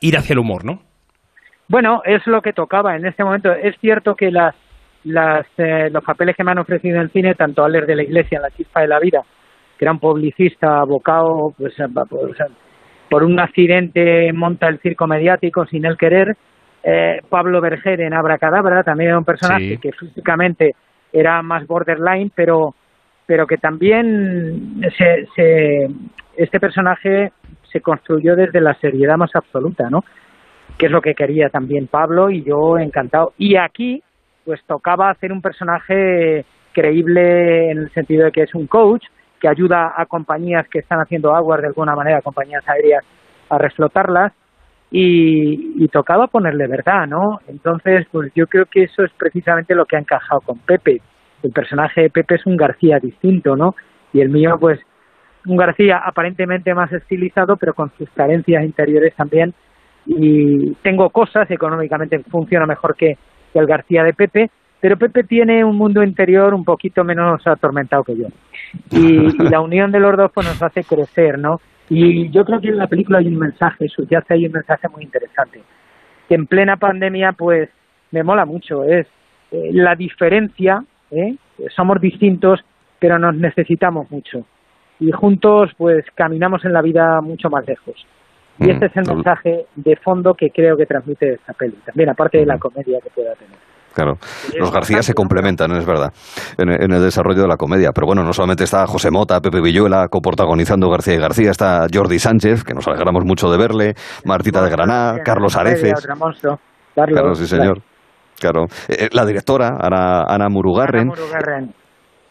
[0.00, 0.87] ir hacia el humor, ¿no?
[1.68, 3.52] Bueno, es lo que tocaba en este momento.
[3.52, 4.54] Es cierto que las,
[5.04, 8.02] las, eh, los papeles que me han ofrecido en el cine, tanto Aller de la
[8.02, 9.22] Iglesia en La Chispa de la Vida,
[9.78, 11.74] que era un publicista abocado pues,
[12.08, 12.38] pues,
[13.10, 16.36] por un accidente monta el circo mediático sin él querer,
[16.82, 19.78] eh, Pablo Berger en Abracadabra, también era un personaje Sí.
[19.78, 20.74] que físicamente
[21.12, 22.74] era más borderline, pero,
[23.26, 25.88] pero que también se, se,
[26.36, 27.32] este personaje
[27.70, 30.04] se construyó desde la seriedad más absoluta, ¿no?
[30.78, 33.32] Que es lo que quería también Pablo y yo encantado.
[33.36, 34.02] Y aquí,
[34.44, 39.04] pues tocaba hacer un personaje creíble en el sentido de que es un coach
[39.40, 43.04] que ayuda a compañías que están haciendo aguas de alguna manera, compañías aéreas,
[43.50, 44.32] a reflotarlas
[44.90, 47.40] y, y tocaba ponerle verdad, ¿no?
[47.48, 51.00] Entonces, pues yo creo que eso es precisamente lo que ha encajado con Pepe.
[51.42, 53.74] El personaje de Pepe es un García distinto, ¿no?
[54.12, 54.80] Y el mío, pues,
[55.46, 59.54] un García aparentemente más estilizado, pero con sus carencias interiores también
[60.08, 63.16] y tengo cosas, económicamente funciona mejor que,
[63.54, 68.16] el García de Pepe, pero Pepe tiene un mundo interior un poquito menos atormentado que
[68.16, 68.26] yo.
[68.92, 71.58] Y, y la unión de los dos pues nos hace crecer, ¿no?
[71.90, 75.02] Y yo creo que en la película hay un mensaje, subyace hay un mensaje muy
[75.02, 75.62] interesante,
[76.28, 77.70] que en plena pandemia pues
[78.10, 79.06] me mola mucho, es
[79.50, 81.34] eh, la diferencia, ¿eh?
[81.74, 82.60] somos distintos,
[82.98, 84.44] pero nos necesitamos mucho.
[85.00, 88.06] Y juntos pues caminamos en la vida mucho más lejos.
[88.60, 91.76] Y Mm, este es el doble- mensaje de fondo que creo que transmite esta peli.
[91.86, 93.56] También, aparte de la comedia que pueda tener.
[93.94, 94.18] Claro,
[94.56, 96.12] los García se complementan, es verdad,
[96.56, 97.90] en, en el desarrollo de la comedia.
[97.92, 102.18] Pero bueno, no solamente está José Mota, Pepe Villuela coprotagonizando García y García, está Jordi
[102.20, 106.06] Sánchez, que nos alegramos mucho de verle, Martita de Granada, Carlos Areces.
[106.94, 107.80] Claro, sí, señor.
[108.38, 108.66] Claro.
[108.88, 111.74] Eh, la directora, Ana, Ana Murugarren, Ana Murugarren.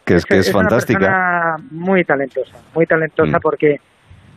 [0.06, 1.56] que es, que es, fantástica.
[1.70, 3.40] muy talentosa, muy talentosa Mm.
[3.42, 3.76] porque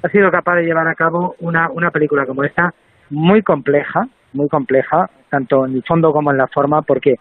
[0.03, 2.73] ha sido capaz de llevar a cabo una, una película como esta,
[3.09, 7.15] muy compleja, muy compleja, tanto en el fondo como en la forma, porque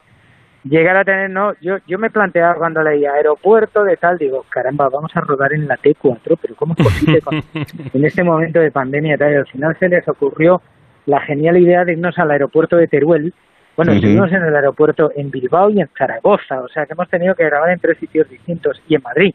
[0.64, 4.88] llegar a tener, no, yo, yo me planteaba cuando leía aeropuerto de tal, digo, caramba,
[4.88, 7.42] vamos a rodar en la T4, pero ¿cómo es posible con-
[7.92, 9.32] en este momento de pandemia tal?
[9.32, 10.60] Y al final se les ocurrió
[11.06, 13.32] la genial idea de irnos al aeropuerto de Teruel.
[13.76, 14.00] Bueno, Ujú.
[14.00, 17.44] estuvimos en el aeropuerto en Bilbao y en Zaragoza, o sea que hemos tenido que
[17.46, 19.34] grabar en tres sitios distintos y en Madrid.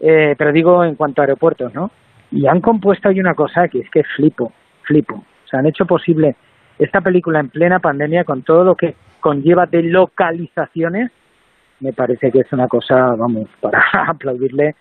[0.00, 1.90] Eh, pero digo en cuanto a aeropuertos, ¿no?
[2.30, 5.14] Y han compuesto ahí una cosa que es que flipo, flipo.
[5.14, 6.36] O sea, han hecho posible
[6.78, 11.10] esta película en plena pandemia con todo lo que conlleva de localizaciones.
[11.80, 14.74] Me parece que es una cosa, vamos, para aplaudirle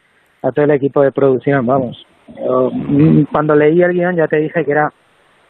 [0.43, 2.05] a todo el equipo de producción, vamos.
[2.27, 4.91] Yo, mm, cuando leí el guion ya te dije que era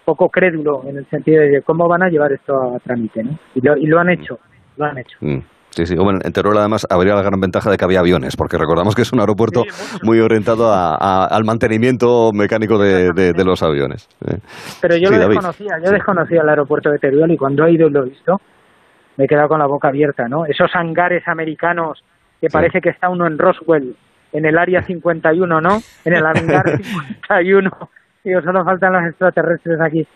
[0.06, 3.38] poco crédulo en el sentido de cómo van a llevar esto a trámite, ¿no?
[3.56, 4.40] Y lo, y lo han hecho,
[4.78, 5.18] lo han hecho.
[5.20, 5.40] Mm,
[5.72, 5.96] Sí, sí.
[5.96, 9.04] Bueno, en Teruel además habría la gran ventaja de que había aviones, porque recordamos que
[9.04, 9.64] es un aeropuerto
[10.02, 14.08] muy orientado a- a- al mantenimiento mecánico de, de- de los aviones.
[14.26, 14.38] Eh.
[14.82, 15.36] Pero yo Sí, lo David.
[15.36, 18.42] desconocía, yo desconocía el aeropuerto de Teruel y cuando he ido y lo he visto,
[19.18, 20.46] me he quedado con la boca abierta, ¿no?
[20.46, 22.04] Esos hangares americanos
[22.42, 23.96] que parece que está uno en Roswell,
[24.34, 25.80] en el área 51, ¿no?
[26.06, 27.72] En el hangar 51.
[28.24, 30.08] Digo, solo faltan los extraterrestres aquí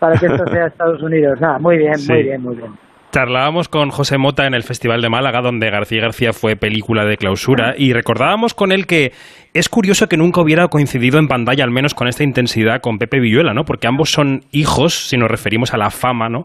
[0.00, 1.40] para que esto sea Estados Unidos.
[1.40, 2.72] Nada, muy bien, muy bien, muy bien.
[3.14, 7.16] Charlábamos con José Mota en el Festival de Málaga, donde García García fue película de
[7.16, 9.12] clausura, y recordábamos con él que
[9.52, 13.20] es curioso que nunca hubiera coincidido en pantalla, al menos con esta intensidad, con Pepe
[13.20, 13.64] Villuela, ¿no?
[13.64, 16.44] Porque ambos son hijos, si nos referimos a la fama, ¿no?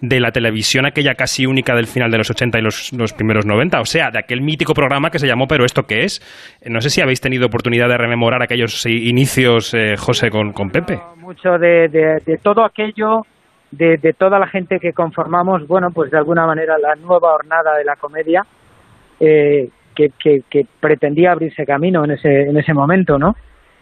[0.00, 3.80] De la televisión aquella casi única del final de los 80 y los, primeros 90,
[3.80, 6.20] o sea, de aquel mítico programa que se llamó Pero ¿esto qué es?
[6.66, 10.98] No sé si habéis tenido oportunidad de rememorar aquellos inicios, eh, José, con, Pepe.
[11.20, 13.22] mucho de todo aquello,
[13.70, 17.76] de, de toda la gente que conformamos, bueno, pues de alguna manera la nueva hornada
[17.76, 18.44] de la comedia
[19.20, 23.34] eh, que, que, que pretendía abrirse camino en ese, en ese momento, ¿no?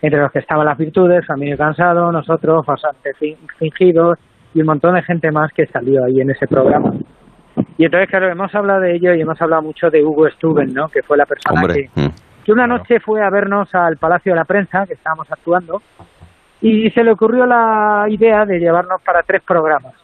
[0.02, 4.18] Entre los que estaban las virtudes, Familia Cansado, nosotros, Fasantes Fin- Fingidos
[4.54, 6.92] y un montón de gente más que salió ahí en ese programa.
[7.78, 10.88] Y entonces, claro, hemos hablado de ello y hemos hablado mucho de Hugo Stuben, ¿no?
[10.88, 12.10] Que fue la persona Hombre, que, mm.
[12.44, 15.82] que una noche fue a vernos al Palacio de la Prensa, que estábamos actuando,
[16.68, 19.94] y se le ocurrió la idea de llevarnos para tres programas.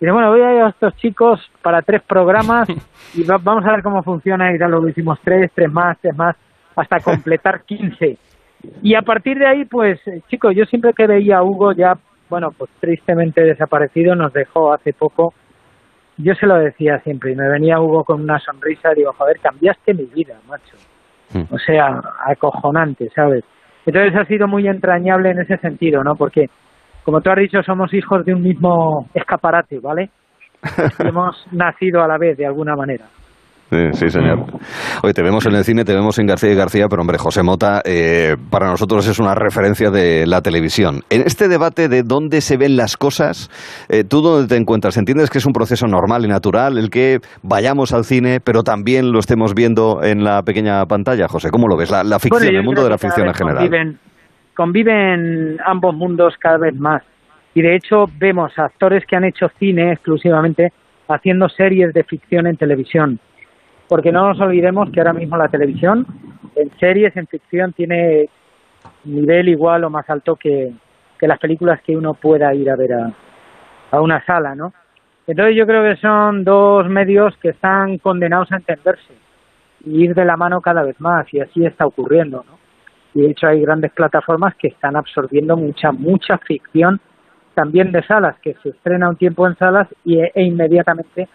[0.00, 2.68] Y bueno, voy a llevar a estos chicos para tres programas
[3.14, 4.70] y va- vamos a ver cómo funciona y tal.
[4.70, 6.36] Luego hicimos tres, tres más, tres más,
[6.76, 8.16] hasta completar 15.
[8.82, 11.94] Y a partir de ahí, pues, eh, chicos, yo siempre que veía a Hugo ya,
[12.28, 15.32] bueno, pues tristemente desaparecido, nos dejó hace poco.
[16.18, 19.94] Yo se lo decía siempre y me venía Hugo con una sonrisa digo, joder, cambiaste
[19.94, 20.76] mi vida, macho.
[21.50, 23.44] O sea, acojonante, ¿sabes?
[23.86, 26.14] Entonces ha sido muy entrañable en ese sentido, ¿no?
[26.14, 26.46] Porque,
[27.04, 30.10] como tú has dicho, somos hijos de un mismo escaparate, ¿vale?
[31.04, 33.06] Y hemos nacido a la vez, de alguna manera.
[33.70, 34.46] Sí, sí, señor.
[35.04, 37.44] Oye, te vemos en el cine, te vemos en García y García, pero hombre, José
[37.44, 41.02] Mota, eh, para nosotros es una referencia de la televisión.
[41.08, 43.48] En este debate de dónde se ven las cosas,
[43.88, 44.96] eh, ¿tú dónde te encuentras?
[44.96, 49.12] ¿Entiendes que es un proceso normal y natural el que vayamos al cine, pero también
[49.12, 51.50] lo estemos viendo en la pequeña pantalla, José?
[51.50, 51.92] ¿Cómo lo ves?
[51.92, 53.58] La, la ficción, Bueno, el mundo de la ficción en general.
[53.58, 53.98] Conviven,
[54.56, 57.04] conviven ambos mundos cada vez más.
[57.54, 60.72] Y de hecho vemos actores que han hecho cine exclusivamente
[61.08, 63.20] haciendo series de ficción en televisión.
[63.90, 66.06] Porque no nos olvidemos que ahora mismo la televisión,
[66.54, 68.28] en series, en ficción, tiene
[69.02, 70.72] nivel igual o más alto que,
[71.18, 73.12] que las películas que uno pueda ir a ver a,
[73.90, 74.72] a una sala, ¿no?
[75.26, 79.12] Entonces yo creo que son dos medios que están condenados a entenderse
[79.84, 82.60] y ir de la mano cada vez más y así está ocurriendo, ¿no?
[83.14, 87.00] Y de hecho hay grandes plataformas que están absorbiendo mucha, mucha ficción
[87.54, 91.28] también de salas, que se estrena un tiempo en salas y, e inmediatamente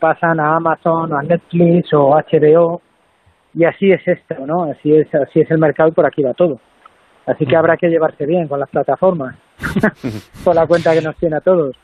[0.00, 2.80] pasan a Amazon o a Netflix o HBO
[3.54, 4.64] y así es esto, ¿no?
[4.64, 6.58] Así es, así es el mercado y por aquí va todo.
[7.26, 9.36] Así que habrá que llevarse bien con las plataformas,
[10.44, 11.76] con la cuenta que nos tiene a todos.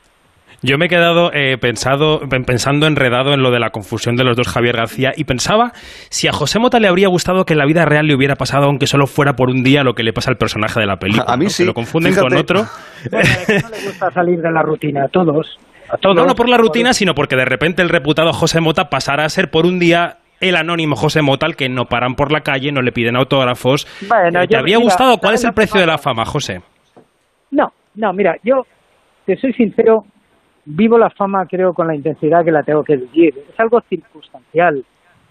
[0.63, 4.23] Yo me he quedado eh, pensado, pen- pensando enredado en lo de la confusión de
[4.23, 5.71] los dos Javier García y pensaba
[6.09, 8.65] si a José Mota le habría gustado que en la vida real le hubiera pasado,
[8.65, 11.25] aunque solo fuera por un día, lo que le pasa al personaje de la película.
[11.31, 11.49] A mí ¿no?
[11.51, 12.29] sí, Que lo confunden fíjate.
[12.29, 12.61] con otro.
[13.11, 15.59] No le gusta salir de la rutina a todos.
[15.89, 16.15] A todos.
[16.15, 19.29] No, no por la rutina, sino porque de repente el reputado José Mota pasará a
[19.29, 22.71] ser por un día el anónimo José Mota al que no paran por la calle,
[22.71, 23.87] no le piden autógrafos.
[24.07, 25.17] Bueno, Eh, ¿Te yo- habría mira, gustado?
[25.17, 26.61] ¿Cuál ¿sabes es el precio de la fama, José?
[27.51, 28.65] No, no, mira, yo
[29.25, 30.05] te soy sincero,
[30.65, 33.33] vivo la fama creo con la intensidad que la tengo que vivir.
[33.51, 34.83] Es algo circunstancial.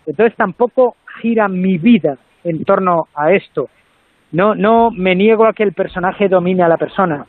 [0.06, 3.68] Entonces tampoco gira mi vida en torno a esto.
[4.32, 7.26] No, no me niego a que el personaje domine a la persona.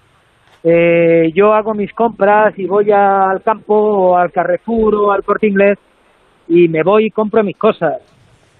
[0.63, 5.47] Eh, yo hago mis compras y voy al campo o al Carrefour o al Corte
[5.47, 5.77] Inglés
[6.47, 7.97] y me voy y compro mis cosas.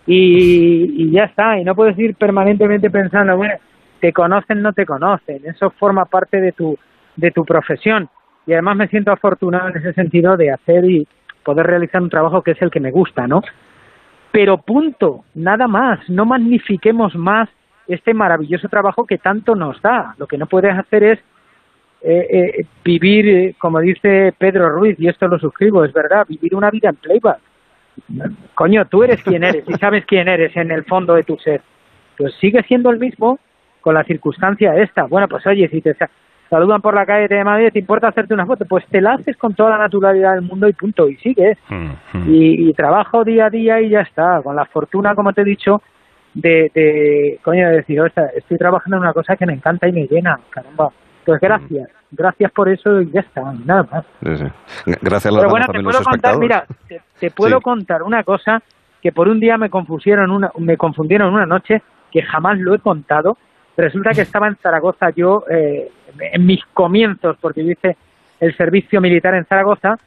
[0.06, 1.59] Y, y ya está.
[1.59, 3.56] Y no puedes ir permanentemente pensando, bueno,
[4.00, 5.42] te conocen, no te conocen.
[5.45, 6.77] Eso forma parte de tu,
[7.16, 8.09] de tu profesión.
[8.45, 11.08] Y además me siento afortunado en ese sentido de hacer y
[11.43, 13.42] poder realizar un trabajo que es el que me gusta, ¿no?
[14.32, 16.00] Pero punto, nada más.
[16.09, 17.50] No magnifiquemos más
[17.88, 20.16] este maravilloso trabajo que tanto nos da.
[20.17, 21.19] Lo que no puedes hacer es
[22.01, 22.27] eh,
[22.59, 26.69] eh, vivir, eh, como dice Pedro Ruiz, y esto lo suscribo, es verdad, vivir una
[26.69, 27.40] vida en playback.
[28.53, 31.61] Coño, tú eres quien eres y sabes quién eres en el fondo de tu ser.
[32.17, 33.40] Pues sigue siendo el mismo
[33.82, 35.03] con la circunstancia esta.
[35.03, 36.09] Bueno, pues oye, si te sa-
[36.50, 38.66] saludan por la calle de Madrid, ¿te importa hacerte una foto?
[38.66, 41.58] Pues te la haces con toda la naturalidad del mundo y punto, y sigues.
[42.27, 45.45] Y, y trabajo día a día y ya está, con la fortuna, como te he
[45.45, 45.82] dicho,
[46.34, 49.92] de, de coño, de decir, "Ostras, estoy trabajando en una cosa que me encanta y
[49.92, 50.90] me llena, caramba.
[51.27, 54.06] Pues gracias, gracias por eso y ya está, nada más.
[54.23, 54.91] Sí, sí.
[55.01, 57.64] Gracias las Pero bueno, te puedo contar, mira, te, te puedo Sí.
[57.64, 58.61] contar una cosa
[59.01, 61.81] que por un día me confundieron una, me confundieron una noche
[62.11, 63.38] que jamás lo he contado.
[63.75, 65.91] Resulta que estaba en Zaragoza yo eh,
[66.31, 67.97] en mis comienzos, porque yo hice
[68.39, 69.97] el servicio militar en Zaragoza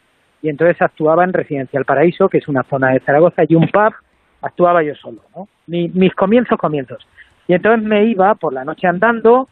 [0.43, 3.93] y entonces actuaba en Residencial Paraíso, que es una zona de Zaragoza, y un pub,
[4.41, 5.49] actuaba yo solo, ¿no?
[5.67, 7.07] Mi- mis comienzos, comienzos.
[7.47, 9.49] Y entonces me iba por la noche andando,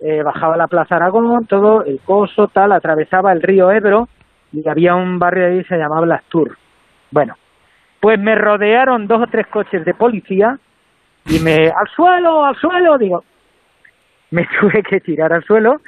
[0.00, 4.08] eh, bajaba la Plaza Aragón, todo, el coso, tal, atravesaba el río Ebro
[4.52, 6.56] y había un barrio ahí que se llamaba Las Tours.
[7.10, 7.34] Bueno,
[8.00, 10.58] pues me rodearon dos o tres coches de policía
[11.26, 13.24] y me, al suelo, al suelo, digo,
[14.30, 15.80] me tuve que tirar al suelo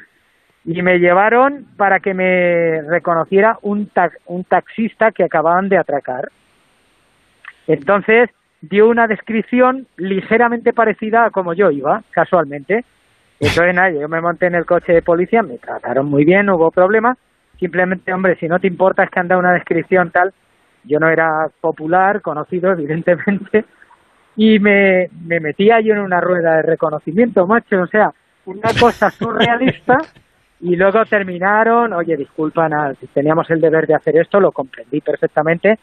[0.64, 6.28] y me llevaron para que me reconociera un, ta- un taxista que acababan de atracar.
[7.66, 8.30] Entonces
[8.60, 12.84] dio una descripción ligeramente parecida a como yo iba, casualmente.
[13.40, 16.56] Entonces, nada, yo me monté en el coche de policía, me trataron muy bien, no
[16.56, 17.16] hubo problema.
[17.58, 20.32] Simplemente, hombre, si no te importa es que han dado una descripción tal,
[20.84, 23.64] yo no era popular, conocido, evidentemente,
[24.36, 28.10] y me, me metía yo en una rueda de reconocimiento, macho, o sea,
[28.46, 29.98] una cosa surrealista,
[30.60, 35.00] y luego terminaron, oye, disculpa, nada, si teníamos el deber de hacer esto, lo comprendí
[35.00, 35.78] perfectamente,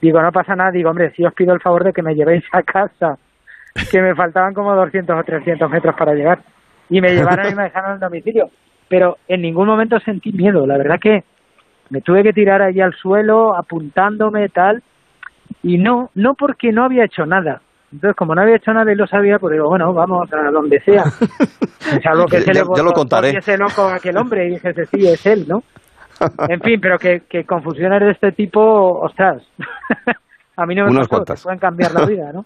[0.00, 2.44] digo, no pasa nada, digo, hombre, si os pido el favor de que me llevéis
[2.52, 3.18] a casa,
[3.90, 6.40] que me faltaban como 200 o 300 metros para llegar,
[6.90, 8.50] y me llevaron y me dejaron al domicilio,
[8.88, 11.24] pero en ningún momento sentí miedo, la verdad que
[11.90, 14.82] me tuve que tirar allí al suelo apuntándome tal.
[15.62, 17.60] Y no no porque no había hecho nada.
[17.92, 20.80] Entonces como no había hecho nada y lo sabía pues digo bueno vamos a donde
[20.80, 21.02] sea
[22.04, 23.30] salvo que se Ya- le ya lo contaré.
[23.30, 25.64] ese loco a aquel hombre y dijese sí es él no
[26.48, 28.60] en fin pero que, que confusiones de este tipo
[29.00, 29.42] ostras.
[30.56, 31.40] A mí no me Unas pasó, cuantas.
[31.40, 32.44] te pueden cambiar la vida no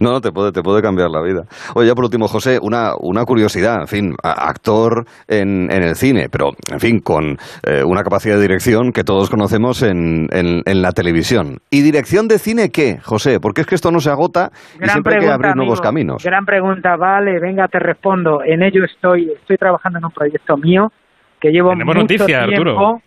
[0.00, 1.44] No, no, te puede, te puede cambiar la vida.
[1.74, 6.28] Oye, ya por último, José, una, una curiosidad, en fin, actor en, en el cine,
[6.28, 10.82] pero, en fin, con eh, una capacidad de dirección que todos conocemos en, en, en
[10.82, 11.60] la televisión.
[11.70, 13.38] ¿Y dirección de cine qué, José?
[13.38, 15.80] Porque es que esto no se agota y Gran siempre hay que pregunta, abrir nuevos
[15.80, 16.24] caminos.
[16.24, 18.42] Gran pregunta, vale, venga, te respondo.
[18.44, 20.92] En ello estoy, estoy trabajando en un proyecto mío
[21.40, 22.70] que llevo Tenemos mucho noticia, tiempo.
[22.70, 23.02] Arturo.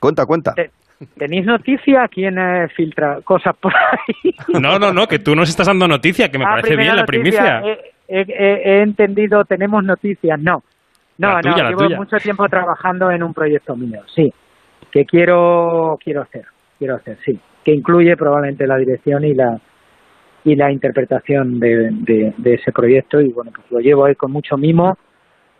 [0.00, 0.52] Cuenta, cuenta.
[0.54, 0.70] Te-
[1.16, 2.06] ¿Tenéis noticia?
[2.08, 4.34] ¿Quién eh, filtra cosas por ahí?
[4.60, 7.04] No, no, no, que tú nos estás dando noticia, que me Ah, parece bien la
[7.04, 7.60] primicia.
[7.60, 10.38] He, he- he- he entendido, tenemos noticias.
[10.40, 10.62] No,
[11.18, 11.68] no, tuya, no.
[11.70, 11.96] Llevo tuya.
[11.96, 14.32] mucho tiempo trabajando en un proyecto mío, sí,
[14.90, 16.44] que quiero, quiero hacer,
[16.78, 19.58] quiero hacer, sí, que incluye probablemente la dirección y la
[20.44, 24.32] y la interpretación de, de, de ese proyecto y bueno, pues lo llevo ahí con
[24.32, 24.98] mucho mimo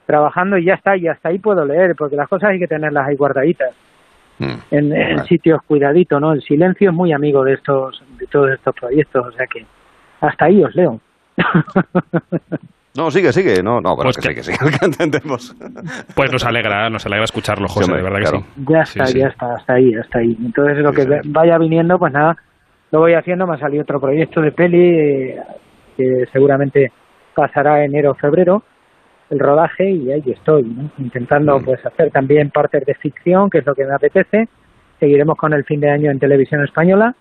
[0.06, 3.06] trabajando y ya está, y hasta ahí puedo leer, porque las cosas hay que tenerlas
[3.06, 3.70] ahí guardaditas
[4.38, 6.32] en, en sitios cuidaditos, ¿no?
[6.32, 9.64] El silencio es muy amigo de estos, de todos estos proyectos, o sea que
[10.20, 11.00] hasta ahí os leo.
[12.94, 13.62] No, sigue, sigue.
[13.62, 15.56] No, no, bueno, Pues que, que- sigue, sigue, que entendemos.
[16.14, 18.40] Pues nos alegra, nos alegra escucharlo, José, hombre, de verdad claro.
[18.40, 18.64] que sí.
[18.68, 19.18] Ya Sí, está, sí.
[19.18, 20.36] ya está, hasta ahí, hasta ahí.
[20.44, 22.36] Entonces lo que vaya viniendo, pues nada,
[22.90, 23.46] lo voy haciendo.
[23.46, 25.36] Me ha salido otro proyecto de peli eh,
[25.96, 26.92] que seguramente
[27.34, 28.62] pasará enero o febrero
[29.32, 30.90] el rodaje y ahí estoy, ¿no?
[30.98, 34.48] intentando pues hacer también partes de ficción, que es lo que me apetece.
[35.00, 37.14] Seguiremos con el fin de año en televisión española,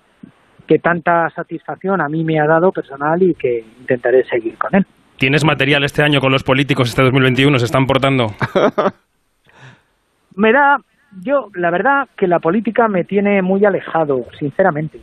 [0.68, 4.86] que tanta satisfacción a mí me ha dado personal y que intentaré seguir con él.
[5.18, 7.58] ¿Tienes material este año con los políticos este 2021?
[7.60, 8.28] ¿Se están portando?
[10.36, 10.80] me da,
[11.22, 15.00] yo, la verdad que la política me tiene muy alejado, sinceramente.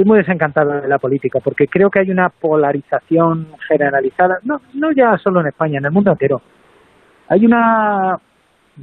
[0.00, 4.92] Estoy muy desencantado de la política porque creo que hay una polarización generalizada, no, no
[4.92, 6.40] ya solo en España, en el mundo entero.
[7.28, 8.18] Hay una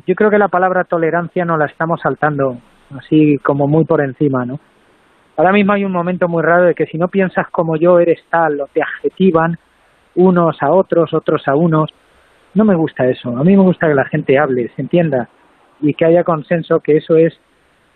[0.06, 2.60] yo creo que la palabra tolerancia no la estamos saltando
[2.96, 4.60] así como muy por encima, ¿no?
[5.38, 8.24] Ahora mismo hay un momento muy raro de que si no piensas como yo eres
[8.30, 9.58] tal o te adjetivan
[10.14, 11.90] unos a otros, otros a unos.
[12.54, 13.36] No me gusta eso.
[13.36, 15.30] A mí me gusta que la gente hable, se entienda
[15.82, 17.34] y que haya consenso, que eso es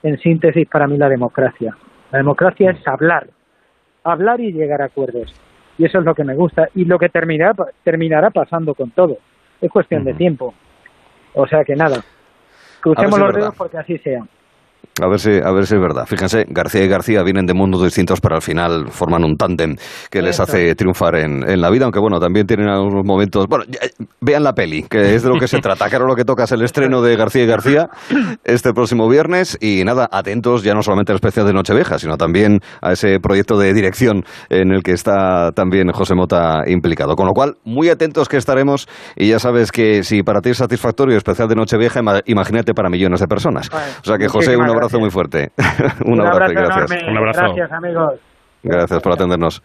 [0.01, 1.75] en síntesis para mí la democracia.
[2.11, 3.29] La democracia es hablar,
[4.03, 5.33] hablar y llegar a acuerdos.
[5.77, 9.17] Y eso es lo que me gusta y lo que terminará, terminará pasando con todo.
[9.61, 10.53] Es cuestión de tiempo.
[11.33, 12.03] O sea que nada,
[12.81, 14.23] crucemos los dedos porque así sea.
[14.99, 16.05] A ver, si, a ver si es verdad.
[16.05, 19.75] Fíjense, García y García vienen de mundos distintos, pero al final forman un tándem
[20.09, 23.47] que les hace triunfar en, en, la vida, aunque bueno, también tienen algunos momentos...
[23.47, 23.63] Bueno,
[24.19, 25.89] vean la peli, que es de lo que se trata.
[25.89, 27.89] Claro, lo que toca es el estreno de García y García
[28.43, 32.59] este próximo viernes y nada, atentos ya no solamente al especial de Nochevieja, sino también
[32.81, 37.15] a ese proyecto de dirección en el que está también José Mota implicado.
[37.15, 40.57] Con lo cual, muy atentos que estaremos y ya sabes que si para ti es
[40.57, 43.69] satisfactorio el especial de Nochevieja, imagínate para millones de personas.
[43.73, 45.49] O sea que José, un abrazo muy fuerte.
[46.05, 46.91] Un, un abrazo, gracias.
[46.91, 47.11] Enorme.
[47.11, 47.41] Un abrazo.
[47.41, 48.31] Gracias, amigos.
[48.63, 49.63] Gracias por atendernos.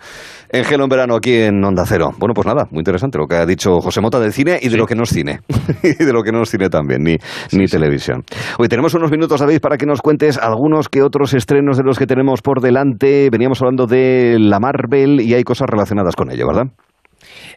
[0.49, 2.13] En Gelo en verano aquí en Onda Cero.
[2.19, 4.79] Bueno, pues nada, muy interesante lo que ha dicho José Mota del cine y de
[4.79, 5.41] lo que no es cine.
[5.83, 7.77] y de lo que no es cine también, ni, sí, ni sí.
[7.77, 8.23] televisión.
[8.59, 11.99] Hoy tenemos unos minutos, David, para que nos cuentes algunos que otros estrenos de los
[11.99, 13.29] que tenemos por delante.
[13.31, 16.69] Veníamos hablando de la Marvel y hay cosas relacionadas con ello, ¿verdad?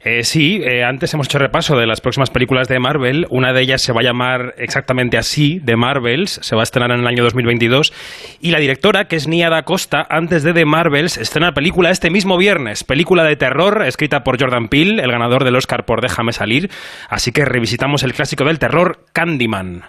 [0.03, 3.27] Eh, sí, eh, antes hemos hecho repaso de las próximas películas de Marvel.
[3.30, 6.40] Una de ellas se va a llamar exactamente así, The Marvels.
[6.41, 7.93] Se va a estrenar en el año 2022.
[8.41, 12.09] Y la directora, que es Nia Da Costa, antes de The Marvels, estrena película este
[12.09, 12.83] mismo viernes.
[12.83, 16.69] Película de terror escrita por Jordan Peele, el ganador del Oscar por Déjame salir.
[17.09, 19.83] Así que revisitamos el clásico del terror, Candyman.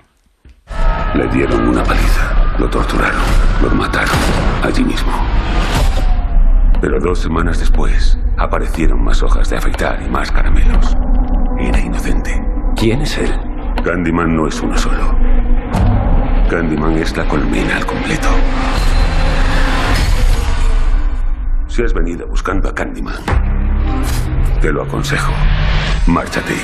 [1.14, 3.22] Le dieron una paliza, lo torturaron,
[3.62, 4.16] lo mataron
[4.62, 5.39] allí mismo.
[6.80, 10.96] Pero dos semanas después aparecieron más hojas de afeitar y más caramelos.
[11.58, 12.42] Era inocente.
[12.74, 13.30] ¿Quién es él?
[13.84, 15.14] Candyman no es uno solo.
[16.48, 18.28] Candyman es la colmena al completo.
[21.68, 23.22] Si has venido buscando a Candyman,
[24.62, 25.32] te lo aconsejo.
[26.10, 26.54] Márchate.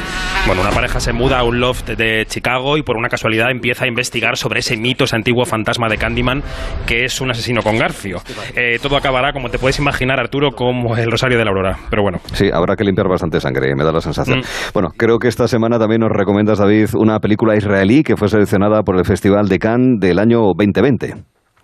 [0.47, 3.85] Bueno, una pareja se muda a un loft de Chicago y por una casualidad empieza
[3.85, 6.43] a investigar sobre ese mito, ese antiguo fantasma de Candyman,
[6.87, 8.19] que es un asesino con garfio.
[8.57, 11.79] Eh, todo acabará, como te puedes imaginar, Arturo, como el Rosario de la Aurora.
[11.91, 12.19] Pero bueno.
[12.33, 14.41] Sí, habrá que limpiar bastante sangre, me da la sensación.
[14.41, 14.73] Mm.
[14.75, 18.83] Bueno, creo que esta semana también nos recomiendas, David, una película israelí que fue seleccionada
[18.83, 21.15] por el Festival de Cannes del año 2020.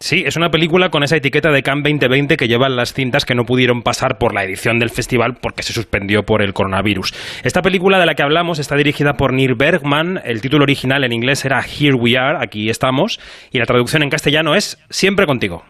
[0.02, 3.36] Sí, es una película con esa etiqueta de Cannes 2020 que llevan las cintas que
[3.36, 7.14] no pudieron pasar por la edición del festival porque se suspendió por el coronavirus.
[7.44, 11.12] Esta película de la que hablamos está dirigida por Neil Bergman, el título original en
[11.12, 13.20] inglés era Here We Are, aquí estamos,
[13.52, 15.62] y la traducción en castellano es Siempre contigo.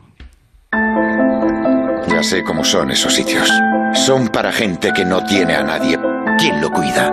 [2.08, 3.52] Ya sé cómo son esos sitios.
[3.92, 5.98] Son para gente que no tiene a nadie.
[6.38, 7.12] ¿Quién lo cuida?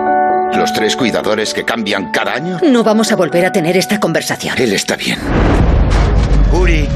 [0.56, 2.60] ¿Los tres cuidadores que cambian cada año?
[2.62, 4.54] No vamos a volver a tener esta conversación.
[4.56, 5.18] Él está bien.
[6.52, 6.88] Uri,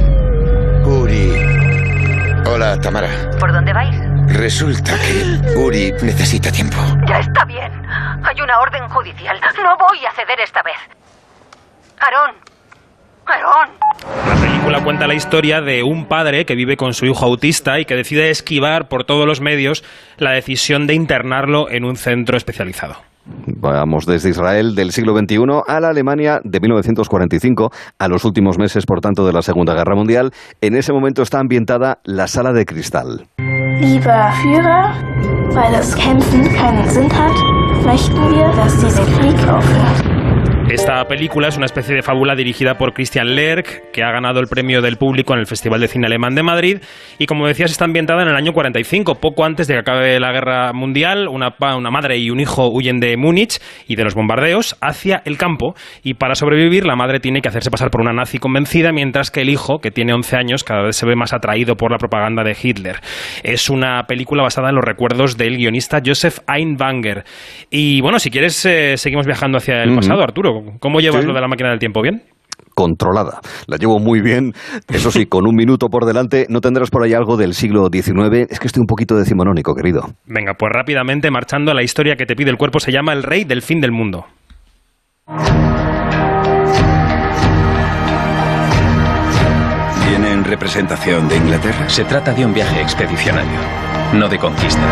[0.84, 1.32] Uri.
[2.46, 3.08] Hola, Tamara.
[3.38, 3.96] ¿Por dónde vais?
[4.28, 6.76] Resulta que Uri necesita tiempo.
[7.06, 7.72] Ya está bien.
[7.86, 9.38] Hay una orden judicial.
[9.62, 10.74] No voy a ceder esta vez.
[12.00, 12.34] Aarón.
[13.26, 13.70] Aarón.
[14.26, 17.84] La película cuenta la historia de un padre que vive con su hijo autista y
[17.84, 19.84] que decide esquivar por todos los medios
[20.16, 22.96] la decisión de internarlo en un centro especializado.
[23.46, 28.84] Vamos desde Israel del siglo XXI a la Alemania de 1945, a los últimos meses,
[28.86, 30.32] por tanto, de la Segunda Guerra Mundial.
[30.60, 33.26] En ese momento está ambientada la Sala de Cristal.
[33.38, 34.92] Lieber Führer,
[35.54, 40.23] weil das Kämpfen keinen Sinn hat, möchten wir, dass dieser Krieg aufhört.
[40.68, 44.46] Esta película es una especie de fábula dirigida por Christian Lerck, que ha ganado el
[44.46, 46.78] premio del público en el Festival de Cine Alemán de Madrid.
[47.18, 50.32] Y como decías, está ambientada en el año 45, poco antes de que acabe la
[50.32, 51.28] guerra mundial.
[51.28, 55.36] Una, una madre y un hijo huyen de Múnich y de los bombardeos hacia el
[55.36, 55.74] campo.
[56.02, 59.42] Y para sobrevivir, la madre tiene que hacerse pasar por una nazi convencida, mientras que
[59.42, 62.42] el hijo, que tiene 11 años, cada vez se ve más atraído por la propaganda
[62.42, 62.96] de Hitler.
[63.42, 67.22] Es una película basada en los recuerdos del guionista Joseph Einwanger.
[67.70, 69.96] Y bueno, si quieres, eh, seguimos viajando hacia el mm -hmm.
[69.96, 70.53] pasado, Arturo.
[70.80, 71.26] ¿Cómo llevas Sí.
[71.26, 72.02] lo de la máquina del tiempo?
[72.02, 72.22] ¿Bien?
[72.76, 73.38] controlada.
[73.68, 74.52] La llevo muy bien.
[74.88, 78.48] Eso sí, con un minuto por delante, ¿no tendrás por ahí algo del siglo XIX?
[78.50, 80.02] Es que estoy un poquito decimonónico, querido.
[80.26, 83.22] Venga, pues rápidamente, marchando a la historia que te pide el cuerpo, se llama El
[83.22, 84.26] Rey del Fin del Mundo.
[90.08, 91.88] ¿Viene en representación de Inglaterra?
[91.88, 93.58] Se trata de un viaje expedicionario,
[94.12, 94.82] no de conquista.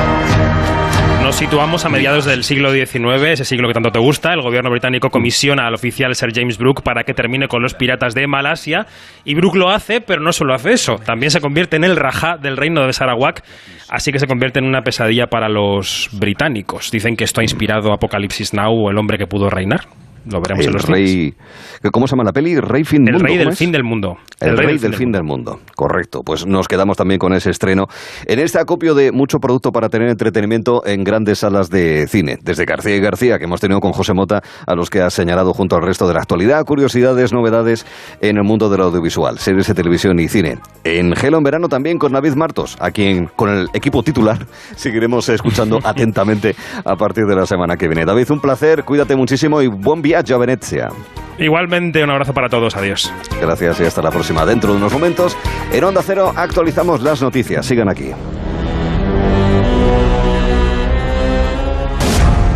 [1.23, 4.33] Nos situamos a mediados del siglo XIX, ese siglo que tanto te gusta.
[4.33, 8.13] El gobierno británico comisiona al oficial Sir James Brooke para que termine con los piratas
[8.15, 8.87] de Malasia.
[9.25, 10.97] Y Brooke lo hace, pero no solo hace eso.
[10.97, 13.45] También se convierte en el Rajá del reino de Sarawak.
[13.89, 16.91] Así que se convierte en una pesadilla para los británicos.
[16.91, 19.83] Dicen que esto ha inspirado Apocalipsis Now o El hombre que pudo reinar.
[20.31, 21.07] Lo veremos en El los rey...
[21.07, 21.35] cines.
[21.93, 22.59] ¿Cómo se llama la peli?
[22.61, 23.25] Rey fin El mundo.
[23.25, 23.59] rey ¿cómo del es?
[23.59, 24.17] fin del mundo.
[24.41, 25.61] El, rey, del fin del mundo.
[25.75, 26.23] Correcto.
[26.25, 27.87] Pues nos quedamos también con ese estreno
[28.27, 32.39] en este acopio de mucho producto para tener entretenimiento en grandes salas de cine.
[32.43, 35.53] Desde García y García, que hemos tenido con José Mota, a los que ha señalado
[35.55, 37.85] junto al resto de la actualidad, curiosidades, novedades
[38.21, 40.59] en el mundo del audiovisual, series de televisión y cine.
[40.85, 45.29] En Gelo en verano también con David Martos, a quien con el equipo titular seguiremos
[45.29, 48.05] escuchando atentamente a partir de la semana que viene.
[48.05, 50.89] David, un placer, cuídate muchísimo y buen viaje a Venecia.
[51.39, 52.77] Igualmente, un abrazo para todos.
[52.77, 53.13] Adiós.
[53.41, 54.45] Gracias y hasta la próxima.
[54.45, 55.37] Dentro de unos momentos,
[55.73, 57.65] en Onda Cero actualizamos las noticias.
[57.67, 58.13] Sigan aquí.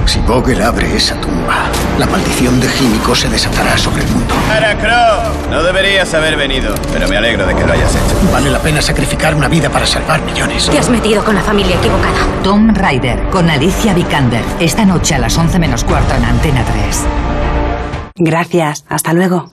[0.04, 1.68] Si Vogel abre esa tumba,
[1.98, 4.34] la maldición de Químico se desatará sobre el mundo.
[4.80, 8.32] Crow, no deberías haber venido, pero me alegro de que lo hayas hecho.
[8.32, 10.70] Vale la pena sacrificar una vida para salvar millones.
[10.70, 12.18] Te has metido con la familia equivocada.
[12.44, 14.44] Tom Ryder con Alicia Vikander.
[14.60, 17.04] Esta noche a las 11 menos cuarto en Antena 3.
[18.16, 19.48] Gracias, hasta luego.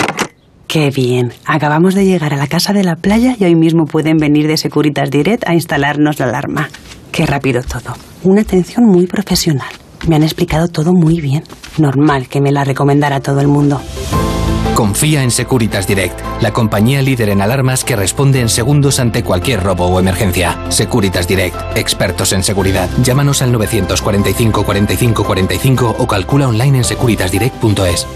[0.67, 1.33] Qué bien.
[1.45, 4.57] Acabamos de llegar a la casa de la playa y hoy mismo pueden venir de
[4.57, 6.69] Securitas Direct a instalarnos la alarma.
[7.11, 7.95] Qué rápido todo.
[8.23, 9.69] Una atención muy profesional.
[10.07, 11.43] Me han explicado todo muy bien.
[11.77, 13.81] Normal que me la recomendara todo el mundo.
[14.73, 19.61] Confía en Securitas Direct, la compañía líder en alarmas que responde en segundos ante cualquier
[19.61, 20.57] robo o emergencia.
[20.69, 22.89] Securitas Direct, expertos en seguridad.
[23.03, 28.07] Llámanos al 945 45 45 o calcula online en securitasdirect.es.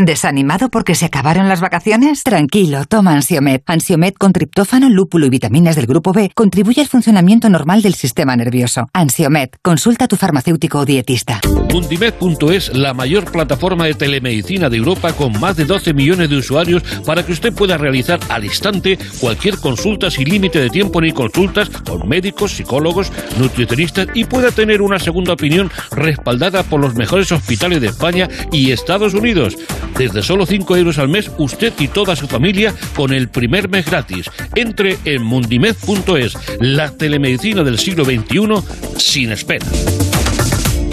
[0.00, 2.22] ¿Desanimado porque se acabaron las vacaciones?
[2.22, 3.62] Tranquilo, toma Ansiomed.
[3.66, 8.36] Ansiomed con triptófano, lúpulo y vitaminas del grupo B contribuye al funcionamiento normal del sistema
[8.36, 8.88] nervioso.
[8.92, 11.40] Ansiomed, consulta a tu farmacéutico o dietista.
[11.72, 16.84] Mundimed.es, la mayor plataforma de telemedicina de Europa con más de 12 millones de usuarios
[17.04, 21.70] para que usted pueda realizar al instante cualquier consulta sin límite de tiempo ni consultas
[21.70, 27.80] con médicos, psicólogos, nutricionistas y pueda tener una segunda opinión respaldada por los mejores hospitales
[27.80, 29.56] de España y Estados Unidos.
[29.96, 33.86] Desde solo 5 euros al mes, usted y toda su familia con el primer mes
[33.86, 34.30] gratis.
[34.54, 39.66] Entre en mundimed.es, la telemedicina del siglo XXI sin espera.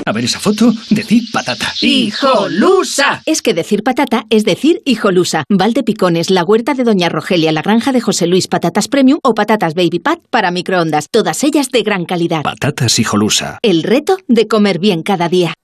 [0.08, 1.74] A ver esa foto, decid patata.
[1.82, 3.24] ¡Hijolusa!
[3.26, 5.44] Es que decir patata es decir hijolusa.
[5.50, 9.34] Valde Picones, la huerta de Doña Rogelia, la granja de José Luis, patatas premium o
[9.34, 11.08] patatas baby pat para microondas.
[11.10, 12.44] Todas ellas de gran calidad.
[12.44, 13.58] Patatas hijolusa.
[13.64, 15.56] El reto de comer bien cada día.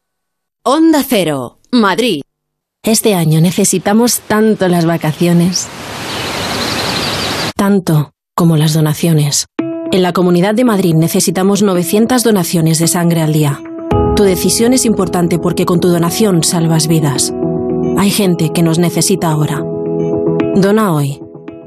[0.64, 2.22] Onda Cero, Madrid.
[2.84, 5.68] Este año necesitamos tanto las vacaciones.
[7.56, 9.46] Tanto como las donaciones.
[9.92, 13.62] En la Comunidad de Madrid necesitamos 900 donaciones de sangre al día.
[14.16, 17.32] Tu decisión es importante porque con tu donación salvas vidas.
[18.00, 19.64] Hay gente que nos necesita ahora.
[20.56, 21.22] Dona hoy.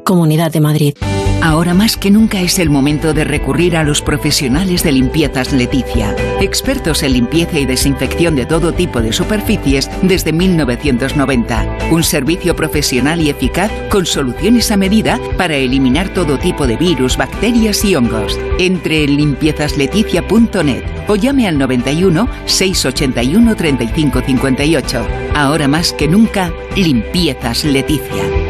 [0.05, 0.95] Comunidad de Madrid.
[1.43, 6.17] Ahora más que nunca es el momento de recurrir a los profesionales de limpiezas Leticia,
[6.41, 11.91] expertos en limpieza y desinfección de todo tipo de superficies desde 1990.
[11.91, 17.17] Un servicio profesional y eficaz con soluciones a medida para eliminar todo tipo de virus,
[17.17, 18.39] bacterias y hongos.
[18.59, 25.07] Entre en limpiezasLeticia.net o llame al 91 681 35 58.
[25.35, 28.44] Ahora más que nunca, limpiezas Leticia.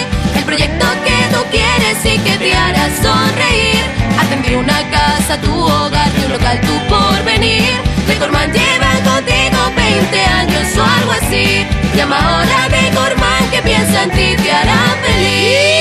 [0.60, 3.80] Proyecto que tú quieres y que te hará sonreír.
[4.20, 7.64] Hacen de una casa tu hogar, un local tu porvenir.
[8.06, 11.66] Decorman lleva contigo 20 años o algo así.
[11.96, 15.80] Llama ahora a Decorman que piensa en ti, te hará feliz.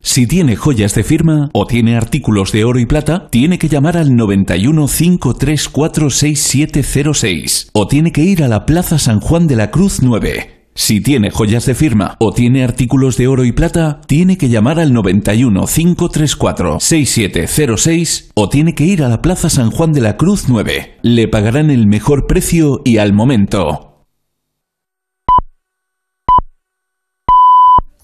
[0.00, 3.98] Si tiene joyas de firma o tiene artículos de oro y plata, tiene que llamar
[3.98, 9.70] al 91 534 6706 o tiene que ir a la Plaza San Juan de la
[9.70, 10.53] Cruz 9.
[10.76, 14.80] Si tiene joyas de firma o tiene artículos de oro y plata, tiene que llamar
[14.80, 20.16] al 91 534 6706 o tiene que ir a la Plaza San Juan de la
[20.16, 20.98] Cruz 9.
[21.02, 24.08] Le pagarán el mejor precio y al momento.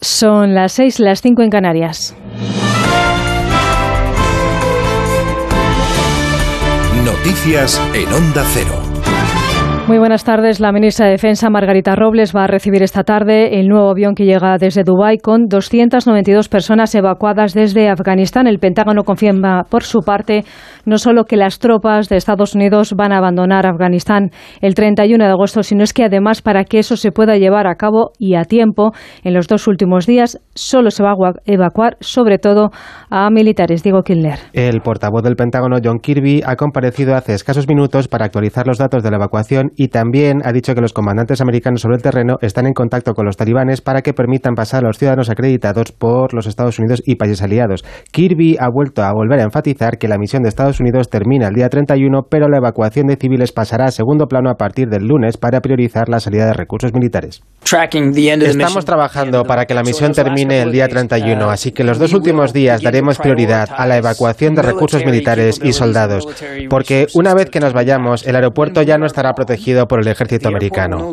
[0.01, 2.17] Son las 6, las 5 en Canarias.
[7.05, 8.80] Noticias en Onda Cero.
[9.91, 10.61] Muy buenas tardes.
[10.61, 14.25] La ministra de Defensa, Margarita Robles, va a recibir esta tarde el nuevo avión que
[14.25, 18.47] llega desde Dubái con 292 personas evacuadas desde Afganistán.
[18.47, 20.45] El Pentágono confirma, por su parte,
[20.85, 25.31] no solo que las tropas de Estados Unidos van a abandonar Afganistán el 31 de
[25.33, 28.45] agosto, sino es que además, para que eso se pueda llevar a cabo y a
[28.45, 28.93] tiempo,
[29.25, 32.71] en los dos últimos días solo se va a evacuar, sobre todo,
[33.11, 33.83] a militares.
[33.83, 34.39] Diego Kilner.
[34.53, 39.03] El portavoz del Pentágono, John Kirby, ha comparecido hace escasos minutos para actualizar los datos
[39.03, 42.67] de la evacuación y también ha dicho que los comandantes americanos sobre el terreno están
[42.67, 46.47] en contacto con los talibanes para que permitan pasar a los ciudadanos acreditados por los
[46.47, 47.83] Estados Unidos y países aliados.
[48.13, 51.55] Kirby ha vuelto a volver a enfatizar que la misión de Estados Unidos termina el
[51.55, 55.39] día 31, pero la evacuación de civiles pasará a segundo plano a partir del lunes
[55.39, 57.41] para priorizar la salida de recursos militares.
[58.51, 62.53] Estamos trabajando para que la misión termine el día 31, así que los dos últimos
[62.53, 66.29] días daremos prioridad a la evacuación de recursos militares y soldados,
[66.69, 70.49] porque una vez que nos vayamos, el aeropuerto ya no estará protegido por el ejército
[70.49, 71.13] americano.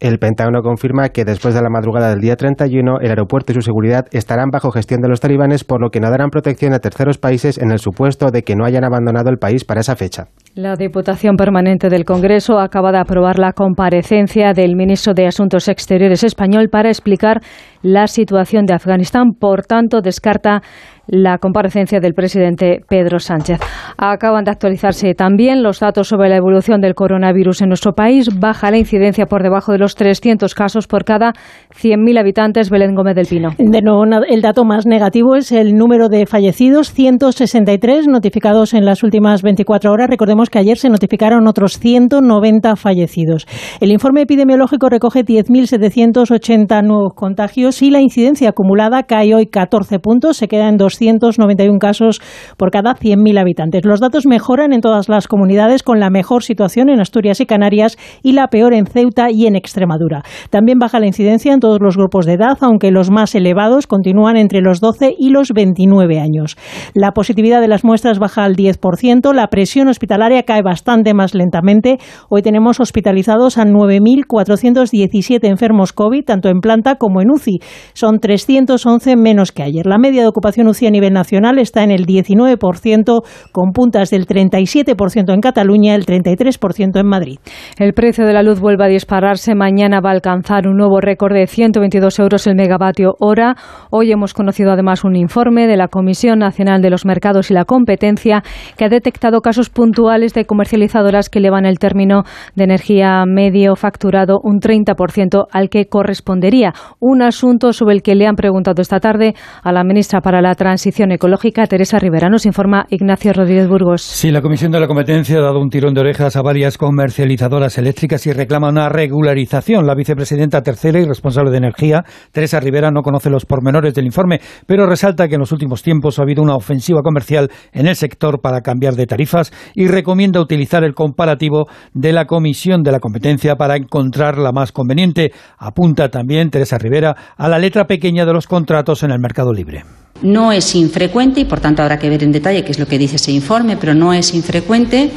[0.00, 3.62] El Pentágono confirma que después de la madrugada del día 31, el aeropuerto y su
[3.62, 7.18] seguridad estarán bajo gestión de los talibanes, por lo que no darán protección a terceros
[7.18, 10.26] países en el supuesto de que no hayan abandonado el país para esa fecha.
[10.56, 16.22] La Diputación Permanente del Congreso acaba de aprobar la comparecencia del ministro de Asuntos Exteriores
[16.22, 17.40] español para explicar
[17.82, 19.32] la situación de Afganistán.
[19.32, 20.62] Por tanto, descarta
[21.06, 23.60] la comparecencia del presidente Pedro Sánchez.
[23.98, 28.28] Acaban de actualizarse también los datos sobre la evolución del coronavirus en nuestro país.
[28.38, 31.32] Baja la incidencia por debajo de los 300 casos por cada
[31.74, 32.70] 100.000 habitantes.
[32.70, 33.50] Belén Gómez del Pino.
[33.58, 39.02] De nuevo, el dato más negativo es el número de fallecidos, 163 notificados en las
[39.02, 40.08] últimas 24 horas.
[40.08, 43.46] Recordemos que ayer se notificaron otros 190 fallecidos.
[43.80, 50.38] El informe epidemiológico recoge 10.780 nuevos contagios y la incidencia acumulada cae hoy 14 puntos,
[50.38, 52.20] se queda en 2 291 casos
[52.56, 53.84] por cada 100.000 habitantes.
[53.84, 57.96] Los datos mejoran en todas las comunidades, con la mejor situación en Asturias y Canarias
[58.22, 60.22] y la peor en Ceuta y en Extremadura.
[60.50, 64.36] También baja la incidencia en todos los grupos de edad, aunque los más elevados continúan
[64.36, 66.56] entre los 12 y los 29 años.
[66.94, 71.98] La positividad de las muestras baja al 10%, la presión hospitalaria cae bastante más lentamente.
[72.28, 77.60] Hoy tenemos hospitalizados a 9.417 enfermos COVID, tanto en planta como en UCI.
[77.92, 79.86] Son 311 menos que ayer.
[79.86, 83.22] La media de ocupación UCI a nivel nacional está en el 19%,
[83.52, 87.38] con puntas del 37% en Cataluña, el 33% en Madrid.
[87.78, 89.54] El precio de la luz vuelve a dispararse.
[89.54, 93.56] Mañana va a alcanzar un nuevo récord de 122 euros el megavatio hora.
[93.90, 97.64] Hoy hemos conocido además un informe de la Comisión Nacional de los Mercados y la
[97.64, 98.42] Competencia
[98.76, 102.22] que ha detectado casos puntuales de comercializadoras que elevan el término
[102.54, 106.72] de energía medio facturado un 30% al que correspondería.
[107.00, 110.54] Un asunto sobre el que le han preguntado esta tarde a la ministra para la
[110.54, 112.28] Transición Ecológica, Teresa Rivera.
[112.28, 114.02] Nos informa Ignacio Rodríguez Burgos.
[114.02, 117.76] Sí, la Comisión de la Competencia ha dado un tirón de orejas a varias comercializadoras
[117.78, 119.86] eléctricas y reclama una regularización.
[119.86, 124.40] La vicepresidenta tercera y responsable de energía, Teresa Rivera, no conoce los pormenores del informe,
[124.66, 128.40] pero resalta que en los últimos tiempos ha habido una ofensiva comercial en el sector
[128.40, 133.56] para cambiar de tarifas y recomienda utilizar el comparativo de la Comisión de la Competencia
[133.56, 135.32] para encontrar la más conveniente.
[135.58, 139.82] Apunta también Teresa Rivera a la letra pequeña de los contratos en el mercado libre.
[140.22, 142.96] No es infrecuente, y por tanto habrá que ver en detalle qué es lo que
[142.96, 145.10] dice ese informe, pero no es infrecuente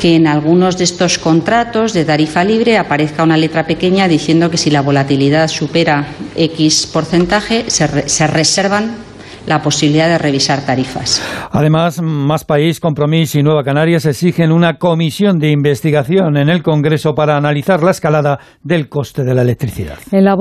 [0.00, 4.56] que en algunos de estos contratos de tarifa libre aparezca una letra pequeña diciendo que
[4.56, 9.09] si la volatilidad supera X porcentaje, se, se reservan
[9.50, 11.20] la posibilidad de revisar tarifas.
[11.50, 17.14] Además, Más País, Compromís y Nueva Canarias exigen una comisión de investigación en el Congreso
[17.14, 19.98] para analizar la escalada del coste de la electricidad.
[20.12, 20.36] En la,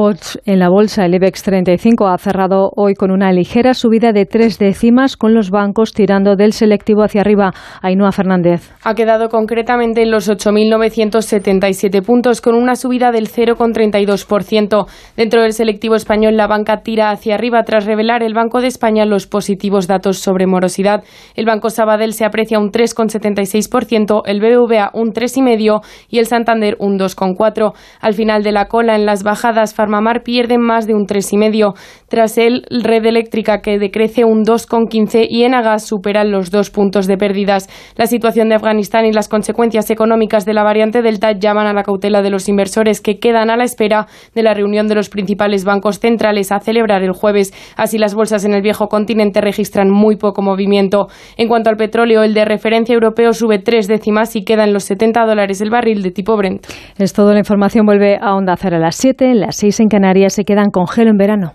[0.45, 4.59] en la bolsa, el IBEX 35 ha cerrado hoy con una ligera subida de tres
[4.59, 7.51] décimas, con los bancos tirando del selectivo hacia arriba.
[7.81, 8.71] Ainhoa Fernández.
[8.83, 14.85] Ha quedado concretamente en los 8.977 puntos, con una subida del 0,32%.
[15.17, 18.98] Dentro del selectivo español, la banca tira hacia arriba tras revelar el Banco de España
[19.05, 21.03] los positivos datos sobre morosidad.
[21.35, 26.97] El Banco Sabadell se aprecia un 3,76%, el BBVA un 3,5% y el Santander un
[26.97, 27.73] 2,4%.
[28.01, 31.73] Al final de la cola, en las bajadas, Farmamar pierde más de un 3,5%.
[32.07, 37.17] Tras él, Red Eléctrica, que decrece un 2,15% y Enagas superan los dos puntos de
[37.17, 37.69] pérdidas.
[37.95, 41.83] La situación de Afganistán y las consecuencias económicas de la variante Delta llaman a la
[41.83, 45.65] cautela de los inversores que quedan a la espera de la reunión de los principales
[45.65, 47.53] bancos centrales a celebrar el jueves.
[47.75, 51.07] Así, las bolsas en el viejo continente registran muy poco movimiento.
[51.37, 54.83] En cuanto al petróleo, el de referencia europeo sube tres décimas y queda en los
[54.85, 56.65] 70 dólares el barril de tipo Brent.
[56.97, 57.33] Es todo.
[57.33, 60.87] La información vuelve a Onda a las 7, las 6 en Canarias se quedan con
[60.87, 61.53] gelo en verano.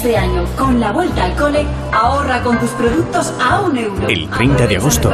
[0.00, 4.08] Este año, con la vuelta al cole, ahorra con tus productos a un euro.
[4.08, 5.12] El 30 de agosto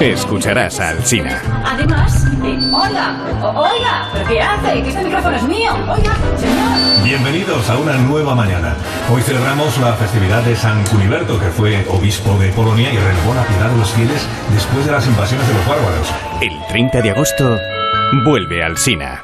[0.00, 1.42] escucharás a Alsina.
[1.66, 2.48] Además, de...
[2.48, 3.14] ¡Oiga!
[3.42, 4.08] o- ¡Oiga!
[4.14, 4.82] ¿Pero qué hace?
[4.82, 5.70] Que este micrófono es mío.
[5.74, 7.04] Oiga, señor.
[7.04, 8.74] Bienvenidos a una nueva mañana.
[9.12, 13.42] Hoy celebramos la festividad de San Cuniberto, que fue obispo de Polonia y renovó la
[13.44, 16.08] piedad de los fieles después de las invasiones de los bárbaros.
[16.40, 17.58] El 30 de agosto
[18.24, 19.22] vuelve Alsina.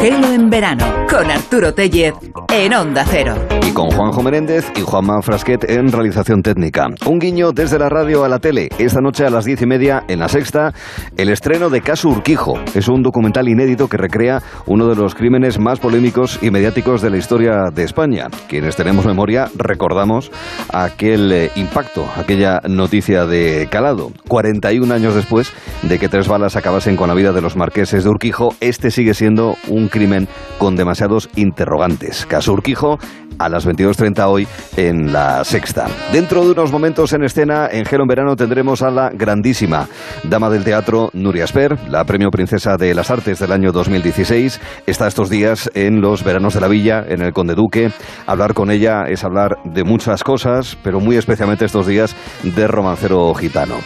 [0.00, 2.14] Gelo en verano con Arturo Tellez
[2.48, 3.34] en Onda Cero.
[3.66, 6.86] Y con Juanjo Menéndez y Juanma Frasquet en realización técnica.
[7.04, 8.70] Un guiño desde la radio a la tele.
[8.78, 10.72] Esta noche a las diez y media en la sexta,
[11.18, 12.58] el estreno de Caso Urquijo.
[12.74, 17.10] Es un documental inédito que recrea uno de los crímenes más polémicos y mediáticos de
[17.10, 18.28] la historia de España.
[18.48, 20.30] Quienes tenemos memoria recordamos
[20.72, 24.12] aquel eh, impacto, aquella noticia de calado.
[24.28, 28.10] 41 años después de que tres balas acabasen con la vida de los marqueses de
[28.10, 30.28] Urquijo, este sigue siendo un crimen
[30.58, 32.26] con demasiados interrogantes.
[32.26, 32.98] Caso Urquijo
[33.40, 34.46] a las 22.30 hoy
[34.76, 35.86] en la sexta.
[36.12, 39.88] Dentro de unos momentos en escena, en Gelo en Verano tendremos a la grandísima
[40.24, 44.60] dama del teatro Nuria Sper, la premio Princesa de las Artes del año 2016.
[44.86, 47.90] Está estos días en los veranos de la Villa, en el Conde Duque.
[48.26, 53.32] Hablar con ella es hablar de muchas cosas, pero muy especialmente estos días de romancero
[53.34, 53.76] gitano.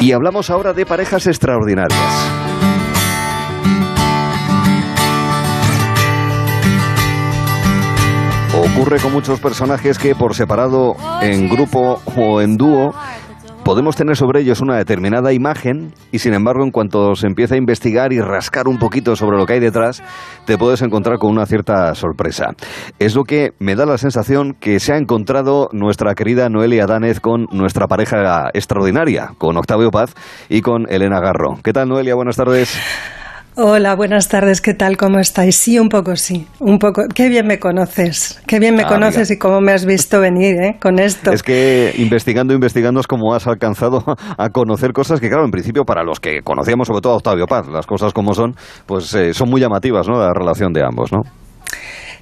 [0.00, 2.67] Y hablamos ahora de parejas extraordinarias.
[8.78, 12.94] Ocurre con muchos personajes que por separado, en grupo o en dúo,
[13.64, 17.58] podemos tener sobre ellos una determinada imagen y sin embargo en cuanto se empieza a
[17.58, 20.00] investigar y rascar un poquito sobre lo que hay detrás,
[20.44, 22.54] te puedes encontrar con una cierta sorpresa.
[23.00, 27.18] Es lo que me da la sensación que se ha encontrado nuestra querida Noelia Danez
[27.18, 30.14] con nuestra pareja extraordinaria, con Octavio Paz
[30.48, 31.58] y con Elena Garro.
[31.64, 32.14] ¿Qué tal Noelia?
[32.14, 32.78] Buenas tardes.
[33.60, 34.96] Hola, buenas tardes, ¿qué tal?
[34.96, 35.56] ¿Cómo estáis?
[35.56, 37.02] Sí, un poco sí, un poco.
[37.12, 40.54] Qué bien me conoces, qué bien me Ah, conoces y cómo me has visto venir
[40.62, 40.76] ¿eh?
[40.80, 41.32] con esto.
[41.32, 44.04] Es que investigando, investigando es como has alcanzado
[44.38, 47.46] a conocer cosas que, claro, en principio para los que conocíamos sobre todo a Octavio
[47.46, 48.54] Paz, las cosas como son,
[48.86, 50.20] pues eh, son muy llamativas, ¿no?
[50.20, 51.22] La relación de ambos, ¿no?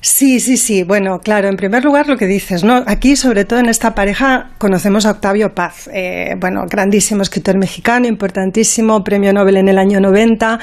[0.08, 0.84] Sí, sí, sí.
[0.84, 2.84] Bueno, claro, en primer lugar lo que dices, ¿no?
[2.86, 8.06] Aquí, sobre todo en esta pareja, conocemos a Octavio Paz, eh, bueno, grandísimo escritor mexicano,
[8.06, 10.60] importantísimo, premio Nobel en el año 90,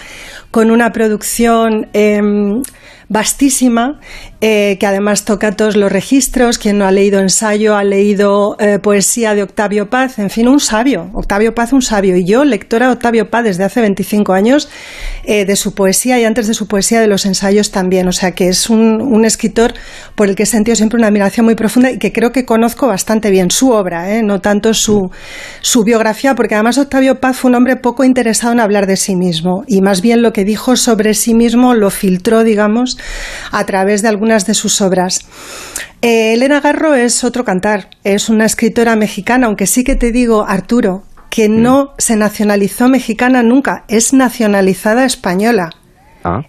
[0.49, 2.22] con una producción eh,
[3.09, 3.99] vastísima,
[4.45, 6.57] eh, que además toca todos los registros.
[6.57, 10.59] Quien no ha leído ensayo ha leído eh, poesía de Octavio Paz, en fin, un
[10.59, 11.09] sabio.
[11.13, 12.17] Octavio Paz, un sabio.
[12.17, 14.67] Y yo, lectora de Octavio Paz desde hace 25 años,
[15.23, 18.05] eh, de su poesía y antes de su poesía de los ensayos también.
[18.09, 19.75] O sea que es un, escritor
[20.15, 22.88] por el que he sentido siempre una admiración muy profunda y que creo que conozco
[22.88, 25.09] bastante bien su obra, no tanto su
[25.85, 29.63] biografía, porque además Octavio Paz fue un hombre poco interesado en hablar de sí mismo
[29.67, 32.97] y más bien lo que dijo sobre sí mismo lo filtró, digamos,
[33.49, 35.21] a través de algunas de sus obras.
[36.01, 40.45] Eh, Elena Garro es otro cantar, es una escritora mexicana, aunque sí que te digo,
[40.47, 45.69] Arturo, que no se nacionalizó mexicana nunca, es nacionalizada española.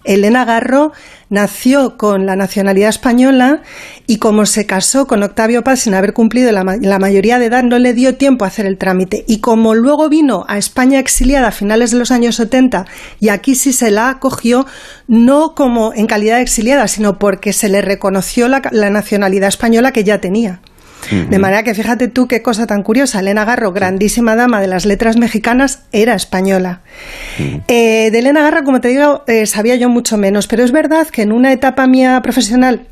[0.03, 0.91] Elena Garro
[1.29, 3.61] nació con la nacionalidad española
[4.07, 7.45] y como se casó con Octavio Paz sin haber cumplido la, ma- la mayoría de
[7.47, 9.25] edad, no le dio tiempo a hacer el trámite.
[9.27, 12.85] Y como luego vino a España exiliada a finales de los años 70
[13.19, 14.65] y aquí sí se la acogió,
[15.07, 19.91] no como en calidad de exiliada, sino porque se le reconoció la, la nacionalidad española
[19.91, 20.61] que ya tenía.
[21.11, 23.19] De manera que fíjate tú qué cosa tan curiosa.
[23.19, 26.81] Elena Garro, grandísima dama de las letras mexicanas, era española.
[27.67, 31.07] Eh, de Elena Garro, como te digo, eh, sabía yo mucho menos, pero es verdad
[31.07, 32.87] que en una etapa mía profesional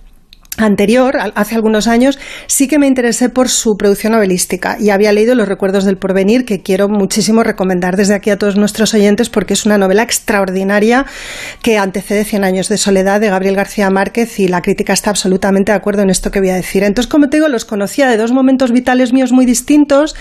[0.57, 5.35] anterior, hace algunos años, sí que me interesé por su producción novelística y había leído
[5.35, 9.53] Los recuerdos del porvenir, que quiero muchísimo recomendar desde aquí a todos nuestros oyentes porque
[9.53, 11.05] es una novela extraordinaria
[11.61, 15.71] que antecede Cien años de soledad de Gabriel García Márquez y la crítica está absolutamente
[15.71, 16.83] de acuerdo en esto que voy a decir.
[16.83, 20.15] Entonces, como te digo, los conocía de dos momentos vitales míos muy distintos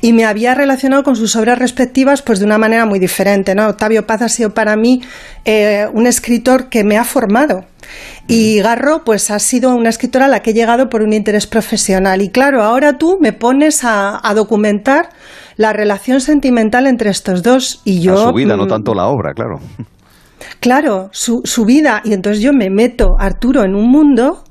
[0.00, 3.54] y me había relacionado con sus obras respectivas pues de una manera muy diferente.
[3.54, 3.68] ¿no?
[3.68, 5.02] Octavio Paz ha sido para mí
[5.44, 7.66] eh, un escritor que me ha formado
[8.26, 11.46] y Garro, pues ha sido una escritora a la que he llegado por un interés
[11.46, 12.22] profesional.
[12.22, 15.10] Y claro, ahora tú me pones a, a documentar
[15.56, 17.80] la relación sentimental entre estos dos.
[17.84, 18.14] Y yo.
[18.14, 19.60] a su vida, no mm, tanto la obra, claro.
[20.60, 22.00] Claro, su, su vida.
[22.04, 24.44] Y entonces yo me meto, Arturo, en un mundo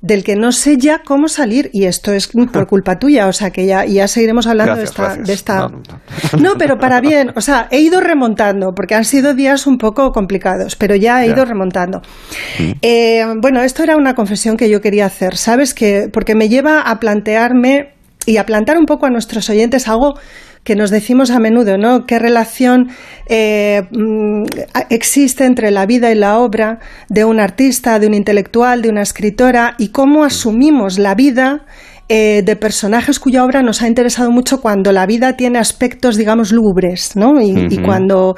[0.00, 1.70] del que no sé ya cómo salir.
[1.72, 3.26] Y esto es por culpa tuya.
[3.26, 5.02] O sea que ya, ya seguiremos hablando Gracias, de esta.
[5.04, 5.26] gracias.
[5.26, 5.58] De esta...
[5.60, 7.32] No, no, No, pero para bien.
[7.36, 11.28] O sea, he ido remontando, porque han sido días un poco complicados, pero ya he
[11.28, 11.34] Ya.
[11.34, 12.00] ido remontando.
[12.82, 15.74] Eh, bueno, esto era una confesión que yo quería hacer, ¿sabes?
[15.74, 17.94] Que, porque me lleva a plantearme
[18.26, 20.14] y a plantar un poco a nuestros oyentes algo
[20.64, 22.06] que nos decimos a menudo, ¿no?
[22.06, 22.90] ¿Qué relación
[23.26, 24.44] eh, mm,
[24.90, 26.78] existe entre la vida y la obra
[27.08, 31.64] de un artista, de un intelectual, de una escritora y cómo asumimos la vida
[32.10, 36.52] eh, de personajes cuya obra nos ha interesado mucho cuando la vida tiene aspectos, digamos,
[36.52, 37.38] lúgubres, ¿no?
[37.38, 38.34] Y, cuando,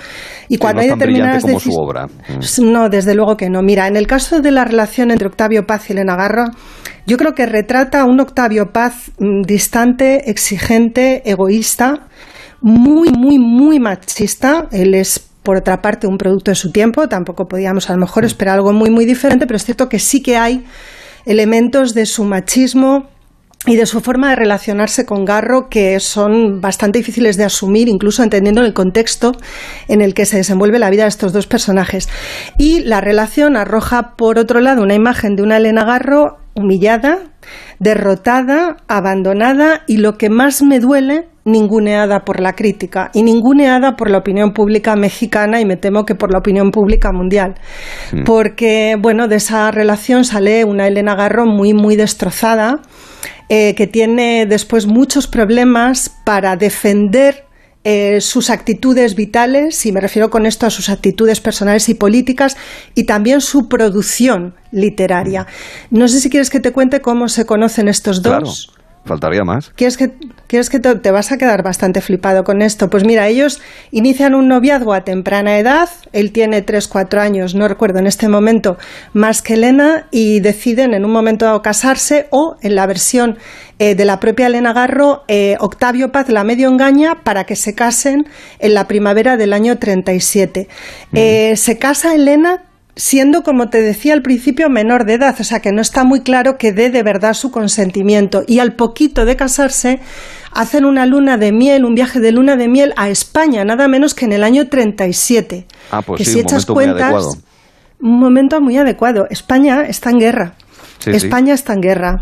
[0.48, 2.08] y cuando hay determinadas como su obra.
[2.60, 3.62] No, desde luego que no.
[3.62, 6.46] Mira, en el caso de la relación entre Octavio Paz y Elena Garro,
[7.06, 12.08] yo creo que retrata a un Octavio Paz mm, distante, exigente, egoísta,
[12.60, 14.68] muy, muy, muy machista.
[14.72, 17.08] Él es por otra parte, un producto de su tiempo.
[17.08, 20.22] Tampoco podíamos a lo mejor esperar algo muy, muy diferente, pero es cierto que sí
[20.22, 20.64] que hay
[21.24, 23.08] elementos de su machismo
[23.66, 28.22] y de su forma de relacionarse con Garro que son bastante difíciles de asumir, incluso
[28.22, 29.32] entendiendo el contexto
[29.86, 32.08] en el que se desenvuelve la vida de estos dos personajes.
[32.56, 37.18] Y la relación arroja, por otro lado, una imagen de una Elena Garro humillada,
[37.78, 44.10] derrotada, abandonada y lo que más me duele, ninguneada por la crítica y ninguneada por
[44.10, 47.54] la opinión pública mexicana y me temo que por la opinión pública mundial.
[48.24, 52.80] Porque, bueno, de esa relación sale una Elena Garro muy, muy destrozada
[53.48, 57.44] eh, que tiene después muchos problemas para defender
[57.82, 62.56] eh, sus actitudes vitales, y me refiero con esto a sus actitudes personales y políticas,
[62.94, 65.46] y también su producción literaria.
[65.90, 68.70] No sé si quieres que te cuente cómo se conocen estos dos.
[69.04, 69.70] Faltaría más.
[69.70, 70.12] ¿Quieres que,
[70.46, 72.90] quieres que te, vas a quedar bastante flipado con esto?
[72.90, 77.66] Pues mira, ellos inician un noviazgo a temprana edad, él tiene 3, 4 años, no
[77.66, 78.76] recuerdo en este momento,
[79.14, 83.38] más que Elena, y deciden en un momento dado casarse o en la versión
[83.78, 87.74] eh, de la propia Elena Garro, eh, Octavio Paz la medio engaña para que se
[87.74, 88.26] casen
[88.58, 90.68] en la primavera del año 37.
[91.14, 92.64] Eh, se casa Elena
[92.96, 96.20] siendo, como te decía al principio, menor de edad, o sea que no está muy
[96.20, 98.44] claro que dé de verdad su consentimiento.
[98.46, 100.00] Y al poquito de casarse,
[100.52, 104.14] hacen una luna de miel, un viaje de luna de miel a España, nada menos
[104.14, 105.66] que en el año 37.
[105.90, 107.36] Ah, pues que sí, si un echas momento muy cuentas, adecuado.
[108.00, 109.26] un momento muy adecuado.
[109.30, 110.54] España está en guerra.
[111.00, 111.16] Sí, sí.
[111.16, 112.18] España está en guerra.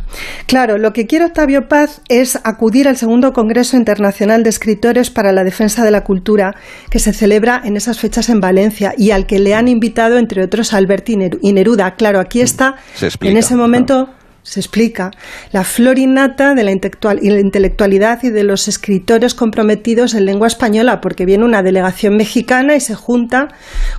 [0.46, 5.32] Claro, lo que quiere Octavio Paz es acudir al segundo Congreso Internacional de Escritores para
[5.32, 6.54] la Defensa de la Cultura,
[6.90, 10.42] que se celebra en esas fechas en Valencia y al que le han invitado, entre
[10.42, 11.94] otros, Alberti y Neruda.
[11.96, 14.10] Claro, aquí está, Se explica, en ese momento,
[14.48, 15.10] se explica
[15.52, 21.26] la flor innata de la, intelectualidad y de los escritores comprometidos en lengua española, porque
[21.26, 23.48] viene una delegación mexicana y se junta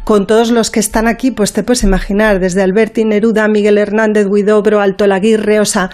[0.03, 4.25] con todos los que están aquí, pues te puedes imaginar, desde Alberti, Neruda, Miguel Hernández,
[4.27, 5.91] Guidobro, Alto Laguirre, o sea,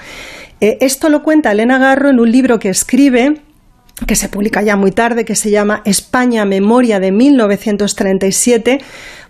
[0.61, 3.41] eh, esto lo cuenta Elena Garro en un libro que escribe
[4.07, 8.81] que se publica ya muy tarde, que se llama España Memoria de 1937,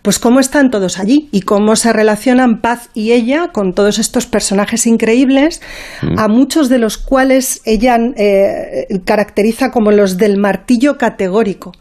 [0.02, 4.26] pues cómo están todos allí y cómo se relacionan Paz y ella con todos estos
[4.26, 5.62] personajes increíbles,
[6.18, 11.72] a muchos de los cuales ella eh, caracteriza como los del martillo categórico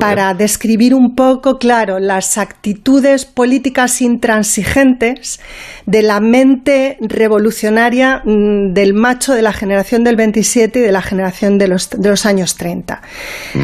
[0.00, 5.40] para describir un poco, claro, las actitudes políticas intransigentes
[5.86, 11.02] de la mente revolucionaria mm, del macho de la generación del 27 y de la
[11.02, 13.00] generación de los, de los años 30.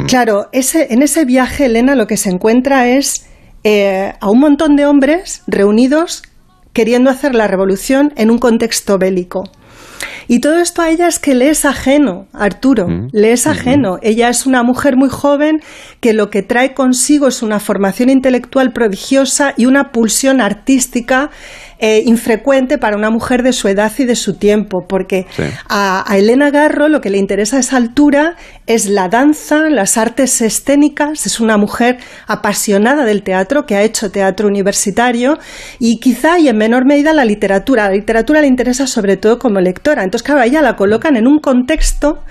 [0.07, 3.27] Claro, ese, en ese viaje, Elena, lo que se encuentra es
[3.65, 6.23] eh, a un montón de hombres reunidos
[6.73, 9.45] queriendo hacer la revolución en un contexto bélico.
[10.27, 13.99] Y todo esto a ella es que le es ajeno, Arturo, le es ajeno.
[14.03, 15.63] Ella es una mujer muy joven
[16.01, 21.31] que lo que trae consigo es una formación intelectual prodigiosa y una pulsión artística
[21.79, 25.27] eh, infrecuente para una mujer de su edad y de su tiempo, porque
[25.69, 28.37] a, a Elena Garro lo que le interesa a esa altura
[28.67, 34.11] es la danza, las artes escénicas, es una mujer apasionada del teatro, que ha hecho
[34.11, 35.39] teatro universitario,
[35.79, 37.89] y quizá y en menor medida la literatura.
[37.89, 40.03] La literatura le interesa sobre todo como lectora.
[40.05, 42.23] Entonces, claro, a ella la colocan en un contexto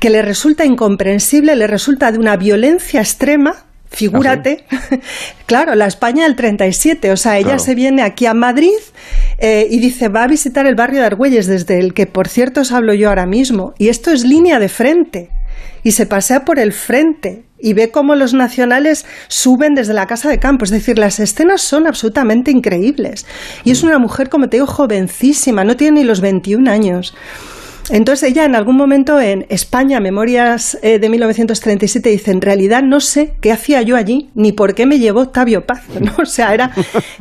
[0.00, 3.64] que le resulta incomprensible, le resulta de una violencia extrema,
[3.96, 4.64] Figúrate,
[5.46, 7.58] claro, la España del 37, o sea, ella Claro.
[7.60, 8.70] se viene aquí a Madrid
[9.38, 12.60] eh, y dice, va a visitar el barrio de Argüelles, desde el que, por cierto,
[12.62, 13.74] os hablo yo ahora mismo.
[13.78, 15.30] Y esto es línea de frente.
[15.82, 20.28] Y se pasea por el frente y ve cómo los nacionales suben desde la casa
[20.30, 20.64] de campo.
[20.64, 23.26] Es decir, las escenas son absolutamente increíbles.
[23.64, 27.14] Y es una mujer, como te digo, jovencísima, no tiene ni los 21 años.
[27.90, 33.00] Entonces ella en algún momento en España, Memorias eh, de 1937, dice, en realidad no
[33.00, 35.82] sé qué hacía yo allí, ni por qué me llevó Octavio Paz.
[36.00, 36.12] ¿no?
[36.20, 36.70] O sea, era,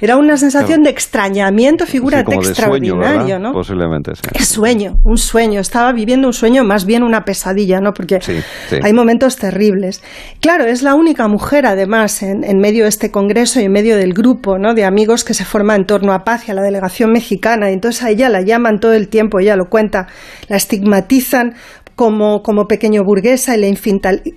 [0.01, 0.83] era una sensación Claro.
[0.83, 3.39] de extrañamiento, figúrate, Sí, sueño, extraordinario.
[3.39, 3.51] ¿no?
[3.53, 4.21] Posiblemente, sí.
[4.33, 5.59] Qué sueño, un sueño.
[5.59, 7.93] Estaba viviendo un sueño, más bien una pesadilla, ¿no?
[7.93, 8.77] Porque Sí, sí.
[8.81, 10.01] hay momentos terribles.
[10.39, 13.97] Claro, es la única mujer, además, en, en medio de este congreso y en medio
[13.97, 14.73] del grupo, ¿no?
[14.73, 17.69] De amigos que se forma en torno a Paz y a la delegación mexicana.
[17.69, 20.07] Y entonces a ella la llaman todo el tiempo, ella lo cuenta,
[20.53, 21.55] la estigmatizan
[21.95, 23.75] como, como pequeño burguesa y le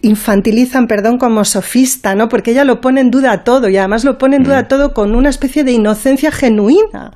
[0.03, 2.29] infantilizan, perdón, como sofista, ¿no?
[2.29, 4.69] Porque ella lo pone en duda todo y además lo pone en duda mm.
[4.69, 7.13] todo con una especie de inocencia genuina.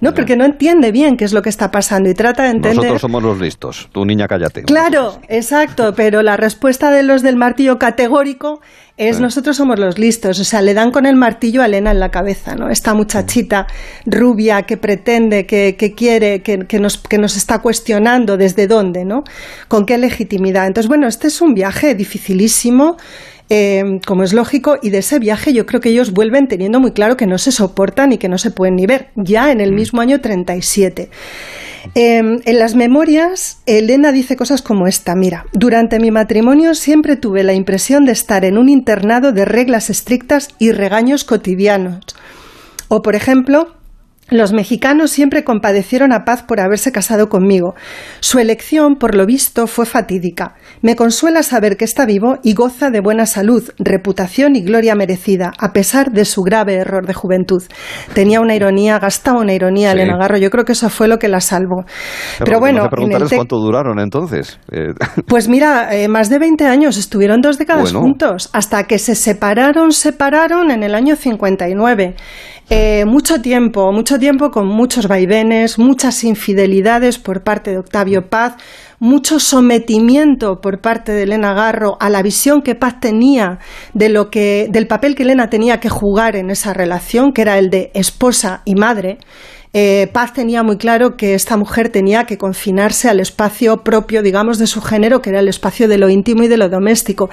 [0.00, 0.12] ¿no?
[0.14, 2.76] Porque no entiende bien qué es lo que está pasando y trata de entender.
[2.76, 4.62] Nosotros somos los listos, tu niña cállate.
[4.62, 8.60] Claro, exacto, pero la respuesta de los del martillo categórico
[8.96, 11.98] es nosotros somos los listos, o sea, le dan con el martillo a Elena en
[11.98, 12.70] la cabeza, ¿no?
[12.70, 13.66] Esta muchachita
[14.06, 19.04] rubia que pretende, que, que quiere, que, que, nos, que nos está cuestionando desde dónde,
[19.04, 19.24] ¿no?
[19.66, 20.68] Con qué legitimidad.
[20.68, 22.96] Entonces, bueno, este es un viaje dificilísimo.
[23.50, 26.92] Eh, como es lógico, y de ese viaje yo creo que ellos vuelven teniendo muy
[26.92, 29.72] claro que no se soportan y que no se pueden ni ver, ya en el
[29.72, 29.74] mm.
[29.74, 31.10] mismo año 37.
[31.94, 37.42] Em, en las memorias, Elena dice cosas como esta, mira, durante mi matrimonio siempre tuve
[37.42, 42.00] la impresión de estar en un internado de reglas estrictas y regaños cotidianos.
[42.88, 43.74] O, por ejemplo,
[44.30, 47.74] los mexicanos siempre compadecieron a Paz por haberse casado conmigo.
[48.20, 50.54] Su elección, por lo visto, fue fatídica.
[50.80, 55.52] Me consuela saber que está vivo y goza de buena salud, reputación y gloria merecida,
[55.58, 57.62] a pesar de su grave error de juventud.
[58.14, 59.98] Tenía una ironía, gastaba una ironía sí.
[59.98, 60.38] Elena Garro.
[60.38, 61.84] Yo creo que eso fue lo que la salvó.
[62.42, 64.58] Pero, bueno, cuánto duraron entonces.
[64.72, 64.94] Eh,
[65.26, 69.92] pues mira, eh, más de 20 años, estuvieron dos décadas juntos, hasta que se separaron,
[69.92, 72.16] separaron en el año 59.
[72.70, 78.54] Eh, mucho tiempo, mucho tiempo con muchos vaivenes, muchas infidelidades por parte de Octavio Paz,
[78.98, 83.58] mucho sometimiento por parte de Elena Garro a la visión que Paz tenía
[83.92, 87.58] de lo que, del papel que Elena tenía que jugar en esa relación, que era
[87.58, 89.18] el de esposa y madre.
[89.76, 94.58] Eh, Paz tenía muy claro que esta mujer tenía que confinarse al espacio propio, digamos,
[94.58, 97.28] de su género, que era el espacio de lo íntimo y de lo doméstico.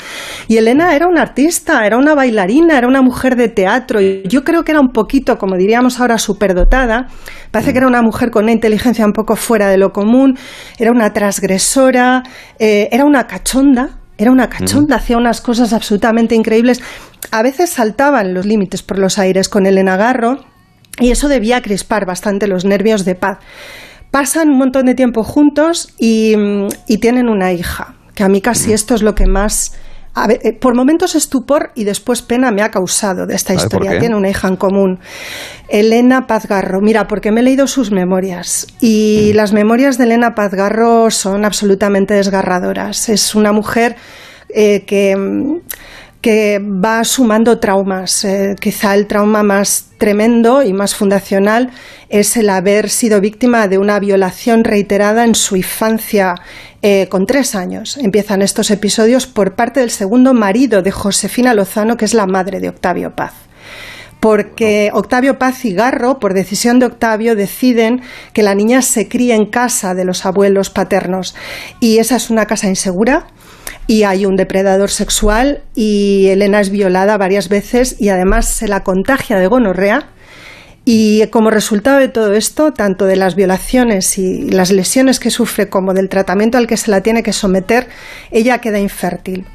[0.47, 4.01] Y Elena era una artista, era una bailarina, era una mujer de teatro.
[4.01, 7.09] Y yo creo que era un poquito, como diríamos ahora, superdotada.
[7.51, 10.35] Parece que era una mujer con una inteligencia un poco fuera de lo común,
[10.79, 12.23] era una transgresora,
[12.57, 16.81] eh, era una cachonda, era una cachonda, hacía unas cosas absolutamente increíbles.
[17.29, 20.50] A veces saltaban los límites por los aires con Elena Garro
[20.99, 23.39] y eso debía crispar bastante los nervios de Paz.
[24.11, 26.35] Pasan un montón de tiempo juntos y,
[26.99, 29.73] tienen una hija, que a mí casi esto es lo que más...
[30.27, 33.97] Eh, por momentos estupor y después pena me ha causado de esta historia.
[33.97, 34.99] Tiene una hija en común,
[35.69, 36.81] Elena Pazgarro.
[36.81, 42.13] Mira, porque me he leído sus memorias y las memorias de Elena Pazgarro son absolutamente
[42.13, 43.07] desgarradoras.
[43.07, 43.95] Es una mujer
[44.49, 45.15] eh, que
[46.21, 48.23] que va sumando traumas.
[48.23, 51.71] Eh, quizá el trauma más tremendo y más fundacional
[52.09, 56.35] es el haber sido víctima de una violación reiterada en su infancia
[56.81, 57.97] eh, con tres años.
[57.97, 62.59] Empiezan estos episodios por parte del segundo marido de Josefina Lozano, que es la madre
[62.59, 63.33] de Octavio Paz
[64.21, 68.01] porque Octavio Paz y Garro, por decisión de Octavio, deciden
[68.33, 71.35] que la niña se críe en casa de los abuelos paternos.
[71.79, 73.25] Y esa es una casa insegura,
[73.87, 78.83] y hay un depredador sexual y Elena es violada varias veces y además se la
[78.83, 80.09] contagia de gonorrea.
[80.83, 85.69] Y como resultado de todo esto, tanto de las violaciones y las lesiones que sufre
[85.69, 87.87] como del tratamiento al que se la tiene que someter,
[88.31, 89.45] ella queda infértil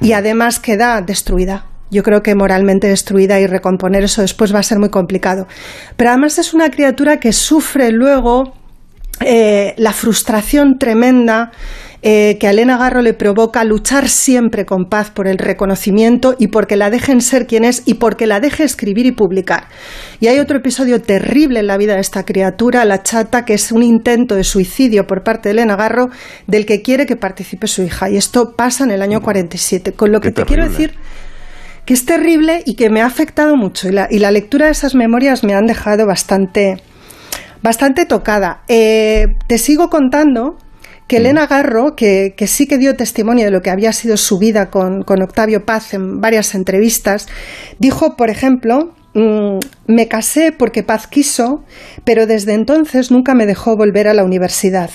[0.00, 1.66] y además queda destruida.
[1.90, 5.46] Yo creo que moralmente destruida y recomponer eso después va a ser muy complicado.
[5.96, 8.52] Pero además es una criatura que sufre luego
[9.20, 11.52] eh, la frustración tremenda
[12.06, 16.48] eh, que a Elena Garro le provoca luchar siempre con paz por el reconocimiento y
[16.48, 19.68] porque la dejen ser quien es y porque la deje escribir y publicar.
[20.20, 23.72] Y hay otro episodio terrible en la vida de esta criatura, la chata, que es
[23.72, 26.10] un intento de suicidio por parte de Elena Garro
[26.46, 28.10] del que quiere que participe su hija.
[28.10, 29.92] Y esto pasa en el año 47.
[29.92, 30.92] Con lo que te quiero decir
[31.86, 33.88] que es terrible y que me ha afectado mucho.
[33.88, 36.82] Y la, y la lectura de esas memorias me han dejado bastante,
[37.62, 38.60] bastante tocada.
[38.68, 40.58] Eh, te sigo contando
[41.06, 44.70] que Elena Garro, que, sí que dio testimonio de lo que había sido su vida
[44.70, 47.26] con, Octavio Paz en varias entrevistas,
[47.78, 51.64] dijo, por ejemplo, mm, me casé porque Paz quiso,
[52.04, 54.90] pero desde entonces nunca me dejó volver a la universidad.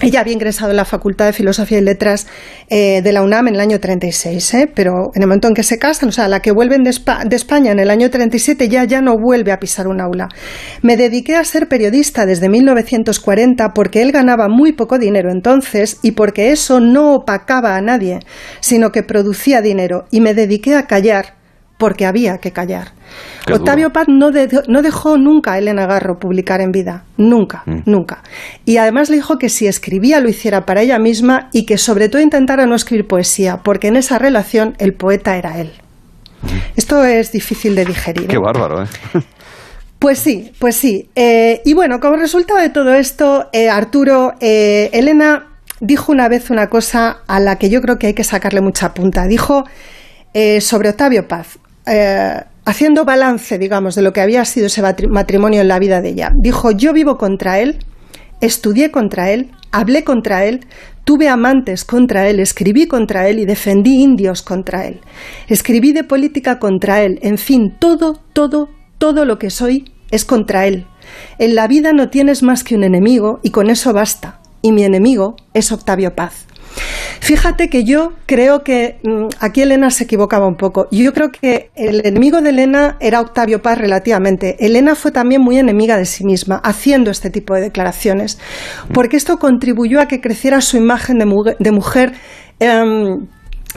[0.00, 2.26] Ella había ingresado en la Facultad de Filosofía y Letras
[2.68, 4.70] eh, de la UNAM en el año 36, ¿eh?
[4.74, 6.90] pero en el momento en que se casan, o sea, la que vuelven de,
[7.26, 10.28] de, España en el año 37 ya, ya no vuelve a pisar un aula.
[10.82, 16.10] Me dediqué a ser periodista desde 1940 porque él ganaba muy poco dinero entonces y
[16.10, 18.18] porque eso no opacaba a nadie,
[18.58, 21.43] sino que producía dinero y me dediqué a callar
[21.78, 22.92] porque había que callar.
[23.52, 24.30] Octavio Paz no,
[24.68, 27.80] no, dejó nunca a Elena Garro publicar en vida, nunca, mm.
[27.86, 28.22] nunca.
[28.64, 32.08] Y además le dijo que si escribía lo hiciera para ella misma y que sobre
[32.08, 35.72] todo intentara no escribir poesía, porque en esa relación el poeta era él.
[36.42, 36.46] Mm.
[36.76, 38.28] Esto es difícil de digerir.
[38.28, 38.40] Qué ¿eh?
[38.40, 38.86] bárbaro, ¿eh?
[39.98, 41.08] Pues sí, pues sí.
[41.14, 45.46] Eh, y bueno, como resultado de todo esto, eh, Arturo, Elena
[45.80, 48.92] dijo una vez una cosa a la que yo creo que hay que sacarle mucha
[48.92, 49.26] punta.
[49.26, 49.64] Dijo
[50.32, 55.60] eh, sobre Octavio Paz, eh, haciendo balance, digamos, de lo que había sido ese matrimonio
[55.60, 56.30] en la vida de ella.
[56.36, 57.78] Dijo, yo vivo contra él,
[58.40, 60.66] estudié contra él, hablé contra él,
[61.04, 65.00] tuve amantes contra él, escribí contra él y defendí indios contra él.
[65.48, 70.66] Escribí de política contra él, en fin, todo, todo, todo lo que soy es contra
[70.66, 70.86] él.
[71.38, 74.40] En la vida no tienes más que un enemigo y con eso basta.
[74.62, 76.46] Y mi enemigo es Octavio Paz.
[77.20, 80.88] Fíjate que yo creo que mm, aquí Elena se equivocaba un poco.
[80.90, 84.56] Yo creo que el enemigo de Elena era Octavio Paz relativamente.
[84.64, 88.38] Elena fue también muy enemiga de sí misma haciendo este tipo de declaraciones,
[88.92, 92.12] porque esto contribuyó a que creciera su imagen de, mujer.
[92.60, 93.26] Em,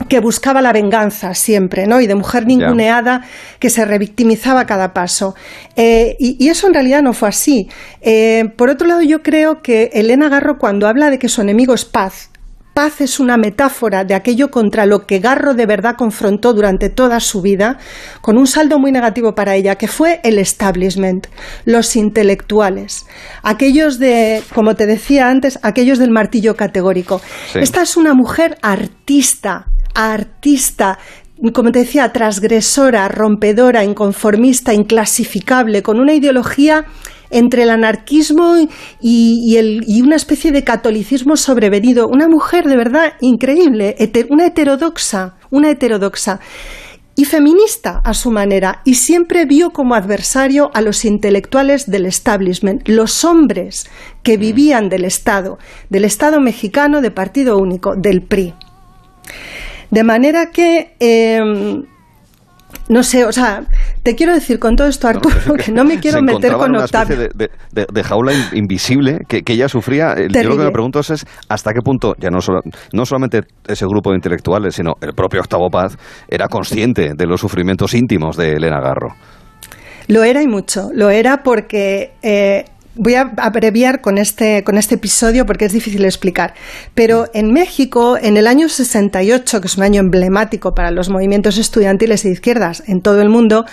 [0.10, 2.00] que buscaba la venganza siempre, ¿no?
[2.02, 3.24] Y de mujer ninguneada
[3.60, 5.34] que se revictimizaba a cada paso.
[5.76, 7.68] Eh, y, eso en realidad no fue así.
[8.02, 11.74] Eh, por otro lado, yo creo que Elena Garro, cuando habla de que su enemigo
[11.74, 12.30] es paz,
[12.78, 17.20] paz es una metáfora de aquello contra lo que Garro de verdad confrontó durante toda
[17.20, 17.80] su vida,
[18.22, 21.26] con un saldo muy negativo para ella, que fue el establishment,
[21.66, 23.08] los intelectuales,
[23.42, 27.20] aquellos de, como te decía antes, aquellos del martillo categórico.
[27.56, 29.66] Esta es una mujer artista,
[29.96, 31.00] artista,
[31.54, 36.86] como te decía, transgresora, rompedora, inconformista, inclasificable, con una ideología
[37.30, 38.56] entre el anarquismo
[39.02, 42.08] y, una especie de catolicismo sobrevenido.
[42.08, 43.96] Una mujer de verdad increíble,
[44.30, 46.40] una heterodoxa, una heterodoxa
[47.16, 52.88] y feminista a su manera, y siempre vio como adversario a los intelectuales del establishment,
[52.88, 53.90] los hombres
[54.22, 54.40] que mm.
[54.40, 55.58] vivían del Estado,
[55.90, 58.54] del Estado mexicano de partido único, del PRI.
[59.90, 61.86] De manera que em,
[62.90, 63.64] no sé, o sea,
[64.04, 65.36] te quiero decir con todo esto, Arturo,
[65.66, 67.18] que, no me quiero meter con una Octavio.
[67.18, 70.16] De, de, jaula invisible que, ella sufría.
[70.16, 72.40] Yo lo que me pregunto es hasta qué punto, ya no,
[72.94, 77.42] no solamente ese grupo de intelectuales, sino el propio Octavo Paz, era consciente de los
[77.42, 79.16] sufrimientos íntimos de Elena Garro.
[80.08, 80.90] Lo era y mucho.
[80.94, 82.64] Lo era porque eh,
[82.98, 86.54] voy a abreviar con este, con este episodio porque es difícil de explicar.
[86.94, 91.58] Pero en México, en el año 68, que es un año emblemático para los movimientos
[91.58, 93.66] estudiantiles e izquierdas en todo el mundo,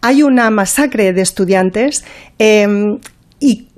[0.00, 2.04] hay una masacre de estudiantes
[2.38, 2.98] em,
[3.40, 3.68] y,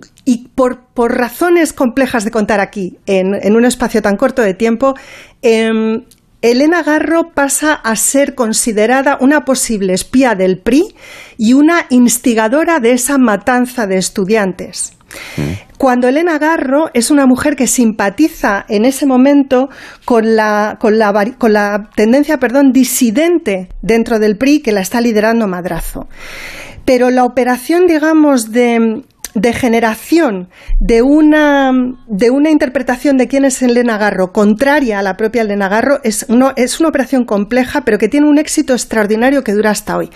[0.55, 4.95] por, razones complejas de contar aquí, en, un espacio tan corto de tiempo,
[5.43, 6.03] em,
[6.43, 10.94] Elena Garro pasa a ser considerada una posible espía del PRI
[11.36, 14.94] y una instigadora de esa matanza de estudiantes.
[15.36, 15.77] Mm.
[15.77, 19.69] Cuando Elena Garro es una mujer que simpatiza en ese momento
[20.05, 25.01] con la, con la, con la tendencia perdón, disidente dentro del PRI que la está
[25.01, 26.09] liderando Madrazo.
[26.85, 29.02] Pero la operación, digamos, de
[29.34, 30.49] de generación
[30.81, 31.73] de una,
[32.09, 36.26] de una interpretación de quién es Elena Garro contraria a la propia Elena Garro es,
[36.57, 40.10] es una operación compleja, pero que tiene un éxito extraordinario que dura hasta hoy.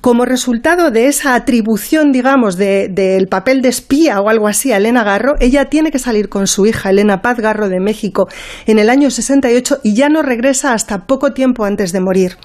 [0.00, 5.04] Como resultado de esa atribución, digamos, del papel de espía o algo así a Elena
[5.04, 8.28] Garro, ella tiene que salir con su hija, Elena Paz Garro de México,
[8.66, 12.36] en el año 68 y ya no regresa hasta poco tiempo antes de morir.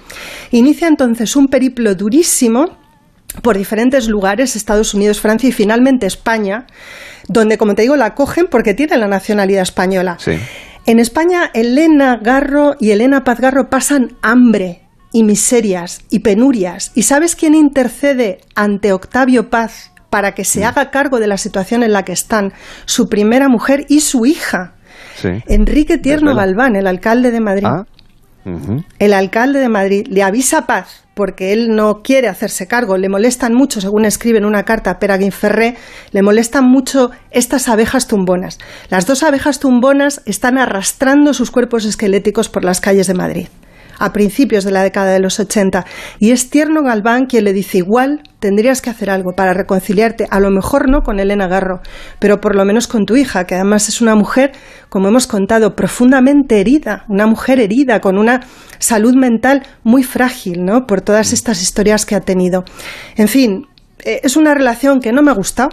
[0.50, 2.81] Inicia entonces un periplo durísimo
[3.40, 6.66] por diferentes lugares, Estados Unidos, Francia y finalmente España,
[7.28, 10.18] donde, como te digo, la acogen porque tiene la nacionalidad española.
[10.84, 16.90] En España, Elena Garro y Elena Paz Garro pasan hambre y miserias y penurias.
[16.94, 20.64] ¿Y sabes quién intercede ante Octavio Paz para que se mm.
[20.64, 22.52] haga cargo de la situación en la que están?
[22.84, 24.74] Su primera mujer y su hija.
[25.46, 27.66] Enrique Tierno Galván, el alcalde de Madrid.
[27.66, 27.86] Ah.
[28.98, 33.54] El alcalde de Madrid le avisa Paz porque él no quiere hacerse cargo, le molestan
[33.54, 38.58] mucho, según escribe en una carta a Pera le molestan mucho estas abejas tumbonas.
[38.88, 43.48] Las dos abejas tumbonas están arrastrando sus cuerpos esqueléticos por las calles de Madrid
[43.98, 45.84] a principios de la década de los 80.
[46.18, 50.40] Y es Tierno Galván quien le dice, igual tendrías que hacer algo para reconciliarte, a
[50.40, 51.80] lo mejor no con Elena Garro,
[52.18, 54.52] pero por lo menos con tu hija, que además es una mujer,
[54.88, 58.40] como hemos contado, profundamente herida, una mujer herida, con una
[58.78, 60.86] salud mental muy frágil, ¿no?
[60.86, 61.34] Por todas mm.
[61.34, 62.64] estas historias que ha tenido.
[63.16, 63.66] En fin,
[64.04, 65.70] eh, es una relación que no me ha gustado,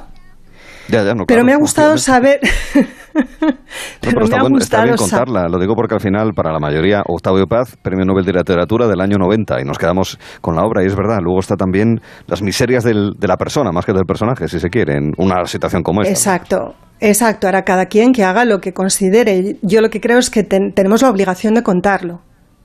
[1.28, 2.40] pero me ha gustado saber.
[4.02, 4.26] pero,
[4.58, 8.26] está, bien contarla, lo digo porque al final, para la mayoría, Octavio Paz, Premio Nobel
[8.26, 11.20] de Literatura del año 90, y nos quedamos con la obra, y es verdad.
[11.22, 14.98] Luego está también las miserias de la persona, más que del personaje, si se quiere,
[14.98, 16.12] en una situación como esta.
[16.12, 16.76] Exacto.
[17.02, 19.56] Exacto, ahora cada quien que haga lo que considere.
[19.62, 22.20] Yo lo que creo es que tenemos la obligación de contarlo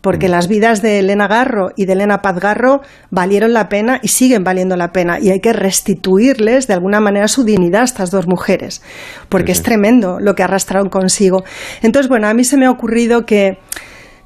[0.05, 4.09] porque las vidas de Elena Garro y de Elena Paz Garro valieron la pena y
[4.09, 5.19] siguen valiendo la pena.
[5.19, 8.83] Y hay que restituirles de alguna manera su dignidad a estas dos mujeres,
[9.31, 11.43] porque es tremendo lo que arrastraron consigo.
[11.81, 13.57] Entonces, bueno, a mí se me ha ocurrido que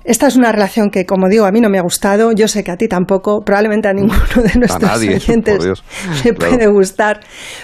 [0.08, 2.32] esta es una relación que, como digo, a mí no me ha gustado.
[2.32, 5.58] Yo sé que a ti tampoco, probablemente a ninguno de nuestros oyentes
[6.24, 7.20] le puede gustar,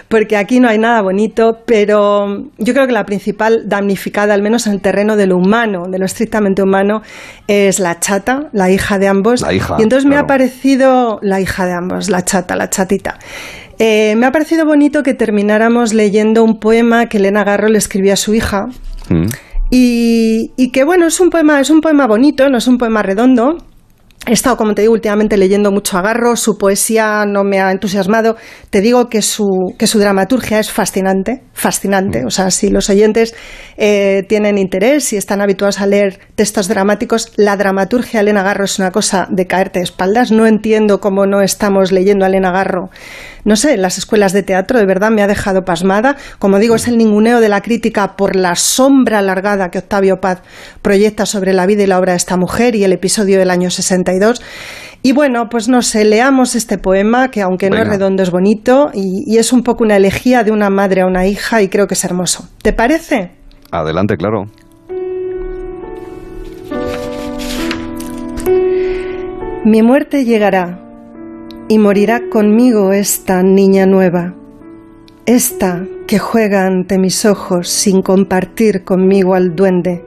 [0.08, 1.60] porque aquí no hay nada bonito.
[1.64, 2.26] Pero
[2.58, 5.98] yo creo que la principal damnificada, al menos en el terreno de lo humano, de
[5.98, 7.00] lo estrictamente humano,
[7.48, 9.40] es la chata, la hija de ambos.
[9.40, 13.18] La hija, y entonces me ha parecido la hija de ambos, la chata, la chatita.
[13.78, 18.12] Eh, me ha parecido bonito que termináramos leyendo un poema que Elena Garro le escribió
[18.12, 18.66] a su hija.
[19.08, 19.26] Mm.
[19.76, 23.02] Y, y, que bueno, es un poema, es un poema bonito, no es un poema
[23.02, 23.58] redondo.
[24.26, 27.70] He estado, como te digo, últimamente leyendo mucho a Garro, su poesía no me ha
[27.70, 28.36] entusiasmado.
[28.70, 29.46] Te digo que su,
[29.78, 32.24] que su dramaturgia es fascinante, fascinante.
[32.24, 33.34] O sea, si los oyentes
[33.76, 38.64] eh, tienen interés y están habituados a leer textos dramáticos, la dramaturgia de Elena Garro
[38.64, 40.32] es una cosa de caerte de espaldas.
[40.32, 42.88] No entiendo cómo no estamos leyendo a Elena Garro
[43.44, 46.16] no sé, las escuelas de teatro de verdad me ha dejado pasmada.
[46.38, 50.40] Como digo, es el ninguneo de la crítica por la sombra alargada que Octavio Paz
[50.80, 53.70] proyecta sobre la vida y la obra de esta mujer y el episodio del año
[54.14, 54.42] 62.
[55.02, 58.90] Y bueno, pues no sé, leamos este poema que aunque no es redondo es bonito
[58.94, 61.86] y, y es un poco una elegía de una madre a una hija y creo
[61.86, 62.48] que es hermoso.
[62.62, 63.32] ¿Te parece?
[63.70, 64.46] Adelante, claro.
[69.64, 70.78] Mi muerte llegará
[71.68, 74.34] y morirá conmigo esta niña nueva,
[75.24, 80.04] esta que juega ante mis ojos sin compartir conmigo al duende,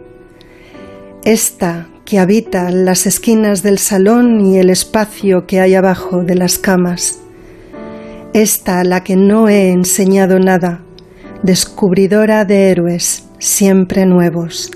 [1.23, 6.57] esta que habita las esquinas del salón y el espacio que hay abajo de las
[6.57, 7.19] camas,
[8.31, 10.79] esta a la que no he enseñado nada,
[11.43, 14.71] descubridora de héroes siempre nuevos,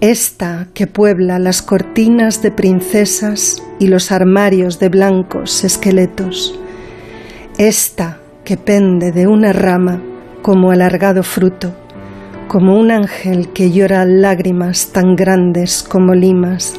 [0.00, 6.56] esta que puebla las cortinas de princesas y los armarios de blancos esqueletos,
[7.58, 10.00] esta que pende de una rama
[10.42, 11.74] como alargado fruto,
[12.48, 16.74] como un ángel que llora lágrimas tan grandes como limas,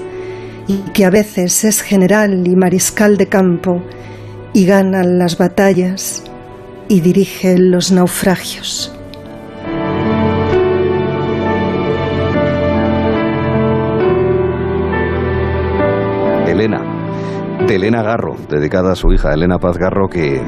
[0.67, 3.81] y que a veces es general y mariscal de campo,
[4.53, 6.23] y gana las batallas
[6.87, 8.93] y dirige los naufragios.
[16.47, 16.81] Elena,
[17.67, 20.41] de Elena Garro, dedicada a su hija, Elena Paz Garro, que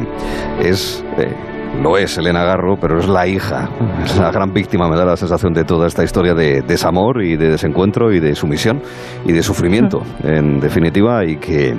[0.60, 3.70] es, eh, lo es Elena Garro, pero es la hija,
[4.04, 7.38] es la gran víctima, me da la sensación de toda esta historia de desamor y
[7.38, 8.82] de desencuentro y de sumisión
[9.26, 11.74] y de sufrimiento, en definitiva, y que,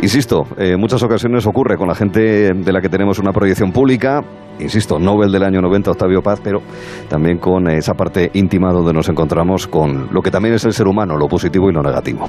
[0.00, 4.22] insisto, en muchas ocasiones ocurre con la gente de la que tenemos una proyección pública,
[4.60, 6.60] insisto, Nobel del año 90, Octavio Paz, pero
[7.08, 10.86] también con esa parte íntima donde nos encontramos con lo que también es el ser
[10.86, 12.28] humano, lo positivo y lo negativo.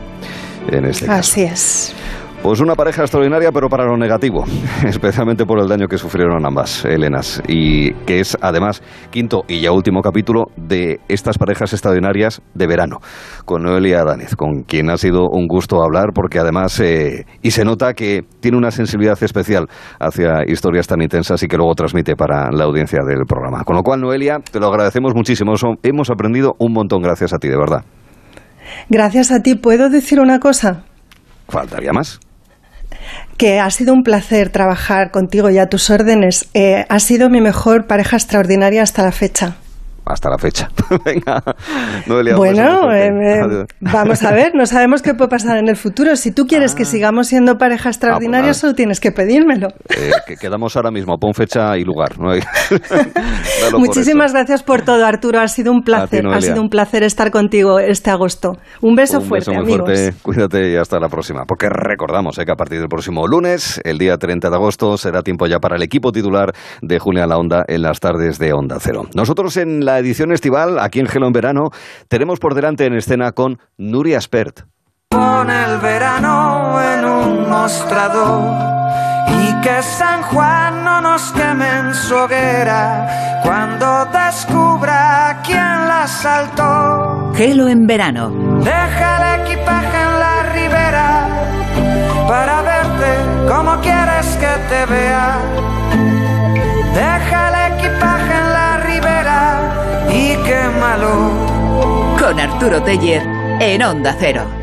[0.72, 1.20] En este caso.
[1.20, 1.96] Así es.
[2.44, 4.44] Pues una pareja extraordinaria, pero para lo negativo,
[4.86, 9.72] especialmente por el daño que sufrieron ambas Helenas, y que es además quinto y ya
[9.72, 13.00] último capítulo de estas parejas extraordinarias de verano,
[13.46, 17.64] con Noelia Danez, con quien ha sido un gusto hablar, porque además, eh, y se
[17.64, 22.52] nota que tiene una sensibilidad especial hacia historias tan intensas y que luego transmite para
[22.52, 23.64] la audiencia del programa.
[23.64, 27.48] Con lo cual, Noelia, te lo agradecemos muchísimo, hemos aprendido un montón gracias a ti,
[27.48, 27.86] de verdad.
[28.90, 30.84] Gracias a ti, ¿puedo decir una cosa?
[31.48, 32.20] ¿Faltaría más?
[33.38, 36.48] Que ha sido un placer trabajar contigo y a tus órdenes.
[36.54, 39.56] Eh, ha sido mi mejor pareja extraordinaria hasta la fecha.
[40.06, 40.70] Hasta la fecha.
[41.06, 41.42] Venga,
[42.38, 46.16] bueno, eh, eh, vamos a ver, no sabemos qué puede pasar en el futuro.
[46.16, 49.70] Si tú quieres que sigamos siendo pareja extraordinaria, Ah, pues solo tienes que pedírmelo.
[49.90, 52.20] Eh, que quedamos ahora mismo, pon fecha y lugar.
[52.20, 52.32] ¿no?
[52.34, 55.40] Dalo por Muchísimas gracias por todo, Arturo.
[55.40, 56.26] Ha sido un placer.
[56.28, 58.58] Ha sido un placer estar contigo este agosto.
[58.82, 59.90] Un beso Un fuerte, beso muy amigos.
[59.90, 61.46] fuerte, cuídate y hasta la próxima.
[61.46, 65.22] Porque recordamos eh, que a partir del próximo lunes, el día 30 de agosto, será
[65.22, 66.52] tiempo ya para el equipo titular
[66.82, 69.04] de Julia La Onda en las tardes de Onda Cero.
[69.16, 71.70] Nosotros en la edición estival, aquí en Gelo en Verano,
[72.08, 74.62] tenemos por delante en escena con Nuria Spert.
[75.10, 78.52] Pon el verano en un mostrador
[79.30, 87.32] y que San Juan no nos queme en su hoguera cuando descubra quién la saltó.
[87.36, 88.30] Gelo en verano.
[88.64, 91.28] Deja el equipaje en la ribera
[92.28, 95.38] para verte como quieres que te vea.
[96.96, 97.53] Deja
[100.44, 102.16] y quémalo.
[102.20, 103.24] Con Arturo Teller
[103.60, 104.63] en Onda Cero.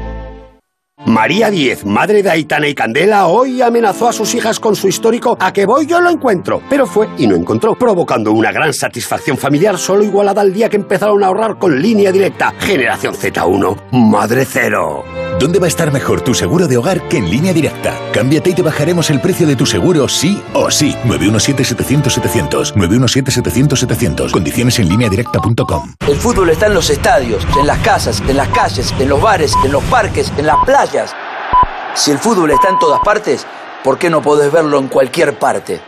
[1.07, 5.37] María Diez, madre de Aitana y Candela, hoy amenazó a sus hijas con su histórico
[5.41, 6.63] a que voy yo lo encuentro.
[6.69, 10.77] Pero fue y no encontró, provocando una gran satisfacción familiar solo igualada al día que
[10.77, 12.53] empezaron a ahorrar con línea directa.
[12.59, 15.05] Generación Z1, Madre Cero.
[15.39, 17.95] ¿Dónde va a estar mejor tu seguro de hogar que en línea directa?
[18.13, 20.95] Cámbiate y te bajaremos el precio de tu seguro sí o sí.
[21.07, 22.75] 917-700-700.
[22.75, 24.33] 917-700-700.
[24.33, 25.95] Condiciones en línea directa.com.
[26.07, 29.55] El fútbol está en los estadios, en las casas, en las calles, en los bares,
[29.65, 30.90] en los parques, en las playas.
[31.95, 33.47] Si el fútbol está en todas partes,
[33.85, 35.81] ¿por qué no podés verlo en cualquier parte?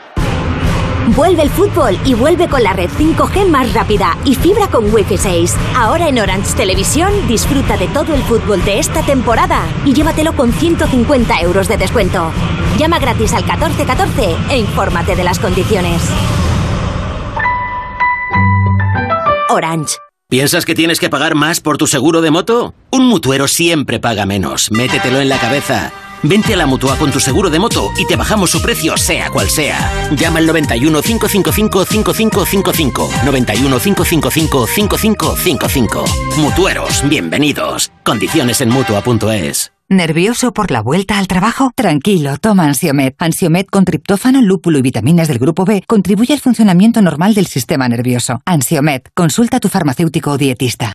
[1.17, 5.19] Vuelve el fútbol y vuelve con la red 5G más rápida y fibra con Wi-Fi
[5.19, 5.57] 6.
[5.77, 10.53] Ahora en Orange Televisión disfruta de todo el fútbol de esta temporada y llévatelo con
[10.53, 12.31] 150 euros de descuento.
[12.79, 16.03] Llama gratis al 1414 e infórmate de las condiciones.
[19.51, 20.12] Orange.
[20.33, 22.75] ¿Piensas que tienes que pagar más por tu seguro de moto?
[22.91, 24.71] Un mutuero siempre paga menos.
[24.71, 25.93] Métetelo en la cabeza.
[26.23, 29.29] Vente a la Mutua con tu seguro de moto y te bajamos su precio sea
[29.29, 30.09] cual sea.
[30.17, 33.11] Llama al 91 555 5555.
[33.27, 36.05] 91 555 5555.
[36.39, 37.93] Mutueros, bienvenidos.
[38.03, 39.71] Condiciones en Mutua.es.
[39.93, 41.71] ¿Nervioso por la vuelta al trabajo?
[41.77, 43.15] Tranquilo, toma Ansiomet.
[43.19, 47.87] Ansiomet con triptófano, lúpulo y vitaminas del grupo B contribuye al funcionamiento normal del sistema
[47.91, 48.41] nervioso.
[48.47, 50.95] Ansiomet, consulta a tu farmacéutico o dietista.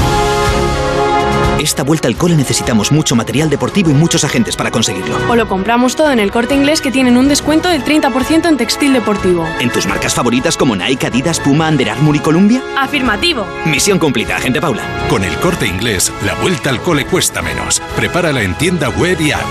[1.61, 5.15] Esta vuelta al cole necesitamos mucho material deportivo y muchos agentes para conseguirlo.
[5.29, 8.57] O lo compramos todo en el corte inglés que tienen un descuento del 30% en
[8.57, 9.45] textil deportivo.
[9.59, 12.63] ¿En tus marcas favoritas como Nike, Adidas, Puma, Under Armour y Columbia?
[12.79, 13.45] Afirmativo.
[13.65, 14.81] Misión cumplida, agente Paula.
[15.07, 17.79] Con el corte inglés, la vuelta al cole cuesta menos.
[17.95, 19.41] Prepárala en tienda web y app.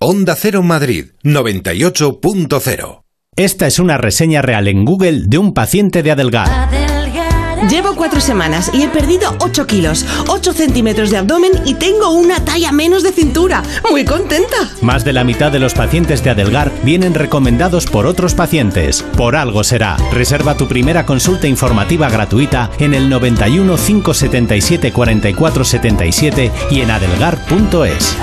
[0.00, 3.04] Onda Cero Madrid 98.0
[3.36, 6.68] Esta es una reseña real en Google de un paciente de Adelgar.
[7.68, 12.44] Llevo cuatro semanas y he perdido 8 kilos, 8 centímetros de abdomen y tengo una
[12.44, 13.62] talla menos de cintura.
[13.90, 14.56] Muy contenta.
[14.80, 19.02] Más de la mitad de los pacientes de Adelgar vienen recomendados por otros pacientes.
[19.16, 19.96] Por algo será.
[20.10, 28.16] Reserva tu primera consulta informativa gratuita en el 91 577 44 77 y en adelgar.es.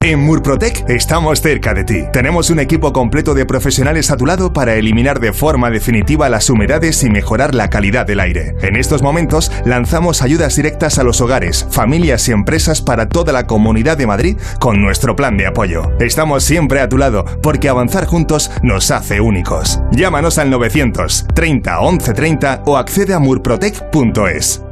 [0.00, 2.04] En Murprotec estamos cerca de ti.
[2.12, 6.48] Tenemos un equipo completo de profesionales a tu lado para eliminar de forma definitiva las
[6.48, 8.54] humedades y mejorar la calidad del aire.
[8.62, 13.48] En estos momentos lanzamos ayudas directas a los hogares, familias y empresas para toda la
[13.48, 15.90] comunidad de Madrid con nuestro plan de apoyo.
[15.98, 19.80] Estamos siempre a tu lado porque avanzar juntos nos hace únicos.
[19.90, 24.62] Llámanos al 900 30 11 30 o accede a murprotec.es.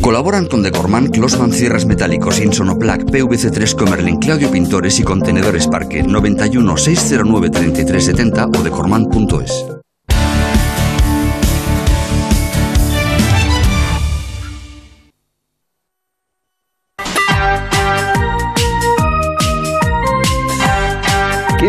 [0.00, 6.76] Colaboran con Decorman, Closman Cierres Metálicos, Insonoplac, PVC3 Comerlin, Claudio Pintores y Contenedores Parque 91
[6.76, 9.77] 609 3370 o decorman.es.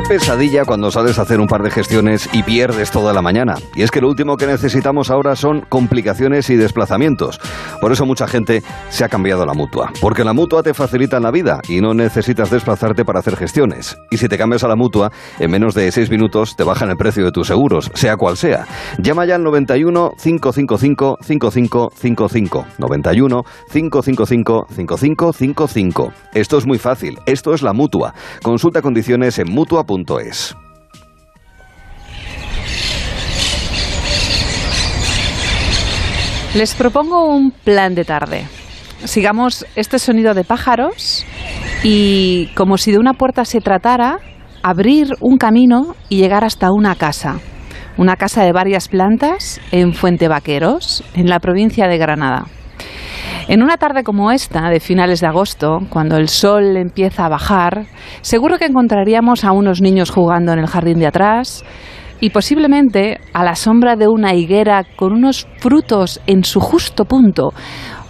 [0.09, 3.53] pesadilla cuando sales a hacer un par de gestiones y pierdes toda la mañana.
[3.75, 7.39] Y es que lo último que necesitamos ahora son complicaciones y desplazamientos.
[7.79, 9.91] Por eso mucha gente se ha cambiado a la mutua.
[10.01, 13.97] Porque la mutua te facilita la vida y no necesitas desplazarte para hacer gestiones.
[14.09, 16.97] Y si te cambias a la mutua, en menos de 6 minutos te bajan el
[16.97, 18.65] precio de tus seguros, sea cual sea.
[18.97, 22.65] Llama ya al 91 555 5555.
[22.79, 26.13] 91 555 5555.
[26.33, 27.19] Esto es muy fácil.
[27.27, 28.15] Esto es la mutua.
[28.41, 29.83] Consulta condiciones en mutua
[36.55, 38.45] Les propongo un plan de tarde.
[39.03, 41.25] Sigamos este sonido de pájaros
[41.83, 44.19] y, como si de una puerta se tratara,
[44.63, 47.39] abrir un camino y llegar hasta una casa.
[47.97, 52.47] Una casa de varias plantas en Fuente Vaqueros, en la provincia de Granada.
[53.49, 57.87] En una tarde como esta, de finales de agosto, cuando el sol empieza a bajar,
[58.21, 61.65] seguro que encontraríamos a unos niños jugando en el jardín de atrás
[62.19, 67.51] y posiblemente a la sombra de una higuera con unos frutos en su justo punto,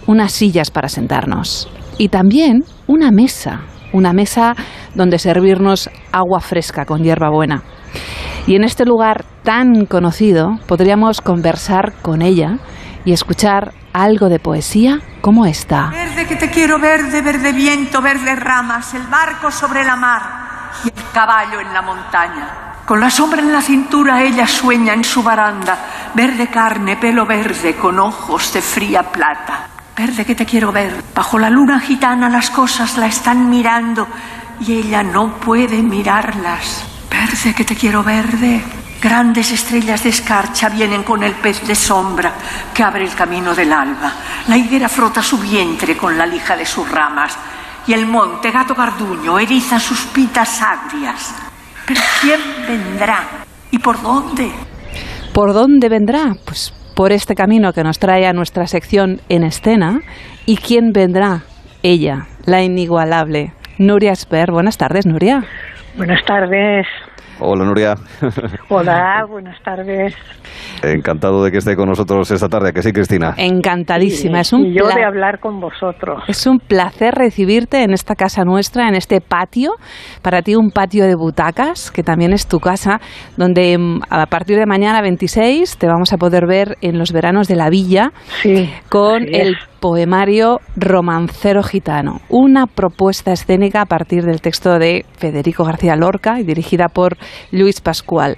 [0.06, 3.62] unas sillas para sentarnos y también una mesa,
[3.94, 4.54] una mesa
[4.94, 7.62] donde servirnos agua fresca con hierbabuena.
[8.46, 12.58] Y en este lugar tan conocido podríamos conversar con ella
[13.04, 15.88] y escuchar algo de poesía como esta.
[15.88, 20.22] Verde que te quiero verde, verde viento, verde ramas, el barco sobre la mar
[20.84, 22.48] y el caballo en la montaña.
[22.84, 25.78] Con la sombra en la cintura ella sueña en su baranda,
[26.14, 29.68] verde carne, pelo verde, con ojos de fría plata.
[29.96, 34.08] Verde que te quiero ver, bajo la luna gitana las cosas la están mirando
[34.60, 36.84] y ella no puede mirarlas.
[37.10, 38.62] Verde que te quiero verde,
[39.00, 42.34] Grandes estrellas de escarcha vienen con el pez de sombra
[42.74, 44.12] que abre el camino del alba.
[44.46, 47.38] La higuera frota su vientre con la lija de sus ramas
[47.86, 51.34] y el monte gato garduño eriza sus pitas agrias.
[51.86, 53.24] Pero ¿quién vendrá?
[53.70, 54.50] ¿Y por dónde?
[55.32, 56.34] ¿Por dónde vendrá?
[56.44, 60.00] Pues por este camino que nos trae a nuestra sección en escena.
[60.44, 61.40] ¿Y quién vendrá?
[61.82, 63.54] Ella, la inigualable.
[63.78, 64.50] Nuria Esper.
[64.50, 65.42] Buenas tardes, Nuria.
[65.96, 66.86] Buenas tardes.
[67.42, 67.94] Hola, Nuria.
[68.68, 70.14] Hola, buenas tardes.
[70.82, 73.34] Encantado de que esté con nosotros esta tarde, que sí, Cristina.
[73.36, 74.40] Encantadísima.
[74.40, 76.22] es un y yo de hablar con vosotros.
[76.28, 79.72] Es un placer recibirte en esta casa nuestra, en este patio.
[80.22, 83.00] Para ti un patio de butacas, que también es tu casa,
[83.38, 87.48] donde mm, a partir de mañana 26 te vamos a poder ver en los veranos
[87.48, 88.12] de la villa
[88.42, 95.64] sí, con el poemario Romancero Gitano, una propuesta escénica a partir del texto de Federico
[95.64, 97.16] García Lorca y dirigida por
[97.52, 98.36] Luis Pascual.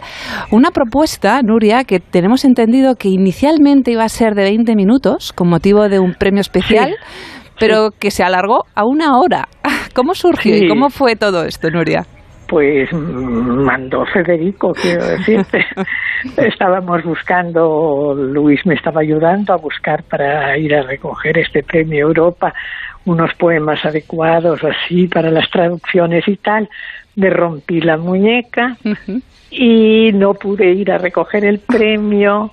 [0.51, 5.49] Una propuesta, Nuria, que tenemos entendido que inicialmente iba a ser de 20 minutos con
[5.49, 6.91] motivo de un premio especial.
[6.91, 7.97] Sí, pero sí.
[8.01, 9.49] que se alargó a una hora.
[9.95, 10.65] ¿Cómo surgió sí.
[10.65, 12.05] y cómo fue todo esto, Nuria?
[12.49, 15.65] Pues mandó Federico, quiero decirte.
[16.37, 22.53] Estábamos buscando, Luis me estaba ayudando a buscar para ir a recoger este premio Europa
[23.05, 26.69] unos poemas adecuados así para las traducciones y tal.
[27.17, 29.23] Me rompí la muñeca uh -huh.
[29.51, 32.51] y no pude ir a recoger el premio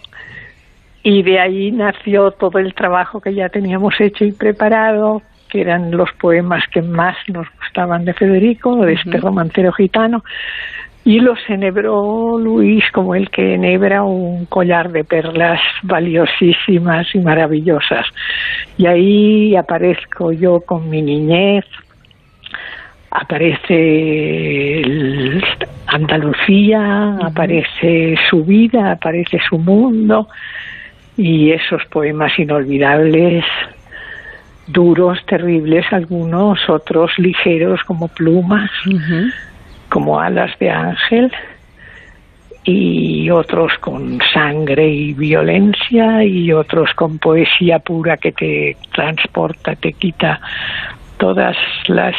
[1.04, 5.92] y de ahí nació todo el trabajo que ya teníamos hecho y preparado que eran
[5.92, 9.22] los poemas que más nos gustaban de Federico, de este uh -huh.
[9.22, 10.24] romancero gitano,
[11.04, 18.06] y los enhebró Luis como el que enhebra un collar de perlas valiosísimas y maravillosas.
[18.78, 21.66] Y ahí aparezco yo con mi niñez,
[23.12, 24.82] aparece
[25.88, 30.28] Andalucía, aparece su vida, aparece su mundo,
[31.18, 33.44] y esos poemas inolvidables
[34.68, 39.34] duros, terribles, algunos, otros ligeros como plumas, uh -huh.
[39.90, 41.32] como alas de ángel,
[42.64, 49.94] y otros con sangre y violencia, y otros con poesía pura que te transporta, te
[49.94, 50.40] quita
[51.18, 51.58] todas
[51.88, 52.16] las,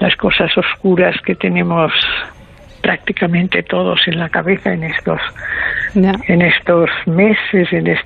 [0.00, 1.92] las cosas oscuras que tenemos
[2.82, 5.20] prácticamente todos en la cabeza en estos,
[5.94, 6.12] no.
[6.28, 8.04] en estos meses, en este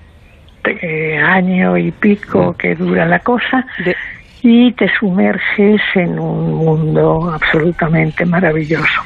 [0.83, 3.97] eh, año y pico que dura la cosa de...
[4.43, 9.03] y te sumerges en un mundo absolutamente maravilloso.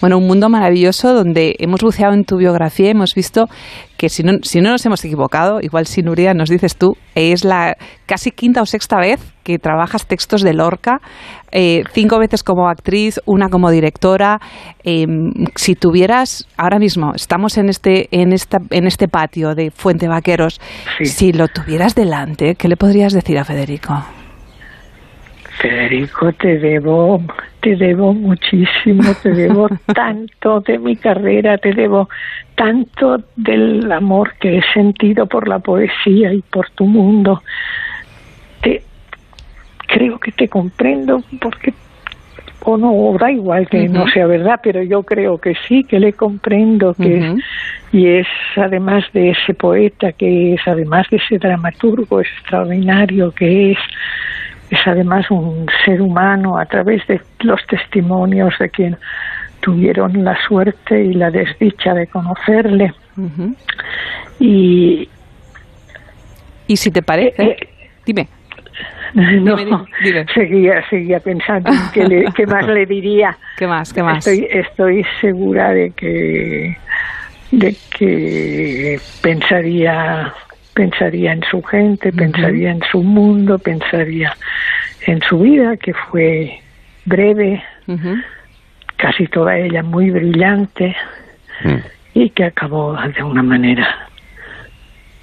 [0.00, 3.46] Bueno, un mundo maravilloso donde hemos buceado en tu biografía y hemos visto
[3.96, 7.44] que si no, si no nos hemos equivocado, igual si Nuria nos dices tú, es
[7.44, 11.00] la casi quinta o sexta vez que trabajas textos de Lorca,
[11.50, 14.38] eh, cinco veces como actriz, una como directora.
[14.84, 15.06] Eh,
[15.56, 20.60] si tuvieras, ahora mismo estamos en este, en esta, en este patio de Fuente Vaqueros,
[20.98, 21.06] sí.
[21.06, 24.04] si lo tuvieras delante, ¿qué le podrías decir a Federico?
[25.60, 27.20] Federico, te debo,
[27.60, 32.08] te debo muchísimo, te debo tanto de mi carrera, te debo
[32.54, 37.42] tanto del amor que he sentido por la poesía y por tu mundo.
[38.60, 38.82] Te,
[39.88, 41.74] creo que te comprendo porque
[42.60, 43.90] o no, da igual que uh -huh.
[43.90, 47.42] no sea verdad, pero yo creo que sí, que le comprendo, que uh -huh.
[47.92, 53.78] y es además de ese poeta, que es además de ese dramaturgo extraordinario que es,
[54.70, 58.96] es además un ser humano a través de los testimonios de quien
[59.60, 62.92] tuvieron la suerte y la desdicha de conocerle.
[63.16, 63.54] Uh -huh.
[64.40, 65.08] Y.
[66.66, 67.42] ¿Y si te parece?
[67.42, 67.68] Eh, eh,
[68.04, 68.28] dime.
[69.14, 70.26] No, dime, dime.
[70.34, 73.36] seguía, seguía pensando en qué, le, qué más le diría.
[73.56, 73.92] ¿Qué más?
[73.92, 74.26] ¿Qué más?
[74.26, 76.76] Estoy, estoy segura de que
[77.50, 80.32] de que pensaría
[80.78, 84.32] pensaría en su gente, pensaría en su mundo, pensaría
[85.08, 86.60] en su vida, que fue
[87.04, 87.60] breve,
[88.96, 90.94] casi toda ella muy brillante,
[91.64, 91.80] Mm.
[92.14, 94.08] y que acabó de una manera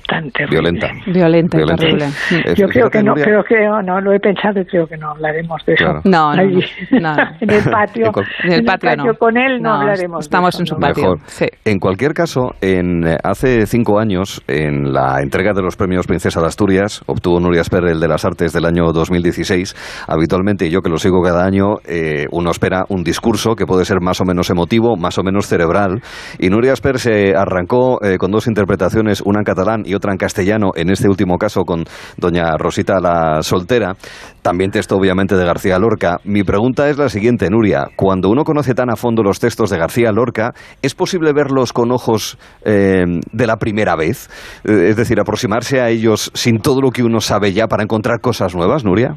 [0.08, 0.56] tan terrible.
[0.62, 0.88] Violenta.
[1.08, 2.06] Violenta, y terrible.
[2.32, 4.98] Eh, Yo creo que no, creo que no, no, lo he pensado y creo que
[4.98, 5.84] no hablaremos de eso.
[5.86, 6.02] Claro.
[6.06, 6.62] No, no, Allí,
[6.92, 9.14] no, en el patio, En cual- En el patio no.
[9.16, 10.20] con él no, No, hablaremos.
[10.20, 11.04] de estamos eso, en su patio.
[11.04, 11.20] Mejor.
[11.26, 11.46] Sí.
[11.66, 16.40] En cualquier caso, en, eh, hace cinco años, en la entrega de los premios Princesa
[16.42, 19.76] de Asturias, obtuvo Nuria Esper el de las Artes del año 2016.
[20.08, 23.86] Habitualmente, y yo que lo sigo cada año, eh, uno espera un discurso que puede
[23.86, 26.02] ser más o menos emotivo, más o menos cerebral.
[26.40, 30.90] Y Nuria Esper se arrancó eh, con dos interpretaciones, una en catalán y castellano, en
[30.90, 31.84] este último caso con
[32.18, 33.94] doña Rosita la Soltera.
[34.42, 36.18] También texto, obviamente, de García Lorca.
[36.24, 37.88] Mi pregunta es la siguiente, Nuria.
[37.96, 41.92] Cuando uno conoce tan a fondo los textos de García Lorca, ¿es posible verlos con
[41.92, 44.30] ojos eh, de la primera vez?
[44.64, 48.20] Eh, es decir, aproximarse a ellos sin todo lo que uno sabe ya para encontrar
[48.22, 49.16] cosas nuevas, Nuria.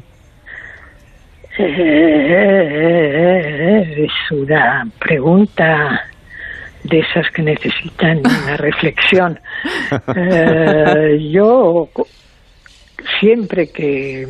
[1.61, 2.79] Eh,
[4.05, 6.01] es una pregunta
[6.83, 9.39] de esas que necesitan una reflexión.
[10.15, 11.89] Eh, yo
[13.19, 14.27] siempre que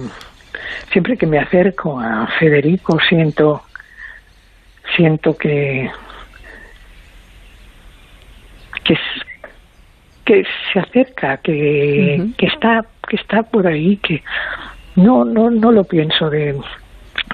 [0.91, 3.63] siempre que me acerco a Federico siento
[4.95, 5.89] siento que
[10.25, 14.23] que se acerca, que, que está que está por ahí, que
[14.95, 16.55] no no no lo pienso de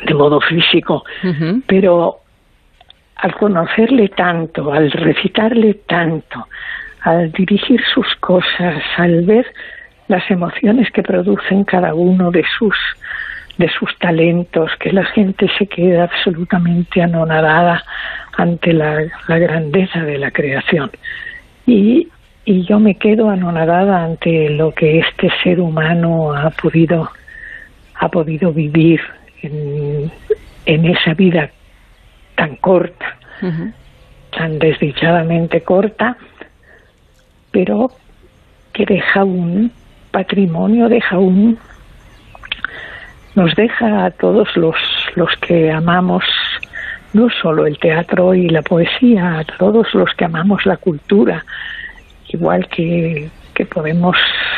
[0.05, 1.03] de modo físico,
[1.67, 2.21] pero
[3.15, 6.47] al conocerle tanto, al recitarle tanto,
[7.01, 9.45] al dirigir sus cosas, al ver
[10.07, 12.75] las emociones que producen cada uno de sus
[13.57, 17.81] de sus talentos, que la gente se queda absolutamente anonadada
[18.35, 20.91] ante la, la grandeza de la creación.
[21.65, 22.09] Y,
[22.43, 27.09] y yo me quedo anonadada ante lo que este ser humano ha podido
[27.97, 28.99] ha podido vivir
[29.41, 30.11] en,
[30.65, 31.49] en esa vida
[32.35, 33.17] tan corta,
[34.31, 36.17] tan desdichadamente corta,
[37.51, 37.91] pero
[38.73, 39.71] que deja un
[40.11, 41.57] patrimonio, deja un
[43.35, 44.75] nos deja a todos los,
[45.15, 46.23] los que amamos
[47.13, 51.45] no solo el teatro y la poesía, a todos los que amamos la cultura,
[52.27, 54.17] igual que, que podemos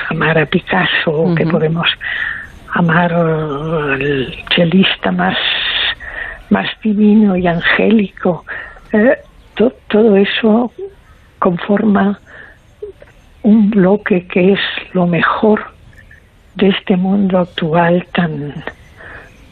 [0.09, 1.87] amar a Picasso, que podemos
[2.73, 5.37] amar al chelista más,
[6.49, 8.45] más divino y angélico.
[8.93, 9.17] Eh,
[9.55, 10.71] to- todo eso
[11.39, 12.19] conforma
[13.43, 14.59] un bloque que es
[14.93, 15.61] lo mejor
[16.55, 18.63] de este mundo actual tan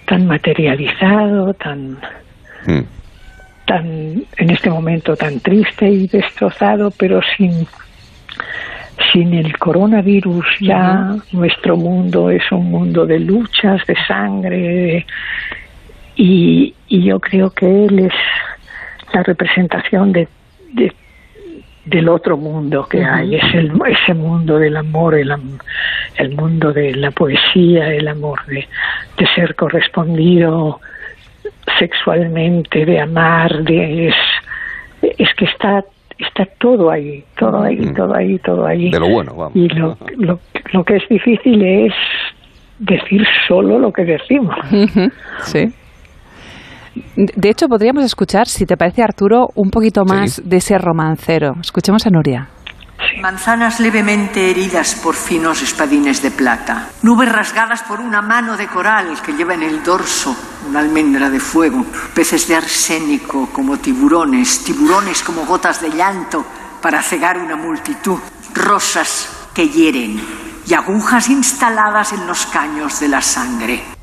[0.07, 1.97] tan materializado, tan
[3.65, 3.85] tan
[4.37, 7.67] en este momento tan triste y destrozado, pero sin
[9.11, 15.05] sin el coronavirus ya nuestro mundo es un mundo de luchas, de sangre, de-
[16.15, 18.13] y, y yo creo que él es
[19.13, 20.27] la representación de,
[20.73, 20.93] de-
[21.85, 25.59] del otro mundo que hay, es el, ese mundo del amor, el, am-
[26.17, 28.67] el mundo de la poesía, el amor de,
[29.17, 30.79] de ser correspondido
[31.79, 34.15] sexualmente, de amar, de es,
[35.17, 35.83] es que está
[36.17, 38.89] está todo ahí, todo ahí, todo ahí, todo ahí.
[38.89, 39.55] De lo bueno, vamos.
[39.55, 40.39] Y lo, lo,
[40.71, 41.93] lo que es difícil es
[42.79, 44.55] decir solo lo que decimos.
[45.43, 45.71] Sí.
[47.15, 51.55] De hecho, podríamos escuchar, si te parece, Arturo, un poquito más de ese romancero.
[51.61, 52.49] Escuchemos a Nuria.
[53.21, 56.89] Manzanas levemente heridas por finos espadines de plata.
[57.03, 60.35] Nubes rasgadas por una mano de coral que lleva en el dorso
[60.67, 61.85] una almendra de fuego.
[62.13, 64.63] Peces de arsénico como tiburones.
[64.63, 66.45] Tiburones como gotas de llanto
[66.81, 68.19] para cegar una multitud.
[68.53, 70.19] Rosas que hieren
[70.67, 73.94] y agujas instaladas en los caños de la sangre.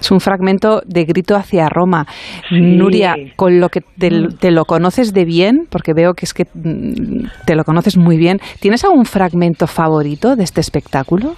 [0.00, 2.06] Es un fragmento de Grito hacia Roma.
[2.50, 6.44] Nuria, con lo que te, te lo conoces de bien, porque veo que es que
[6.52, 11.34] mm, te lo conoces muy bien, ¿tienes algún fragmento favorito de este espectáculo?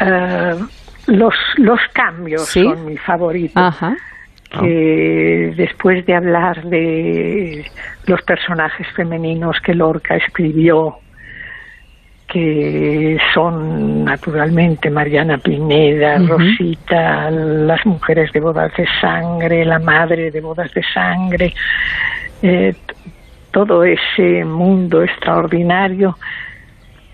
[0.00, 0.54] Eh,
[1.06, 2.62] los, los cambios ¿Sí?
[2.62, 3.58] son mi favorito.
[3.60, 3.94] Ajá.
[4.60, 7.64] que después de hablar de
[8.06, 10.96] los personajes femeninos que Lorca escribió,
[12.30, 16.18] que son naturalmente Mariana Pineda.
[16.18, 21.52] Rosita, las mujeres de bodas de sangre, la madre de bodas de sangre,
[22.42, 22.74] eh,
[23.50, 26.16] todo ese mundo extraordinario,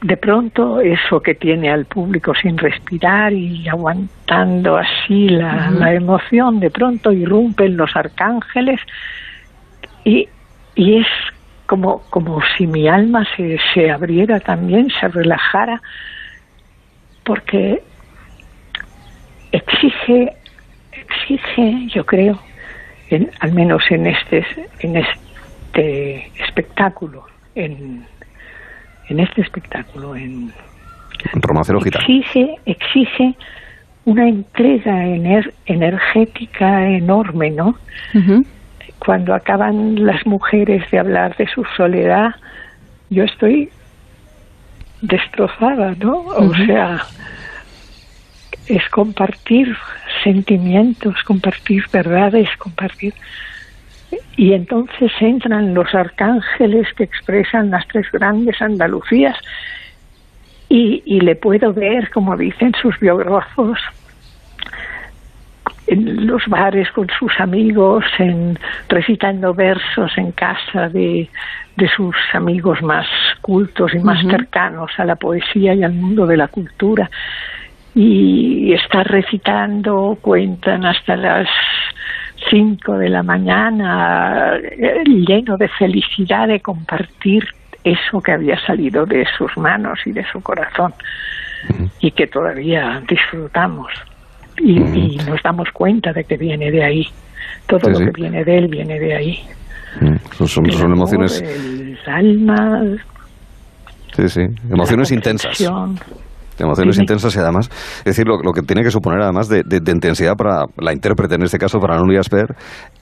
[0.03, 6.71] de pronto eso que tiene al público sin respirar y aguantando así la, emoción, de
[6.71, 8.81] pronto irrumpen los arcángeles
[10.05, 10.29] y,
[10.75, 11.07] y es
[11.67, 15.83] como, como si mi alma se, se abriera también, se relajara,
[17.25, 17.83] porque
[19.53, 20.33] exige,
[20.93, 22.41] exige, yo creo,
[23.11, 24.47] en, al menos en este,
[24.81, 28.07] en este espectáculo, en,
[29.09, 30.53] en este espectáculo, en
[31.35, 33.35] Romacero exige, exige
[34.05, 35.05] una entrega
[35.67, 37.77] energética enorme, ¿no?
[38.99, 42.35] Cuando acaban las mujeres de hablar de su soledad,
[43.11, 43.71] yo estoy
[45.03, 46.19] destrozada, ¿no?
[46.19, 47.05] O sea,
[48.67, 49.77] es compartir
[50.25, 53.15] sentimientos, compartir verdades, compartir...
[54.37, 59.37] Y entonces entran los arcángeles que expresan las tres grandes Andalucías
[60.69, 63.79] y, y le puedo ver, como dicen sus biógrafos,
[65.87, 68.59] en los bares con sus amigos, en
[68.89, 71.29] recitando versos en casa de,
[71.77, 73.07] de sus amigos más
[73.41, 77.11] cultos y más cercanos a la poesía y al mundo de la cultura.
[77.95, 81.49] Y está recitando, cuentan hasta las
[82.51, 87.49] cinco de la mañana, eh, lleno de felicidad de compartir
[87.83, 90.93] eso que había salido de sus manos y de su corazón
[92.01, 93.93] y que todavía disfrutamos
[94.59, 97.07] y, nos damos cuenta de que viene de ahí.
[97.67, 99.41] Todo lo que viene de él viene de ahí.
[100.37, 101.41] Son, son, emociones.
[101.41, 102.83] El alma.
[104.15, 104.41] Sí, sí.
[104.71, 105.59] Emociones intensas
[106.59, 110.67] emociones intensas y además, es decir, lo, que tiene que suponer además de, intensidad para
[110.79, 112.57] la intérprete, en este caso para Nuria Asper,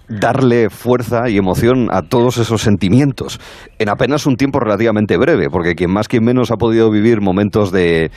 [0.08, 3.40] darle fuerza y emoción a todos esos sentimientos
[3.78, 7.72] en apenas un tiempo relativamente breve, porque quien más, quien menos ha podido vivir momentos
[7.72, 8.10] de,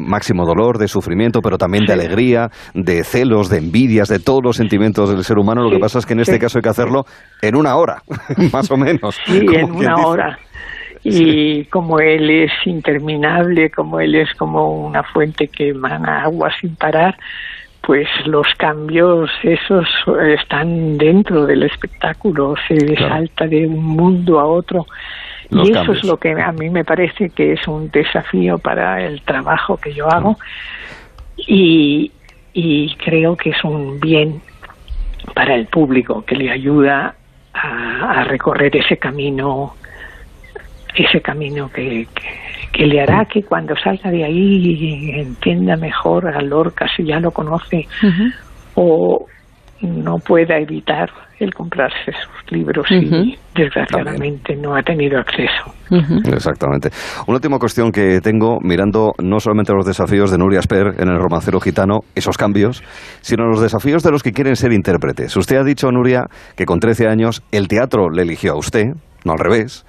[0.00, 4.56] máximo dolor, de sufrimiento, pero también de alegría, de celos, de envidias, de todos los
[4.56, 5.62] sentimientos del ser humano.
[5.62, 7.04] Lo que pasa es que en este caso hay que hacerlo
[7.40, 8.02] en una hora,
[8.52, 9.16] más o menos.
[9.26, 10.38] Sí, en una hora
[11.04, 16.76] y como él es interminable, como él es como una fuente que emana agua sin
[16.76, 17.16] parar,
[17.80, 19.86] pues los cambios esos
[20.38, 24.86] están dentro del espectáculo, se salta de un mundo a otro.
[25.50, 29.20] y eso es lo que a mí me parece que es un desafío para el
[29.22, 30.38] trabajo que yo hago.
[31.36, 32.12] Y,
[32.52, 34.40] y creo que es un bien
[35.34, 37.16] para el público que le ayuda
[37.52, 39.74] a, a recorrer ese camino
[40.94, 42.06] ese camino que,
[42.72, 47.30] que, le hará que cuando salga de ahí entienda mejor a Lorca si ya lo
[47.30, 47.86] conoce
[48.74, 49.26] o
[49.82, 55.74] no pueda evitar el comprarse sus libros y desgraciadamente no ha tenido acceso.
[56.32, 56.90] Exactamente.
[57.26, 61.18] Una última cuestión que tengo, mirando no solamente los desafíos de Nuria Sper en el
[61.18, 62.82] romancero gitano, esos cambios,
[63.20, 65.36] sino los desafíos de los que quieren ser intérpretes.
[65.36, 69.32] Usted ha dicho, Nuria, que con 13 años el teatro le eligió a usted, no
[69.32, 69.84] al revés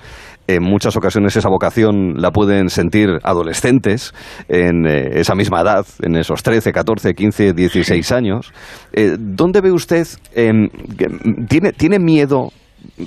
[0.48, 4.14] en muchas ocasiones esa vocación la pueden sentir adolescentes
[4.48, 8.52] en eh, esa misma edad, en esos 13, 14, 15, 16 años.
[8.92, 10.70] Eh, ¿Dónde ve usted, em,
[11.48, 12.50] tiene, tiene miedo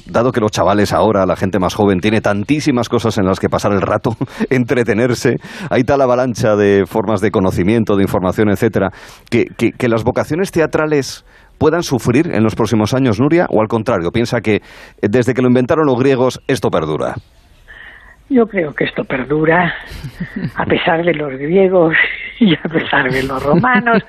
[0.07, 3.49] dado que los chavales ahora, la gente más joven, tiene tantísimas cosas en las que
[3.49, 4.17] pasar el rato,
[4.51, 5.37] entretenerse,
[5.69, 8.91] hay tal avalancha de formas de conocimiento, de información, etcétera,
[9.29, 11.25] que, que las vocaciones teatrales
[11.59, 14.61] puedan sufrir en los próximos años, Nuria, o al contrario, piensa que eh,
[15.09, 17.15] desde que lo inventaron los griegos esto perdura?
[18.29, 19.73] Yo creo que esto perdura
[20.57, 21.95] a pesar de los griegos
[22.41, 24.03] y a pesar de los romanos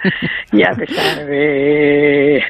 [0.52, 2.44] y a pesar de,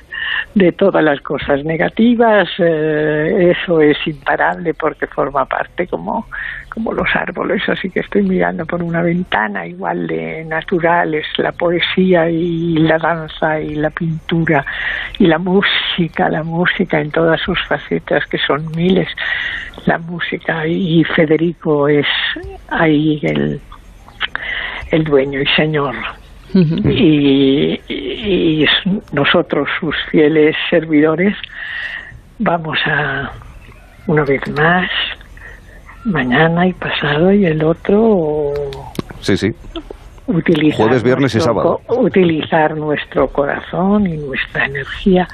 [0.55, 2.49] de todas las cosas negativas.
[2.57, 6.27] Eh, eso es imparable porque forma parte como,
[6.69, 7.61] como los árboles.
[7.69, 13.59] Así que estoy mirando por una ventana igual de naturales, la poesía y la danza
[13.59, 14.65] y la pintura
[15.19, 19.09] y la música, la música en todas sus facetas que son miles.
[19.85, 22.07] La música y Federico es
[22.69, 23.61] ahí el
[24.91, 25.95] el dueño y señor.
[26.53, 28.65] y, y,
[29.11, 31.35] nosotros, sus fieles servidores,
[32.39, 33.31] vamos a,
[34.07, 34.89] una vez más,
[36.05, 38.53] mañana y pasado y el otro.
[39.19, 39.49] Sí, sí.
[40.27, 41.79] Utilizar Jueves, viernes y sábado.
[41.89, 45.27] Utilizar nuestro corazón y nuestra energía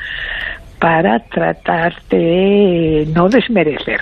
[0.80, 4.02] para tratar de no desmerecer.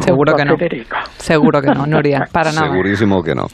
[0.00, 0.56] Seguro que no.
[1.18, 2.70] Seguro que no, Nuria, para nada.
[2.70, 3.46] Segurísimo que no.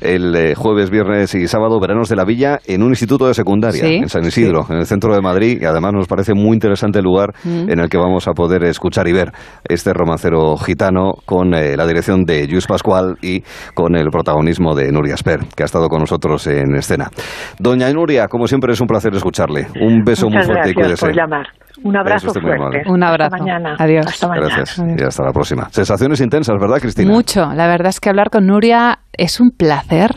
[0.00, 3.84] El eh, jueves, viernes y sábado, veranos de la Villa, en un instituto de secundaria,
[3.84, 7.04] en San Isidro, en el centro de Madrid, y además nos parece muy interesante el
[7.04, 7.70] lugar mm.
[7.70, 9.32] en el que vamos a poder escuchar y ver
[9.68, 13.42] este romancero gitano con eh, la dirección de Luis Pascual y
[13.74, 17.10] con el protagonismo de Nuria Sper, que ha estado con nosotros en escena.
[17.58, 19.66] Doña Nuria, como siempre es un placer escucharle.
[19.80, 21.06] Un beso muy fuerte y cuídese.
[21.06, 21.46] por llamar.
[21.82, 22.82] Un abrazo fuerte.
[22.86, 23.34] Un abrazo.
[23.34, 23.76] Hasta mañana.
[23.78, 24.06] Adiós.
[24.06, 24.46] Hasta mañana.
[24.56, 24.82] Gracias.
[24.98, 25.68] Y hasta la próxima.
[25.70, 27.10] Sensaciones intensas, ¿verdad, Cristina?
[27.10, 27.52] Mucho.
[27.54, 30.10] La verdad es que hablar con Nuria es un placer.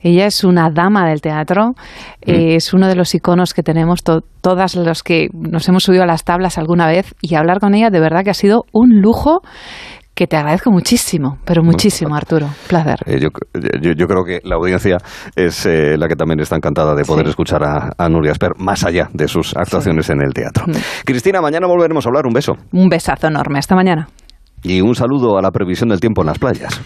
[0.00, 1.72] Ella es una dama del teatro,
[2.22, 6.04] eh, es uno de los iconos que tenemos to- todas los que nos hemos subido
[6.04, 9.00] a las tablas alguna vez y hablar con ella de verdad que ha sido un
[9.00, 9.40] lujo
[10.18, 12.48] que te agradezco muchísimo, pero muchísimo, Arturo.
[12.66, 12.98] Placer.
[13.06, 13.28] Eh, yo,
[13.80, 14.96] yo- yo creo que la audiencia
[15.36, 17.30] es eh, la que también está encantada de poder Sí.
[17.30, 20.64] escuchar a, a Nuria Esper más allá de sus actuaciones en el teatro.
[21.04, 22.26] Cristina, mañana volveremos a hablar.
[22.26, 22.54] Un beso.
[22.72, 23.60] Un besazo enorme.
[23.60, 24.08] Hasta mañana.
[24.64, 26.80] Y un saludo a la previsión del tiempo en las playas.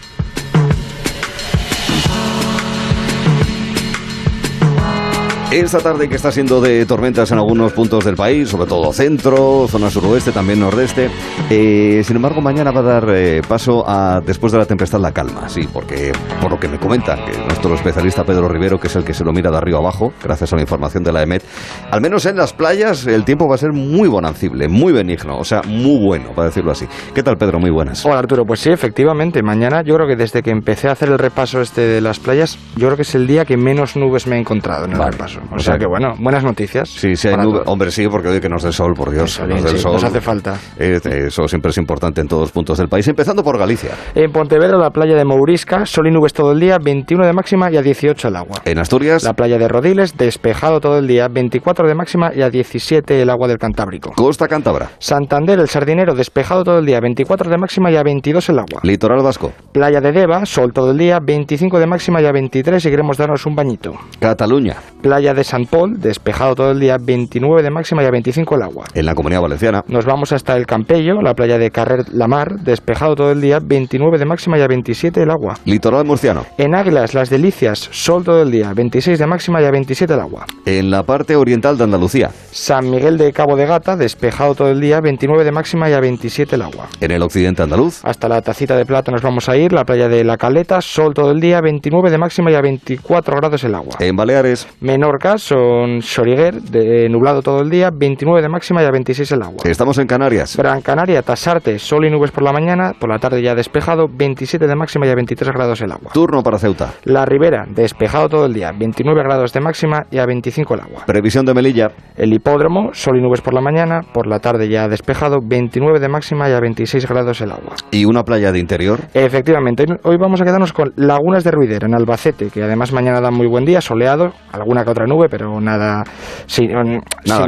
[5.53, 9.67] Esta tarde que está siendo de tormentas en algunos puntos del país, sobre todo centro,
[9.69, 11.11] zona suroeste, también nordeste.
[11.47, 15.11] Eh, sin embargo, mañana va a dar eh, paso a, después de la tempestad, la
[15.11, 15.47] calma.
[15.49, 19.03] Sí, porque por lo que me comenta que nuestro especialista Pedro Rivero, que es el
[19.03, 21.43] que se lo mira de arriba abajo, gracias a la información de la EMET,
[21.91, 25.43] al menos en las playas el tiempo va a ser muy bonancible, muy benigno, o
[25.43, 26.87] sea, muy bueno, para decirlo así.
[27.13, 27.59] ¿Qué tal, Pedro?
[27.59, 28.03] Muy buenas.
[28.07, 31.19] Hola Arturo, pues sí, efectivamente, mañana yo creo que desde que empecé a hacer el
[31.19, 34.37] repaso este de las playas, yo creo que es el día que menos nubes me
[34.37, 35.42] he encontrado en el repaso.
[35.51, 36.89] O, sea que bueno, buenas noticias.
[36.89, 37.61] Sí, sí hay nube.
[37.65, 39.39] Hombre, sí, porque hoy que nos dé sol, por Dios.
[39.39, 39.93] que nos sí, sol.
[39.93, 40.57] nos hace falta.
[40.77, 43.91] Eso siempre es importante en todos los puntos del país, empezando por Galicia.
[44.15, 47.71] En Pontevedra, la playa de Mourisca, sol y nubes todo el día, 21 de máxima
[47.71, 48.61] y a 18 el agua.
[48.65, 49.23] En Asturias.
[49.23, 53.29] La playa de Rodiles, despejado todo el día, 24 de máxima y a 17 el
[53.29, 54.11] agua del Cantábrico.
[54.15, 54.91] Costa Cántabra.
[54.99, 58.81] Santander, el Sardinero, despejado todo el día, 24 de máxima y a 22 el agua.
[58.83, 59.51] Litoral Vasco.
[59.71, 63.17] Playa de Deva, sol todo el día, 25 de máxima y a 23 y queremos
[63.17, 63.93] darnos un bañito.
[64.19, 64.77] Cataluña.
[65.01, 68.61] Playa de San Paul, despejado todo el día, 29 de máxima y a 25 el
[68.61, 68.85] agua.
[68.93, 69.83] En la Comunidad Valenciana.
[69.87, 73.59] Nos vamos hasta el Campello, la playa de Carrer La Mar, despejado todo el día,
[73.61, 75.55] 29 de máxima y a 27 el agua.
[75.65, 76.45] Litoral Murciano.
[76.57, 80.19] En Águilas, Las Delicias, sol todo el día, 26 de máxima y a 27 el
[80.19, 80.45] agua.
[80.65, 82.31] En la parte oriental de Andalucía.
[82.51, 85.99] San Miguel de Cabo de Gata, despejado todo el día, 29 de máxima y a
[85.99, 86.87] 27 el agua.
[86.99, 88.03] En el occidente andaluz.
[88.03, 91.13] Hasta la Tacita de Plata nos vamos a ir, la playa de La Caleta, sol
[91.13, 93.95] todo el día, 29 de máxima y a 24 grados el agua.
[93.99, 94.67] En Baleares.
[94.79, 99.41] Menorca, son Soriguer, de, nublado todo el día, 29 de máxima y a 26 el
[99.41, 99.57] agua.
[99.65, 100.55] Estamos en Canarias.
[100.57, 104.67] Gran Canaria, Tasarte, sol y nubes por la mañana, por la tarde ya despejado, 27
[104.67, 106.11] de máxima y a 23 grados el agua.
[106.13, 106.93] Turno para Ceuta.
[107.05, 111.03] La Ribera, despejado todo el día, 29 grados de máxima y a 25 el agua.
[111.05, 111.91] Previsión de Melilla.
[112.17, 116.09] El hipódromo, sol y nubes por la mañana, por la tarde ya despejado, 29 de
[116.09, 117.73] máxima y a 26 grados el agua.
[117.91, 118.99] Y una playa de interior.
[119.13, 123.19] Efectivamente, hoy- hoy vamos a quedarnos con Lagunas de Ruidera, en Albacete, que además mañana
[123.21, 126.03] da muy buen día, soleado, alguna que otra nube, pero nada,
[126.45, 127.03] sin, sin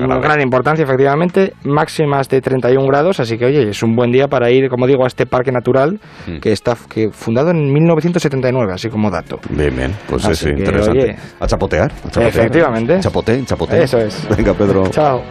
[0.07, 0.21] grave.
[0.21, 4.49] gran importancia, efectivamente, máximas de 31 grados, así que oye, es un buen día para
[4.51, 6.39] ir, como digo, a este parque natural, Mm.
[6.39, 9.39] que está que fundado en 1979, así como dato.
[9.49, 9.95] Bien, bien.
[10.07, 10.99] Pues Así es que, interesante.
[11.01, 11.15] oye.
[11.39, 11.91] A chapotear.
[11.91, 12.27] a chapotear.
[12.27, 12.99] Efectivamente.
[12.99, 13.83] Chapote, chapote.
[13.83, 14.27] Eso es.
[14.35, 14.87] Venga, Pedro.
[14.91, 15.21] Chao.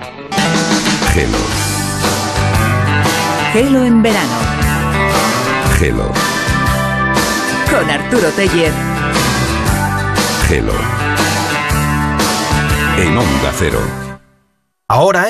[1.13, 1.39] Gelo.
[3.53, 4.39] Gelo en verano.
[5.79, 6.11] Gelo.
[7.71, 8.73] Con Arturo Tellez.
[10.49, 10.73] Gelo.
[12.97, 13.81] En Onda Cero.
[14.87, 15.23] Ahora